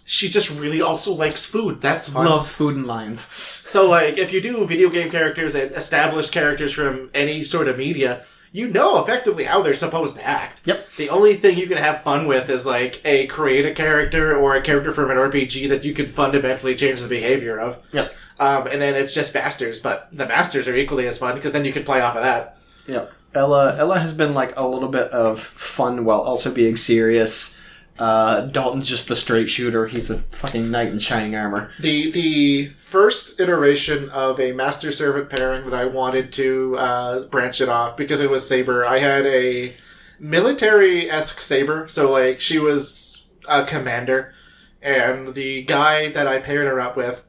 she 0.06 0.28
just 0.28 0.58
really 0.58 0.80
also 0.80 1.12
likes 1.12 1.44
food. 1.44 1.82
That's 1.82 2.08
fun. 2.08 2.26
Loves 2.26 2.50
food 2.50 2.76
and 2.76 2.86
lines. 2.86 3.20
So 3.20 3.90
like 3.90 4.16
if 4.16 4.32
you 4.32 4.40
do 4.40 4.64
video 4.64 4.88
game 4.88 5.10
characters 5.10 5.56
and 5.56 5.72
established 5.72 6.32
characters 6.32 6.72
from 6.72 7.10
any 7.12 7.42
sort 7.42 7.66
of 7.66 7.76
media, 7.76 8.24
you 8.52 8.68
know 8.68 9.02
effectively 9.02 9.42
how 9.44 9.62
they're 9.62 9.74
supposed 9.74 10.14
to 10.14 10.24
act. 10.24 10.62
Yep. 10.64 10.92
The 10.92 11.10
only 11.10 11.34
thing 11.34 11.58
you 11.58 11.66
can 11.66 11.76
have 11.76 12.04
fun 12.04 12.28
with 12.28 12.48
is 12.48 12.64
like 12.64 13.02
a 13.04 13.26
create 13.26 13.66
a 13.66 13.74
character 13.74 14.36
or 14.36 14.54
a 14.54 14.62
character 14.62 14.92
from 14.92 15.10
an 15.10 15.16
RPG 15.16 15.68
that 15.70 15.84
you 15.84 15.92
can 15.92 16.12
fundamentally 16.12 16.76
change 16.76 17.00
the 17.00 17.08
behavior 17.08 17.58
of. 17.58 17.82
Yep. 17.92 18.14
Um, 18.38 18.68
and 18.68 18.80
then 18.80 18.94
it's 18.94 19.12
just 19.12 19.34
masters, 19.34 19.80
but 19.80 20.08
the 20.12 20.26
masters 20.26 20.68
are 20.68 20.76
equally 20.76 21.08
as 21.08 21.18
fun 21.18 21.34
because 21.34 21.52
then 21.52 21.64
you 21.64 21.72
can 21.72 21.82
play 21.82 22.00
off 22.00 22.14
of 22.14 22.22
that. 22.22 22.58
Yeah. 22.86 23.06
Ella 23.34 23.76
Ella 23.76 23.98
has 23.98 24.14
been 24.14 24.34
like 24.34 24.56
a 24.56 24.66
little 24.66 24.88
bit 24.88 25.10
of 25.10 25.40
fun 25.40 26.04
while 26.04 26.20
also 26.20 26.54
being 26.54 26.76
serious. 26.76 27.58
Uh, 27.98 28.42
Dalton's 28.46 28.88
just 28.88 29.08
the 29.08 29.16
straight 29.16 29.48
shooter. 29.48 29.86
He's 29.86 30.10
a 30.10 30.18
fucking 30.18 30.70
knight 30.70 30.88
in 30.88 30.98
shining 30.98 31.34
armor. 31.34 31.70
The 31.80 32.10
the 32.10 32.66
first 32.78 33.40
iteration 33.40 34.10
of 34.10 34.38
a 34.38 34.52
master 34.52 34.92
servant 34.92 35.30
pairing 35.30 35.64
that 35.64 35.74
I 35.74 35.86
wanted 35.86 36.32
to 36.34 36.76
uh, 36.78 37.24
branch 37.26 37.60
it 37.60 37.68
off 37.68 37.96
because 37.96 38.20
it 38.20 38.30
was 38.30 38.46
Saber. 38.46 38.84
I 38.84 38.98
had 38.98 39.24
a 39.26 39.74
military 40.18 41.10
esque 41.10 41.40
Saber, 41.40 41.88
so 41.88 42.10
like 42.10 42.40
she 42.40 42.58
was 42.58 43.28
a 43.48 43.64
commander, 43.64 44.34
and 44.82 45.34
the 45.34 45.62
guy 45.64 46.10
that 46.10 46.26
I 46.26 46.40
paired 46.40 46.66
her 46.66 46.80
up 46.80 46.96
with. 46.96 47.24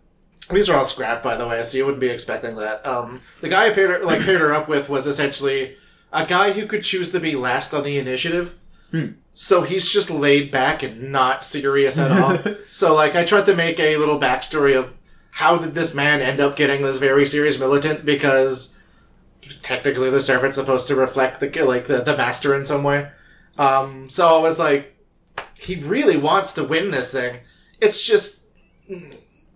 These 0.50 0.70
are 0.70 0.78
all 0.78 0.86
scrap, 0.86 1.22
by 1.22 1.36
the 1.36 1.46
way, 1.46 1.62
so 1.64 1.78
you 1.78 1.84
wouldn't 1.84 2.00
be 2.00 2.08
expecting 2.08 2.56
that. 2.56 2.86
Um, 2.88 3.20
the 3.42 3.50
guy 3.50 3.68
I 3.68 3.70
paired 3.72 3.90
her, 3.90 4.04
like 4.04 4.22
paired 4.22 4.40
her 4.40 4.54
up 4.54 4.70
with 4.70 4.88
was 4.88 5.06
essentially 5.06 5.76
a 6.14 6.26
guy 6.26 6.54
who 6.54 6.66
could 6.66 6.84
choose 6.84 7.12
to 7.12 7.20
be 7.20 7.36
last 7.36 7.74
on 7.74 7.84
the 7.84 7.98
initiative. 8.00 8.56
So 9.34 9.62
he's 9.62 9.92
just 9.92 10.10
laid 10.10 10.50
back 10.52 10.82
and 10.82 11.12
not 11.12 11.44
serious 11.44 12.00
at 12.00 12.12
all. 12.12 12.40
so 12.70 12.96
like 12.96 13.16
I 13.16 13.24
tried 13.24 13.46
to 13.46 13.56
make 13.56 13.80
a 13.80 13.98
little 13.98 14.20
backstory 14.20 14.76
of 14.76 14.94
how 15.32 15.58
did 15.58 15.76
this 15.76 15.94
man 15.94 16.22
end 16.22 16.40
up 16.40 16.56
getting 16.56 16.82
this 16.82 16.98
very 16.98 17.26
serious 17.26 17.60
militant 17.60 18.04
because 18.04 18.80
technically 19.62 20.10
the 20.10 20.20
servant's 20.20 20.58
supposed 20.58 20.88
to 20.88 20.96
reflect 20.96 21.40
the 21.40 21.64
like 21.64 21.86
the, 21.86 22.02
the 22.02 22.18
master 22.18 22.56
in 22.56 22.66
some 22.66 22.84
way. 22.84 23.12
Um, 23.58 24.10
so 24.10 24.36
I 24.36 24.40
was 24.40 24.60
like, 24.60 24.96
he 25.56 25.76
really 25.76 26.18
wants 26.18 26.54
to 26.54 26.64
win 26.64 26.92
this 26.92 27.12
thing. 27.12 27.38
It's 27.80 28.02
just 28.06 28.48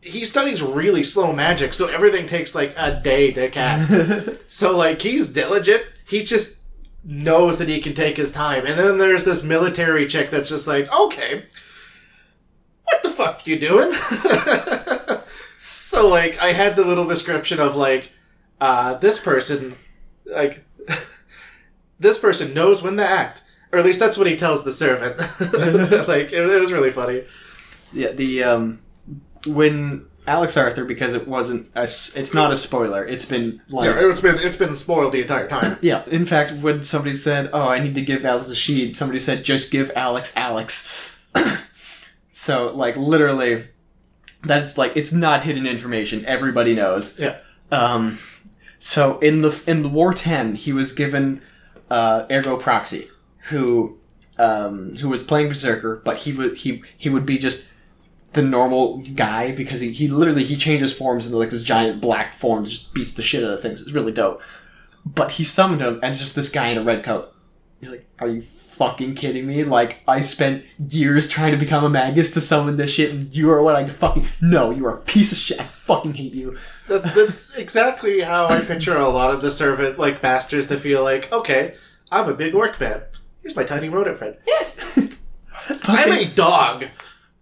he 0.02 0.26
studies 0.26 0.62
really 0.62 1.04
slow 1.04 1.32
magic, 1.32 1.74
so 1.74 1.88
everything 1.88 2.28
takes 2.28 2.56
like 2.56 2.74
a 2.78 3.00
day 3.00 3.32
to 3.32 3.50
cast. 3.50 3.92
So 4.48 4.78
like 4.78 5.02
he's 5.02 5.32
diligent. 5.32 5.84
He 6.06 6.24
just 6.24 6.61
knows 7.04 7.60
that 7.60 7.68
he 7.68 7.82
can 7.82 7.94
take 7.94 8.18
his 8.18 8.32
time. 8.32 8.66
And 8.66 8.78
then 8.78 8.98
there's 8.98 9.24
this 9.24 9.44
military 9.44 10.06
chick 10.06 10.30
that's 10.30 10.50
just 10.50 10.68
like, 10.68 10.92
okay, 10.94 11.46
what 12.84 13.04
the 13.04 13.10
fuck 13.10 13.48
you 13.48 13.60
doing? 13.60 13.94
so 15.62 16.08
like 16.08 16.40
I 16.40 16.54
had 16.54 16.76
the 16.76 16.86
little 16.86 17.08
description 17.08 17.60
of 17.60 17.76
like, 17.76 18.12
uh, 18.60 18.96
this 18.96 19.20
person, 19.20 19.76
like, 20.26 20.64
this 22.00 22.20
person 22.20 22.54
knows 22.54 22.84
when 22.84 22.98
to 22.98 23.06
act. 23.06 23.44
Or 23.72 23.80
at 23.80 23.86
least 23.86 24.00
that's 24.00 24.18
what 24.18 24.28
he 24.28 24.36
tells 24.36 24.64
the 24.64 24.74
servant. 24.74 25.18
like 26.08 26.34
it, 26.34 26.50
it 26.50 26.60
was 26.60 26.74
really 26.74 26.92
funny. 26.92 27.24
Yeah, 27.94 28.12
the 28.12 28.44
um, 28.44 28.80
when 29.46 30.08
Alex 30.32 30.56
Arthur, 30.56 30.86
because 30.86 31.14
it 31.14 31.28
wasn't 31.28 31.70
a, 31.76 31.84
it's 31.84 32.34
not 32.34 32.54
a 32.54 32.58
spoiler. 32.58 33.06
It's 33.06 33.26
been 33.26 33.62
like 33.68 33.88
Yeah, 33.88 34.10
it's 34.10 34.22
been 34.22 34.40
it's 34.40 34.56
been 34.56 34.74
spoiled 34.74 35.12
the 35.12 35.22
entire 35.22 35.48
time. 35.48 35.78
Yeah, 35.82 36.04
in 36.08 36.26
fact, 36.26 36.54
when 36.54 36.84
somebody 36.84 37.16
said, 37.16 37.50
"Oh, 37.52 37.68
I 37.68 37.80
need 37.80 37.96
to 37.96 38.02
give 38.02 38.24
Alex 38.24 38.48
a 38.48 38.56
sheet," 38.56 38.96
somebody 38.96 39.20
said, 39.20 39.44
"Just 39.44 39.72
give 39.72 39.92
Alex 39.94 40.32
Alex." 40.38 41.18
so, 42.32 42.74
like, 42.74 42.96
literally, 42.96 43.66
that's 44.44 44.78
like 44.78 44.96
it's 44.96 45.12
not 45.12 45.44
hidden 45.44 45.68
information. 45.68 46.24
Everybody 46.26 46.76
knows. 46.76 47.20
Yeah. 47.20 47.40
Um, 47.70 48.20
so 48.80 49.20
in 49.20 49.42
the 49.42 49.62
in 49.68 49.84
the 49.84 49.90
War 49.90 50.14
Ten, 50.14 50.56
he 50.56 50.72
was 50.72 50.94
given 50.94 51.42
uh, 51.90 52.26
Ergo 52.32 52.56
Proxy, 52.58 53.10
who 53.50 53.98
um, 54.38 54.96
who 54.96 55.10
was 55.10 55.24
playing 55.24 55.50
Berserker, 55.50 56.02
but 56.06 56.18
he 56.18 56.32
would 56.32 56.58
he 56.58 56.84
he 56.98 57.10
would 57.10 57.26
be 57.26 57.38
just 57.38 57.71
the 58.34 58.42
normal 58.42 59.00
guy 59.16 59.52
because 59.52 59.82
he, 59.82 59.92
he 59.92 60.08
literally 60.08 60.44
he 60.44 60.56
changes 60.56 60.96
forms 60.96 61.26
into 61.26 61.38
like 61.38 61.50
this 61.50 61.64
giant 61.64 62.02
black 62.02 62.34
form, 62.34 62.66
just 62.66 62.94
beats 62.94 63.14
the 63.14 63.24
shit 63.24 63.44
out 63.44 63.52
of 63.52 63.62
things. 63.62 63.82
It's 63.82 63.92
really 63.92 64.12
dope. 64.12 64.42
But 65.06 65.32
he 65.32 65.44
summoned 65.44 65.82
him 65.82 65.96
and 65.96 66.12
it's 66.12 66.22
just 66.22 66.36
this 66.36 66.50
guy 66.50 66.68
in 66.70 66.78
a 66.78 66.84
red 66.84 67.04
coat. 67.04 67.34
He's 67.80 67.90
like, 67.90 68.08
"Are 68.20 68.28
you 68.28 68.42
fucking 68.42 69.16
kidding 69.16 69.48
me? 69.48 69.64
Like 69.64 70.02
I 70.08 70.22
spent 70.22 70.64
years 70.88 71.28
trying 71.28 71.52
to 71.52 71.58
become 71.58 71.84
a 71.84 71.90
magus 71.90 72.32
to 72.32 72.42
summon 72.42 72.78
this 72.78 72.92
shit, 72.92 73.12
and 73.12 73.36
you 73.36 73.50
are 73.52 73.62
what 73.62 73.76
I 73.76 73.88
fucking 73.88 74.28
no, 74.40 74.72
you 74.72 74.86
are 74.86 74.98
a 74.98 75.02
piece 75.02 75.32
of 75.32 75.38
shit. 75.38 75.60
I 75.60 75.66
fucking 75.66 76.14
hate 76.14 76.36
you." 76.36 76.58
That's 76.88 77.14
that's 77.14 77.56
exactly 77.56 78.22
how 78.22 78.48
I 78.48 78.62
picture 78.62 78.98
a 78.98 79.10
lot 79.10 79.34
of 79.34 79.42
the 79.42 79.52
servant 79.52 80.00
like 80.00 80.24
masters 80.24 80.68
to 80.68 80.78
feel 80.78 81.04
like, 81.04 81.32
okay, 81.34 81.76
I'm 82.12 82.30
a 82.30 82.34
big 82.34 82.56
orc 82.56 82.80
man. 82.80 83.04
Here's 83.42 83.56
my 83.56 83.64
tiny 83.64 83.90
rodent 83.90 84.20
friend. 84.20 84.38
I'm 85.84 86.12
a 86.12 86.26
dog. 86.26 86.86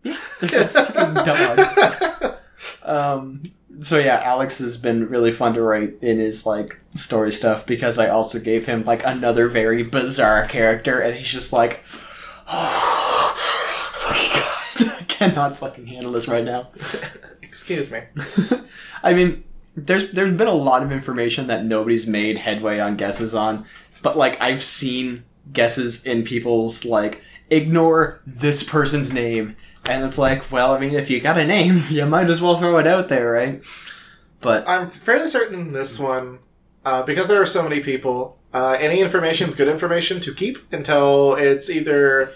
There's 0.03 0.53
a 0.53 0.67
fucking 0.67 1.13
dog. 1.25 2.35
Um, 2.83 3.43
so 3.81 3.97
yeah, 3.97 4.21
Alex 4.23 4.59
has 4.59 4.77
been 4.77 5.07
really 5.09 5.31
fun 5.31 5.53
to 5.53 5.61
write 5.61 5.95
in 6.01 6.19
his 6.19 6.45
like 6.45 6.79
story 6.95 7.31
stuff 7.31 7.65
because 7.65 7.97
I 7.97 8.09
also 8.09 8.39
gave 8.39 8.65
him 8.65 8.83
like 8.85 9.05
another 9.05 9.47
very 9.47 9.83
bizarre 9.83 10.45
character, 10.47 10.99
and 10.99 11.15
he's 11.15 11.31
just 11.31 11.53
like, 11.53 11.83
oh, 12.47 13.35
fucking 13.93 14.87
god, 14.89 14.99
I 14.99 15.03
cannot 15.05 15.57
fucking 15.57 15.87
handle 15.87 16.11
this 16.11 16.27
right 16.27 16.43
now. 16.43 16.69
Excuse 17.41 17.91
me. 17.91 18.01
I 19.03 19.13
mean, 19.13 19.43
there's 19.75 20.11
there's 20.11 20.33
been 20.33 20.47
a 20.47 20.53
lot 20.53 20.83
of 20.83 20.91
information 20.91 21.47
that 21.47 21.65
nobody's 21.65 22.07
made 22.07 22.37
headway 22.39 22.79
on 22.79 22.97
guesses 22.97 23.33
on, 23.33 23.65
but 24.01 24.17
like 24.17 24.39
I've 24.41 24.63
seen 24.63 25.23
guesses 25.53 26.05
in 26.05 26.23
people's 26.23 26.85
like 26.85 27.21
ignore 27.49 28.21
this 28.25 28.63
person's 28.63 29.11
name, 29.11 29.55
and 29.87 30.03
it's 30.03 30.17
like, 30.17 30.51
well, 30.51 30.73
I 30.73 30.79
mean, 30.79 30.93
if 30.93 31.09
you 31.09 31.19
got 31.19 31.37
a 31.37 31.45
name, 31.45 31.83
you 31.89 32.05
might 32.05 32.29
as 32.29 32.41
well 32.41 32.55
throw 32.55 32.77
it 32.77 32.87
out 32.87 33.09
there, 33.09 33.31
right? 33.31 33.63
But 34.41 34.67
I'm 34.67 34.91
fairly 34.91 35.27
certain 35.27 35.59
in 35.59 35.73
this 35.73 35.99
one, 35.99 36.39
uh, 36.85 37.03
because 37.03 37.27
there 37.27 37.41
are 37.41 37.45
so 37.45 37.63
many 37.63 37.81
people, 37.81 38.39
uh, 38.53 38.77
any 38.79 39.01
information 39.01 39.49
is 39.49 39.55
good 39.55 39.67
information 39.67 40.19
to 40.21 40.33
keep 40.33 40.71
until 40.71 41.35
it's 41.35 41.69
either. 41.69 42.31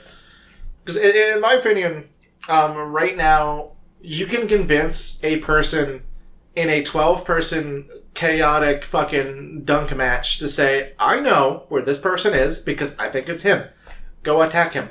Because 0.80 0.98
in, 0.98 1.36
in 1.36 1.42
my 1.42 1.54
opinion, 1.54 2.10
um, 2.50 2.76
right 2.76 3.16
now 3.16 3.72
you 4.02 4.26
can 4.26 4.48
convince 4.48 5.24
a 5.24 5.40
person 5.40 6.04
in 6.56 6.70
a 6.70 6.84
12 6.84 7.26
person 7.26 7.90
chaotic 8.14 8.84
fucking 8.84 9.64
dunk 9.64 9.96
match 9.96 10.38
to 10.40 10.48
say, 10.48 10.94
I 11.00 11.20
know 11.20 11.66
where 11.70 11.82
this 11.82 11.98
person 11.98 12.34
is 12.34 12.60
because 12.60 12.98
I 13.00 13.10
think 13.10 13.28
it's 13.28 13.44
him. 13.44 13.64
Go 14.22 14.42
attack 14.42 14.74
him. 14.74 14.90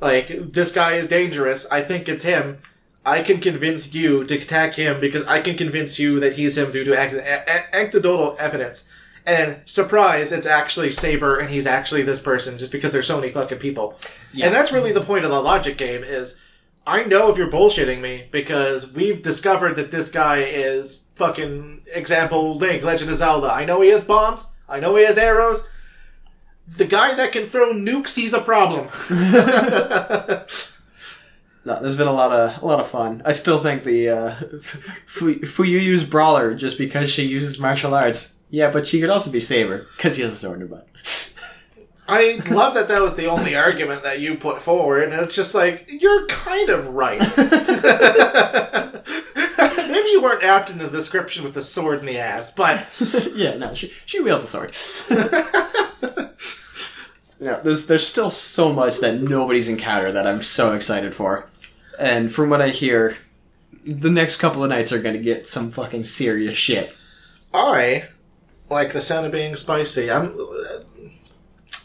Like, 0.00 0.28
this 0.28 0.72
guy 0.72 0.92
is 0.94 1.08
dangerous. 1.08 1.70
I 1.70 1.82
think 1.82 2.08
it's 2.08 2.22
him. 2.22 2.58
I 3.04 3.22
can 3.22 3.40
convince 3.40 3.94
you 3.94 4.24
to 4.24 4.34
attack 4.34 4.74
him 4.74 5.00
because 5.00 5.26
I 5.26 5.40
can 5.40 5.56
convince 5.56 5.98
you 5.98 6.20
that 6.20 6.34
he's 6.34 6.58
him 6.58 6.70
due 6.70 6.84
to 6.84 6.98
act- 6.98 7.14
a- 7.14 7.74
anecdotal 7.76 8.36
evidence. 8.38 8.90
And 9.26 9.60
surprise, 9.66 10.32
it's 10.32 10.46
actually 10.46 10.90
Saber 10.90 11.38
and 11.38 11.50
he's 11.50 11.66
actually 11.66 12.02
this 12.02 12.20
person 12.20 12.58
just 12.58 12.72
because 12.72 12.92
there's 12.92 13.06
so 13.06 13.20
many 13.20 13.32
fucking 13.32 13.58
people. 13.58 13.98
And 14.46 14.54
that's 14.54 14.72
really 14.72 14.92
the 14.92 15.02
point 15.02 15.24
of 15.24 15.30
the 15.30 15.40
logic 15.42 15.76
game 15.76 16.02
is 16.02 16.40
I 16.86 17.04
know 17.04 17.30
if 17.30 17.36
you're 17.36 17.50
bullshitting 17.50 18.00
me 18.00 18.28
because 18.30 18.94
we've 18.94 19.20
discovered 19.22 19.74
that 19.76 19.90
this 19.90 20.10
guy 20.10 20.38
is 20.38 21.04
fucking 21.16 21.82
example 21.94 22.54
Link, 22.56 22.82
Legend 22.82 23.10
of 23.10 23.16
Zelda. 23.16 23.52
I 23.52 23.66
know 23.66 23.82
he 23.82 23.90
has 23.90 24.02
bombs. 24.02 24.46
I 24.66 24.80
know 24.80 24.96
he 24.96 25.04
has 25.04 25.18
arrows. 25.18 25.68
The 26.76 26.84
guy 26.84 27.14
that 27.14 27.32
can 27.32 27.46
throw 27.46 27.72
nukes, 27.72 28.14
he's 28.14 28.32
a 28.32 28.40
problem. 28.40 28.88
no, 31.64 31.80
there's 31.80 31.96
been 31.96 32.06
a 32.06 32.12
lot 32.12 32.30
of 32.32 32.62
a 32.62 32.66
lot 32.66 32.80
of 32.80 32.88
fun. 32.88 33.22
I 33.24 33.32
still 33.32 33.58
think 33.58 33.84
the 33.84 34.08
uh, 34.08 34.30
Fu- 35.06 35.40
Fuyuyu's 35.40 36.04
brawler 36.04 36.54
just 36.54 36.78
because 36.78 37.10
she 37.10 37.24
uses 37.24 37.58
martial 37.58 37.94
arts. 37.94 38.36
Yeah, 38.50 38.70
but 38.70 38.86
she 38.86 39.00
could 39.00 39.10
also 39.10 39.30
be 39.30 39.40
Saber 39.40 39.86
because 39.96 40.16
she 40.16 40.22
has 40.22 40.32
a 40.32 40.36
sword 40.36 40.60
in 40.60 40.68
her 40.68 40.74
butt. 40.74 40.88
I 42.08 42.40
love 42.50 42.72
that 42.74 42.88
that 42.88 43.02
was 43.02 43.16
the 43.16 43.26
only 43.26 43.54
argument 43.54 44.02
that 44.02 44.20
you 44.20 44.36
put 44.36 44.60
forward, 44.60 45.02
and 45.04 45.12
it's 45.12 45.36
just 45.36 45.54
like, 45.54 45.84
you're 45.88 46.26
kind 46.26 46.70
of 46.70 46.88
right. 46.88 47.20
You 50.18 50.24
weren't 50.24 50.42
apt 50.42 50.68
in 50.68 50.78
the 50.78 50.88
description 50.88 51.44
with 51.44 51.54
the 51.54 51.62
sword 51.62 52.00
in 52.00 52.06
the 52.06 52.18
ass, 52.18 52.50
but 52.50 52.92
yeah, 53.36 53.56
no, 53.56 53.72
she 53.72 53.92
she 54.04 54.18
wields 54.18 54.42
a 54.42 54.46
sword. 54.48 54.74
yeah, 57.38 57.60
there's 57.62 57.86
there's 57.86 58.04
still 58.04 58.30
so 58.30 58.72
much 58.72 58.98
that 58.98 59.20
nobody's 59.20 59.68
encountered 59.68 60.16
that 60.16 60.26
I'm 60.26 60.42
so 60.42 60.72
excited 60.72 61.14
for, 61.14 61.48
and 62.00 62.32
from 62.32 62.50
what 62.50 62.60
I 62.60 62.70
hear, 62.70 63.16
the 63.86 64.10
next 64.10 64.38
couple 64.38 64.64
of 64.64 64.70
nights 64.70 64.90
are 64.90 65.00
gonna 65.00 65.18
get 65.18 65.46
some 65.46 65.70
fucking 65.70 66.02
serious 66.02 66.56
shit. 66.56 66.96
I 67.54 68.08
like 68.68 68.92
the 68.92 69.00
sound 69.00 69.24
of 69.24 69.30
being 69.30 69.54
spicy. 69.54 70.10
I'm 70.10 70.36
uh, 70.36 71.78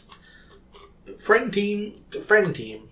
friend 1.18 1.52
team, 1.52 1.98
friend 2.26 2.52
team. 2.52 2.88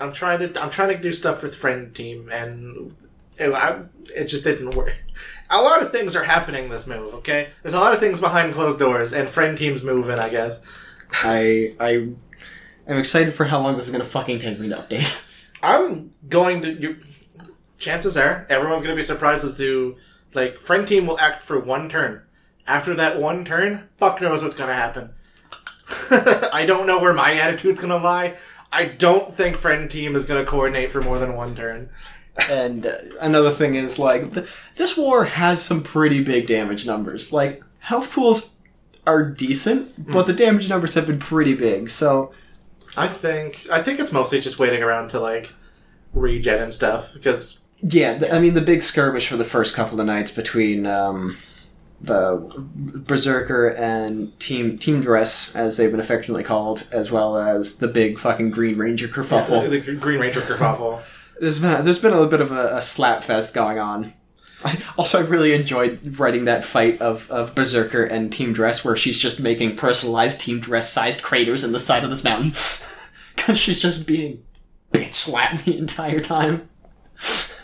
I'm 0.00 0.12
trying 0.12 0.40
to 0.40 0.60
I'm 0.60 0.70
trying 0.70 0.88
to 0.88 1.00
do 1.00 1.12
stuff 1.12 1.40
with 1.40 1.54
friend 1.54 1.94
team, 1.94 2.28
and 2.32 2.96
it, 3.38 3.52
I, 3.52 3.84
it 4.14 4.26
just 4.26 4.44
didn't 4.44 4.70
work. 4.70 5.04
A 5.50 5.60
lot 5.60 5.82
of 5.82 5.92
things 5.92 6.16
are 6.16 6.24
happening 6.24 6.68
this 6.68 6.86
move. 6.86 7.14
Okay, 7.14 7.50
there's 7.62 7.74
a 7.74 7.80
lot 7.80 7.92
of 7.92 8.00
things 8.00 8.20
behind 8.20 8.54
closed 8.54 8.78
doors, 8.78 9.12
and 9.12 9.28
friend 9.28 9.56
team's 9.56 9.82
moving. 9.82 10.18
I 10.18 10.28
guess 10.28 10.64
I 11.12 11.74
I 11.78 11.90
am 12.86 12.98
excited 12.98 13.34
for 13.34 13.44
how 13.44 13.60
long 13.60 13.76
this 13.76 13.86
is 13.86 13.92
gonna 13.92 14.04
fucking 14.04 14.40
take 14.40 14.58
me 14.58 14.68
to 14.68 14.76
update. 14.76 15.24
I'm 15.62 16.12
going 16.28 16.62
to. 16.62 16.72
You, 16.72 16.96
chances 17.82 18.16
are 18.16 18.46
everyone's 18.48 18.82
going 18.82 18.94
to 18.94 18.98
be 18.98 19.02
surprised 19.02 19.44
as 19.44 19.56
to 19.58 19.96
like 20.34 20.56
friend 20.56 20.86
team 20.86 21.06
will 21.06 21.18
act 21.18 21.42
for 21.42 21.58
one 21.58 21.88
turn. 21.88 22.22
After 22.66 22.94
that 22.94 23.20
one 23.20 23.44
turn, 23.44 23.88
fuck 23.98 24.20
knows 24.20 24.42
what's 24.42 24.56
going 24.56 24.68
to 24.68 24.74
happen. 24.74 25.14
I 26.52 26.64
don't 26.66 26.86
know 26.86 27.00
where 27.00 27.12
my 27.12 27.34
attitude's 27.34 27.80
going 27.80 27.90
to 27.90 27.96
lie. 27.96 28.36
I 28.72 28.86
don't 28.86 29.34
think 29.34 29.56
friend 29.56 29.90
team 29.90 30.14
is 30.16 30.24
going 30.24 30.42
to 30.42 30.50
coordinate 30.50 30.92
for 30.92 31.02
more 31.02 31.18
than 31.18 31.34
one 31.34 31.54
turn. 31.54 31.90
And 32.50 32.86
uh, 32.86 32.96
another 33.20 33.50
thing 33.50 33.74
is 33.74 33.98
like 33.98 34.34
th- 34.34 34.48
this 34.76 34.96
war 34.96 35.24
has 35.24 35.62
some 35.62 35.82
pretty 35.82 36.22
big 36.22 36.46
damage 36.46 36.86
numbers. 36.86 37.32
Like 37.32 37.62
health 37.80 38.12
pools 38.12 38.56
are 39.06 39.24
decent, 39.24 40.10
but 40.12 40.26
the 40.26 40.32
damage 40.32 40.68
numbers 40.68 40.94
have 40.94 41.06
been 41.06 41.18
pretty 41.18 41.54
big. 41.54 41.90
So 41.90 42.32
I 42.96 43.08
think 43.08 43.66
I 43.70 43.82
think 43.82 44.00
it's 44.00 44.12
mostly 44.12 44.40
just 44.40 44.58
waiting 44.58 44.82
around 44.82 45.08
to 45.10 45.20
like 45.20 45.52
regen 46.14 46.60
and 46.62 46.72
stuff 46.72 47.12
because 47.12 47.66
yeah, 47.80 48.18
th- 48.18 48.32
I 48.32 48.40
mean 48.40 48.54
the 48.54 48.60
big 48.60 48.82
skirmish 48.82 49.26
for 49.26 49.36
the 49.36 49.44
first 49.44 49.74
couple 49.74 50.00
of 50.00 50.06
nights 50.06 50.30
between 50.30 50.86
um, 50.86 51.36
the 52.00 52.52
Berserker 53.06 53.68
and 53.68 54.38
Team 54.40 54.78
Team 54.78 55.00
Dress, 55.00 55.54
as 55.54 55.76
they've 55.76 55.90
been 55.90 56.00
affectionately 56.00 56.44
called, 56.44 56.86
as 56.92 57.10
well 57.10 57.36
as 57.36 57.78
the 57.78 57.88
big 57.88 58.18
fucking 58.18 58.50
Green 58.50 58.76
Ranger 58.78 59.08
kerfuffle. 59.08 59.68
the, 59.68 59.78
the 59.80 59.94
Green 59.96 60.20
Ranger 60.20 60.40
kerfuffle. 60.40 61.02
There's 61.42 61.58
been 61.58 61.84
there's 61.84 61.98
been 61.98 62.12
a 62.12 62.24
bit 62.28 62.40
of 62.40 62.52
a, 62.52 62.76
a 62.76 62.80
slap 62.80 63.24
fest 63.24 63.52
going 63.52 63.76
on. 63.76 64.12
I, 64.64 64.80
also, 64.96 65.18
I 65.18 65.26
really 65.26 65.52
enjoyed 65.52 66.16
writing 66.20 66.44
that 66.44 66.64
fight 66.64 67.00
of, 67.00 67.28
of 67.32 67.52
Berserker 67.52 68.04
and 68.04 68.32
Team 68.32 68.52
Dress, 68.52 68.84
where 68.84 68.96
she's 68.96 69.18
just 69.18 69.40
making 69.40 69.74
personalized 69.74 70.40
Team 70.40 70.60
Dress 70.60 70.92
sized 70.92 71.24
craters 71.24 71.64
in 71.64 71.72
the 71.72 71.80
side 71.80 72.04
of 72.04 72.10
this 72.10 72.22
mountain, 72.22 72.50
because 73.34 73.58
she's 73.58 73.82
just 73.82 74.06
being 74.06 74.44
bitch 74.92 75.14
slapped 75.14 75.64
the 75.64 75.76
entire 75.76 76.20
time. 76.20 76.68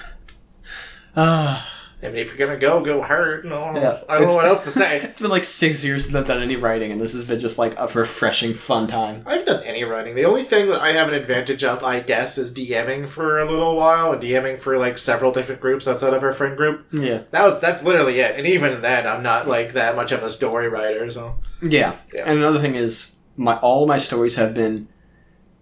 Ah, 1.20 1.77
I 2.00 2.06
mean, 2.06 2.16
if 2.16 2.28
you're 2.28 2.46
gonna 2.46 2.58
go, 2.60 2.80
go 2.80 3.02
hard. 3.02 3.44
No, 3.44 3.72
Yeah. 3.74 3.98
I 4.08 4.14
don't 4.14 4.22
It's- 4.24 4.30
know 4.30 4.36
what 4.36 4.46
else 4.46 4.64
to 4.66 4.70
say. 4.70 4.98
it's 5.02 5.20
been 5.20 5.30
like 5.30 5.42
six 5.42 5.82
years 5.82 6.04
since 6.04 6.14
I've 6.14 6.28
done 6.28 6.40
any 6.40 6.54
writing, 6.54 6.92
and 6.92 7.00
this 7.00 7.12
has 7.12 7.24
been 7.24 7.40
just 7.40 7.58
like 7.58 7.74
a 7.76 7.88
refreshing, 7.88 8.54
fun 8.54 8.86
time. 8.86 9.24
I've 9.26 9.44
done 9.44 9.62
any 9.64 9.82
writing. 9.82 10.14
The 10.14 10.24
only 10.24 10.44
thing 10.44 10.68
that 10.68 10.80
I 10.80 10.92
have 10.92 11.08
an 11.08 11.14
advantage 11.14 11.64
of, 11.64 11.82
I 11.82 11.98
guess, 11.98 12.38
is 12.38 12.54
DMing 12.54 13.08
for 13.08 13.40
a 13.40 13.50
little 13.50 13.74
while 13.74 14.12
and 14.12 14.22
DMing 14.22 14.60
for 14.60 14.78
like 14.78 14.96
several 14.96 15.32
different 15.32 15.60
groups 15.60 15.88
outside 15.88 16.14
of 16.14 16.22
our 16.22 16.32
friend 16.32 16.56
group. 16.56 16.86
Yeah, 16.92 17.22
That 17.32 17.42
was 17.42 17.58
that's 17.60 17.82
literally 17.82 18.20
it. 18.20 18.36
And 18.36 18.46
even 18.46 18.80
then, 18.80 19.04
I'm 19.06 19.22
not 19.24 19.48
like 19.48 19.72
that 19.72 19.96
much 19.96 20.12
of 20.12 20.22
a 20.22 20.30
story 20.30 20.68
writer. 20.68 21.10
So 21.10 21.34
yeah. 21.60 21.94
Yeah. 22.14 22.24
And 22.26 22.38
another 22.38 22.60
thing 22.60 22.76
is, 22.76 23.16
my 23.36 23.56
all 23.56 23.86
my 23.88 23.98
stories 23.98 24.36
have 24.36 24.54
been 24.54 24.86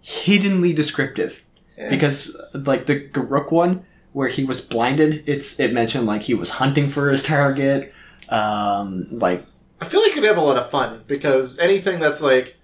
hiddenly 0.02 0.72
descriptive. 0.74 1.44
Yeah. 1.78 1.90
because 1.90 2.34
like 2.54 2.86
the 2.86 2.98
Garruk 3.00 3.52
one 3.52 3.84
where 4.16 4.28
he 4.28 4.44
was 4.44 4.62
blinded, 4.62 5.22
it's 5.28 5.60
it 5.60 5.74
mentioned 5.74 6.06
like 6.06 6.22
he 6.22 6.32
was 6.32 6.52
hunting 6.52 6.88
for 6.88 7.10
his 7.10 7.22
target. 7.22 7.92
Um, 8.30 9.08
like 9.10 9.44
I 9.78 9.84
feel 9.84 10.00
like 10.00 10.14
you'd 10.14 10.24
have 10.24 10.38
a 10.38 10.40
lot 10.40 10.56
of 10.56 10.70
fun 10.70 11.04
because 11.06 11.58
anything 11.58 12.00
that's 12.00 12.22
like 12.22 12.56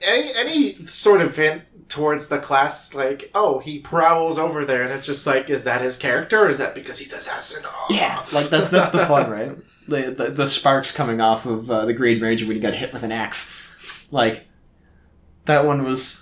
any 0.00 0.30
any 0.36 0.74
sort 0.86 1.20
of 1.20 1.34
hint 1.34 1.62
towards 1.88 2.28
the 2.28 2.38
class, 2.38 2.94
like 2.94 3.32
oh 3.34 3.58
he 3.58 3.80
prowls 3.80 4.38
over 4.38 4.64
there, 4.64 4.84
and 4.84 4.92
it's 4.92 5.04
just 5.04 5.26
like 5.26 5.50
is 5.50 5.64
that 5.64 5.80
his 5.80 5.96
character 5.96 6.44
or 6.44 6.48
is 6.48 6.58
that 6.58 6.76
because 6.76 7.00
he's 7.00 7.12
assassin? 7.12 7.64
Oh. 7.66 7.86
yeah, 7.90 8.24
like 8.32 8.46
that's 8.46 8.70
that's 8.70 8.90
the 8.90 9.04
fun, 9.06 9.28
right? 9.28 9.56
The 9.88 10.12
the, 10.12 10.30
the 10.30 10.46
sparks 10.46 10.92
coming 10.92 11.20
off 11.20 11.44
of 11.44 11.68
uh, 11.68 11.86
the 11.86 11.92
Green 11.92 12.22
Ranger 12.22 12.46
when 12.46 12.54
he 12.54 12.62
got 12.62 12.74
hit 12.74 12.92
with 12.92 13.02
an 13.02 13.10
axe, 13.10 13.52
like 14.12 14.46
that 15.46 15.64
one 15.66 15.82
was 15.82 16.20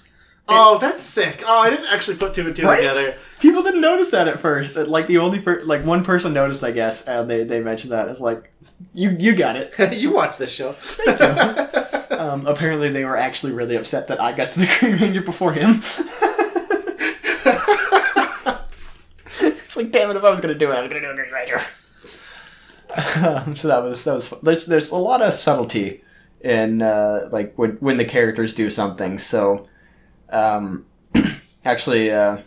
Oh, 0.48 0.78
that's 0.78 1.02
sick. 1.02 1.42
Oh, 1.46 1.60
I 1.60 1.70
didn't 1.70 1.92
actually 1.92 2.16
put 2.16 2.32
two 2.34 2.46
and 2.46 2.56
two 2.56 2.66
Right? 2.66 2.76
together. 2.78 3.16
People 3.42 3.62
didn't 3.64 3.80
notice 3.80 4.10
that 4.12 4.28
at 4.28 4.38
first. 4.40 4.76
Uh, 4.76 4.84
Like 4.84 5.08
the 5.08 5.18
only 5.18 5.40
per- 5.40 5.62
like 5.64 5.84
one 5.84 6.04
person 6.04 6.32
noticed, 6.32 6.62
I 6.62 6.70
guess, 6.70 7.06
and 7.08 7.28
they, 7.28 7.42
they 7.44 7.60
mentioned 7.60 7.92
that. 7.92 8.08
It's 8.08 8.20
like 8.20 8.52
you 8.94 9.10
you 9.18 9.34
got 9.34 9.56
it. 9.56 9.74
you 9.98 10.12
watch 10.12 10.38
this 10.38 10.50
show. 10.52 10.76
Um, 12.12 12.46
apparently, 12.46 12.88
they 12.90 13.04
were 13.04 13.16
actually 13.16 13.52
really 13.52 13.74
upset 13.74 14.06
that 14.08 14.20
I 14.20 14.30
got 14.32 14.52
to 14.52 14.60
the 14.60 14.76
Green 14.78 14.96
Ranger 14.96 15.22
before 15.22 15.52
him. 15.54 15.80
it's 19.40 19.76
like, 19.76 19.90
damn 19.90 20.10
it! 20.10 20.16
If 20.16 20.22
I 20.22 20.30
was 20.30 20.40
gonna 20.40 20.54
do 20.54 20.70
it, 20.70 20.74
I 20.74 20.80
was 20.80 20.88
gonna 20.88 21.00
do 21.00 21.10
a 21.10 21.14
Green 21.14 21.32
Ranger. 21.32 21.60
Um, 23.26 23.56
so 23.56 23.66
that 23.68 23.82
was 23.82 24.04
that 24.04 24.14
was. 24.14 24.28
Fun. 24.28 24.38
There's 24.42 24.66
there's 24.66 24.90
a 24.92 24.96
lot 24.96 25.20
of 25.22 25.34
subtlety 25.34 26.04
in 26.42 26.80
uh, 26.82 27.28
like 27.32 27.54
when 27.56 27.72
when 27.80 27.96
the 27.96 28.04
characters 28.04 28.54
do 28.54 28.70
something. 28.70 29.18
So, 29.18 29.66
um, 30.30 30.84
actually, 31.64 32.10
uh, 32.12 32.38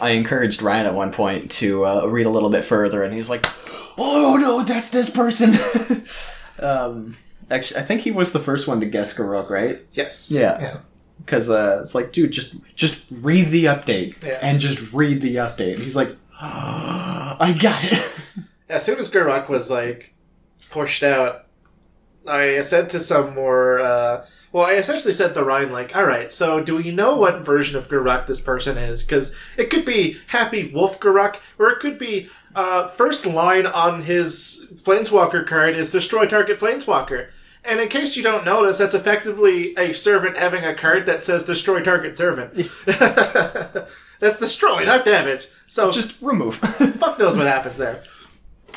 I 0.00 0.10
encouraged 0.10 0.60
Ryan 0.62 0.86
at 0.86 0.94
one 0.94 1.12
point 1.12 1.50
to 1.52 1.86
uh, 1.86 2.06
read 2.06 2.26
a 2.26 2.30
little 2.30 2.50
bit 2.50 2.64
further, 2.64 3.02
and 3.04 3.14
he's 3.14 3.30
like, 3.30 3.46
"Oh 3.96 4.36
no, 4.40 4.62
that's 4.62 4.88
this 4.90 5.08
person." 5.10 5.54
um, 6.58 7.16
actually, 7.50 7.80
I 7.80 7.84
think 7.84 8.00
he 8.00 8.10
was 8.10 8.32
the 8.32 8.40
first 8.40 8.66
one 8.66 8.80
to 8.80 8.86
guess 8.86 9.16
Garruk, 9.16 9.50
right? 9.50 9.80
yes. 9.92 10.30
Yeah. 10.34 10.78
Because 11.24 11.48
uh, 11.48 11.78
it's 11.80 11.94
like, 11.94 12.12
dude, 12.12 12.32
just 12.32 12.56
just 12.74 13.04
read 13.10 13.50
the 13.50 13.66
update 13.66 14.20
Yeah. 14.22 14.38
and 14.42 14.60
just 14.60 14.92
read 14.92 15.22
the 15.22 15.36
update. 15.36 15.74
And 15.74 15.78
he's 15.82 15.96
like, 15.96 16.14
I 16.40 17.56
got 17.60 17.82
it. 17.84 18.16
As 18.68 18.84
soon 18.84 18.98
as 18.98 19.10
Garruk 19.10 19.48
was 19.48 19.70
like 19.70 20.12
pushed 20.70 21.02
out, 21.04 21.46
I 22.26 22.60
said 22.62 22.90
to 22.90 22.98
some 23.00 23.34
more. 23.34 23.78
Uh, 23.80 24.26
well, 24.54 24.66
I 24.66 24.74
essentially 24.74 25.12
said 25.12 25.34
to 25.34 25.42
Ryan, 25.42 25.72
like, 25.72 25.96
"All 25.96 26.06
right, 26.06 26.32
so 26.32 26.62
do 26.62 26.76
we 26.76 26.92
know 26.92 27.16
what 27.16 27.40
version 27.40 27.76
of 27.76 27.88
Garruk 27.88 28.28
this 28.28 28.40
person 28.40 28.78
is? 28.78 29.02
Because 29.02 29.34
it 29.58 29.68
could 29.68 29.84
be 29.84 30.18
Happy 30.28 30.70
Wolf 30.72 31.00
Garruk, 31.00 31.40
or 31.58 31.70
it 31.70 31.80
could 31.80 31.98
be 31.98 32.28
uh, 32.54 32.86
first 32.86 33.26
line 33.26 33.66
on 33.66 34.02
his 34.02 34.72
Planeswalker 34.84 35.44
card 35.44 35.74
is 35.74 35.90
Destroy 35.90 36.26
Target 36.26 36.60
Planeswalker." 36.60 37.30
And 37.64 37.80
in 37.80 37.88
case 37.88 38.16
you 38.16 38.22
don't 38.22 38.44
notice, 38.44 38.78
that's 38.78 38.94
effectively 38.94 39.74
a 39.76 39.92
servant 39.92 40.36
having 40.36 40.62
a 40.62 40.72
card 40.72 41.06
that 41.06 41.24
says 41.24 41.46
Destroy 41.46 41.82
Target 41.82 42.16
Servant. 42.16 42.54
that's 42.86 44.38
destroy, 44.38 44.84
not 44.84 45.04
damage. 45.04 45.48
So 45.66 45.90
just 45.90 46.22
remove. 46.22 46.54
fuck 47.00 47.18
knows 47.18 47.36
what 47.36 47.48
happens 47.48 47.78
there. 47.78 48.04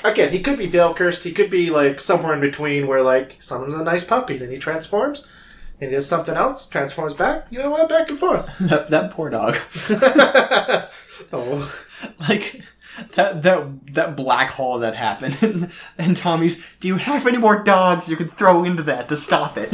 Again, 0.04 0.32
he 0.32 0.42
could 0.42 0.58
be 0.58 0.66
veil 0.66 0.96
cursed. 0.96 1.24
He 1.24 1.34
could 1.34 1.52
be 1.52 1.70
like 1.70 2.00
somewhere 2.00 2.34
in 2.34 2.40
between, 2.40 2.88
where 2.88 3.04
like 3.04 3.36
someone's 3.40 3.76
a 3.76 3.84
nice 3.84 4.06
puppy, 4.06 4.38
then 4.38 4.50
he 4.50 4.58
transforms, 4.58 5.32
and 5.80 5.90
he 5.90 5.96
does 5.96 6.08
something 6.08 6.36
else, 6.36 6.68
transforms 6.68 7.14
back. 7.14 7.46
You 7.50 7.60
know 7.60 7.70
what? 7.70 7.88
Back 7.88 8.10
and 8.10 8.18
forth. 8.20 8.58
that, 8.60 8.88
that 8.90 9.12
poor 9.12 9.30
dog. 9.30 9.56
oh, 11.34 11.74
like 12.28 12.64
that 13.16 13.44
that 13.44 13.94
that 13.94 14.16
black 14.16 14.52
hole 14.52 14.80
that 14.80 14.96
happened. 14.96 15.38
And, 15.42 15.72
and 15.98 16.18
Tommy's, 16.18 16.66
do 16.80 16.88
you 16.88 16.96
have 16.96 17.28
any 17.28 17.38
more 17.38 17.62
dogs 17.64 18.10
you 18.10 18.16
can 18.16 18.30
throw 18.30 18.64
into 18.64 18.84
that 18.84 19.10
to 19.10 19.18
stop 19.18 19.58
it? 19.58 19.70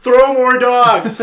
throw 0.00 0.34
more 0.34 0.58
dogs. 0.58 1.20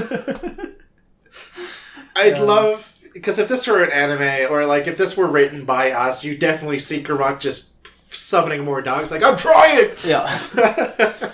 I'd 2.15 2.39
love 2.39 2.97
because 3.13 3.39
if 3.39 3.47
this 3.47 3.67
were 3.67 3.83
an 3.83 3.91
anime 3.91 4.51
or 4.51 4.65
like 4.65 4.87
if 4.87 4.97
this 4.97 5.17
were 5.17 5.27
written 5.27 5.65
by 5.65 5.91
us, 5.91 6.23
you 6.23 6.37
definitely 6.37 6.79
see 6.79 7.03
Garruk 7.03 7.39
just 7.39 7.85
summoning 8.13 8.63
more 8.63 8.81
dogs. 8.81 9.11
Like 9.11 9.23
I'm 9.23 9.37
trying. 9.37 9.91
yeah. 10.05 11.33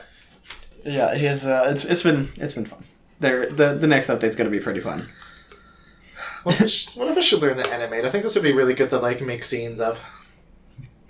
Yeah, 0.86 1.14
his 1.16 1.46
uh, 1.46 1.68
it's 1.72 1.86
it's 1.86 2.04
been 2.04 2.30
it's 2.38 2.54
been 2.54 2.66
fun. 2.66 2.84
There, 3.20 3.48
the 3.50 3.74
the 3.76 3.88
next 3.88 4.08
update's 4.08 4.36
gonna 4.36 4.50
be 4.50 4.60
pretty 4.60 4.80
fun. 4.80 5.10
what, 6.44 6.56
if 6.56 6.62
I 6.62 6.66
sh- 6.68 6.96
what 6.96 7.08
if 7.10 7.18
I 7.18 7.22
should 7.22 7.42
learn 7.42 7.58
to 7.58 7.68
animate? 7.74 8.06
I 8.06 8.10
think 8.10 8.24
this 8.24 8.36
would 8.36 8.44
be 8.44 8.54
really 8.54 8.74
good 8.74 8.90
to 8.92 9.00
like 9.00 9.22
make 9.22 9.44
scenes 9.44 9.82
of. 9.82 10.00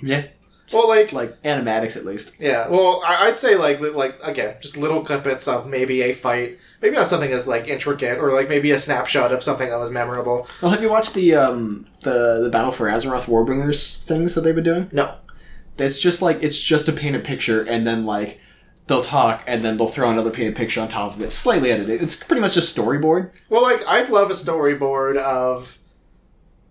Yeah, 0.01 0.27
Well, 0.73 0.87
like 0.87 1.11
like 1.11 1.41
animatics 1.43 1.97
at 1.97 2.05
least. 2.05 2.33
Yeah, 2.39 2.69
well, 2.69 3.01
I- 3.05 3.27
I'd 3.27 3.37
say 3.37 3.55
like 3.55 3.79
li- 3.81 3.89
like 3.89 4.17
again, 4.23 4.55
just 4.61 4.77
little 4.77 5.03
clippets 5.03 5.45
of 5.47 5.67
maybe 5.67 6.01
a 6.03 6.13
fight, 6.13 6.57
maybe 6.81 6.95
not 6.95 7.09
something 7.09 7.31
as 7.31 7.45
like 7.47 7.67
intricate, 7.67 8.17
or 8.17 8.31
like 8.33 8.47
maybe 8.49 8.71
a 8.71 8.79
snapshot 8.79 9.31
of 9.33 9.43
something 9.43 9.69
that 9.69 9.77
was 9.77 9.91
memorable. 9.91 10.47
Well, 10.61 10.71
have 10.71 10.81
you 10.81 10.89
watched 10.89 11.13
the 11.15 11.35
um 11.35 11.85
the 12.01 12.39
the 12.43 12.49
Battle 12.49 12.71
for 12.71 12.87
Azeroth 12.87 13.25
Warbringers 13.25 14.01
things 14.03 14.35
that 14.35 14.41
they've 14.41 14.55
been 14.55 14.63
doing? 14.63 14.89
No, 14.93 15.15
It's 15.77 15.99
just 15.99 16.21
like 16.21 16.39
it's 16.41 16.61
just 16.63 16.87
a 16.87 16.93
painted 16.93 17.23
picture, 17.25 17.61
and 17.61 17.85
then 17.85 18.05
like 18.05 18.39
they'll 18.89 19.03
talk, 19.03 19.43
and 19.47 19.63
then 19.63 19.77
they'll 19.77 19.87
throw 19.87 20.09
another 20.09 20.31
painted 20.31 20.55
picture 20.55 20.81
on 20.81 20.89
top 20.89 21.15
of 21.15 21.21
it, 21.21 21.31
slightly 21.31 21.71
edited. 21.71 22.01
It's 22.01 22.21
pretty 22.21 22.41
much 22.41 22.55
just 22.55 22.75
storyboard. 22.75 23.29
well, 23.47 23.61
like 23.61 23.87
I'd 23.87 24.09
love 24.09 24.29
a 24.29 24.33
storyboard 24.33 25.15
of. 25.15 25.77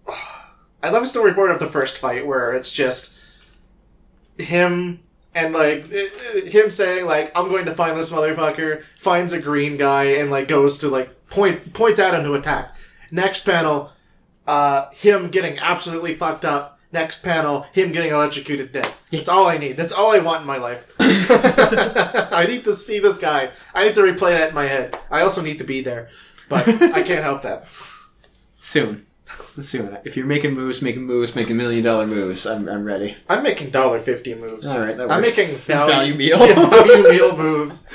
I 0.83 0.91
love 0.91 1.03
a 1.03 1.07
storyboard 1.07 1.53
of 1.53 1.59
the 1.59 1.67
first 1.67 1.99
fight 1.99 2.25
where 2.25 2.53
it's 2.53 2.73
just 2.73 3.19
him 4.37 5.01
and 5.35 5.53
like 5.53 5.91
eh, 5.93 6.07
eh, 6.35 6.41
him 6.49 6.71
saying 6.71 7.05
like 7.05 7.33
I'm 7.37 7.49
going 7.49 7.65
to 7.65 7.75
find 7.75 7.97
this 7.97 8.11
motherfucker, 8.11 8.85
finds 8.99 9.33
a 9.33 9.41
green 9.41 9.77
guy 9.77 10.05
and 10.05 10.31
like 10.31 10.47
goes 10.47 10.79
to 10.81 10.89
like 10.89 11.29
point 11.29 11.73
points 11.73 11.99
at 11.99 12.15
him 12.15 12.25
to 12.25 12.35
attack. 12.35 12.75
Next 13.11 13.45
panel, 13.45 13.93
uh, 14.47 14.91
him 14.91 15.31
getting 15.31 15.59
absolutely 15.59 16.15
fucked 16.15 16.45
up. 16.45 16.79
Next 16.93 17.23
panel, 17.23 17.67
him 17.73 17.93
getting 17.93 18.13
electrocuted 18.13 18.73
dead. 18.73 18.93
That's 19.11 19.29
all 19.29 19.47
I 19.47 19.59
need. 19.59 19.77
That's 19.77 19.93
all 19.93 20.13
I 20.13 20.21
want 20.21 20.43
in 20.43 20.47
my 20.47 20.57
life. 20.57 20.98
I 22.33 22.47
need 22.49 22.65
to 22.65 22.75
see 22.75 22.99
this 22.99 23.17
guy. 23.17 23.51
I 23.75 23.85
need 23.85 23.95
to 23.95 24.03
replay 24.03 24.37
that 24.37 24.51
in 24.51 24.55
my 24.55 24.67
head. 24.67 24.99
I 25.11 25.23
also 25.23 25.43
need 25.43 25.59
to 25.59 25.65
be 25.65 25.81
there, 25.81 26.09
but 26.49 26.67
I 26.69 27.03
can't 27.03 27.23
help 27.25 27.43
that. 27.43 27.67
Soon, 28.61 29.07
soon. 29.61 29.99
If 30.05 30.17
you're 30.17 30.27
making 30.27 30.55
moves, 30.55 30.83
making 30.83 31.05
moves, 31.05 31.35
making 31.35 31.57
million 31.57 31.85
dollar 31.85 32.07
moves, 32.07 32.47
I'm 32.47 32.69
I'm 32.69 32.85
ready. 32.85 33.17
I'm 33.29 33.43
making 33.43 33.71
dollar 33.71 33.99
fifty 33.99 34.35
moves. 34.35 34.67
All 34.67 34.81
right, 34.81 34.97
that 34.97 35.11
I'm 35.11 35.23
making 35.23 35.55
value, 35.57 35.93
Value 35.93 36.15
meal. 36.15 36.39
Yeah, 36.47 36.69
value 36.69 37.03
meal 37.11 37.37
moves. 37.37 37.87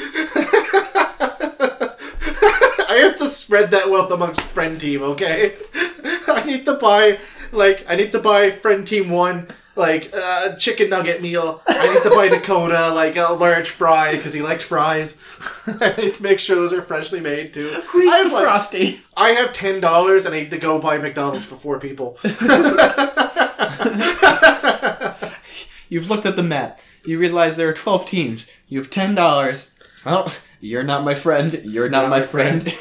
I 2.90 2.98
have 3.02 3.18
to 3.18 3.28
spread 3.28 3.72
that 3.72 3.90
wealth 3.90 4.12
amongst 4.12 4.42
friend 4.42 4.80
team. 4.80 5.02
Okay, 5.02 5.56
I 6.28 6.44
need 6.46 6.66
to 6.66 6.74
buy 6.76 7.20
like 7.52 7.86
I 7.90 7.96
need 7.96 8.12
to 8.12 8.20
buy 8.20 8.52
friend 8.52 8.86
team 8.86 9.10
one 9.10 9.48
like 9.76 10.12
uh, 10.14 10.56
chicken 10.56 10.90
nugget 10.90 11.22
meal. 11.22 11.62
I 11.68 11.94
need 11.94 12.04
to 12.04 12.10
buy 12.16 12.30
Dakota 12.30 12.92
like 12.94 13.16
a 13.16 13.34
large 13.34 13.70
fry 13.72 14.16
because 14.16 14.34
he 14.34 14.42
likes 14.42 14.64
fries. 14.64 15.18
I 15.68 15.94
need 15.98 16.14
to 16.16 16.24
make 16.24 16.40
sure 16.40 16.56
those 16.56 16.74
are 16.74 16.82
freshly 16.82 17.20
made 17.22 17.54
too. 17.54 17.68
Who 17.88 18.00
needs 18.02 18.12
I 18.14 18.24
the 18.24 18.30
like- 18.34 18.44
frosty? 18.44 19.02
I 19.18 19.30
have 19.32 19.54
ten 19.54 19.80
dollars 19.82 20.26
and 20.26 20.34
I 20.36 20.40
need 20.42 20.52
to 20.52 20.58
go 20.60 20.80
buy 20.80 20.98
McDonald's 20.98 21.46
for 21.46 21.56
four 21.56 21.80
people. 21.80 22.18
You've 25.90 26.10
looked 26.10 26.26
at 26.26 26.36
the 26.36 26.44
map. 26.44 26.80
You 27.06 27.18
realize 27.20 27.56
there 27.58 27.70
are 27.70 27.74
twelve 27.74 28.06
teams. 28.08 28.50
You 28.68 28.80
have 28.80 28.90
ten 28.90 29.14
dollars. 29.16 29.76
Well, 30.06 30.32
you're 30.60 30.84
not 30.84 31.04
my 31.04 31.14
friend. 31.16 31.62
You're 31.66 31.90
not, 31.90 32.04
Not 32.04 32.10
my 32.10 32.20
my 32.20 32.26
friend. 32.26 32.62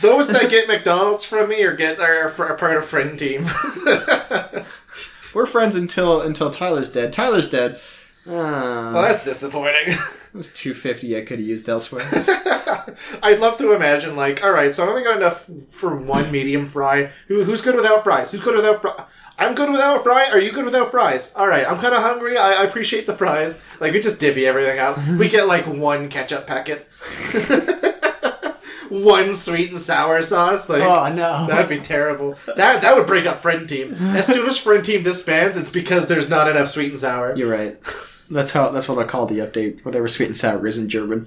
Those 0.00 0.28
that 0.28 0.50
get 0.50 0.66
McDonald's 0.66 1.24
from 1.24 1.48
me 1.50 1.62
or 1.62 1.74
get 1.76 2.00
are 2.00 2.28
are 2.42 2.56
part 2.56 2.76
of 2.76 2.86
friend 2.86 3.16
team. 3.18 3.46
We're 5.34 5.46
friends 5.46 5.74
until 5.74 6.20
until 6.20 6.50
Tyler's 6.50 6.90
dead. 6.90 7.12
Tyler's 7.12 7.50
dead. 7.50 7.80
Uh, 8.26 8.30
well, 8.94 9.02
that's 9.02 9.24
disappointing. 9.24 9.88
it 9.88 10.34
was 10.34 10.52
two 10.52 10.74
fifty. 10.74 11.16
I 11.16 11.22
could 11.22 11.38
have 11.38 11.48
used 11.48 11.68
elsewhere. 11.68 12.08
I'd 13.22 13.38
love 13.40 13.58
to 13.58 13.72
imagine, 13.72 14.16
like, 14.16 14.44
all 14.44 14.52
right, 14.52 14.74
so 14.74 14.84
I 14.84 14.88
only 14.88 15.02
got 15.02 15.16
enough 15.16 15.44
for 15.70 15.96
one 15.96 16.30
medium 16.30 16.66
fry. 16.66 17.10
Who, 17.28 17.44
who's 17.44 17.60
good 17.60 17.74
without 17.76 18.04
fries? 18.04 18.30
Who's 18.32 18.42
good 18.42 18.54
without 18.54 18.80
fries? 18.80 19.06
I'm 19.38 19.54
good 19.54 19.70
without 19.70 20.02
fry. 20.04 20.28
Are 20.30 20.38
you 20.38 20.52
good 20.52 20.64
without 20.64 20.90
fries? 20.90 21.32
All 21.34 21.48
right, 21.48 21.68
I'm 21.68 21.78
kind 21.78 21.94
of 21.94 22.02
hungry. 22.02 22.36
I, 22.36 22.62
I 22.62 22.64
appreciate 22.64 23.06
the 23.06 23.16
fries. 23.16 23.62
Like 23.80 23.92
we 23.92 24.00
just 24.00 24.20
divvy 24.20 24.46
everything 24.46 24.78
out. 24.78 24.98
we 25.18 25.28
get 25.28 25.46
like 25.48 25.66
one 25.66 26.08
ketchup 26.08 26.46
packet, 26.46 26.88
one 28.92 29.32
sweet 29.32 29.70
and 29.70 29.78
sour 29.78 30.20
sauce. 30.22 30.68
Like 30.68 30.82
oh 30.82 31.12
no. 31.12 31.46
that'd 31.46 31.68
be 31.68 31.78
terrible. 31.82 32.36
That 32.46 32.82
that 32.82 32.94
would 32.96 33.06
break 33.06 33.26
up 33.26 33.40
friend 33.40 33.68
team. 33.68 33.94
As 33.94 34.26
soon 34.26 34.46
as 34.46 34.58
friend 34.58 34.84
team 34.84 35.02
disbands, 35.02 35.56
it's 35.56 35.70
because 35.70 36.08
there's 36.08 36.28
not 36.28 36.48
enough 36.48 36.68
sweet 36.68 36.90
and 36.90 36.98
sour. 36.98 37.34
You're 37.36 37.50
right. 37.50 37.80
That's 38.30 38.52
how. 38.52 38.70
That's 38.70 38.88
what 38.88 38.98
I 38.98 39.04
call 39.04 39.26
the 39.26 39.38
update. 39.38 39.84
Whatever 39.84 40.08
sweet 40.08 40.26
and 40.26 40.36
sour 40.36 40.66
is 40.66 40.78
in 40.78 40.88
German. 40.88 41.26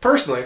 Personally, 0.00 0.44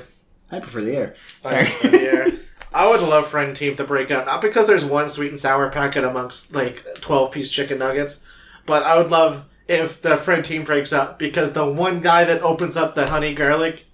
I 0.50 0.60
prefer 0.60 0.82
the 0.82 0.96
air. 0.96 1.14
Sorry. 1.42 1.66
Sorry. 1.66 2.04
yeah. 2.04 2.28
I 2.74 2.88
would 2.90 3.00
love 3.00 3.28
friend 3.28 3.56
team 3.56 3.74
to 3.76 3.84
break 3.84 4.10
up, 4.10 4.26
not 4.26 4.42
because 4.42 4.66
there's 4.66 4.84
one 4.84 5.08
sweet 5.08 5.30
and 5.30 5.40
sour 5.40 5.70
packet 5.70 6.04
amongst 6.04 6.54
like 6.54 6.84
twelve 7.00 7.32
piece 7.32 7.50
chicken 7.50 7.78
nuggets, 7.78 8.24
but 8.66 8.82
I 8.82 8.98
would 8.98 9.10
love 9.10 9.46
if 9.68 10.00
the 10.00 10.16
friend 10.16 10.44
team 10.44 10.64
breaks 10.64 10.92
up 10.92 11.18
because 11.18 11.52
the 11.52 11.66
one 11.66 12.00
guy 12.00 12.24
that 12.24 12.42
opens 12.42 12.76
up 12.76 12.94
the 12.94 13.08
honey 13.08 13.34
garlic, 13.34 13.86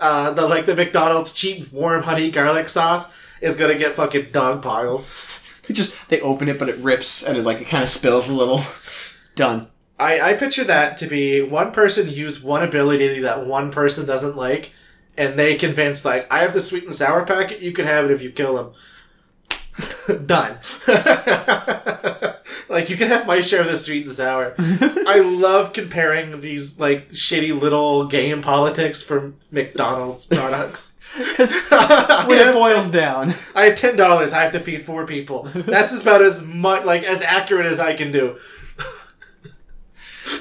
uh, 0.00 0.32
the 0.32 0.46
like 0.46 0.66
the 0.66 0.76
McDonald's 0.76 1.32
cheap 1.32 1.72
warm 1.72 2.02
honey 2.02 2.30
garlic 2.30 2.68
sauce 2.68 3.12
is 3.40 3.56
gonna 3.56 3.76
get 3.76 3.94
fucking 3.94 4.30
dog 4.32 4.62
piled. 4.62 5.04
They 5.68 5.74
just 5.74 5.96
they 6.08 6.20
open 6.20 6.48
it, 6.48 6.58
but 6.58 6.68
it 6.68 6.76
rips 6.78 7.22
and 7.22 7.38
it 7.38 7.44
like 7.44 7.60
it 7.60 7.68
kind 7.68 7.84
of 7.84 7.88
spills 7.88 8.28
a 8.28 8.34
little. 8.34 8.62
Done. 9.36 9.68
I, 9.96 10.32
I 10.32 10.34
picture 10.34 10.64
that 10.64 10.98
to 10.98 11.06
be 11.06 11.40
one 11.40 11.70
person 11.70 12.10
use 12.10 12.42
one 12.42 12.64
ability 12.64 13.20
that 13.20 13.46
one 13.46 13.70
person 13.70 14.04
doesn't 14.04 14.36
like, 14.36 14.72
and 15.16 15.38
they 15.38 15.54
convince 15.54 16.04
like 16.04 16.26
I 16.32 16.40
have 16.40 16.52
the 16.52 16.60
sweet 16.60 16.82
and 16.82 16.92
sour 16.92 17.24
packet. 17.24 17.60
You 17.60 17.70
can 17.72 17.84
have 17.86 18.06
it 18.06 18.10
if 18.10 18.22
you 18.22 18.32
kill 18.32 18.74
him. 20.08 20.26
Done. 20.26 20.58
like 22.68 22.90
you 22.90 22.96
can 22.96 23.08
have 23.08 23.26
my 23.26 23.40
share 23.40 23.60
of 23.60 23.68
the 23.68 23.76
sweet 23.76 24.06
and 24.06 24.12
sour. 24.12 24.54
I 24.58 25.20
love 25.20 25.72
comparing 25.72 26.40
these 26.40 26.78
like 26.78 27.10
shitty 27.12 27.58
little 27.58 28.06
game 28.06 28.42
politics 28.42 29.02
from 29.02 29.36
McDonald's 29.50 30.26
products. 30.26 30.98
Because 31.16 31.54
when 32.26 32.48
it 32.48 32.52
boils 32.52 32.88
down, 32.88 33.34
I 33.54 33.64
have 33.66 33.76
ten 33.76 33.96
dollars. 33.96 34.32
I 34.32 34.42
have 34.42 34.52
to 34.52 34.60
feed 34.60 34.84
four 34.84 35.06
people. 35.06 35.44
That's 35.54 36.00
about 36.02 36.22
as 36.22 36.46
much 36.46 36.84
like 36.84 37.02
as 37.02 37.22
accurate 37.22 37.66
as 37.66 37.78
I 37.78 37.94
can 37.94 38.12
do. 38.12 38.38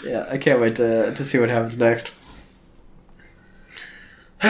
yeah, 0.03 0.27
I 0.29 0.37
can't 0.37 0.61
wait 0.61 0.77
to 0.77 1.13
to 1.13 1.23
see 1.25 1.39
what 1.39 1.49
happens 1.49 1.77
next. 1.77 2.11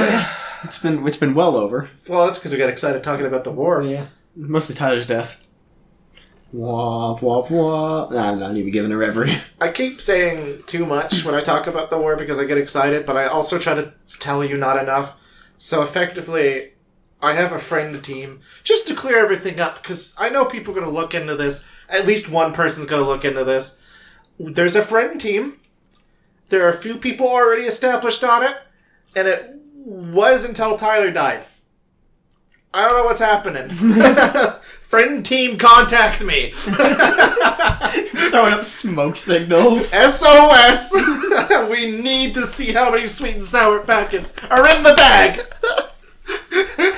it's 0.64 0.80
been 0.80 1.06
it's 1.07 1.18
been 1.18 1.34
well 1.34 1.56
over. 1.56 1.89
Well, 2.07 2.26
that's 2.26 2.38
because 2.38 2.52
we 2.52 2.60
got 2.60 2.69
excited 2.69 3.03
talking 3.03 3.26
about 3.26 3.43
the 3.43 3.52
war. 3.52 3.81
Yeah, 3.81 4.07
mostly 4.35 4.76
Tyler's 4.76 5.07
death. 5.07 5.45
Wah 6.53 7.18
wah 7.22 7.48
wah. 7.49 8.10
Nah, 8.10 8.32
I'm 8.32 8.40
not 8.40 8.57
even 8.57 8.72
giving 8.72 8.91
a 8.91 8.98
reverie. 8.98 9.38
I 9.61 9.69
keep 9.69 10.02
saying 10.02 10.64
too 10.68 10.86
much 10.86 11.23
when 11.23 11.34
I 11.34 11.41
talk 11.41 11.68
about 11.68 11.90
the 11.90 11.98
war 11.98 12.18
because 12.18 12.40
I 12.40 12.45
get 12.45 12.57
excited, 12.57 13.06
but 13.06 13.15
I 13.15 13.26
also 13.26 13.57
try 13.57 13.73
to 13.73 13.94
tell 14.19 14.44
you 14.44 14.57
not 14.57 14.82
enough. 14.82 15.22
So 15.57 15.82
effectively, 15.82 16.73
I 17.22 17.34
have 17.34 17.53
a 17.53 17.60
friend 17.60 18.03
team 18.03 18.41
just 18.64 18.88
to 18.88 18.95
clear 18.95 19.23
everything 19.23 19.60
up 19.60 19.82
because 19.82 20.14
I 20.18 20.30
know 20.30 20.44
people 20.44 20.73
are 20.73 20.80
going 20.80 20.91
to 20.91 20.94
look 20.94 21.14
into 21.14 21.36
this. 21.36 21.68
At 21.88 22.07
least 22.07 22.30
one 22.30 22.53
person's 22.53 22.88
going 22.88 23.03
to 23.03 23.07
look 23.07 23.23
into 23.23 23.45
this. 23.45 23.82
There's 24.40 24.76
a 24.76 24.84
friend 24.84 25.22
team. 25.22 25.60
There 26.49 26.65
are 26.65 26.72
a 26.72 26.82
few 26.82 26.98
people 26.98 27.28
already 27.28 27.64
established 27.64 28.23
on 28.26 28.44
it, 28.44 28.57
and 29.15 29.28
it 29.28 29.56
was 29.86 30.44
until 30.44 30.78
Tyler 30.78 31.11
died. 31.11 31.45
I 32.73 32.88
don't 32.88 32.98
know 32.98 33.06
what's 33.06 33.22
happening. 33.22 33.69
Friend 34.92 35.26
team, 35.26 35.58
contact 35.58 36.22
me. 36.22 36.52
Throwing 36.52 36.84
up 38.54 38.66
smoke 38.66 39.16
signals. 39.16 39.92
SOS. 39.92 40.92
we 41.70 42.02
need 42.02 42.34
to 42.34 42.42
see 42.42 42.74
how 42.74 42.92
many 42.92 43.06
sweet 43.06 43.36
and 43.36 43.46
sour 43.46 43.80
packets 43.80 44.34
are 44.50 44.68
in 44.68 44.84
the 44.84 44.94
bag. 44.94 45.46